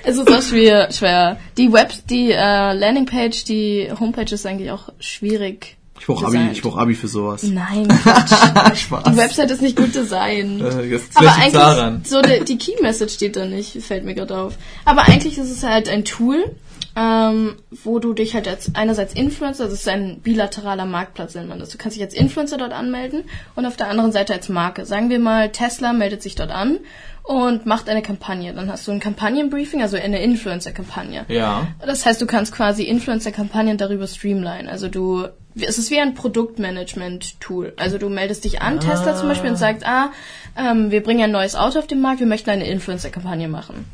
Es 0.07 0.19
ist 0.19 0.31
auch 0.31 0.43
schwer, 0.43 0.93
schwer. 0.93 1.39
Die 1.57 1.73
Web, 1.73 1.93
die 2.11 2.31
äh, 2.31 2.73
Landingpage, 2.75 3.45
die 3.45 3.91
Homepage 3.99 4.33
ist 4.35 4.45
eigentlich 4.45 4.71
auch 4.71 4.91
schwierig. 5.01 5.77
Ich 5.99 6.07
brauche 6.07 6.27
Abi, 6.27 6.51
ich 6.53 6.61
brauche 6.61 6.79
Abi 6.81 6.95
für 6.95 7.09
sowas. 7.09 7.43
Nein. 7.45 7.89
Spaß. 8.75 9.05
die 9.05 9.17
Website 9.17 9.51
ist 9.51 9.63
nicht 9.63 9.77
gut 9.77 9.95
designt. 9.95 10.61
Äh, 10.61 10.65
Aber 10.65 10.83
liegt's 10.83 11.09
daran. 11.53 11.95
eigentlich, 11.95 12.11
so 12.11 12.21
die, 12.21 12.45
die 12.45 12.59
Key 12.59 12.83
Message 12.83 13.15
steht 13.15 13.37
da 13.37 13.47
nicht, 13.47 13.83
fällt 13.83 14.05
mir 14.05 14.15
gerade 14.15 14.37
auf. 14.37 14.55
Aber 14.85 15.03
eigentlich 15.03 15.39
ist 15.39 15.51
es 15.51 15.63
halt 15.63 15.89
ein 15.89 16.05
Tool, 16.05 16.55
ähm, 16.97 17.57
wo 17.71 17.99
du 17.99 18.13
dich 18.13 18.35
halt 18.35 18.47
als 18.47 18.75
einerseits 18.75 19.15
Influencer, 19.15 19.65
das 19.65 19.75
ist 19.75 19.89
ein 19.89 20.21
bilateraler 20.21 20.85
Marktplatz, 20.85 21.35
nennt 21.35 21.49
man 21.49 21.59
das. 21.59 21.71
Du 21.71 21.79
kannst 21.79 21.97
dich 21.97 22.05
als 22.05 22.15
Influencer 22.15 22.57
dort 22.57 22.73
anmelden 22.73 23.25
und 23.57 23.67
auf 23.67 23.77
der 23.77 23.89
anderen 23.89 24.13
Seite 24.13 24.33
als 24.33 24.49
Marke. 24.49 24.87
Sagen 24.87 25.11
wir 25.11 25.19
mal, 25.19 25.51
Tesla 25.51 25.93
meldet 25.93 26.23
sich 26.23 26.37
dort 26.37 26.51
an 26.51 26.79
und 27.25 27.67
macht 27.67 27.89
eine 27.89 28.03
Kampagne. 28.03 28.53
Dann 28.55 28.71
hast 28.71 28.87
du 28.87 28.93
ein 28.93 29.01
Kampagnenbriefing, 29.01 29.83
also 29.83 29.97
eine 29.97 30.23
Influencer-Kampagne. 30.23 31.25
Ja. 31.29 31.67
Das 31.85 32.07
heißt, 32.07 32.23
du 32.23 32.27
kannst 32.27 32.53
quasi 32.53 32.85
Influencer-Kampagnen 32.85 33.77
darüber 33.77 34.07
streamline. 34.07 34.71
Also 34.71 34.89
du, 34.89 35.27
es 35.57 35.79
ist 35.79 35.91
wie 35.91 35.99
ein 35.99 36.15
Produktmanagement-Tool. 36.15 37.73
Also 37.77 37.99
du 37.99 38.09
meldest 38.09 38.45
dich 38.45 38.63
an, 38.63 38.79
Tesla 38.79 39.17
zum 39.17 39.29
Beispiel, 39.29 39.51
und 39.51 39.57
sagst, 39.57 39.85
ah, 39.85 40.13
ähm, 40.57 40.93
wir 40.93 41.03
bringen 41.03 41.23
ein 41.23 41.33
neues 41.33 41.57
Auto 41.57 41.81
auf 41.81 41.87
den 41.89 42.01
Markt, 42.01 42.21
wir 42.21 42.27
möchten 42.27 42.51
eine 42.51 42.69
Influencer-Kampagne 42.69 43.49
machen. 43.49 43.85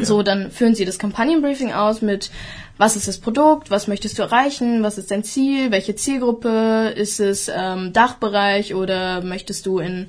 So, 0.00 0.22
dann 0.22 0.50
führen 0.50 0.74
sie 0.74 0.84
das 0.84 0.98
Kampagnenbriefing 0.98 1.72
aus 1.72 2.02
mit, 2.02 2.30
was 2.76 2.94
ist 2.94 3.08
das 3.08 3.18
Produkt, 3.18 3.70
was 3.70 3.88
möchtest 3.88 4.18
du 4.18 4.22
erreichen, 4.22 4.82
was 4.82 4.98
ist 4.98 5.10
dein 5.10 5.24
Ziel, 5.24 5.72
welche 5.72 5.96
Zielgruppe, 5.96 6.94
ist 6.96 7.18
es 7.18 7.50
ähm, 7.52 7.92
Dachbereich 7.92 8.74
oder 8.74 9.22
möchtest 9.22 9.66
du 9.66 9.80
in 9.80 10.08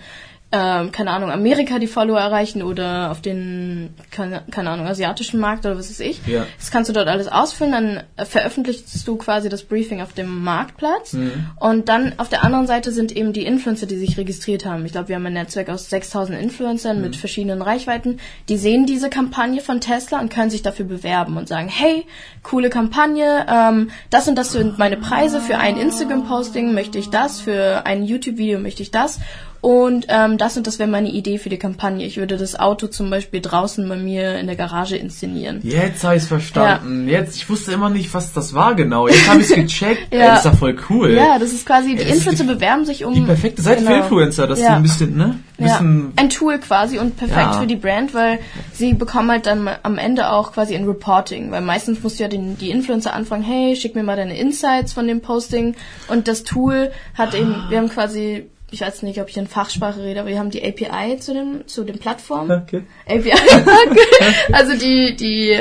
ähm, 0.52 0.92
keine 0.92 1.12
Ahnung, 1.12 1.30
Amerika 1.30 1.78
die 1.78 1.86
Follower 1.86 2.20
erreichen 2.20 2.64
oder 2.64 3.12
auf 3.12 3.22
den, 3.22 3.94
keine, 4.10 4.42
keine 4.50 4.72
Ahnung, 4.72 4.88
asiatischen 4.88 5.40
Markt 5.40 5.66
oder 5.66 5.78
was 5.78 5.92
weiß 5.92 6.00
ich. 6.00 6.26
Ja. 6.26 6.48
Das 6.58 6.72
kannst 6.72 6.90
du 6.90 6.94
dort 6.94 7.08
alles 7.08 7.28
ausfüllen, 7.28 7.72
dann 7.72 8.04
äh, 8.18 8.26
veröffentlichst 8.26 9.08
du 9.08 9.16
quasi 9.18 9.50
das 9.50 9.64
Briefing 9.64 10.02
auf 10.02 10.14
dem 10.14 10.44
Marktplatz 10.44 11.16
und 11.60 11.90
dann 11.90 12.14
auf 12.18 12.30
der 12.30 12.44
anderen 12.44 12.66
Seite 12.66 12.92
sind 12.92 13.12
eben 13.12 13.32
die 13.32 13.46
Influencer, 13.46 13.86
die 13.86 13.98
sich 13.98 14.18
registriert 14.18 14.66
haben. 14.66 14.86
Ich 14.86 14.92
glaube, 14.92 15.10
wir 15.10 15.16
haben 15.18 15.26
ein 15.28 15.34
Netzwerk 15.34 15.70
aus 15.70 15.90
6000 15.90 16.40
Influencern 16.40 17.00
mit 17.00 17.16
verschiedenen 17.16 17.62
Reichweiten. 17.62 18.20
Die 18.48 18.58
sehen 18.58 18.88
diese 18.88 19.10
Kampagne 19.10 19.62
von 19.62 19.82
Tesla 19.82 20.20
und 20.20 20.32
können 20.34 20.50
sich 20.50 20.64
dafür 20.64 20.86
bewerben 20.86 21.38
und 21.38 21.48
sagen, 21.48 21.68
hey, 21.68 22.06
coole 22.42 22.70
Kampagne, 22.70 23.46
ähm, 23.48 23.92
das 24.10 24.28
und 24.28 24.36
das 24.36 24.52
sind 24.52 24.80
meine 24.80 24.98
Preise 24.98 25.42
für 25.42 25.60
ein 25.60 25.78
Instagram-Posting, 25.78 26.74
möchte 26.74 26.98
ich 26.98 27.10
das, 27.10 27.40
für 27.40 27.86
ein 27.86 28.04
YouTube-Video 28.04 28.60
möchte 28.60 28.82
ich 28.82 28.90
das 28.90 29.20
und 29.62 30.06
ähm, 30.10 30.38
das 30.38 30.56
und 30.58 30.68
das 30.68 30.80
wäre 30.80 30.90
meine 30.90 31.10
Idee 31.10 31.38
für 31.38 31.50
die 31.50 31.58
Kampagne. 31.58 32.06
Ich 32.06 32.18
würde 32.18 32.38
das 32.38 32.58
Auto 32.60 32.88
zum 32.88 33.10
Beispiel 33.10 33.42
draußen 33.42 33.88
bei 33.90 33.98
mir 33.98 34.40
in 34.40 34.48
der 34.48 34.56
Garage 34.56 34.96
inszenieren. 34.96 35.60
Jetzt 35.64 36.04
habe 36.04 36.16
ich 36.16 36.24
verstanden. 36.24 37.08
Jetzt, 37.10 37.36
ich 37.36 37.50
wusste 37.50 37.72
immer 37.74 37.90
nicht, 37.90 38.14
was 38.14 38.34
das 38.34 38.54
war 38.54 38.76
genau. 38.76 39.08
Jetzt 39.08 39.28
habe 39.30 39.42
ich 39.42 39.50
es 39.50 39.56
gecheckt. 39.56 40.14
Ja. 40.14 40.20
Ey, 40.20 40.28
das 40.28 40.40
ist 40.40 40.46
ja 40.46 40.52
voll 40.54 40.78
cool. 40.90 41.12
Ja, 41.12 41.38
das 41.40 41.52
ist 41.54 41.66
quasi, 41.66 41.96
die 41.96 42.04
das 42.04 42.14
Influencer 42.16 42.44
die- 42.46 42.54
bewerben 42.54 42.86
sich 42.86 43.04
um... 43.06 43.14
Die 43.14 43.22
perfekte 43.22 43.62
Seite 43.62 43.82
für 43.82 43.88
Genau. 43.88 44.04
Influencer, 44.04 44.48
dass 44.48 44.60
Ja. 44.60 44.70
die 44.70 44.74
ein 44.76 44.84
bisschen, 44.84 45.18
ne? 45.18 45.40
Ein 45.58 45.66
Ja, 45.66 45.72
bisschen, 45.74 46.14
ein 46.16 46.30
Tool 46.30 46.58
quasi 46.60 46.98
und 47.00 47.18
perfekt 47.18 47.38
Ja. 47.38 47.54
für 47.60 47.68
die 47.68 47.76
Brand, 47.76 48.14
weil 48.14 48.40
sie 48.74 48.94
bekommen 48.94 49.30
halt 49.30 49.46
dann 49.46 49.70
am 49.84 49.98
Ende 49.98 50.30
auch 50.32 50.54
quasi 50.54 50.76
ein 50.76 50.86
Reporting, 50.86 51.52
weil 51.52 51.62
meistens 51.62 52.02
musst 52.02 52.18
du 52.20 52.24
ja 52.24 52.30
den, 52.30 52.58
die 52.58 52.70
Influencer 52.72 53.14
anfragen, 53.14 53.44
hey, 53.44 53.76
schick 53.76 53.94
mir 53.96 54.04
mal 54.04 54.16
deine 54.16 54.38
Insights 54.38 54.94
von 54.94 55.06
dem 55.08 55.20
Posting 55.22 55.76
und 56.08 56.28
das 56.30 56.44
Tool 56.44 56.92
hat 57.16 57.34
eben, 57.36 57.56
wir 57.70 57.78
haben 57.80 57.90
quasi, 57.90 58.46
ich 58.72 58.82
weiß 58.82 59.04
nicht, 59.04 59.20
ob 59.22 59.30
ich 59.30 59.38
in 59.38 59.48
Fachsprache 59.48 60.02
rede, 60.04 60.20
aber 60.20 60.30
wir 60.30 60.40
haben 60.40 60.52
die 60.52 60.64
API 60.64 61.20
zu 61.20 61.34
dem, 61.34 61.68
zu 61.68 61.84
den 61.84 61.98
Plattformen. 62.00 62.64
Okay. 62.64 62.84
API, 63.08 63.32
also 64.52 64.76
die, 64.76 65.16
die, 65.16 65.58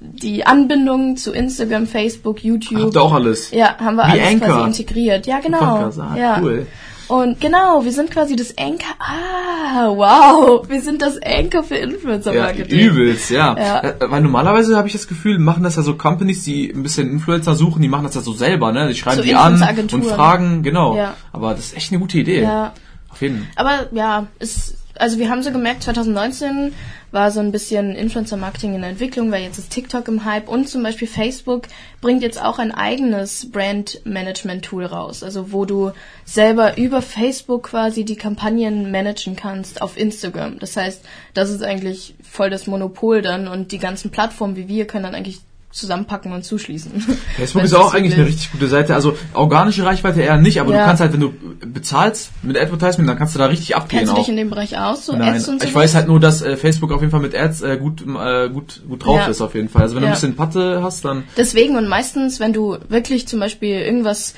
die 0.00 0.46
Anbindung 0.46 1.16
zu 1.16 1.32
Instagram, 1.32 1.86
Facebook, 1.86 2.42
YouTube. 2.42 2.82
Habt 2.82 2.96
ihr 2.96 3.02
auch 3.02 3.12
alles? 3.12 3.50
Ja, 3.50 3.78
haben 3.78 3.96
wir 3.96 4.06
Wie 4.06 4.20
alles 4.20 4.26
Anchor. 4.26 4.48
quasi 4.48 4.66
integriert. 4.66 5.26
Ja, 5.26 5.40
genau. 5.40 5.58
Podcast, 5.58 6.00
ah, 6.00 6.16
ja. 6.16 6.40
cool. 6.42 6.66
Und 7.08 7.40
genau, 7.40 7.84
wir 7.84 7.92
sind 7.92 8.10
quasi 8.10 8.36
das 8.36 8.56
Anchor. 8.58 8.94
Ah, 8.98 9.88
wow. 9.88 10.68
Wir 10.68 10.80
sind 10.80 11.02
das 11.02 11.18
Anchor 11.22 11.62
für 11.62 11.76
Influencer 11.76 12.32
Ja, 12.34 12.44
Marketing. 12.44 12.78
übelst, 12.78 13.30
ja. 13.30 13.56
Ja. 13.58 13.80
Äh, 13.80 13.94
Weil 14.00 14.22
normalerweise 14.22 14.76
habe 14.76 14.86
ich 14.86 14.92
das 14.92 15.08
Gefühl, 15.08 15.38
machen 15.38 15.62
das 15.62 15.76
ja 15.76 15.82
so 15.82 15.94
Companies, 15.96 16.44
die 16.44 16.70
ein 16.70 16.82
bisschen 16.82 17.10
Influencer 17.10 17.54
suchen, 17.54 17.82
die 17.82 17.88
machen 17.88 18.04
das 18.04 18.14
ja 18.14 18.20
so 18.20 18.32
selber, 18.32 18.72
ne? 18.72 18.88
Die 18.88 18.94
schreiben 18.94 19.18
So 19.18 19.22
die 19.22 19.34
an 19.34 19.62
und 19.92 20.04
fragen, 20.04 20.62
genau. 20.62 20.96
Ja. 20.96 21.14
Aber 21.32 21.50
das 21.54 21.66
ist 21.66 21.76
echt 21.76 21.92
eine 21.92 22.00
gute 22.00 22.18
Idee. 22.18 22.42
Ja. 22.42 22.72
Auf 23.10 23.20
jeden 23.20 23.46
Aber 23.56 23.88
ja, 23.92 24.26
es, 24.38 24.74
also 24.98 25.18
wir 25.18 25.30
haben 25.30 25.42
so 25.42 25.50
gemerkt, 25.50 25.82
2019 25.84 26.74
war 27.10 27.30
so 27.30 27.40
ein 27.40 27.52
bisschen 27.52 27.94
Influencer-Marketing 27.94 28.74
in 28.74 28.80
der 28.80 28.90
Entwicklung, 28.90 29.30
weil 29.30 29.42
jetzt 29.42 29.58
ist 29.58 29.70
TikTok 29.70 30.08
im 30.08 30.24
Hype 30.24 30.48
und 30.48 30.68
zum 30.68 30.82
Beispiel 30.82 31.08
Facebook 31.08 31.64
bringt 32.00 32.22
jetzt 32.22 32.42
auch 32.42 32.58
ein 32.58 32.72
eigenes 32.72 33.50
Brand-Management-Tool 33.50 34.86
raus. 34.86 35.22
Also 35.22 35.52
wo 35.52 35.64
du 35.64 35.92
selber 36.24 36.78
über 36.78 37.02
Facebook 37.02 37.64
quasi 37.64 38.04
die 38.04 38.16
Kampagnen 38.16 38.90
managen 38.90 39.36
kannst 39.36 39.82
auf 39.82 39.98
Instagram. 39.98 40.58
Das 40.58 40.76
heißt, 40.76 41.04
das 41.34 41.50
ist 41.50 41.62
eigentlich 41.62 42.14
voll 42.22 42.50
das 42.50 42.66
Monopol 42.66 43.22
dann 43.22 43.48
und 43.48 43.72
die 43.72 43.78
ganzen 43.78 44.10
Plattformen 44.10 44.56
wie 44.56 44.68
wir 44.68 44.86
können 44.86 45.04
dann 45.04 45.14
eigentlich 45.14 45.40
zusammenpacken 45.72 46.32
und 46.32 46.44
zuschließen. 46.44 46.92
Facebook 47.36 47.64
ist 47.64 47.74
auch 47.74 47.94
eigentlich 47.94 48.14
eine 48.14 48.26
richtig 48.26 48.52
gute 48.52 48.68
Seite. 48.68 48.94
Also 48.94 49.16
organische 49.34 49.84
Reichweite 49.84 50.20
eher 50.22 50.36
nicht, 50.36 50.60
aber 50.60 50.72
Ja. 50.72 50.80
du 50.80 50.84
kannst 50.84 51.00
halt, 51.00 51.12
wenn 51.14 51.20
du 51.20 51.32
bezahlst 51.66 52.30
mit 52.42 52.56
Advertisement, 52.58 53.08
dann 53.08 53.18
kannst 53.18 53.34
du 53.34 53.38
da 53.38 53.46
richtig 53.46 53.74
abgehen 53.74 54.00
Kennst 54.00 54.12
du 54.12 54.16
dich 54.16 54.24
auch. 54.26 54.28
in 54.28 54.36
dem 54.36 54.50
Bereich 54.50 54.78
aus, 54.78 55.06
so 55.06 55.16
Nein, 55.16 55.34
Ads 55.34 55.48
und 55.48 55.62
so? 55.62 55.66
ich 55.66 55.74
weiß 55.74 55.94
halt 55.94 56.08
nur, 56.08 56.20
dass 56.20 56.42
äh, 56.42 56.56
Facebook 56.56 56.92
auf 56.92 57.00
jeden 57.00 57.10
Fall 57.10 57.20
mit 57.20 57.34
Ads 57.34 57.62
äh, 57.62 57.76
gut, 57.78 58.02
äh, 58.02 58.48
gut, 58.50 58.82
gut 58.88 59.04
drauf 59.04 59.16
Ja. 59.16 59.26
ist 59.26 59.40
auf 59.40 59.54
jeden 59.54 59.68
Fall. 59.68 59.82
Also 59.82 59.94
wenn 59.94 60.02
du 60.02 60.06
Ja. 60.08 60.12
ein 60.12 60.14
bisschen 60.16 60.36
Patte 60.36 60.80
hast, 60.82 61.04
dann 61.04 61.24
Deswegen 61.36 61.76
und 61.76 61.88
meistens, 61.88 62.38
wenn 62.38 62.52
du 62.52 62.76
wirklich 62.88 63.26
zum 63.26 63.40
Beispiel 63.40 63.80
irgendwas 63.80 64.34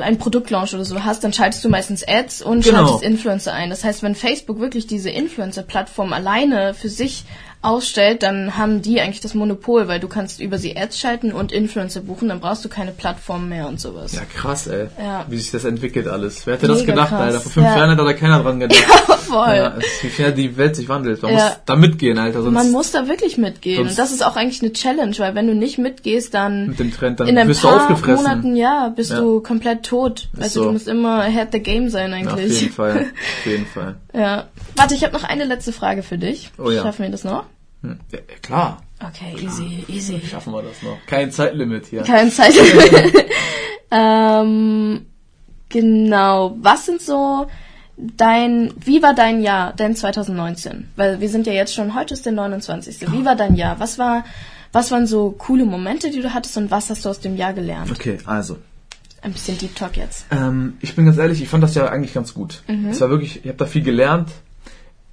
ein 0.00 0.18
Produktlaunch 0.18 0.74
oder 0.74 0.84
so 0.84 1.04
hast, 1.04 1.22
dann 1.22 1.32
schaltest 1.32 1.64
du 1.64 1.68
meistens 1.68 2.02
Ads 2.06 2.42
und 2.42 2.64
Genau. 2.64 2.78
schaltest 2.78 3.04
Influencer 3.04 3.52
ein. 3.52 3.70
Das 3.70 3.84
heißt, 3.84 4.02
wenn 4.02 4.16
Facebook 4.16 4.58
wirklich 4.58 4.88
diese 4.88 5.10
Influencer-Plattform 5.10 6.12
alleine 6.12 6.74
für 6.74 6.88
sich 6.88 7.24
ausstellt, 7.62 8.22
dann 8.22 8.56
haben 8.56 8.80
die 8.80 9.00
eigentlich 9.00 9.20
das 9.20 9.34
Monopol, 9.34 9.86
weil 9.86 10.00
du 10.00 10.08
kannst 10.08 10.40
über 10.40 10.56
sie 10.58 10.76
Ads 10.76 10.98
schalten 10.98 11.32
und 11.32 11.52
Influencer 11.52 12.00
buchen, 12.00 12.28
dann 12.28 12.40
brauchst 12.40 12.64
du 12.64 12.70
keine 12.70 12.92
Plattform 12.92 13.48
mehr 13.50 13.68
und 13.68 13.78
sowas. 13.78 14.14
ja 14.14 14.22
krass, 14.34 14.66
ey. 14.66 14.86
Ja. 14.98 15.26
Wie 15.28 15.36
sich 15.36 15.50
das 15.50 15.64
entwickelt 15.64 16.08
alles. 16.08 16.46
Wer 16.46 16.54
hätte 16.54 16.68
das 16.68 16.80
Mega 16.80 16.92
gedacht, 16.92 17.08
krass. 17.10 17.20
Alter? 17.20 17.40
Vor 17.40 17.52
fünf 17.52 17.66
Ja. 17.66 17.76
Jahren 17.76 17.90
hätte 17.90 18.04
da 18.04 18.12
keiner 18.14 18.42
dran 18.42 18.60
gedacht. 18.60 18.80
Voll. 19.20 19.46
Ja, 19.56 19.66
ist, 19.68 20.02
wie 20.02 20.10
schnell 20.10 20.32
die 20.32 20.56
Welt 20.56 20.74
sich 20.74 20.88
wandelt. 20.88 21.22
Man 21.22 21.34
Ja. 21.34 21.44
muss 21.44 21.56
da 21.66 21.76
mitgehen, 21.76 22.18
Alter. 22.18 22.42
Sonst 22.42 22.54
Man 22.54 22.70
muss 22.72 22.92
da 22.92 23.08
wirklich 23.08 23.36
mitgehen. 23.36 23.86
und 23.86 23.98
das 23.98 24.10
ist 24.10 24.24
auch 24.24 24.36
eigentlich 24.36 24.62
eine 24.62 24.72
Challenge, 24.72 25.14
weil 25.18 25.34
wenn 25.34 25.46
du 25.46 25.54
nicht 25.54 25.76
mitgehst, 25.78 26.32
dann 26.34 26.68
mit 26.68 26.78
dem 26.78 26.92
Trend, 26.92 27.20
dann 27.20 27.28
in 27.28 27.36
ein 27.38 27.46
du 27.46 27.54
paar 27.54 27.82
aufgefressen. 27.82 28.24
Monaten, 28.24 28.56
ja, 28.56 28.88
bist 28.88 29.10
Ja. 29.10 29.20
du 29.20 29.40
komplett 29.40 29.82
tot. 29.84 30.28
Ist 30.32 30.42
Also 30.42 30.60
so. 30.60 30.66
du 30.66 30.72
musst 30.72 30.88
immer 30.88 31.20
ahead 31.20 31.48
the 31.52 31.60
game 31.60 31.90
sein 31.90 32.10
Ja, 32.12 32.26
auf 32.26 32.32
eigentlich. 32.38 32.60
jeden 32.62 32.72
Fall. 32.72 32.90
Auf 33.40 33.46
jeden 33.46 33.66
Fall. 33.66 33.96
Ja. 34.14 34.46
Warte, 34.76 34.94
ich 34.94 35.04
habe 35.04 35.12
noch 35.12 35.24
eine 35.24 35.44
letzte 35.44 35.72
Frage 35.72 36.02
für 36.02 36.18
dich. 36.18 36.50
Oh 36.58 36.70
ja. 36.70 36.82
Schaffen 36.82 37.02
wir 37.02 37.10
das 37.10 37.24
noch? 37.24 37.44
Hm. 37.82 37.98
Ja, 38.12 38.18
klar. 38.42 38.82
Okay, 39.02 39.34
easy, 39.42 39.84
easy. 39.88 40.20
Schaffen 40.28 40.52
wir 40.52 40.62
das 40.62 40.82
noch. 40.82 40.98
Kein 41.06 41.30
Zeitlimit 41.30 41.86
hier. 41.86 42.02
Keine 42.02 42.30
Zeit. 42.30 42.52
ähm, 43.90 45.06
genau. 45.70 46.56
Was 46.60 46.86
sind 46.86 47.00
so 47.00 47.46
dein, 47.96 48.72
wie 48.76 49.02
war 49.02 49.14
dein 49.14 49.42
Jahr, 49.42 49.72
denn 49.72 49.96
2019? 49.96 50.90
Weil 50.96 51.20
wir 51.20 51.28
sind 51.28 51.46
ja 51.46 51.54
jetzt 51.54 51.74
schon, 51.74 51.94
heute 51.94 52.14
ist 52.14 52.26
der 52.26 52.32
29. 52.32 53.10
Wie 53.12 53.24
war 53.24 53.36
dein 53.36 53.54
Jahr? 53.54 53.80
Was 53.80 53.98
war, 53.98 54.24
was 54.72 54.90
waren 54.90 55.06
so 55.06 55.30
coole 55.30 55.64
Momente, 55.64 56.10
die 56.10 56.20
du 56.20 56.34
hattest 56.34 56.56
und 56.58 56.70
was 56.70 56.90
hast 56.90 57.04
du 57.04 57.08
aus 57.08 57.20
dem 57.20 57.36
Jahr 57.36 57.54
gelernt? 57.54 57.90
Okay, 57.90 58.18
also. 58.26 58.58
Ein 59.22 59.32
bisschen 59.32 59.58
Deep 59.58 59.76
Talk 59.76 59.96
jetzt. 59.96 60.26
Ähm, 60.30 60.78
ich 60.80 60.96
bin 60.96 61.04
ganz 61.04 61.18
ehrlich, 61.18 61.42
ich 61.42 61.48
fand 61.48 61.62
das 61.62 61.74
ja 61.74 61.86
eigentlich 61.88 62.14
ganz 62.14 62.32
gut. 62.32 62.62
Mhm. 62.68 62.88
Es 62.88 63.00
war 63.00 63.10
wirklich, 63.10 63.40
ich 63.44 63.48
habe 63.48 63.58
da 63.58 63.66
viel 63.66 63.82
gelernt. 63.82 64.30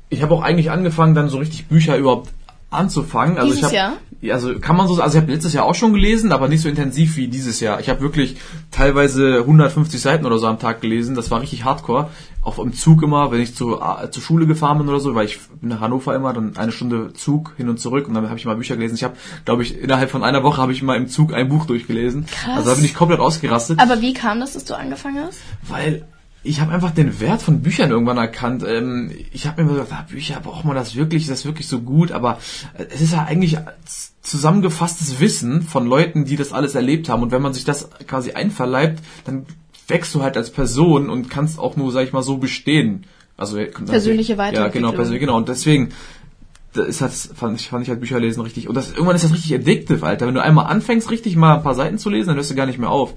Ich 0.09 0.21
habe 0.21 0.33
auch 0.33 0.41
eigentlich 0.41 0.71
angefangen, 0.71 1.15
dann 1.15 1.29
so 1.29 1.37
richtig 1.37 1.67
Bücher 1.67 1.97
überhaupt 1.97 2.29
anzufangen. 2.69 3.37
Also 3.37 3.53
Dieses 3.53 3.69
ich 3.69 3.75
Jahr? 3.75 3.91
hab, 3.91 3.97
Ja, 4.21 4.33
also 4.35 4.59
kann 4.59 4.75
man 4.75 4.87
so, 4.87 5.01
also 5.01 5.17
ich 5.17 5.21
habe 5.23 5.31
letztes 5.31 5.53
Jahr 5.53 5.63
auch 5.65 5.75
schon 5.75 5.93
gelesen, 5.93 6.33
aber 6.33 6.49
nicht 6.49 6.61
so 6.61 6.67
intensiv 6.67 7.15
wie 7.15 7.27
dieses 7.29 7.61
Jahr. 7.61 7.79
Ich 7.79 7.87
habe 7.87 8.01
wirklich 8.01 8.35
teilweise 8.71 9.39
150 9.39 10.01
Seiten 10.01 10.25
oder 10.25 10.37
so 10.37 10.47
am 10.47 10.59
Tag 10.59 10.81
gelesen. 10.81 11.15
Das 11.15 11.31
war 11.31 11.41
richtig 11.41 11.63
Hardcore. 11.63 12.09
Auch 12.43 12.59
im 12.59 12.73
Zug 12.73 13.03
immer, 13.03 13.31
wenn 13.31 13.41
ich 13.41 13.55
zu, 13.55 13.79
äh, 13.79 14.09
zur 14.11 14.21
Schule 14.21 14.47
gefahren 14.47 14.77
bin 14.79 14.89
oder 14.89 14.99
so, 14.99 15.15
weil 15.15 15.25
ich 15.25 15.39
bin 15.61 15.69
nach 15.69 15.79
Hannover 15.79 16.13
immer, 16.15 16.33
dann 16.33 16.57
eine 16.57 16.71
Stunde 16.73 17.13
Zug 17.13 17.53
hin 17.57 17.69
und 17.69 17.79
zurück 17.79 18.07
und 18.07 18.13
dann 18.13 18.27
habe 18.27 18.37
ich 18.37 18.45
mal 18.45 18.55
Bücher 18.55 18.75
gelesen. 18.75 18.95
Ich 18.95 19.03
habe, 19.03 19.15
glaube 19.45 19.63
ich, 19.63 19.79
innerhalb 19.81 20.09
von 20.09 20.23
einer 20.23 20.43
Woche 20.43 20.61
habe 20.61 20.71
ich 20.73 20.81
mal 20.83 20.95
im 20.97 21.07
Zug 21.07 21.33
ein 21.33 21.47
Buch 21.49 21.65
durchgelesen. 21.65 22.25
Krass. 22.25 22.57
Also 22.57 22.69
da 22.69 22.75
bin 22.75 22.85
ich 22.85 22.93
komplett 22.95 23.19
ausgerastet 23.21 23.79
Aber 23.79 24.01
wie 24.01 24.13
kam 24.13 24.39
das, 24.41 24.53
dass 24.53 24.65
du 24.65 24.77
angefangen 24.77 25.23
hast? 25.25 25.39
weil 25.69 26.05
ich 26.43 26.61
habe 26.61 26.71
einfach 26.71 26.91
den 26.91 27.19
Wert 27.19 27.41
von 27.41 27.61
Büchern 27.61 27.91
irgendwann 27.91 28.17
erkannt. 28.17 28.63
Ähm, 28.67 29.11
ich 29.31 29.47
habe 29.47 29.61
mir 29.63 29.69
immer 29.69 29.79
gedacht, 29.79 29.99
ah, 29.99 30.05
Bücher, 30.09 30.39
braucht 30.39 30.65
man 30.65 30.75
das 30.75 30.95
wirklich? 30.95 31.23
Ist 31.23 31.31
das 31.31 31.45
wirklich 31.45 31.67
so 31.67 31.81
gut? 31.81 32.11
Aber 32.11 32.37
äh, 32.77 32.85
es 32.93 33.01
ist 33.01 33.13
ja 33.13 33.23
eigentlich 33.23 33.57
zusammengefasstes 34.21 35.19
Wissen 35.19 35.61
von 35.61 35.85
Leuten, 35.85 36.25
die 36.25 36.35
das 36.35 36.53
alles 36.53 36.75
erlebt 36.75 37.09
haben. 37.09 37.23
Und 37.23 37.31
wenn 37.31 37.41
man 37.41 37.53
sich 37.53 37.63
das 37.65 37.89
quasi 38.07 38.31
einverleibt, 38.31 39.01
dann 39.25 39.45
wächst 39.87 40.13
du 40.15 40.21
halt 40.21 40.37
als 40.37 40.51
Person 40.51 41.09
und 41.09 41.29
kannst 41.29 41.59
auch 41.59 41.75
nur, 41.75 41.91
sag 41.91 42.03
ich 42.03 42.13
mal, 42.13 42.23
so 42.23 42.37
bestehen. 42.37 43.05
Also 43.37 43.57
Persönliche 43.85 44.33
Ja, 44.33 44.37
Weiterentwicklung. 44.37 44.91
genau, 44.91 44.95
persönlich, 44.95 45.21
genau. 45.21 45.37
Und 45.37 45.47
deswegen 45.47 45.91
da 46.73 46.83
ist 46.83 47.01
das, 47.01 47.29
fand 47.33 47.59
ich, 47.59 47.69
fand 47.69 47.83
ich 47.83 47.89
halt 47.89 47.99
Bücherlesen 47.99 48.41
richtig. 48.43 48.67
Und 48.67 48.75
das, 48.75 48.91
irgendwann 48.91 49.15
ist 49.15 49.25
das 49.25 49.33
richtig 49.33 49.53
addictive, 49.55 50.05
Alter. 50.05 50.27
Wenn 50.27 50.35
du 50.35 50.43
einmal 50.43 50.67
anfängst, 50.67 51.09
richtig 51.09 51.35
mal 51.35 51.57
ein 51.57 51.63
paar 51.63 51.75
Seiten 51.75 51.97
zu 51.97 52.09
lesen, 52.09 52.27
dann 52.27 52.35
hörst 52.37 52.51
du 52.51 52.55
gar 52.55 52.65
nicht 52.65 52.79
mehr 52.79 52.89
auf. 52.89 53.13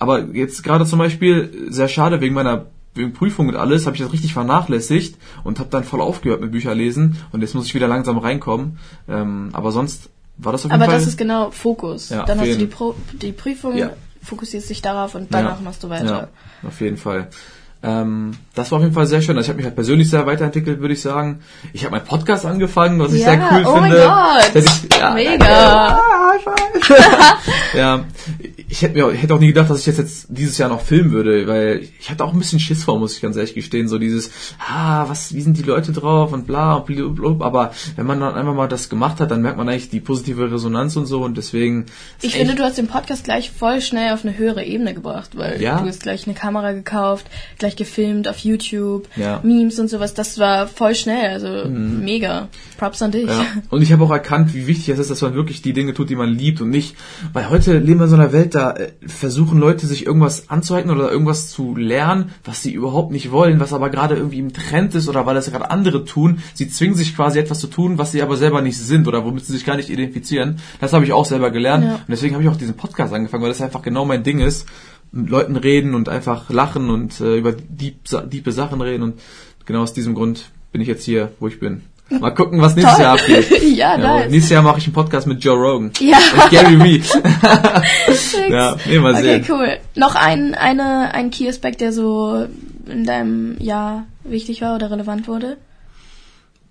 Aber 0.00 0.24
jetzt 0.32 0.64
gerade 0.64 0.84
zum 0.86 0.98
Beispiel, 0.98 1.68
sehr 1.68 1.86
schade, 1.88 2.20
wegen 2.20 2.34
meiner 2.34 2.66
wegen 2.94 3.12
Prüfung 3.12 3.48
und 3.48 3.54
alles, 3.54 3.86
habe 3.86 3.94
ich 3.94 4.02
das 4.02 4.12
richtig 4.12 4.32
vernachlässigt 4.32 5.16
und 5.44 5.60
habe 5.60 5.70
dann 5.70 5.84
voll 5.84 6.00
aufgehört 6.00 6.40
mit 6.40 6.50
Bücherlesen. 6.50 7.18
Und 7.30 7.42
jetzt 7.42 7.54
muss 7.54 7.66
ich 7.66 7.74
wieder 7.76 7.86
langsam 7.86 8.18
reinkommen. 8.18 8.78
Ähm, 9.08 9.50
aber 9.52 9.70
sonst 9.70 10.08
war 10.38 10.50
das 10.52 10.62
auf 10.64 10.72
jeden 10.72 10.82
Aber 10.82 10.90
Fall... 10.90 10.98
das 10.98 11.06
ist 11.08 11.16
genau 11.16 11.50
Fokus. 11.52 12.08
Ja, 12.08 12.24
Dann 12.24 12.40
hast 12.40 12.50
du 12.50 12.56
die. 12.58 12.66
Pro 12.66 12.96
die 13.12 13.30
Prüfung, 13.30 13.76
Ja. 13.76 13.90
fokussierst 14.22 14.68
dich 14.70 14.82
darauf 14.82 15.14
und 15.14 15.32
danach 15.32 15.60
machst 15.60 15.84
du 15.84 15.88
weiter. 15.88 16.28
Ja, 16.62 16.68
auf 16.68 16.80
jeden 16.80 16.96
Fall. 16.96 17.28
Ähm, 17.82 18.32
das 18.54 18.70
war 18.70 18.76
auf 18.78 18.82
jeden 18.82 18.94
Fall 18.94 19.06
sehr 19.06 19.22
schön. 19.22 19.36
Also 19.36 19.46
ich 19.46 19.48
habe 19.48 19.56
mich 19.56 19.66
halt 19.66 19.74
persönlich 19.74 20.10
sehr 20.10 20.26
weiterentwickelt, 20.26 20.80
würde 20.80 20.92
ich 20.94 21.00
sagen. 21.00 21.40
Ich 21.72 21.84
habe 21.84 21.92
meinen 21.96 22.04
Podcast 22.04 22.44
angefangen, 22.44 22.98
was 22.98 23.12
ich 23.12 23.22
Ja, 23.22 23.30
sehr 23.30 23.50
cool 23.52 23.64
oh 23.66 23.76
mein 23.76 23.92
finde. 23.92 24.06
Gott. 24.06 24.54
Hätte 24.54 24.58
ich, 24.58 24.98
ja, 24.98 25.14
Mega. 25.14 26.00
High 26.30 26.42
five. 26.42 27.74
ja, 27.76 28.04
ich 28.68 28.82
hätte 28.82 28.94
mir 28.94 29.12
ich 29.12 29.22
hätte 29.22 29.34
auch 29.34 29.40
nie 29.40 29.48
gedacht, 29.48 29.70
dass 29.70 29.80
ich 29.80 29.86
jetzt, 29.86 29.98
jetzt 29.98 30.26
dieses 30.28 30.58
Jahr 30.58 30.68
noch 30.68 30.80
filmen 30.80 31.10
würde, 31.12 31.46
weil 31.46 31.88
ich 31.98 32.10
hatte 32.10 32.24
auch 32.24 32.32
ein 32.32 32.38
bisschen 32.38 32.60
Schiss 32.60 32.84
vor, 32.84 32.98
muss 32.98 33.14
ich 33.16 33.22
ganz 33.22 33.36
ehrlich 33.36 33.54
gestehen, 33.54 33.88
so 33.88 33.98
dieses, 33.98 34.30
ah, 34.58 35.08
was, 35.08 35.34
wie 35.34 35.40
sind 35.40 35.56
die 35.56 35.62
Leute 35.62 35.92
drauf 35.92 36.32
und 36.32 36.46
bla 36.46 36.74
und 36.74 36.86
blub, 36.86 37.42
aber 37.42 37.72
wenn 37.96 38.06
man 38.06 38.20
dann 38.20 38.34
einfach 38.34 38.54
mal 38.54 38.68
das 38.68 38.88
gemacht 38.88 39.20
hat, 39.20 39.30
dann 39.30 39.42
merkt 39.42 39.58
man 39.58 39.68
eigentlich 39.68 39.90
die 39.90 40.00
positive 40.00 40.50
Resonanz 40.52 40.96
und 40.96 41.06
so 41.06 41.22
und 41.22 41.36
deswegen. 41.36 41.86
Ich 42.22 42.34
finde, 42.36 42.54
du 42.54 42.62
hast 42.62 42.78
den 42.78 42.86
Podcast 42.88 43.24
gleich 43.24 43.50
voll 43.50 43.80
schnell 43.80 44.12
auf 44.12 44.24
eine 44.24 44.36
höhere 44.36 44.64
Ebene 44.64 44.94
gebracht, 44.94 45.30
weil 45.36 45.60
Ja. 45.60 45.80
du 45.80 45.88
hast 45.88 46.02
gleich 46.02 46.26
eine 46.26 46.34
Kamera 46.34 46.72
gekauft, 46.72 47.26
gleich 47.58 47.76
gefilmt 47.76 48.28
auf 48.28 48.38
YouTube, 48.38 49.08
Ja. 49.16 49.40
Memes 49.42 49.78
und 49.78 49.88
sowas. 49.88 50.14
Das 50.14 50.38
war 50.38 50.66
voll 50.66 50.94
schnell, 50.94 51.30
also 51.32 51.68
mega. 51.68 52.48
Props 52.78 53.02
an 53.02 53.10
dich. 53.10 53.28
Ja. 53.28 53.44
Und 53.70 53.82
ich 53.82 53.92
habe 53.92 54.04
auch 54.04 54.10
erkannt, 54.10 54.54
wie 54.54 54.66
wichtig 54.66 54.88
es 54.90 54.98
ist, 54.98 55.10
dass 55.10 55.20
man 55.22 55.34
wirklich 55.34 55.62
die 55.62 55.72
Dinge 55.72 55.92
tut, 55.94 56.08
die 56.10 56.16
man 56.16 56.19
liebt 56.28 56.60
und 56.60 56.68
nicht, 56.68 56.96
weil 57.32 57.48
heute 57.48 57.78
leben 57.78 57.98
wir 58.00 58.04
in 58.04 58.10
so 58.10 58.16
einer 58.16 58.32
Welt, 58.32 58.54
da 58.54 58.72
äh, 58.72 58.92
versuchen 59.06 59.58
Leute 59.58 59.86
sich 59.86 60.04
irgendwas 60.04 60.50
anzueignen 60.50 60.94
oder 60.94 61.10
irgendwas 61.10 61.48
zu 61.48 61.74
lernen, 61.74 62.30
was 62.44 62.62
sie 62.62 62.72
überhaupt 62.74 63.10
nicht 63.12 63.30
wollen, 63.32 63.60
was 63.60 63.72
aber 63.72 63.88
gerade 63.88 64.16
irgendwie 64.16 64.38
im 64.40 64.52
Trend 64.52 64.94
ist 64.94 65.08
oder 65.08 65.24
weil 65.24 65.34
das 65.34 65.50
gerade 65.50 65.70
andere 65.70 66.04
tun. 66.04 66.40
Sie 66.52 66.68
zwingen 66.68 66.94
sich 66.96 67.16
quasi 67.16 67.38
etwas 67.38 67.60
zu 67.60 67.66
tun, 67.68 67.96
was 67.96 68.12
sie 68.12 68.20
aber 68.22 68.36
selber 68.36 68.60
nicht 68.60 68.76
sind 68.78 69.08
oder 69.08 69.24
womit 69.24 69.46
sie 69.46 69.52
sich 69.54 69.64
gar 69.64 69.76
nicht 69.76 69.88
identifizieren. 69.90 70.58
Das 70.80 70.92
habe 70.92 71.04
ich 71.04 71.12
auch 71.12 71.24
selber 71.24 71.50
gelernt 71.50 71.84
Ja. 71.84 71.94
und 71.94 72.04
deswegen 72.08 72.34
habe 72.34 72.42
ich 72.44 72.50
auch 72.50 72.56
diesen 72.56 72.74
Podcast 72.76 73.14
angefangen, 73.14 73.42
weil 73.42 73.50
das 73.50 73.62
einfach 73.62 73.82
genau 73.82 74.04
mein 74.04 74.22
Ding 74.22 74.40
ist. 74.40 74.66
Mit 75.12 75.28
Leuten 75.28 75.56
reden 75.56 75.94
und 75.94 76.08
einfach 76.08 76.50
lachen 76.50 76.88
und 76.88 77.20
äh, 77.20 77.36
über 77.36 77.52
diepe 77.52 78.52
Sachen 78.52 78.80
reden 78.80 79.02
und 79.02 79.14
genau 79.66 79.82
aus 79.82 79.92
diesem 79.92 80.14
Grund 80.14 80.50
bin 80.72 80.80
ich 80.80 80.86
jetzt 80.86 81.04
hier, 81.04 81.32
wo 81.40 81.48
ich 81.48 81.58
bin. 81.58 81.82
Mal 82.10 82.30
gucken, 82.30 82.60
was 82.60 82.74
nächstes 82.74 82.96
Toll. 82.96 83.04
Jahr 83.04 83.12
abgeht. 83.14 83.62
Ja, 83.76 83.96
nice. 83.96 84.30
Nächstes 84.30 84.50
Jahr 84.50 84.62
mache 84.62 84.78
ich 84.78 84.84
einen 84.84 84.94
Podcast 84.94 85.26
mit 85.26 85.42
Joe 85.44 85.56
Rogan. 85.56 85.92
Ja. 86.00 86.18
Und 86.34 86.50
Gary 86.50 86.78
Vee. 86.82 87.02
Ja, 88.50 88.76
nee, 88.86 88.98
mal 88.98 89.14
okay, 89.14 89.22
sehen. 89.22 89.46
cool. 89.48 89.78
Noch 89.94 90.16
ein, 90.16 90.54
eine, 90.54 91.14
ein 91.14 91.30
Key-Aspekt, 91.30 91.80
der 91.80 91.92
so 91.92 92.46
in 92.86 93.04
deinem 93.04 93.56
Jahr 93.60 94.06
wichtig 94.24 94.60
war 94.60 94.74
oder 94.74 94.90
relevant 94.90 95.28
wurde? 95.28 95.56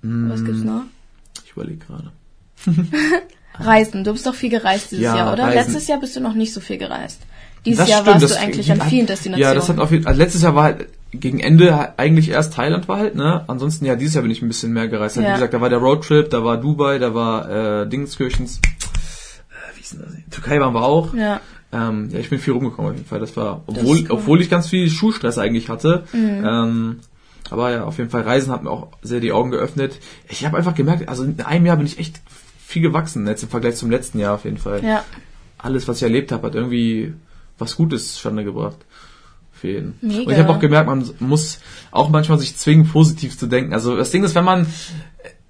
Was 0.01 0.43
gibt's 0.43 0.63
noch? 0.63 0.83
Ich 1.45 1.51
überlege 1.53 1.79
gerade. 1.85 2.11
Reisen. 3.59 4.03
Du 4.03 4.13
bist 4.13 4.25
doch 4.25 4.35
viel 4.35 4.49
gereist 4.49 4.91
dieses 4.91 5.03
Ja, 5.05 5.15
Jahr, 5.17 5.33
oder? 5.33 5.45
Reisen. 5.45 5.55
Letztes 5.73 5.87
Jahr 5.87 5.99
bist 5.99 6.15
du 6.15 6.21
noch 6.21 6.33
nicht 6.33 6.53
so 6.53 6.61
viel 6.61 6.77
gereist. 6.77 7.21
Dieses 7.65 7.79
Das 7.79 7.89
Jahr 7.89 8.01
stimmt, 8.01 8.21
warst 8.21 8.33
du 8.35 8.39
eigentlich 8.39 8.71
an 8.71 8.81
vielen 8.81 9.05
Destinationen. 9.07 9.41
Ja, 9.41 9.53
das 9.53 9.67
hat 9.67 9.79
auf 9.79 9.91
jeden 9.91 10.05
also 10.07 10.17
letztes 10.17 10.41
Jahr 10.41 10.55
war 10.55 10.63
halt 10.63 10.87
gegen 11.11 11.39
Ende 11.39 11.97
eigentlich 11.97 12.29
erst 12.29 12.53
Thailand 12.53 12.87
war 12.87 12.97
halt, 12.97 13.15
ne? 13.15 13.43
Ansonsten 13.47 13.85
ja, 13.85 13.95
dieses 13.95 14.13
Jahr 14.15 14.21
bin 14.21 14.31
ich 14.31 14.41
ein 14.41 14.47
bisschen 14.47 14.73
mehr 14.73 14.87
gereist. 14.87 15.15
Halt, 15.17 15.25
Ja. 15.25 15.31
Wie 15.31 15.35
gesagt, 15.35 15.53
da 15.53 15.61
war 15.61 15.69
der 15.69 15.79
Roadtrip, 15.79 16.29
da 16.29 16.43
war 16.43 16.57
Dubai, 16.57 16.99
da 16.99 17.13
war 17.15 17.81
äh, 17.83 17.87
Dingenskirchens. 17.89 18.57
Äh, 18.57 19.77
wie 19.77 19.81
ist 19.81 19.93
denn 19.93 20.01
das? 20.01 20.13
Türkei 20.29 20.59
waren 20.59 20.73
wir 20.73 20.83
auch. 20.83 21.13
ja. 21.13 21.41
Ähm, 21.71 22.09
ja, 22.11 22.17
ich 22.17 22.31
bin 22.31 22.39
viel 22.39 22.53
rumgekommen 22.53 22.89
auf 22.89 22.97
jeden 22.97 23.07
Fall. 23.07 23.19
Das 23.19 23.37
war, 23.37 23.61
obwohl, 23.67 23.97
ist 23.97 24.09
cool. 24.09 24.17
obwohl 24.17 24.41
ich 24.41 24.49
ganz 24.49 24.67
viel 24.67 24.89
Schulstress 24.89 25.37
eigentlich 25.37 25.69
hatte. 25.69 26.05
Ähm, 26.15 27.01
aber 27.51 27.71
ja, 27.71 27.83
auf 27.83 27.99
jeden 27.99 28.09
Fall 28.09 28.23
Reisen 28.23 28.51
hat 28.51 28.63
mir 28.63 28.71
auch 28.71 28.87
sehr 29.03 29.19
die 29.19 29.31
Augen 29.31 29.51
geöffnet. 29.51 29.99
Ich 30.29 30.43
habe 30.45 30.57
einfach 30.57 30.73
gemerkt, 30.73 31.07
also 31.07 31.23
in 31.23 31.39
einem 31.41 31.67
Jahr 31.67 31.77
bin 31.77 31.85
ich 31.85 31.99
echt 31.99 32.21
viel 32.65 32.81
gewachsen, 32.81 33.27
jetzt 33.27 33.43
im 33.43 33.49
Vergleich 33.49 33.75
zum 33.75 33.91
letzten 33.91 34.17
Jahr 34.19 34.33
auf 34.35 34.45
jeden 34.45 34.57
Fall. 34.57 34.83
Ja. 34.83 35.03
Alles, 35.59 35.87
was 35.87 35.97
ich 35.97 36.03
erlebt 36.03 36.31
habe, 36.31 36.47
hat 36.47 36.55
irgendwie 36.55 37.13
was 37.59 37.75
Gutes 37.75 38.13
zustande 38.13 38.43
gebracht. 38.43 38.77
Für 39.59 39.67
jeden. 39.67 39.93
Mega. 40.01 40.23
Und 40.23 40.31
ich 40.31 40.39
habe 40.39 40.49
auch 40.49 40.59
gemerkt, 40.59 40.87
man 40.87 41.09
muss 41.19 41.59
auch 41.91 42.09
manchmal 42.09 42.39
sich 42.39 42.55
zwingen, 42.55 42.87
positiv 42.87 43.37
zu 43.37 43.47
denken. 43.47 43.73
Also 43.73 43.97
das 43.97 44.11
Ding 44.11 44.23
ist, 44.23 44.35
wenn 44.35 44.45
man 44.45 44.67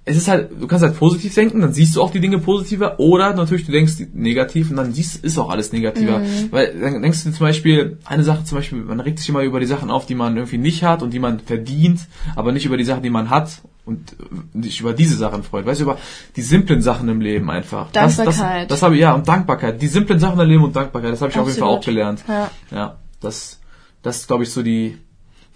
es 0.04 0.16
ist 0.16 0.28
halt, 0.28 0.50
du 0.58 0.66
kannst 0.66 0.84
halt 0.84 0.96
positiv 0.96 1.34
denken, 1.34 1.60
dann 1.60 1.72
siehst 1.72 1.94
du 1.94 2.02
auch 2.02 2.10
die 2.10 2.20
Dinge 2.20 2.38
positiver, 2.38 2.98
oder 2.98 3.34
natürlich 3.34 3.66
du 3.66 3.72
denkst 3.72 3.94
negativ 4.14 4.70
und 4.70 4.76
dann 4.76 4.92
siehst 4.92 5.22
ist 5.22 5.38
auch 5.38 5.50
alles 5.50 5.72
negativer. 5.72 6.22
Weil 6.50 6.74
dann 6.80 7.02
denkst 7.02 7.24
du 7.24 7.30
zum 7.30 7.46
Beispiel, 7.46 7.98
eine 8.04 8.24
Sache 8.24 8.44
zum 8.44 8.58
Beispiel, 8.58 8.78
man 8.78 9.00
regt 9.00 9.18
sich 9.18 9.28
immer 9.28 9.42
über 9.42 9.60
die 9.60 9.66
Sachen 9.66 9.90
auf, 9.90 10.06
die 10.06 10.14
man 10.14 10.36
irgendwie 10.36 10.58
nicht 10.58 10.82
hat 10.82 11.02
und 11.02 11.12
die 11.12 11.18
man 11.18 11.38
verdient, 11.38 12.00
aber 12.34 12.52
nicht 12.52 12.66
über 12.66 12.76
die 12.76 12.84
Sachen, 12.84 13.02
die 13.02 13.10
man 13.10 13.30
hat 13.30 13.60
und 13.84 14.16
sich 14.54 14.80
über 14.80 14.94
diese 14.94 15.16
Sachen 15.16 15.42
freut. 15.42 15.66
Weißt 15.66 15.80
du, 15.80 15.84
über 15.84 15.98
die 16.34 16.42
simplen 16.42 16.80
Sachen 16.80 17.08
im 17.08 17.20
Leben 17.20 17.50
einfach. 17.50 17.90
Das, 17.92 18.16
das, 18.16 18.38
Dankbarkeit. 18.38 18.70
das 18.70 18.82
habe 18.82 18.94
ich, 18.94 19.00
ja, 19.02 19.14
und 19.14 19.28
Dankbarkeit. 19.28 19.80
Die 19.82 19.88
simplen 19.88 20.18
Sachen 20.18 20.40
im 20.40 20.48
Leben 20.48 20.64
und 20.64 20.74
Dankbarkeit, 20.74 21.12
das 21.12 21.20
habe 21.20 21.30
ich 21.30 21.38
auf 21.38 21.46
jeden 21.46 21.58
Fall 21.58 21.68
auch 21.68 21.76
Absolut. 21.76 21.96
gelernt. 21.96 22.24
Ja. 22.26 22.50
Ja, 22.70 22.96
das, 23.20 23.59
das 24.02 24.18
ist, 24.18 24.26
glaube 24.26 24.44
ich, 24.44 24.50
so 24.50 24.62
die, 24.62 24.98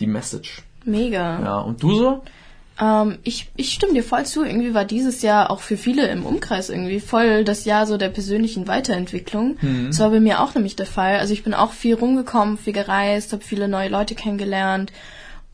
die 0.01 0.07
Message. 0.07 0.63
Mega. 0.85 1.41
Ja, 1.41 1.59
und 1.61 1.83
du 1.83 1.95
so? 1.95 2.23
Ähm, 2.81 3.19
ich, 3.23 3.51
ich 3.57 3.73
stimme 3.73 3.95
dir 3.95 4.03
voll 4.03 4.27
zu. 4.27 4.45
Irgendwie 4.45 4.75
war 4.75 4.85
dieses 4.85 5.23
Jahr 5.23 5.51
auch 5.51 5.61
für 5.61 5.77
viele 5.77 6.09
im 6.09 6.27
Umkreis 6.27 6.71
irgendwie 6.71 7.01
voll 7.01 7.45
das 7.45 7.65
Jahr 7.65 7.87
so 7.87 7.97
der 7.97 8.09
persönlichen 8.09 8.67
Weiterentwicklung. 8.67 9.57
Das 9.87 10.01
war 10.01 10.11
bei 10.11 10.21
mir 10.21 10.41
auch 10.41 10.55
nämlich 10.55 10.77
der 10.77 10.87
Fall. 10.87 11.19
Also 11.19 11.33
ich 11.33 11.45
bin 11.45 11.55
auch 11.55 11.73
viel 11.73 11.95
rumgekommen, 11.95 12.59
viel 12.59 12.73
gereist, 12.73 13.33
habe 13.33 13.45
viele 13.45 13.69
neue 13.69 13.89
Leute 13.89 14.15
kennengelernt 14.15 14.93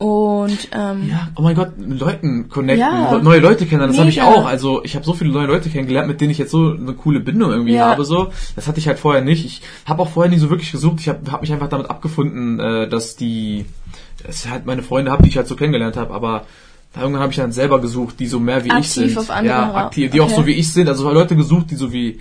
und 0.01 0.69
ähm, 0.71 1.07
Ja, 1.11 1.27
oh 1.35 1.43
mein 1.43 1.53
Gott, 1.55 1.77
mit 1.77 1.99
Leuten 1.99 2.49
connecten, 2.49 2.79
Ja. 2.79 3.19
neue 3.19 3.39
Leute 3.39 3.67
kennenlernen, 3.67 3.95
das 3.95 3.99
habe 3.99 4.09
ich 4.09 4.23
auch. 4.23 4.47
Also 4.47 4.83
ich 4.83 4.95
habe 4.95 5.05
so 5.05 5.13
viele 5.13 5.29
neue 5.29 5.45
Leute 5.45 5.69
kennengelernt, 5.69 6.07
mit 6.07 6.19
denen 6.19 6.31
ich 6.31 6.39
jetzt 6.39 6.49
so 6.49 6.71
eine 6.71 6.93
coole 6.93 7.19
Bindung 7.19 7.51
irgendwie 7.51 7.73
Ja. 7.75 7.89
habe. 7.91 8.03
So, 8.03 8.31
das 8.55 8.67
hatte 8.67 8.79
ich 8.79 8.87
halt 8.87 8.97
vorher 8.97 9.21
nicht. 9.21 9.45
Ich 9.45 9.61
habe 9.85 10.01
auch 10.01 10.09
vorher 10.09 10.31
nie 10.31 10.39
so 10.39 10.49
wirklich 10.49 10.71
gesucht. 10.71 10.95
Ich 11.01 11.07
habe 11.07 11.31
hab 11.31 11.41
mich 11.41 11.53
einfach 11.53 11.69
damit 11.69 11.91
abgefunden, 11.91 12.59
äh, 12.59 12.89
dass 12.89 13.15
die, 13.15 13.65
dass 14.25 14.43
ich 14.43 14.49
halt 14.49 14.65
meine 14.65 14.81
Freunde 14.81 15.11
habe, 15.11 15.21
die 15.21 15.29
ich 15.29 15.37
halt 15.37 15.47
so 15.47 15.55
kennengelernt 15.55 15.97
habe. 15.97 16.11
Aber 16.15 16.45
irgendwann 16.95 17.21
habe 17.21 17.31
ich 17.31 17.37
dann 17.37 17.51
selber 17.51 17.79
gesucht, 17.79 18.19
die 18.19 18.25
so 18.25 18.39
mehr 18.39 18.63
wie 18.63 18.69
ich 18.69 18.73
Aktiv 18.73 18.91
sind. 18.93 19.17
auf 19.19 19.29
andere 19.29 19.53
ja, 19.53 19.73
aktiv, 19.75 20.09
die 20.09 20.19
auch 20.19 20.25
okay. 20.25 20.35
so 20.35 20.45
wie 20.47 20.53
ich 20.53 20.73
sind. 20.73 20.87
Also 20.87 21.11
Leute 21.11 21.35
gesucht, 21.35 21.69
die 21.69 21.75
so 21.75 21.93
wie 21.93 22.19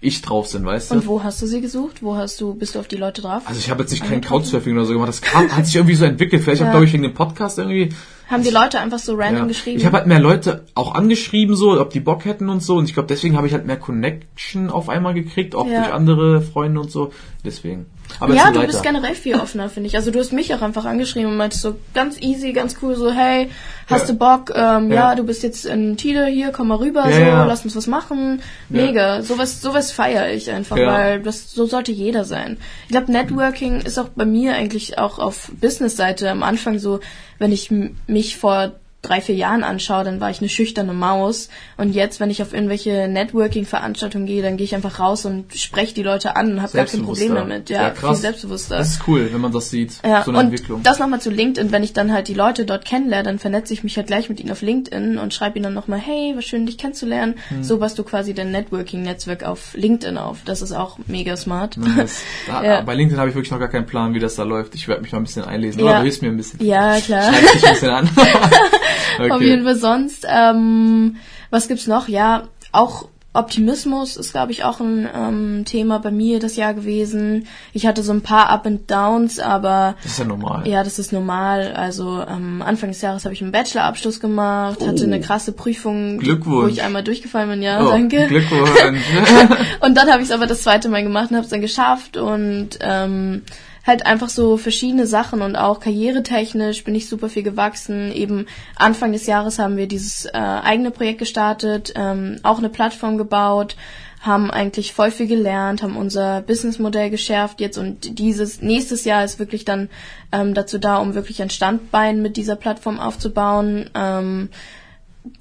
ich 0.00 0.22
drauf 0.22 0.46
sind, 0.46 0.64
weißt 0.64 0.90
du? 0.92 0.94
und 0.96 1.06
wo 1.08 1.22
hast 1.24 1.42
du 1.42 1.46
sie 1.46 1.60
gesucht? 1.60 2.02
Wo 2.02 2.16
hast 2.16 2.40
du 2.40 2.54
bist 2.54 2.74
du 2.76 2.78
auf 2.78 2.86
die 2.88 2.96
Leute 2.96 3.20
drauf? 3.22 3.42
also 3.46 3.58
ich 3.58 3.68
habe 3.70 3.82
jetzt 3.82 3.90
nicht 3.90 4.04
kein? 4.06 4.20
Couchsurfing 4.20 4.74
oder 4.74 4.84
so 4.84 4.92
gemacht. 4.92 5.08
Das 5.08 5.20
kam, 5.20 5.50
hat 5.56 5.66
sich 5.66 5.74
irgendwie 5.76 5.96
so 5.96 6.04
entwickelt. 6.04 6.42
Vielleicht 6.42 6.60
Ja. 6.62 6.70
glaube 6.70 6.84
ich, 6.84 6.92
wegen 6.92 7.02
dem 7.02 7.14
Podcast 7.14 7.58
irgendwie. 7.58 7.88
Haben 8.28 8.42
die 8.44 8.50
Leute 8.50 8.78
einfach 8.78 8.98
so 8.98 9.14
random 9.14 9.42
Ja. 9.44 9.46
geschrieben? 9.46 9.78
Ich 9.78 9.86
habe 9.86 9.96
halt 9.96 10.06
mehr 10.06 10.20
Leute 10.20 10.66
auch 10.74 10.94
angeschrieben, 10.94 11.56
so, 11.56 11.80
ob 11.80 11.90
die 11.90 12.00
Bock 12.00 12.24
hätten 12.26 12.48
und 12.48 12.62
so. 12.62 12.76
Und 12.76 12.84
ich 12.84 12.94
glaube, 12.94 13.08
deswegen 13.08 13.36
habe 13.36 13.46
ich 13.46 13.54
halt 13.54 13.66
mehr 13.66 13.78
Connection 13.78 14.70
auf 14.70 14.88
einmal 14.88 15.14
gekriegt, 15.14 15.54
auch 15.54 15.66
Ja. 15.66 15.80
durch 15.82 15.92
andere 15.94 16.42
Freunde 16.42 16.80
und 16.80 16.90
so. 16.90 17.10
Deswegen. 17.44 17.86
Aber 18.20 18.34
ja, 18.34 18.50
du 18.50 18.64
bist 18.66 18.82
generell 18.82 19.14
viel 19.14 19.36
offener, 19.36 19.68
finde 19.68 19.88
ich. 19.88 19.96
Also 19.96 20.10
du 20.10 20.18
hast 20.18 20.32
mich 20.32 20.54
auch 20.54 20.62
einfach 20.62 20.84
angeschrieben 20.84 21.30
und 21.30 21.36
meintest 21.36 21.62
so 21.62 21.76
ganz 21.94 22.20
easy, 22.20 22.52
ganz 22.52 22.76
cool, 22.82 22.96
so 22.96 23.12
hey, 23.12 23.50
hast 23.86 24.02
Ja. 24.08 24.12
du 24.14 24.18
Bock? 24.18 24.52
Ähm, 24.54 24.90
ja. 24.90 25.10
Ja. 25.10 25.14
du 25.14 25.24
bist 25.24 25.42
jetzt 25.42 25.66
in 25.66 25.96
Tide, 25.96 26.26
hier, 26.26 26.50
komm 26.50 26.68
mal 26.68 26.76
rüber, 26.78 27.04
so, 27.04 27.18
lass 27.20 27.64
uns 27.64 27.76
was 27.76 27.86
machen. 27.86 28.42
Mega, 28.68 29.22
sowas, 29.22 29.60
sowas 29.62 29.92
feiere 29.92 30.32
ich 30.32 30.50
einfach, 30.50 30.76
weil 30.76 31.20
das 31.20 31.52
so 31.52 31.66
sollte 31.66 31.92
jeder 31.92 32.24
sein. 32.24 32.56
Ich 32.86 32.92
glaube, 32.92 33.12
Networking 33.12 33.80
ist 33.82 33.98
auch 33.98 34.08
bei 34.08 34.24
mir 34.24 34.54
eigentlich 34.54 34.98
auch 34.98 35.18
auf 35.18 35.50
Business-Seite 35.60 36.30
am 36.30 36.42
Anfang 36.42 36.78
so, 36.78 37.00
wenn 37.38 37.52
ich 37.52 37.70
mich 38.06 38.36
vor 38.36 38.72
drei, 39.02 39.20
vier 39.20 39.36
Jahren 39.36 39.62
anschaue, 39.62 40.02
dann 40.04 40.20
war 40.20 40.28
ich 40.30 40.40
eine 40.40 40.48
schüchterne 40.48 40.92
Maus. 40.92 41.48
Und 41.76 41.94
jetzt, 41.94 42.18
wenn 42.18 42.30
ich 42.30 42.42
auf 42.42 42.52
irgendwelche 42.52 43.06
Networking-Veranstaltungen 43.08 44.26
gehe, 44.26 44.42
dann 44.42 44.56
gehe 44.56 44.64
ich 44.64 44.74
einfach 44.74 44.98
raus 44.98 45.24
und 45.24 45.54
spreche 45.54 45.94
die 45.94 46.02
Leute 46.02 46.34
an 46.36 46.52
und 46.52 46.62
habe 46.62 46.72
gar 46.72 46.84
kein 46.86 47.02
Problem 47.04 47.34
damit. 47.34 47.70
Ja, 47.70 47.82
Ja, 47.82 47.90
viel 47.90 48.00
krass. 48.00 48.20
selbstbewusster. 48.20 48.76
Das 48.78 48.90
ist 48.94 49.02
cool, 49.06 49.28
wenn 49.32 49.40
man 49.40 49.52
das 49.52 49.70
sieht. 49.70 49.92
Ja, 50.04 50.22
so 50.24 50.30
eine 50.32 50.38
und 50.40 50.44
Entwicklung. 50.46 50.82
das 50.82 50.98
nochmal 50.98 51.20
zu 51.20 51.30
LinkedIn, 51.30 51.70
wenn 51.70 51.84
ich 51.84 51.92
dann 51.92 52.12
halt 52.12 52.26
die 52.28 52.34
Leute 52.34 52.64
dort 52.64 52.84
kennenlerne, 52.84 53.22
dann 53.24 53.38
vernetze 53.38 53.72
ich 53.72 53.84
mich 53.84 53.96
halt 53.96 54.08
gleich 54.08 54.28
mit 54.28 54.40
ihnen 54.40 54.50
auf 54.50 54.62
LinkedIn 54.62 55.18
und 55.18 55.32
schreibe 55.32 55.58
ihnen 55.58 55.64
dann 55.64 55.74
nochmal, 55.74 56.00
hey, 56.00 56.32
war 56.34 56.42
schön, 56.42 56.66
dich 56.66 56.76
kennenzulernen. 56.76 57.34
Hm. 57.50 57.62
So 57.62 57.78
baust 57.78 57.98
du 57.98 58.02
quasi 58.04 58.34
dein 58.34 58.50
Networking-Netzwerk 58.50 59.44
auf 59.44 59.74
LinkedIn 59.74 60.18
auf. 60.18 60.38
Das 60.44 60.60
ist 60.60 60.72
auch 60.72 60.98
mega 61.06 61.36
smart. 61.36 61.76
Nice. 61.76 62.20
Da, 62.48 62.64
Ja. 62.64 62.80
Bei 62.80 62.94
LinkedIn 62.94 63.18
habe 63.18 63.28
ich 63.30 63.34
wirklich 63.36 63.50
noch 63.52 63.58
gar 63.60 63.68
keinen 63.68 63.86
Plan, 63.86 64.14
wie 64.14 64.18
das 64.20 64.34
da 64.36 64.42
läuft. 64.42 64.74
Ich 64.74 64.88
werde 64.88 65.02
mich 65.02 65.12
mal 65.12 65.18
ein 65.18 65.24
bisschen 65.24 65.44
einlesen. 65.44 65.80
Ja. 65.80 65.86
Aber 65.90 65.96
du 65.98 66.02
hilfst 66.04 66.22
mir 66.22 66.28
ein 66.28 66.36
bisschen. 66.36 66.64
ja, 66.64 66.98
klar. 67.00 67.32
Schreib 67.32 67.52
dich 67.52 67.64
ein 67.66 67.72
bisschen 67.74 67.90
an. 67.90 68.10
okay. 69.18 69.30
Auf 69.30 69.40
jeden 69.42 69.64
Fall 69.64 69.76
sonst. 69.76 70.26
Ähm, 70.28 71.16
was 71.50 71.68
gibt's 71.68 71.86
noch? 71.86 72.08
Ja, 72.08 72.44
auch 72.72 73.08
Optimismus 73.34 74.16
ist, 74.16 74.32
glaube 74.32 74.50
ich, 74.52 74.64
auch 74.64 74.80
ein 74.80 75.08
ähm, 75.14 75.64
Thema 75.64 75.98
bei 76.00 76.10
mir 76.10 76.40
das 76.40 76.56
Jahr 76.56 76.74
gewesen. 76.74 77.46
Ich 77.72 77.86
hatte 77.86 78.02
so 78.02 78.10
ein 78.12 78.22
paar 78.22 78.48
Up 78.50 78.66
and 78.66 78.90
Downs, 78.90 79.38
aber 79.38 79.94
Das 80.02 80.12
ist 80.12 80.18
ja 80.18 80.24
normal. 80.24 80.66
Ja, 80.66 80.82
das 80.82 80.98
ist 80.98 81.12
normal. 81.12 81.72
Also 81.76 82.20
ähm, 82.28 82.62
Anfang 82.62 82.88
des 82.90 83.00
Jahres 83.00 83.24
habe 83.26 83.34
ich 83.34 83.42
einen 83.42 83.52
Bachelorabschluss 83.52 84.18
gemacht, 84.18 84.80
hatte 84.84 85.02
Oh. 85.02 85.06
eine 85.06 85.20
krasse 85.20 85.52
Prüfung, 85.52 86.18
Glückwunsch. 86.18 86.64
wo 86.64 86.66
ich 86.68 86.82
einmal 86.82 87.04
durchgefallen 87.04 87.50
bin. 87.50 87.62
Ja, 87.62 87.80
Oh, 87.86 87.90
danke. 87.90 88.26
Glückwunsch. 88.26 88.70
Und 89.80 89.94
dann 89.96 90.10
habe 90.10 90.22
ich 90.22 90.28
es 90.30 90.34
aber 90.34 90.46
das 90.46 90.62
zweite 90.62 90.88
Mal 90.88 91.02
gemacht 91.04 91.30
und 91.30 91.36
habe 91.36 91.44
es 91.44 91.50
dann 91.50 91.60
geschafft 91.60 92.16
und 92.16 92.70
ähm, 92.80 93.42
halt 93.88 94.06
einfach 94.06 94.28
so 94.28 94.56
verschiedene 94.56 95.06
Sachen 95.06 95.42
und 95.42 95.56
auch 95.56 95.80
karrieretechnisch 95.80 96.84
bin 96.84 96.94
ich 96.94 97.08
super 97.08 97.28
viel 97.28 97.42
gewachsen. 97.42 98.12
Eben 98.12 98.46
Anfang 98.76 99.12
des 99.12 99.26
Jahres 99.26 99.58
haben 99.58 99.76
wir 99.76 99.88
dieses 99.88 100.26
äh, 100.26 100.30
eigene 100.32 100.92
Projekt 100.92 101.18
gestartet, 101.18 101.94
ähm, 101.96 102.38
auch 102.44 102.58
eine 102.58 102.68
Plattform 102.68 103.18
gebaut, 103.18 103.76
haben 104.20 104.50
eigentlich 104.50 104.92
voll 104.92 105.10
viel 105.10 105.26
gelernt, 105.26 105.82
haben 105.82 105.96
unser 105.96 106.42
Businessmodell 106.42 107.10
geschärft 107.10 107.60
jetzt 107.60 107.78
und 107.78 108.18
dieses 108.18 108.62
nächstes 108.62 109.04
Jahr 109.04 109.24
ist 109.24 109.38
wirklich 109.38 109.64
dann 109.64 109.88
ähm, 110.32 110.54
dazu 110.54 110.78
da, 110.78 110.98
um 110.98 111.14
wirklich 111.14 111.40
ein 111.42 111.50
Standbein 111.50 112.20
mit 112.22 112.36
dieser 112.36 112.56
Plattform 112.56 113.00
aufzubauen. 113.00 113.90
Ähm, 113.94 114.50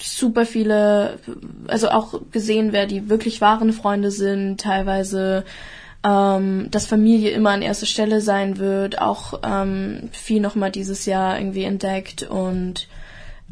super 0.02 0.46
viele, 0.46 1.20
also 1.68 1.90
auch 1.90 2.22
gesehen, 2.32 2.72
wer 2.72 2.86
die 2.86 3.10
wirklich 3.10 3.42
wahren 3.42 3.74
Freunde 3.74 4.12
sind, 4.12 4.62
teilweise, 4.62 5.44
ähm, 6.04 6.68
dass 6.72 6.86
Familie 6.86 7.32
immer 7.32 7.52
an 7.52 7.62
erster 7.62 7.86
Stelle 7.86 8.22
sein 8.22 8.58
wird, 8.58 9.02
auch 9.02 9.42
ähm, 9.44 10.10
viel 10.12 10.40
nochmal 10.40 10.72
dieses 10.72 11.06
Jahr 11.06 11.40
irgendwie 11.40 11.64
entdeckt 11.64 12.24
und 12.24 12.88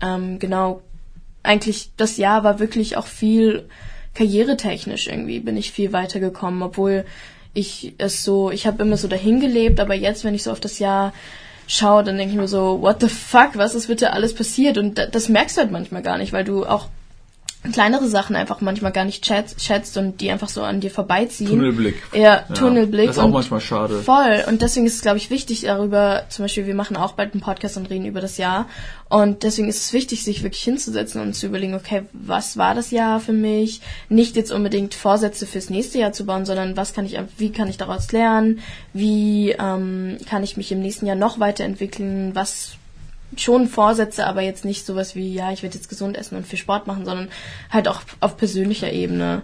ähm, 0.01 0.39
genau, 0.39 0.81
eigentlich 1.43 1.91
das 1.97 2.17
Jahr 2.17 2.43
war 2.43 2.59
wirklich 2.59 2.97
auch 2.97 3.07
viel 3.07 3.67
karrieretechnisch 4.13 5.07
irgendwie, 5.07 5.39
bin 5.39 5.57
ich 5.57 5.71
viel 5.71 5.93
weitergekommen, 5.93 6.63
obwohl 6.63 7.05
ich 7.53 7.93
es 7.97 8.23
so, 8.23 8.51
ich 8.51 8.67
habe 8.67 8.83
immer 8.83 8.97
so 8.97 9.07
dahin 9.07 9.39
gelebt, 9.39 9.79
aber 9.79 9.93
jetzt, 9.93 10.23
wenn 10.23 10.35
ich 10.35 10.43
so 10.43 10.51
auf 10.51 10.59
das 10.59 10.79
Jahr 10.79 11.13
schaue, 11.67 12.03
dann 12.03 12.17
denke 12.17 12.33
ich 12.33 12.39
mir 12.39 12.47
so, 12.47 12.81
what 12.81 13.01
the 13.01 13.07
fuck, 13.07 13.51
was 13.55 13.75
ist 13.75 13.87
bitte 13.87 14.13
alles 14.13 14.35
passiert? 14.35 14.77
Und 14.77 14.97
da, 14.97 15.05
das 15.07 15.29
merkst 15.29 15.57
du 15.57 15.61
halt 15.61 15.71
manchmal 15.71 16.01
gar 16.01 16.17
nicht, 16.17 16.33
weil 16.33 16.43
du 16.43 16.65
auch 16.65 16.89
kleinere 17.71 18.07
Sachen 18.07 18.35
einfach 18.35 18.61
manchmal 18.61 18.91
gar 18.91 19.05
nicht 19.05 19.25
schätzt, 19.25 19.61
schätzt 19.61 19.97
und 19.97 20.21
die 20.21 20.31
einfach 20.31 20.49
so 20.49 20.63
an 20.63 20.79
dir 20.79 20.91
vorbeiziehen. 20.91 21.49
Tunnelblick. 21.49 21.95
Ja, 22.13 22.41
Tunnelblick. 22.53 23.07
Das 23.07 23.17
ist 23.17 23.23
auch 23.23 23.29
manchmal 23.29 23.61
schade. 23.61 24.01
Voll. 24.01 24.43
Und 24.47 24.61
deswegen 24.61 24.85
ist 24.85 24.95
es, 24.95 25.01
glaube 25.01 25.17
ich, 25.17 25.29
wichtig 25.29 25.61
darüber, 25.61 26.23
zum 26.29 26.45
Beispiel, 26.45 26.65
wir 26.65 26.75
machen 26.75 26.97
auch 26.97 27.13
bald 27.13 27.33
einen 27.33 27.41
Podcast 27.41 27.77
und 27.77 27.89
reden 27.89 28.05
über 28.05 28.21
das 28.21 28.37
Jahr. 28.37 28.67
Und 29.07 29.43
deswegen 29.43 29.67
ist 29.67 29.81
es 29.81 29.93
wichtig, 29.93 30.23
sich 30.23 30.43
wirklich 30.43 30.63
hinzusetzen 30.63 31.21
und 31.21 31.33
zu 31.33 31.45
überlegen, 31.45 31.75
okay, 31.75 32.03
was 32.13 32.57
war 32.57 32.73
das 32.73 32.91
Jahr 32.91 33.19
für 33.19 33.33
mich? 33.33 33.81
Nicht 34.09 34.35
jetzt 34.35 34.51
unbedingt 34.51 34.93
Vorsätze 34.93 35.45
fürs 35.45 35.69
nächste 35.69 35.99
Jahr 35.99 36.11
zu 36.11 36.25
bauen, 36.25 36.45
sondern 36.45 36.75
was 36.75 36.93
kann 36.93 37.05
ich, 37.05 37.17
wie 37.37 37.51
kann 37.51 37.67
ich 37.67 37.77
daraus 37.77 38.11
lernen? 38.11 38.59
Wie 38.93 39.51
ähm, 39.51 40.17
kann 40.27 40.43
ich 40.43 40.57
mich 40.57 40.71
im 40.71 40.81
nächsten 40.81 41.05
Jahr 41.05 41.15
noch 41.15 41.39
weiterentwickeln? 41.39 42.31
Was 42.33 42.77
schon 43.41 43.67
Vorsätze, 43.67 44.25
aber 44.25 44.41
jetzt 44.41 44.65
nicht 44.65 44.85
sowas 44.85 45.15
wie, 45.15 45.33
ja, 45.33 45.51
ich 45.51 45.63
werde 45.63 45.75
jetzt 45.75 45.89
gesund 45.89 46.17
essen 46.17 46.35
und 46.35 46.47
viel 46.47 46.59
Sport 46.59 46.87
machen, 46.87 47.05
sondern 47.05 47.29
halt 47.69 47.87
auch 47.87 48.01
auf 48.19 48.37
persönlicher 48.37 48.91
Ebene. 48.91 49.43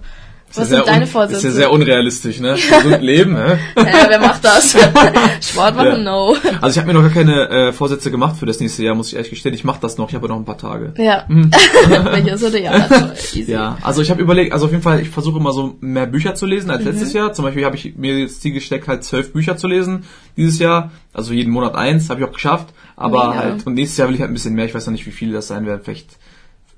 Ist 0.51 0.57
Was 0.57 0.69
ja 0.69 0.77
sind 0.77 0.87
deine 0.87 1.07
Vorsätze? 1.07 1.37
Ist 1.37 1.43
ja 1.43 1.51
sehr 1.51 1.71
unrealistisch, 1.71 2.39
ne? 2.41 2.55
Gesund 2.55 3.01
leben, 3.01 3.37
hä? 3.37 3.53
äh, 3.75 3.85
wer 4.09 4.19
macht 4.19 4.43
das? 4.43 4.71
Sport 5.41 5.77
machen? 5.77 5.87
Ja. 5.87 5.97
No. 5.97 6.35
Also 6.59 6.73
ich 6.73 6.77
habe 6.77 6.87
mir 6.87 6.93
noch 6.93 7.03
gar 7.03 7.09
keine 7.23 7.49
äh, 7.49 7.71
Vorsätze 7.73 8.11
gemacht 8.11 8.35
für 8.35 8.45
das 8.45 8.59
nächste 8.59 8.83
Jahr, 8.83 8.93
muss 8.93 9.07
ich 9.07 9.15
ehrlich 9.15 9.29
gestehen. 9.29 9.53
Ich 9.53 9.63
mache 9.63 9.79
das 9.81 9.97
noch, 9.97 10.09
ich 10.09 10.15
habe 10.15 10.27
ja 10.27 10.33
noch 10.33 10.39
ein 10.39 10.45
paar 10.45 10.57
Tage. 10.57 10.93
Ja. 10.97 11.25
Welches 11.29 12.43
oder 12.43 12.59
ja, 12.59 12.87
easy. 13.33 13.49
Ja, 13.51 13.77
also 13.81 14.01
ich 14.01 14.09
habe 14.11 14.21
überlegt, 14.21 14.51
also 14.51 14.65
auf 14.65 14.71
jeden 14.71 14.83
Fall, 14.83 14.99
ich 14.99 15.09
versuche 15.09 15.39
immer 15.39 15.53
so 15.53 15.77
mehr 15.79 16.05
Bücher 16.05 16.35
zu 16.35 16.45
lesen 16.45 16.65
Mhm. 16.67 16.71
als 16.73 16.83
letztes 16.83 17.13
Jahr. 17.13 17.31
Zum 17.31 17.45
Beispiel 17.45 17.63
habe 17.63 17.77
ich 17.77 17.95
mir 17.95 18.19
jetzt 18.19 18.41
Ziel 18.41 18.51
gesteckt, 18.51 18.87
halt 18.89 19.05
zwölf 19.05 19.31
Bücher 19.31 19.55
zu 19.55 19.67
lesen 19.67 20.03
dieses 20.35 20.59
Jahr. 20.59 20.91
Also 21.13 21.33
jeden 21.33 21.51
Monat 21.51 21.75
eins, 21.75 22.09
habe 22.09 22.19
ich 22.19 22.27
auch 22.27 22.33
geschafft. 22.33 22.73
Aber 22.97 23.29
Mega. 23.29 23.39
halt, 23.39 23.65
und 23.65 23.73
nächstes 23.75 23.97
Jahr 23.97 24.09
will 24.09 24.15
ich 24.15 24.21
halt 24.21 24.31
ein 24.31 24.33
bisschen 24.33 24.53
mehr. 24.53 24.65
Ich 24.65 24.75
weiß 24.75 24.85
noch 24.85 24.91
nicht, 24.91 25.05
wie 25.07 25.11
viele 25.11 25.33
das 25.33 25.47
sein 25.47 25.65
werden. 25.65 25.81
Vielleicht 25.83 26.17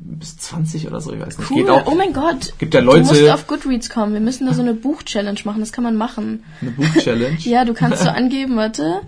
bis 0.05 0.37
20 0.37 0.87
oder 0.87 0.99
so, 1.01 1.13
ich 1.13 1.21
weiß 1.21 1.37
nicht. 1.37 1.49
Cool. 1.49 1.57
Geht 1.57 1.69
auch, 1.69 1.85
oh 1.85 1.95
mein 1.95 2.13
Gott. 2.13 2.53
gibt 2.57 2.73
ja 2.73 2.81
Du 2.81 2.97
musst 2.97 3.11
Leute, 3.11 3.33
auf 3.33 3.47
Goodreads 3.47 3.89
kommen. 3.89 4.13
Wir 4.13 4.19
müssen 4.19 4.45
da 4.45 4.53
so 4.53 4.61
eine 4.61 4.73
Buch-Challenge 4.73 5.39
machen. 5.45 5.61
Das 5.61 5.71
kann 5.71 5.83
man 5.83 5.95
machen. 5.95 6.43
eine 6.61 6.71
Buch-Challenge. 6.71 7.37
Ja, 7.43 7.65
du 7.65 7.73
kannst 7.73 8.03
so 8.03 8.09
angeben, 8.09 8.55
warte. 8.55 9.01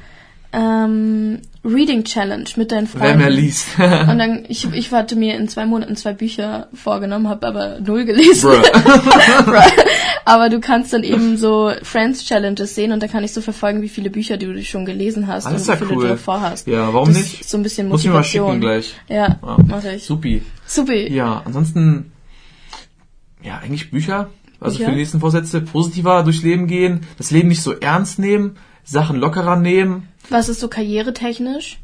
Ähm, 0.54 1.42
Reading 1.66 2.04
Challenge 2.06 2.46
mit 2.56 2.72
deinen 2.72 2.88
Freunden. 2.88 3.08
Wer 3.08 3.18
mehr 3.18 3.30
liest. 3.30 3.68
Und 3.80 4.18
dann, 4.18 4.46
ich, 4.48 4.72
ich 4.72 4.92
hatte 4.92 5.16
mir 5.16 5.36
in 5.36 5.50
zwei 5.50 5.66
Monaten 5.66 5.96
zwei 5.98 6.14
Bücher 6.14 6.70
vorgenommen, 6.74 7.28
habe 7.28 7.48
aber 7.48 7.80
null 7.82 8.06
gelesen. 8.06 8.52
Bruh. 8.52 9.62
Aber 10.26 10.50
du 10.50 10.60
kannst 10.60 10.92
dann 10.92 11.04
eben 11.04 11.38
so 11.38 11.72
Friends 11.84 12.26
Challenges 12.26 12.76
sehen 12.76 12.92
und 12.92 13.02
da 13.02 13.08
kann 13.08 13.24
ich 13.24 13.32
so 13.32 13.42
verfolgen, 13.42 13.82
wie 13.82 13.90
viele 13.90 14.10
Bücher 14.10 14.38
du 14.38 14.62
schon 14.64 14.86
gelesen 14.86 15.28
hast 15.28 15.46
Ah, 15.46 15.52
und 15.52 15.60
wie 15.64 15.68
ja 15.68 15.76
viele 15.78 15.92
cool. 15.92 16.02
du 16.04 16.08
davor 16.10 16.42
hast. 16.42 16.68
Ja, 16.68 16.94
warum 16.94 17.10
das 17.10 17.18
nicht? 17.18 17.48
So 17.48 17.58
ein 17.58 17.64
bisschen 17.64 17.88
Muss 17.90 18.02
ich 18.02 18.08
mal 18.08 18.18
Motivation. 18.18 18.48
schicken 18.50 18.62
gleich. 18.62 18.94
Ja, 19.08 19.38
Ja. 19.42 19.58
mache 19.68 19.94
ich. 19.96 20.04
Supi. 20.04 20.42
Supi. 20.66 21.14
Ja, 21.14 21.42
ansonsten, 21.46 22.12
ja, 23.44 23.60
eigentlich 23.60 23.92
Bücher. 23.92 24.30
Also 24.60 24.78
Bücher? 24.78 24.90
für 24.90 24.96
die 24.96 25.00
nächsten 25.02 25.20
Vorsätze 25.20 25.62
positiver 25.62 26.24
durchs 26.24 26.42
Leben 26.42 26.68
gehen, 26.68 27.02
das 27.18 27.30
Leben 27.32 27.50
nicht 27.50 27.62
so 27.62 27.74
ernst 27.74 28.20
nehmen, 28.20 28.58
Sachen 28.84 29.18
lockerer 29.18 29.56
nehmen. 29.58 30.08
Was 30.30 30.50
ist 30.50 30.60
so 30.60 30.68
karrieretechnisch? 30.70 31.80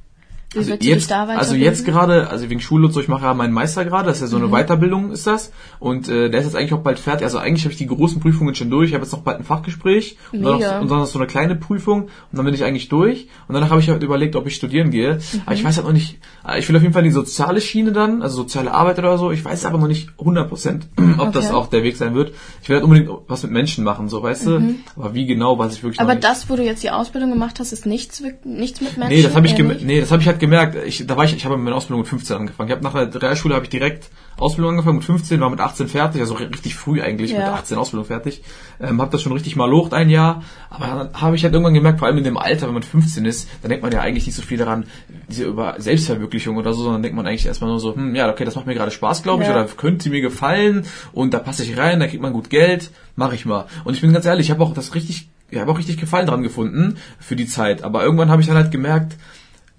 Wie 0.54 0.60
Also 0.60 0.74
jetzt, 0.74 1.12
also 1.14 1.56
jetzt 1.56 1.86
gerade, 1.86 2.30
also 2.30 2.50
wegen 2.50 2.60
Schule 2.60 2.88
und 2.88 2.92
so, 2.92 3.00
ich 3.00 3.08
mache 3.08 3.24
ja 3.26 3.34
meinen 3.34 3.54
Meister 3.54 3.86
gerade, 3.86 4.08
das 4.08 4.18
ist 4.18 4.22
ja 4.24 4.28
so 4.28 4.36
eine 4.36 4.48
Mhm. 4.48 4.52
Weiterbildung 4.52 5.12
ist 5.12 5.26
das. 5.26 5.52
Und 5.80 6.10
äh, 6.10 6.30
der 6.30 6.42
ist 6.42 6.46
jetzt 6.48 6.56
eigentlich 6.58 6.74
auch 6.74 6.82
bald 6.84 7.00
fertig. 7.00 7.24
Also 7.24 7.38
eigentlich 7.38 7.64
habe 7.64 7.72
ich 7.72 7.78
die 7.78 7.88
großen 7.88 8.20
Prüfungen 8.20 8.54
schon 8.54 8.70
durch. 8.70 8.90
Ich 8.90 8.94
habe 8.94 9.04
jetzt 9.06 9.14
noch 9.14 9.22
bald 9.22 9.38
ein 9.40 9.46
Fachgespräch 9.46 10.18
und 10.34 10.44
dann, 10.44 10.60
noch, 10.60 10.82
und 10.82 10.92
dann 10.92 11.00
noch 11.00 11.06
so 11.06 11.20
eine 11.20 11.28
kleine 11.28 11.56
Prüfung 11.56 12.04
und 12.04 12.10
dann 12.34 12.44
bin 12.44 12.54
ich 12.54 12.66
eigentlich 12.66 12.90
durch. 12.90 13.28
Und 13.48 13.54
danach 13.56 13.70
habe 13.70 13.80
ich 13.80 13.88
halt 13.90 14.04
überlegt, 14.04 14.36
ob 14.36 14.46
ich 14.46 14.56
studieren 14.56 14.92
gehe. 14.92 15.20
Aber 15.46 15.52
Mhm. 15.52 15.54
ich 15.54 15.64
weiß 15.64 15.78
halt 15.78 15.86
noch 15.88 15.94
nicht, 15.94 16.20
äh, 16.46 16.60
ich 16.60 16.68
will 16.68 16.76
auf 16.76 16.82
jeden 16.82 16.94
Fall 16.94 17.04
die 17.04 17.12
soziale 17.12 17.62
Schiene 17.62 17.94
dann, 17.94 18.22
also 18.22 18.36
soziale 18.36 18.74
Arbeit 18.74 19.00
oder 19.00 19.18
so. 19.18 19.32
Ich 19.32 19.46
weiß 19.46 19.64
aber 19.66 19.78
noch 19.78 19.88
nicht 19.88 20.10
100 20.20 20.50
Prozent, 20.50 20.88
ob 21.18 21.32
das 21.32 21.46
Okay. 21.46 21.54
auch 21.56 21.68
der 21.68 21.84
Weg 21.84 21.96
sein 21.96 22.14
wird. 22.14 22.34
Ich 22.62 22.68
will 22.68 22.76
halt 22.76 22.84
unbedingt 22.84 23.10
was 23.28 23.44
mit 23.44 23.54
Menschen 23.54 23.86
machen, 23.86 24.10
so 24.10 24.22
weißt 24.22 24.48
du. 24.48 24.76
Aber 24.98 25.14
wie 25.14 25.26
genau, 25.26 25.58
weiß 25.58 25.74
ich 25.76 25.82
wirklich 25.84 26.00
Mhm. 26.00 26.04
Aber 26.04 26.16
noch 26.16 26.22
nicht. 26.22 26.28
das, 26.30 26.50
wo 26.50 26.58
du 26.58 26.64
jetzt 26.64 26.84
die 26.84 26.90
Ausbildung 26.90 27.30
gemacht 27.32 27.60
hast, 27.62 27.72
ist 27.72 27.86
nichts, 27.86 28.22
nichts 28.44 28.82
mit 28.82 28.98
Menschen? 28.98 29.16
Nee, 29.16 29.24
das 29.24 29.34
habe 29.34 29.48
ich 29.48 29.58
nee, 29.58 30.02
das 30.02 30.12
habe 30.12 30.22
ich 30.22 30.28
halt 30.28 30.41
gemerkt. 30.42 30.76
Ich, 30.86 31.08
da 31.08 31.16
war 31.16 31.24
ich, 31.24 31.34
ich 31.34 31.46
habe 31.46 31.56
meine 31.58 31.74
Ausbildung 31.76 32.02
mit 32.02 32.10
15 32.10 32.36
angefangen. 32.36 32.68
Ich 32.70 32.76
habe 32.76 32.84
nach 32.84 32.94
der 32.94 33.22
Realschule 33.22 33.56
habe 33.56 33.64
ich 33.64 33.70
direkt 33.70 34.10
Ausbildung 34.38 34.72
angefangen 34.72 34.98
mit 34.98 35.06
15, 35.06 35.40
war 35.40 35.50
mit 35.50 35.60
18 35.62 35.88
fertig, 35.88 36.20
also 36.20 36.36
ri- 36.36 36.52
richtig 36.52 36.76
früh 36.76 37.02
eigentlich 37.02 37.32
mit 37.32 37.42
Ja. 37.42 37.54
18 37.54 37.78
Ausbildung 37.78 38.06
fertig. 38.06 38.42
Ähm, 38.82 39.00
habe 39.02 39.12
das 39.12 39.22
schon 39.22 39.32
richtig 39.32 39.56
mal 39.56 39.70
locht 39.70 39.94
ein 39.94 40.10
Jahr, 40.10 40.44
aber 40.70 40.88
dann 40.88 41.22
habe 41.22 41.36
ich 41.36 41.44
halt 41.44 41.54
irgendwann 41.54 41.76
gemerkt, 41.76 42.00
vor 42.00 42.08
allem 42.08 42.18
in 42.18 42.24
dem 42.24 42.38
Alter, 42.38 42.66
wenn 42.68 42.74
man 42.74 42.82
15 42.84 43.24
ist, 43.26 43.48
dann 43.62 43.70
denkt 43.70 43.84
man 43.84 43.92
ja 43.92 44.02
eigentlich 44.02 44.26
nicht 44.26 44.36
so 44.36 44.42
viel 44.42 44.58
daran, 44.58 44.86
diese 45.30 45.44
über 45.46 45.76
Selbstverwirklichung 45.78 46.58
oder 46.58 46.74
so, 46.74 46.82
sondern 46.84 47.04
denkt 47.04 47.16
man 47.16 47.28
eigentlich 47.28 47.46
erstmal 47.46 47.70
nur 47.70 47.80
so, 47.80 47.96
hm, 47.96 48.16
ja, 48.16 48.30
okay, 48.32 48.44
das 48.46 48.56
macht 48.56 48.66
mir 48.66 48.74
gerade 48.74 48.92
Spaß, 48.92 49.22
glaube 49.24 49.44
ich, 49.44 49.50
Ja. 49.50 49.56
oder 49.56 49.66
könnte 49.66 50.10
mir 50.10 50.22
gefallen 50.22 50.86
und 51.14 51.34
da 51.34 51.40
passe 51.40 51.64
ich 51.64 51.78
rein, 51.78 52.00
da 52.00 52.08
kriegt 52.08 52.22
man 52.24 52.34
gut 52.34 52.50
Geld, 52.50 52.90
mache 53.16 53.36
ich 53.36 53.46
mal. 53.46 53.68
Und 53.84 53.94
ich 53.94 54.02
bin 54.02 54.12
ganz 54.12 54.26
ehrlich, 54.26 54.48
ich 54.48 54.52
habe 54.52 54.64
auch 54.64 54.74
das 54.74 54.96
richtig, 54.96 55.30
ich 55.52 55.60
habe 55.60 55.72
auch 55.72 55.78
richtig 55.78 55.98
Gefallen 55.98 56.26
dran 56.26 56.42
gefunden 56.42 56.98
für 57.20 57.36
die 57.36 57.46
Zeit, 57.46 57.84
aber 57.84 58.04
irgendwann 58.04 58.30
habe 58.32 58.42
ich 58.42 58.48
dann 58.48 58.58
halt 58.58 58.72
gemerkt, 58.72 59.18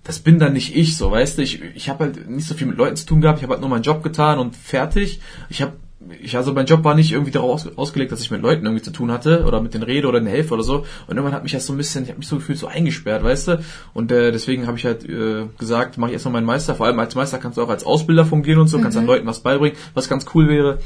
das 0.04 0.18
bin 0.18 0.38
dann 0.38 0.52
nicht 0.52 0.74
ich, 0.76 0.96
so, 0.96 1.10
weißt 1.10 1.38
du, 1.38 1.42
ich, 1.42 1.62
ich 1.74 1.88
habe 1.88 2.04
halt 2.04 2.28
nicht 2.28 2.46
so 2.46 2.54
viel 2.54 2.66
mit 2.66 2.76
Leuten 2.76 2.96
zu 2.96 3.06
tun 3.06 3.20
gehabt, 3.20 3.38
ich 3.38 3.44
habe 3.44 3.52
halt 3.52 3.60
nur 3.60 3.70
meinen 3.70 3.82
Job 3.82 4.02
getan 4.02 4.38
und 4.38 4.56
fertig. 4.56 5.20
Ich 5.48 5.62
habe 5.62 5.74
ich 6.20 6.36
also 6.36 6.52
mein 6.52 6.66
Job 6.66 6.84
war 6.84 6.94
nicht 6.94 7.12
irgendwie 7.12 7.30
darauf 7.30 7.66
aus, 7.66 7.78
ausgelegt, 7.78 8.12
dass 8.12 8.20
ich 8.20 8.30
mit 8.30 8.42
Leuten 8.42 8.64
irgendwie 8.64 8.82
zu 8.82 8.90
tun 8.90 9.10
hatte 9.12 9.44
oder 9.44 9.60
mit 9.60 9.74
den 9.74 9.82
Rede 9.82 10.08
oder 10.08 10.20
den 10.20 10.26
Helfer 10.28 10.54
oder 10.54 10.64
so. 10.64 10.78
Und 11.06 11.16
irgendwann 11.16 11.32
hat 11.32 11.42
mich 11.42 11.52
das 11.52 11.66
so 11.66 11.72
ein 11.72 11.76
bisschen, 11.76 12.04
ich 12.04 12.10
habe 12.10 12.18
mich 12.18 12.28
so 12.28 12.36
gefühlt 12.36 12.58
so 12.58 12.66
eingesperrt, 12.66 13.22
weißt 13.22 13.48
du. 13.48 13.64
Und 13.94 14.10
äh, 14.12 14.32
deswegen 14.32 14.66
habe 14.66 14.76
ich 14.78 14.84
halt 14.84 15.08
äh, 15.08 15.46
gesagt, 15.58 15.98
mache 15.98 16.10
ich 16.10 16.14
erstmal 16.14 16.32
meinen 16.32 16.46
Meister. 16.46 16.74
Vor 16.74 16.86
allem 16.86 16.98
als 16.98 17.14
Meister 17.14 17.38
kannst 17.38 17.58
du 17.58 17.62
auch 17.62 17.68
als 17.68 17.84
Ausbilder 17.84 18.24
fungieren 18.24 18.60
und 18.60 18.68
so, 18.68 18.78
kannst 18.80 18.96
dann 18.96 19.06
Leuten 19.06 19.26
was 19.26 19.40
beibringen, 19.40 19.76
was 19.94 20.08
ganz 20.08 20.26
cool 20.34 20.48
wäre. 20.48 20.78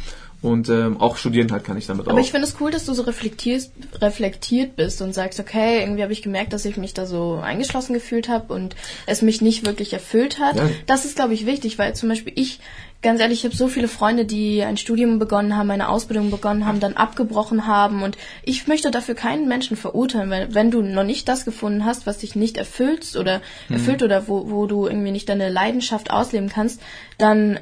Und 0.42 0.68
ähm, 0.68 1.00
auch 1.00 1.16
studieren 1.16 1.50
halt 1.50 1.64
kann 1.64 1.76
ich 1.78 1.86
damit 1.86 2.06
Aber 2.06 2.16
auch. 2.18 2.20
ich 2.22 2.30
finde 2.30 2.46
es 2.46 2.56
cool, 2.60 2.70
dass 2.70 2.84
du 2.84 2.92
so 2.94 3.02
reflektierst, 3.02 3.72
reflektiert 4.00 4.76
bist 4.76 5.02
und 5.02 5.12
sagst, 5.14 5.40
okay, 5.40 5.80
irgendwie 5.80 6.02
habe 6.02 6.12
ich 6.12 6.22
gemerkt, 6.22 6.52
dass 6.52 6.64
ich 6.64 6.76
mich 6.76 6.94
da 6.94 7.06
so 7.06 7.40
eingeschlossen 7.42 7.94
gefühlt 7.94 8.28
habe 8.28 8.52
und 8.52 8.76
es 9.06 9.22
mich 9.22 9.40
nicht 9.40 9.66
wirklich 9.66 9.92
erfüllt 9.92 10.38
hat. 10.38 10.56
Ja. 10.56 10.68
Das 10.86 11.04
ist, 11.04 11.16
glaube 11.16 11.34
ich, 11.34 11.46
wichtig, 11.46 11.78
weil 11.78 11.94
zum 11.96 12.08
Beispiel 12.10 12.32
ich, 12.36 12.60
ganz 13.02 13.20
ehrlich, 13.20 13.40
ich 13.40 13.44
habe 13.46 13.56
so 13.56 13.66
viele 13.68 13.88
Freunde, 13.88 14.24
die 14.24 14.62
ein 14.62 14.76
Studium 14.76 15.18
begonnen 15.18 15.56
haben, 15.56 15.70
eine 15.70 15.88
Ausbildung 15.88 16.30
begonnen 16.30 16.66
haben, 16.66 16.80
dann 16.80 16.94
abgebrochen 16.94 17.66
haben 17.66 18.02
und 18.02 18.16
ich 18.44 18.66
möchte 18.68 18.90
dafür 18.90 19.14
keinen 19.14 19.48
Menschen 19.48 19.76
verurteilen, 19.76 20.30
weil 20.30 20.54
wenn 20.54 20.70
du 20.70 20.82
noch 20.82 21.04
nicht 21.04 21.28
das 21.28 21.44
gefunden 21.44 21.84
hast, 21.84 22.06
was 22.06 22.18
dich 22.18 22.36
nicht 22.36 22.56
erfüllst 22.56 23.16
oder 23.16 23.40
Mhm. 23.68 23.76
erfüllt 23.76 24.02
oder 24.02 24.28
wo, 24.28 24.50
wo 24.50 24.66
du 24.66 24.86
irgendwie 24.86 25.10
nicht 25.12 25.28
deine 25.28 25.48
Leidenschaft 25.48 26.10
ausleben 26.10 26.48
kannst, 26.50 26.80
dann 27.18 27.58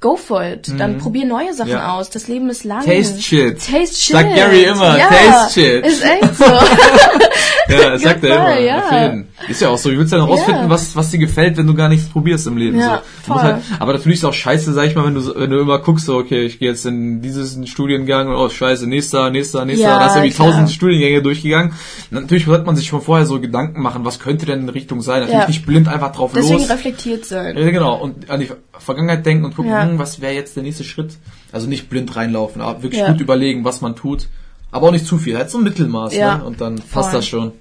go 0.00 0.16
for 0.16 0.42
it. 0.44 0.70
Dann 0.78 0.98
probier 0.98 1.24
neue 1.26 1.52
Sachen 1.54 1.70
Mhm. 1.70 1.76
Ja. 1.76 1.94
aus. 1.96 2.10
Das 2.10 2.28
Leben 2.28 2.48
ist 2.50 2.64
lang. 2.64 2.84
Taste 2.84 3.20
shit. 3.20 3.58
Taste 3.58 3.96
shit. 3.96 4.16
Sagt 4.16 4.34
Gary 4.34 4.64
immer, 4.64 4.98
ja, 4.98 5.08
taste 5.08 5.60
shit. 5.60 5.86
Ist 5.86 6.02
echt 6.04 6.36
so. 6.36 6.44
Ja, 7.68 7.98
sagt 7.98 8.22
er 8.24 8.36
immer. 8.36 8.58
ja. 8.60 8.78
auf 8.78 8.92
jeden. 8.92 9.28
Ist 9.48 9.60
ja 9.60 9.68
auch 9.68 9.78
so. 9.78 9.90
Wie 9.90 9.98
willst 9.98 10.12
du 10.12 10.16
dann 10.16 10.26
rausfinden, 10.28 10.64
Ja. 10.64 10.70
was, 10.70 10.96
was 10.96 11.10
dir 11.10 11.18
gefällt, 11.18 11.56
wenn 11.56 11.66
du 11.66 11.74
gar 11.74 11.88
nichts 11.88 12.08
probierst 12.08 12.46
im 12.46 12.56
Leben? 12.56 12.78
Ja, 12.78 13.02
so. 13.26 13.34
Halt, 13.34 13.62
aber 13.78 13.92
natürlich 13.92 14.18
ist 14.18 14.24
auch 14.24 14.32
scheiße, 14.32 14.72
sag 14.72 14.86
ich 14.86 14.94
mal, 14.96 15.04
wenn 15.06 15.14
du, 15.14 15.34
wenn 15.34 15.50
du 15.50 15.58
immer 15.60 15.78
guckst, 15.78 16.06
so, 16.06 16.16
okay, 16.16 16.44
ich 16.46 16.58
gehe 16.58 16.68
jetzt 16.70 16.84
in 16.86 17.20
dieses 17.22 17.58
Studiengang 17.68 18.28
und 18.28 18.34
oh, 18.36 18.48
scheiße, 18.48 18.86
nächster, 18.86 19.30
nächster, 19.30 19.64
nächster. 19.64 19.86
Ja, 19.88 19.98
da 19.98 20.04
hast 20.06 20.16
du 20.16 20.20
irgendwie 20.20 20.36
tausend 20.36 20.70
Studiengänge 20.70 21.22
durchgegangen. 21.22 21.72
Natürlich 22.10 22.44
sollte 22.46 22.64
man 22.64 22.76
sich 22.76 22.86
schon 22.86 23.00
vorher 23.02 23.26
so 23.26 23.40
Gedanken 23.40 23.80
machen, 23.82 24.04
was 24.04 24.18
könnte 24.18 24.46
denn 24.46 24.60
in 24.60 24.68
Richtung 24.68 25.00
sein. 25.02 25.20
Natürlich 25.20 25.40
Ja. 25.42 25.46
nicht 25.48 25.66
blind 25.66 25.88
einfach 25.88 26.12
drauf 26.12 26.32
Deswegen 26.34 26.60
los. 26.60 26.70
reflektiert 26.70 27.24
sein. 27.24 27.56
Ja, 27.56 27.70
genau. 27.70 27.96
Und 28.00 28.30
an 28.30 28.40
die 28.40 28.50
Vergangenheit 28.78 29.24
denken 29.26 29.44
und 29.44 29.54
gucken, 29.56 29.70
Ja. 29.70 29.84
hm, 29.86 29.98
was 29.98 30.20
wäre 30.20 30.34
jetzt 30.34 30.56
der 30.56 30.62
nächste 30.62 30.84
Schritt. 30.84 31.14
Also 31.52 31.68
nicht 31.68 31.88
blind 31.88 32.14
reinlaufen, 32.16 32.60
aber 32.60 32.82
wirklich 32.82 33.04
gut 33.06 33.20
überlegen, 33.20 33.64
was 33.64 33.80
man 33.80 33.94
tut. 33.96 34.26
Aber 34.72 34.88
auch 34.88 34.92
nicht 34.92 35.06
zu 35.06 35.16
viel. 35.16 35.36
Halt 35.38 35.48
so 35.48 35.58
ein 35.58 35.64
Mittelmaß, 35.64 36.14
Ja. 36.14 36.38
ne? 36.38 36.44
Und 36.44 36.60
dann 36.60 36.74
passt 36.76 37.10
Voll. 37.10 37.12
das 37.12 37.26
schon. 37.26 37.52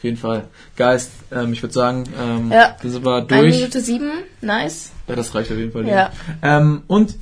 Auf 0.00 0.04
jeden 0.04 0.16
Fall. 0.16 0.44
Geist, 0.78 1.10
ähm, 1.30 1.52
ich 1.52 1.62
würde 1.62 1.74
sagen, 1.74 2.04
ähm, 2.18 2.50
Ja. 2.50 2.74
da 2.82 2.88
sind 2.88 3.04
wir 3.04 3.16
Eine 3.16 3.26
durch. 3.26 3.54
Minute 3.54 3.80
sieben, 3.82 4.10
nice. 4.40 4.92
Ja, 5.06 5.14
das 5.14 5.34
reicht 5.34 5.50
auf 5.52 5.58
jeden 5.58 5.72
Fall. 5.72 5.86
Ja. 5.86 6.10
Ähm, 6.42 6.84
und 6.86 7.16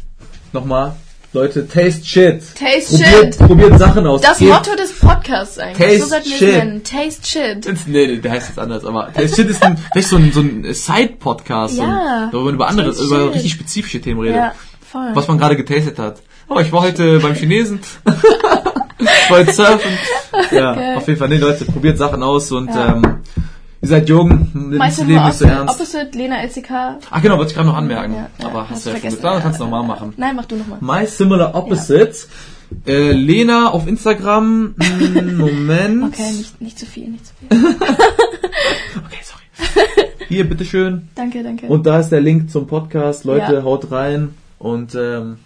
nochmal, 0.52 0.94
Leute, 1.32 1.66
taste 1.66 2.04
shit. 2.06 2.40
Taste 2.54 2.96
probiert, 3.02 3.34
shit. 3.34 3.38
Probiert 3.48 3.78
Sachen 3.80 4.06
aus. 4.06 4.20
Das 4.20 4.38
Gebt- 4.38 4.52
Motto 4.52 4.76
des 4.76 4.92
Podcasts 4.92 5.58
eigentlich. 5.58 5.78
Taste 5.88 6.02
so 6.02 6.06
sollten 6.06 6.28
wir 6.30 6.36
shit. 6.38 6.56
nennen. 6.56 6.84
Taste 6.84 7.26
shit. 7.26 7.66
Ins- 7.66 7.86
Nee, 7.88 8.16
der 8.18 8.30
heißt 8.30 8.48
jetzt 8.50 8.58
anders, 8.60 8.84
aber 8.84 9.12
Taste 9.12 9.34
Shit 9.42 9.50
ist 9.50 9.62
ein, 9.62 9.76
vielleicht 9.92 10.08
so 10.08 10.16
ein, 10.16 10.30
so 10.32 10.40
ein 10.40 10.72
Side-Podcast, 10.72 11.78
Ja. 11.78 12.28
wo 12.32 12.38
man 12.42 12.54
über 12.54 12.68
andere, 12.68 12.90
Taste 12.90 13.04
über 13.04 13.24
shit. 13.24 13.34
richtig 13.34 13.52
spezifische 13.52 14.00
Themen 14.00 14.20
redet. 14.20 14.36
Ja, 14.36 14.52
voll. 14.90 15.10
was 15.14 15.26
man 15.26 15.36
gerade 15.38 15.56
getastet 15.56 15.98
hat. 15.98 16.22
Oh, 16.48 16.60
ich 16.60 16.70
war 16.72 16.82
heute 16.82 17.18
beim 17.18 17.34
Chinesen. 17.34 17.80
ich 19.24 19.30
heute 19.30 19.52
surfen. 19.52 19.90
Ja, 20.52 20.74
Geil. 20.74 20.96
auf 20.96 21.06
jeden 21.08 21.18
Fall. 21.18 21.28
Nee, 21.28 21.38
Leute, 21.38 21.64
probiert 21.64 21.98
Sachen 21.98 22.22
aus 22.22 22.52
und 22.52 22.68
Ja. 22.68 22.94
ähm, 22.96 23.02
ihr 23.80 23.88
seid 23.88 24.08
jung, 24.08 24.48
nimmt 24.54 24.80
das 24.80 24.98
Leben 24.98 25.24
nicht 25.24 25.34
so 25.38 25.44
ernst. 25.46 25.74
Opposite 25.74 26.10
Lena 26.16 26.36
LCK? 26.42 26.70
Ach 27.10 27.22
genau, 27.22 27.38
wollte 27.38 27.50
ich 27.50 27.56
gerade 27.56 27.68
noch 27.68 27.76
anmerken. 27.76 28.14
Ja, 28.14 28.28
ja, 28.38 28.46
aber 28.46 28.68
hast 28.68 28.84
du 28.86 28.90
ja 28.90 28.94
schon 28.96 29.00
vergessen. 29.00 29.16
getan, 29.22 29.42
kannst 29.42 29.58
du 29.60 29.64
nochmal 29.64 29.82
machen. 29.84 30.12
Nein, 30.16 30.36
mach 30.36 30.44
du 30.44 30.56
nochmal. 30.56 30.78
My 30.80 31.06
Similar 31.06 31.54
Opposites. 31.54 32.28
Äh, 32.86 33.12
Lena 33.12 33.70
auf 33.70 33.86
Instagram. 33.88 34.74
Hm, 34.78 35.36
Moment. 35.38 36.04
Okay, 36.04 36.30
nicht, 36.32 36.60
nicht 36.60 36.78
zu 36.78 36.86
viel, 36.86 37.08
nicht 37.08 37.26
zu 37.26 37.32
viel. 37.38 37.48
Okay, 39.06 39.22
sorry. 39.22 39.82
Hier, 40.28 40.48
bitteschön. 40.48 41.08
Danke, 41.14 41.42
danke. 41.42 41.66
Und 41.66 41.86
da 41.86 41.98
ist 41.98 42.10
der 42.10 42.20
Link 42.20 42.50
zum 42.50 42.66
Podcast. 42.66 43.24
Leute, 43.24 43.54
Ja. 43.54 43.62
haut 43.62 43.90
rein 43.90 44.34
und 44.58 44.94
ähm, 44.94 45.38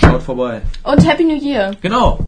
schaut 0.00 0.22
vorbei. 0.22 0.62
Und 0.84 1.06
Happy 1.08 1.24
New 1.24 1.36
Year. 1.42 1.72
Genau. 1.82 2.20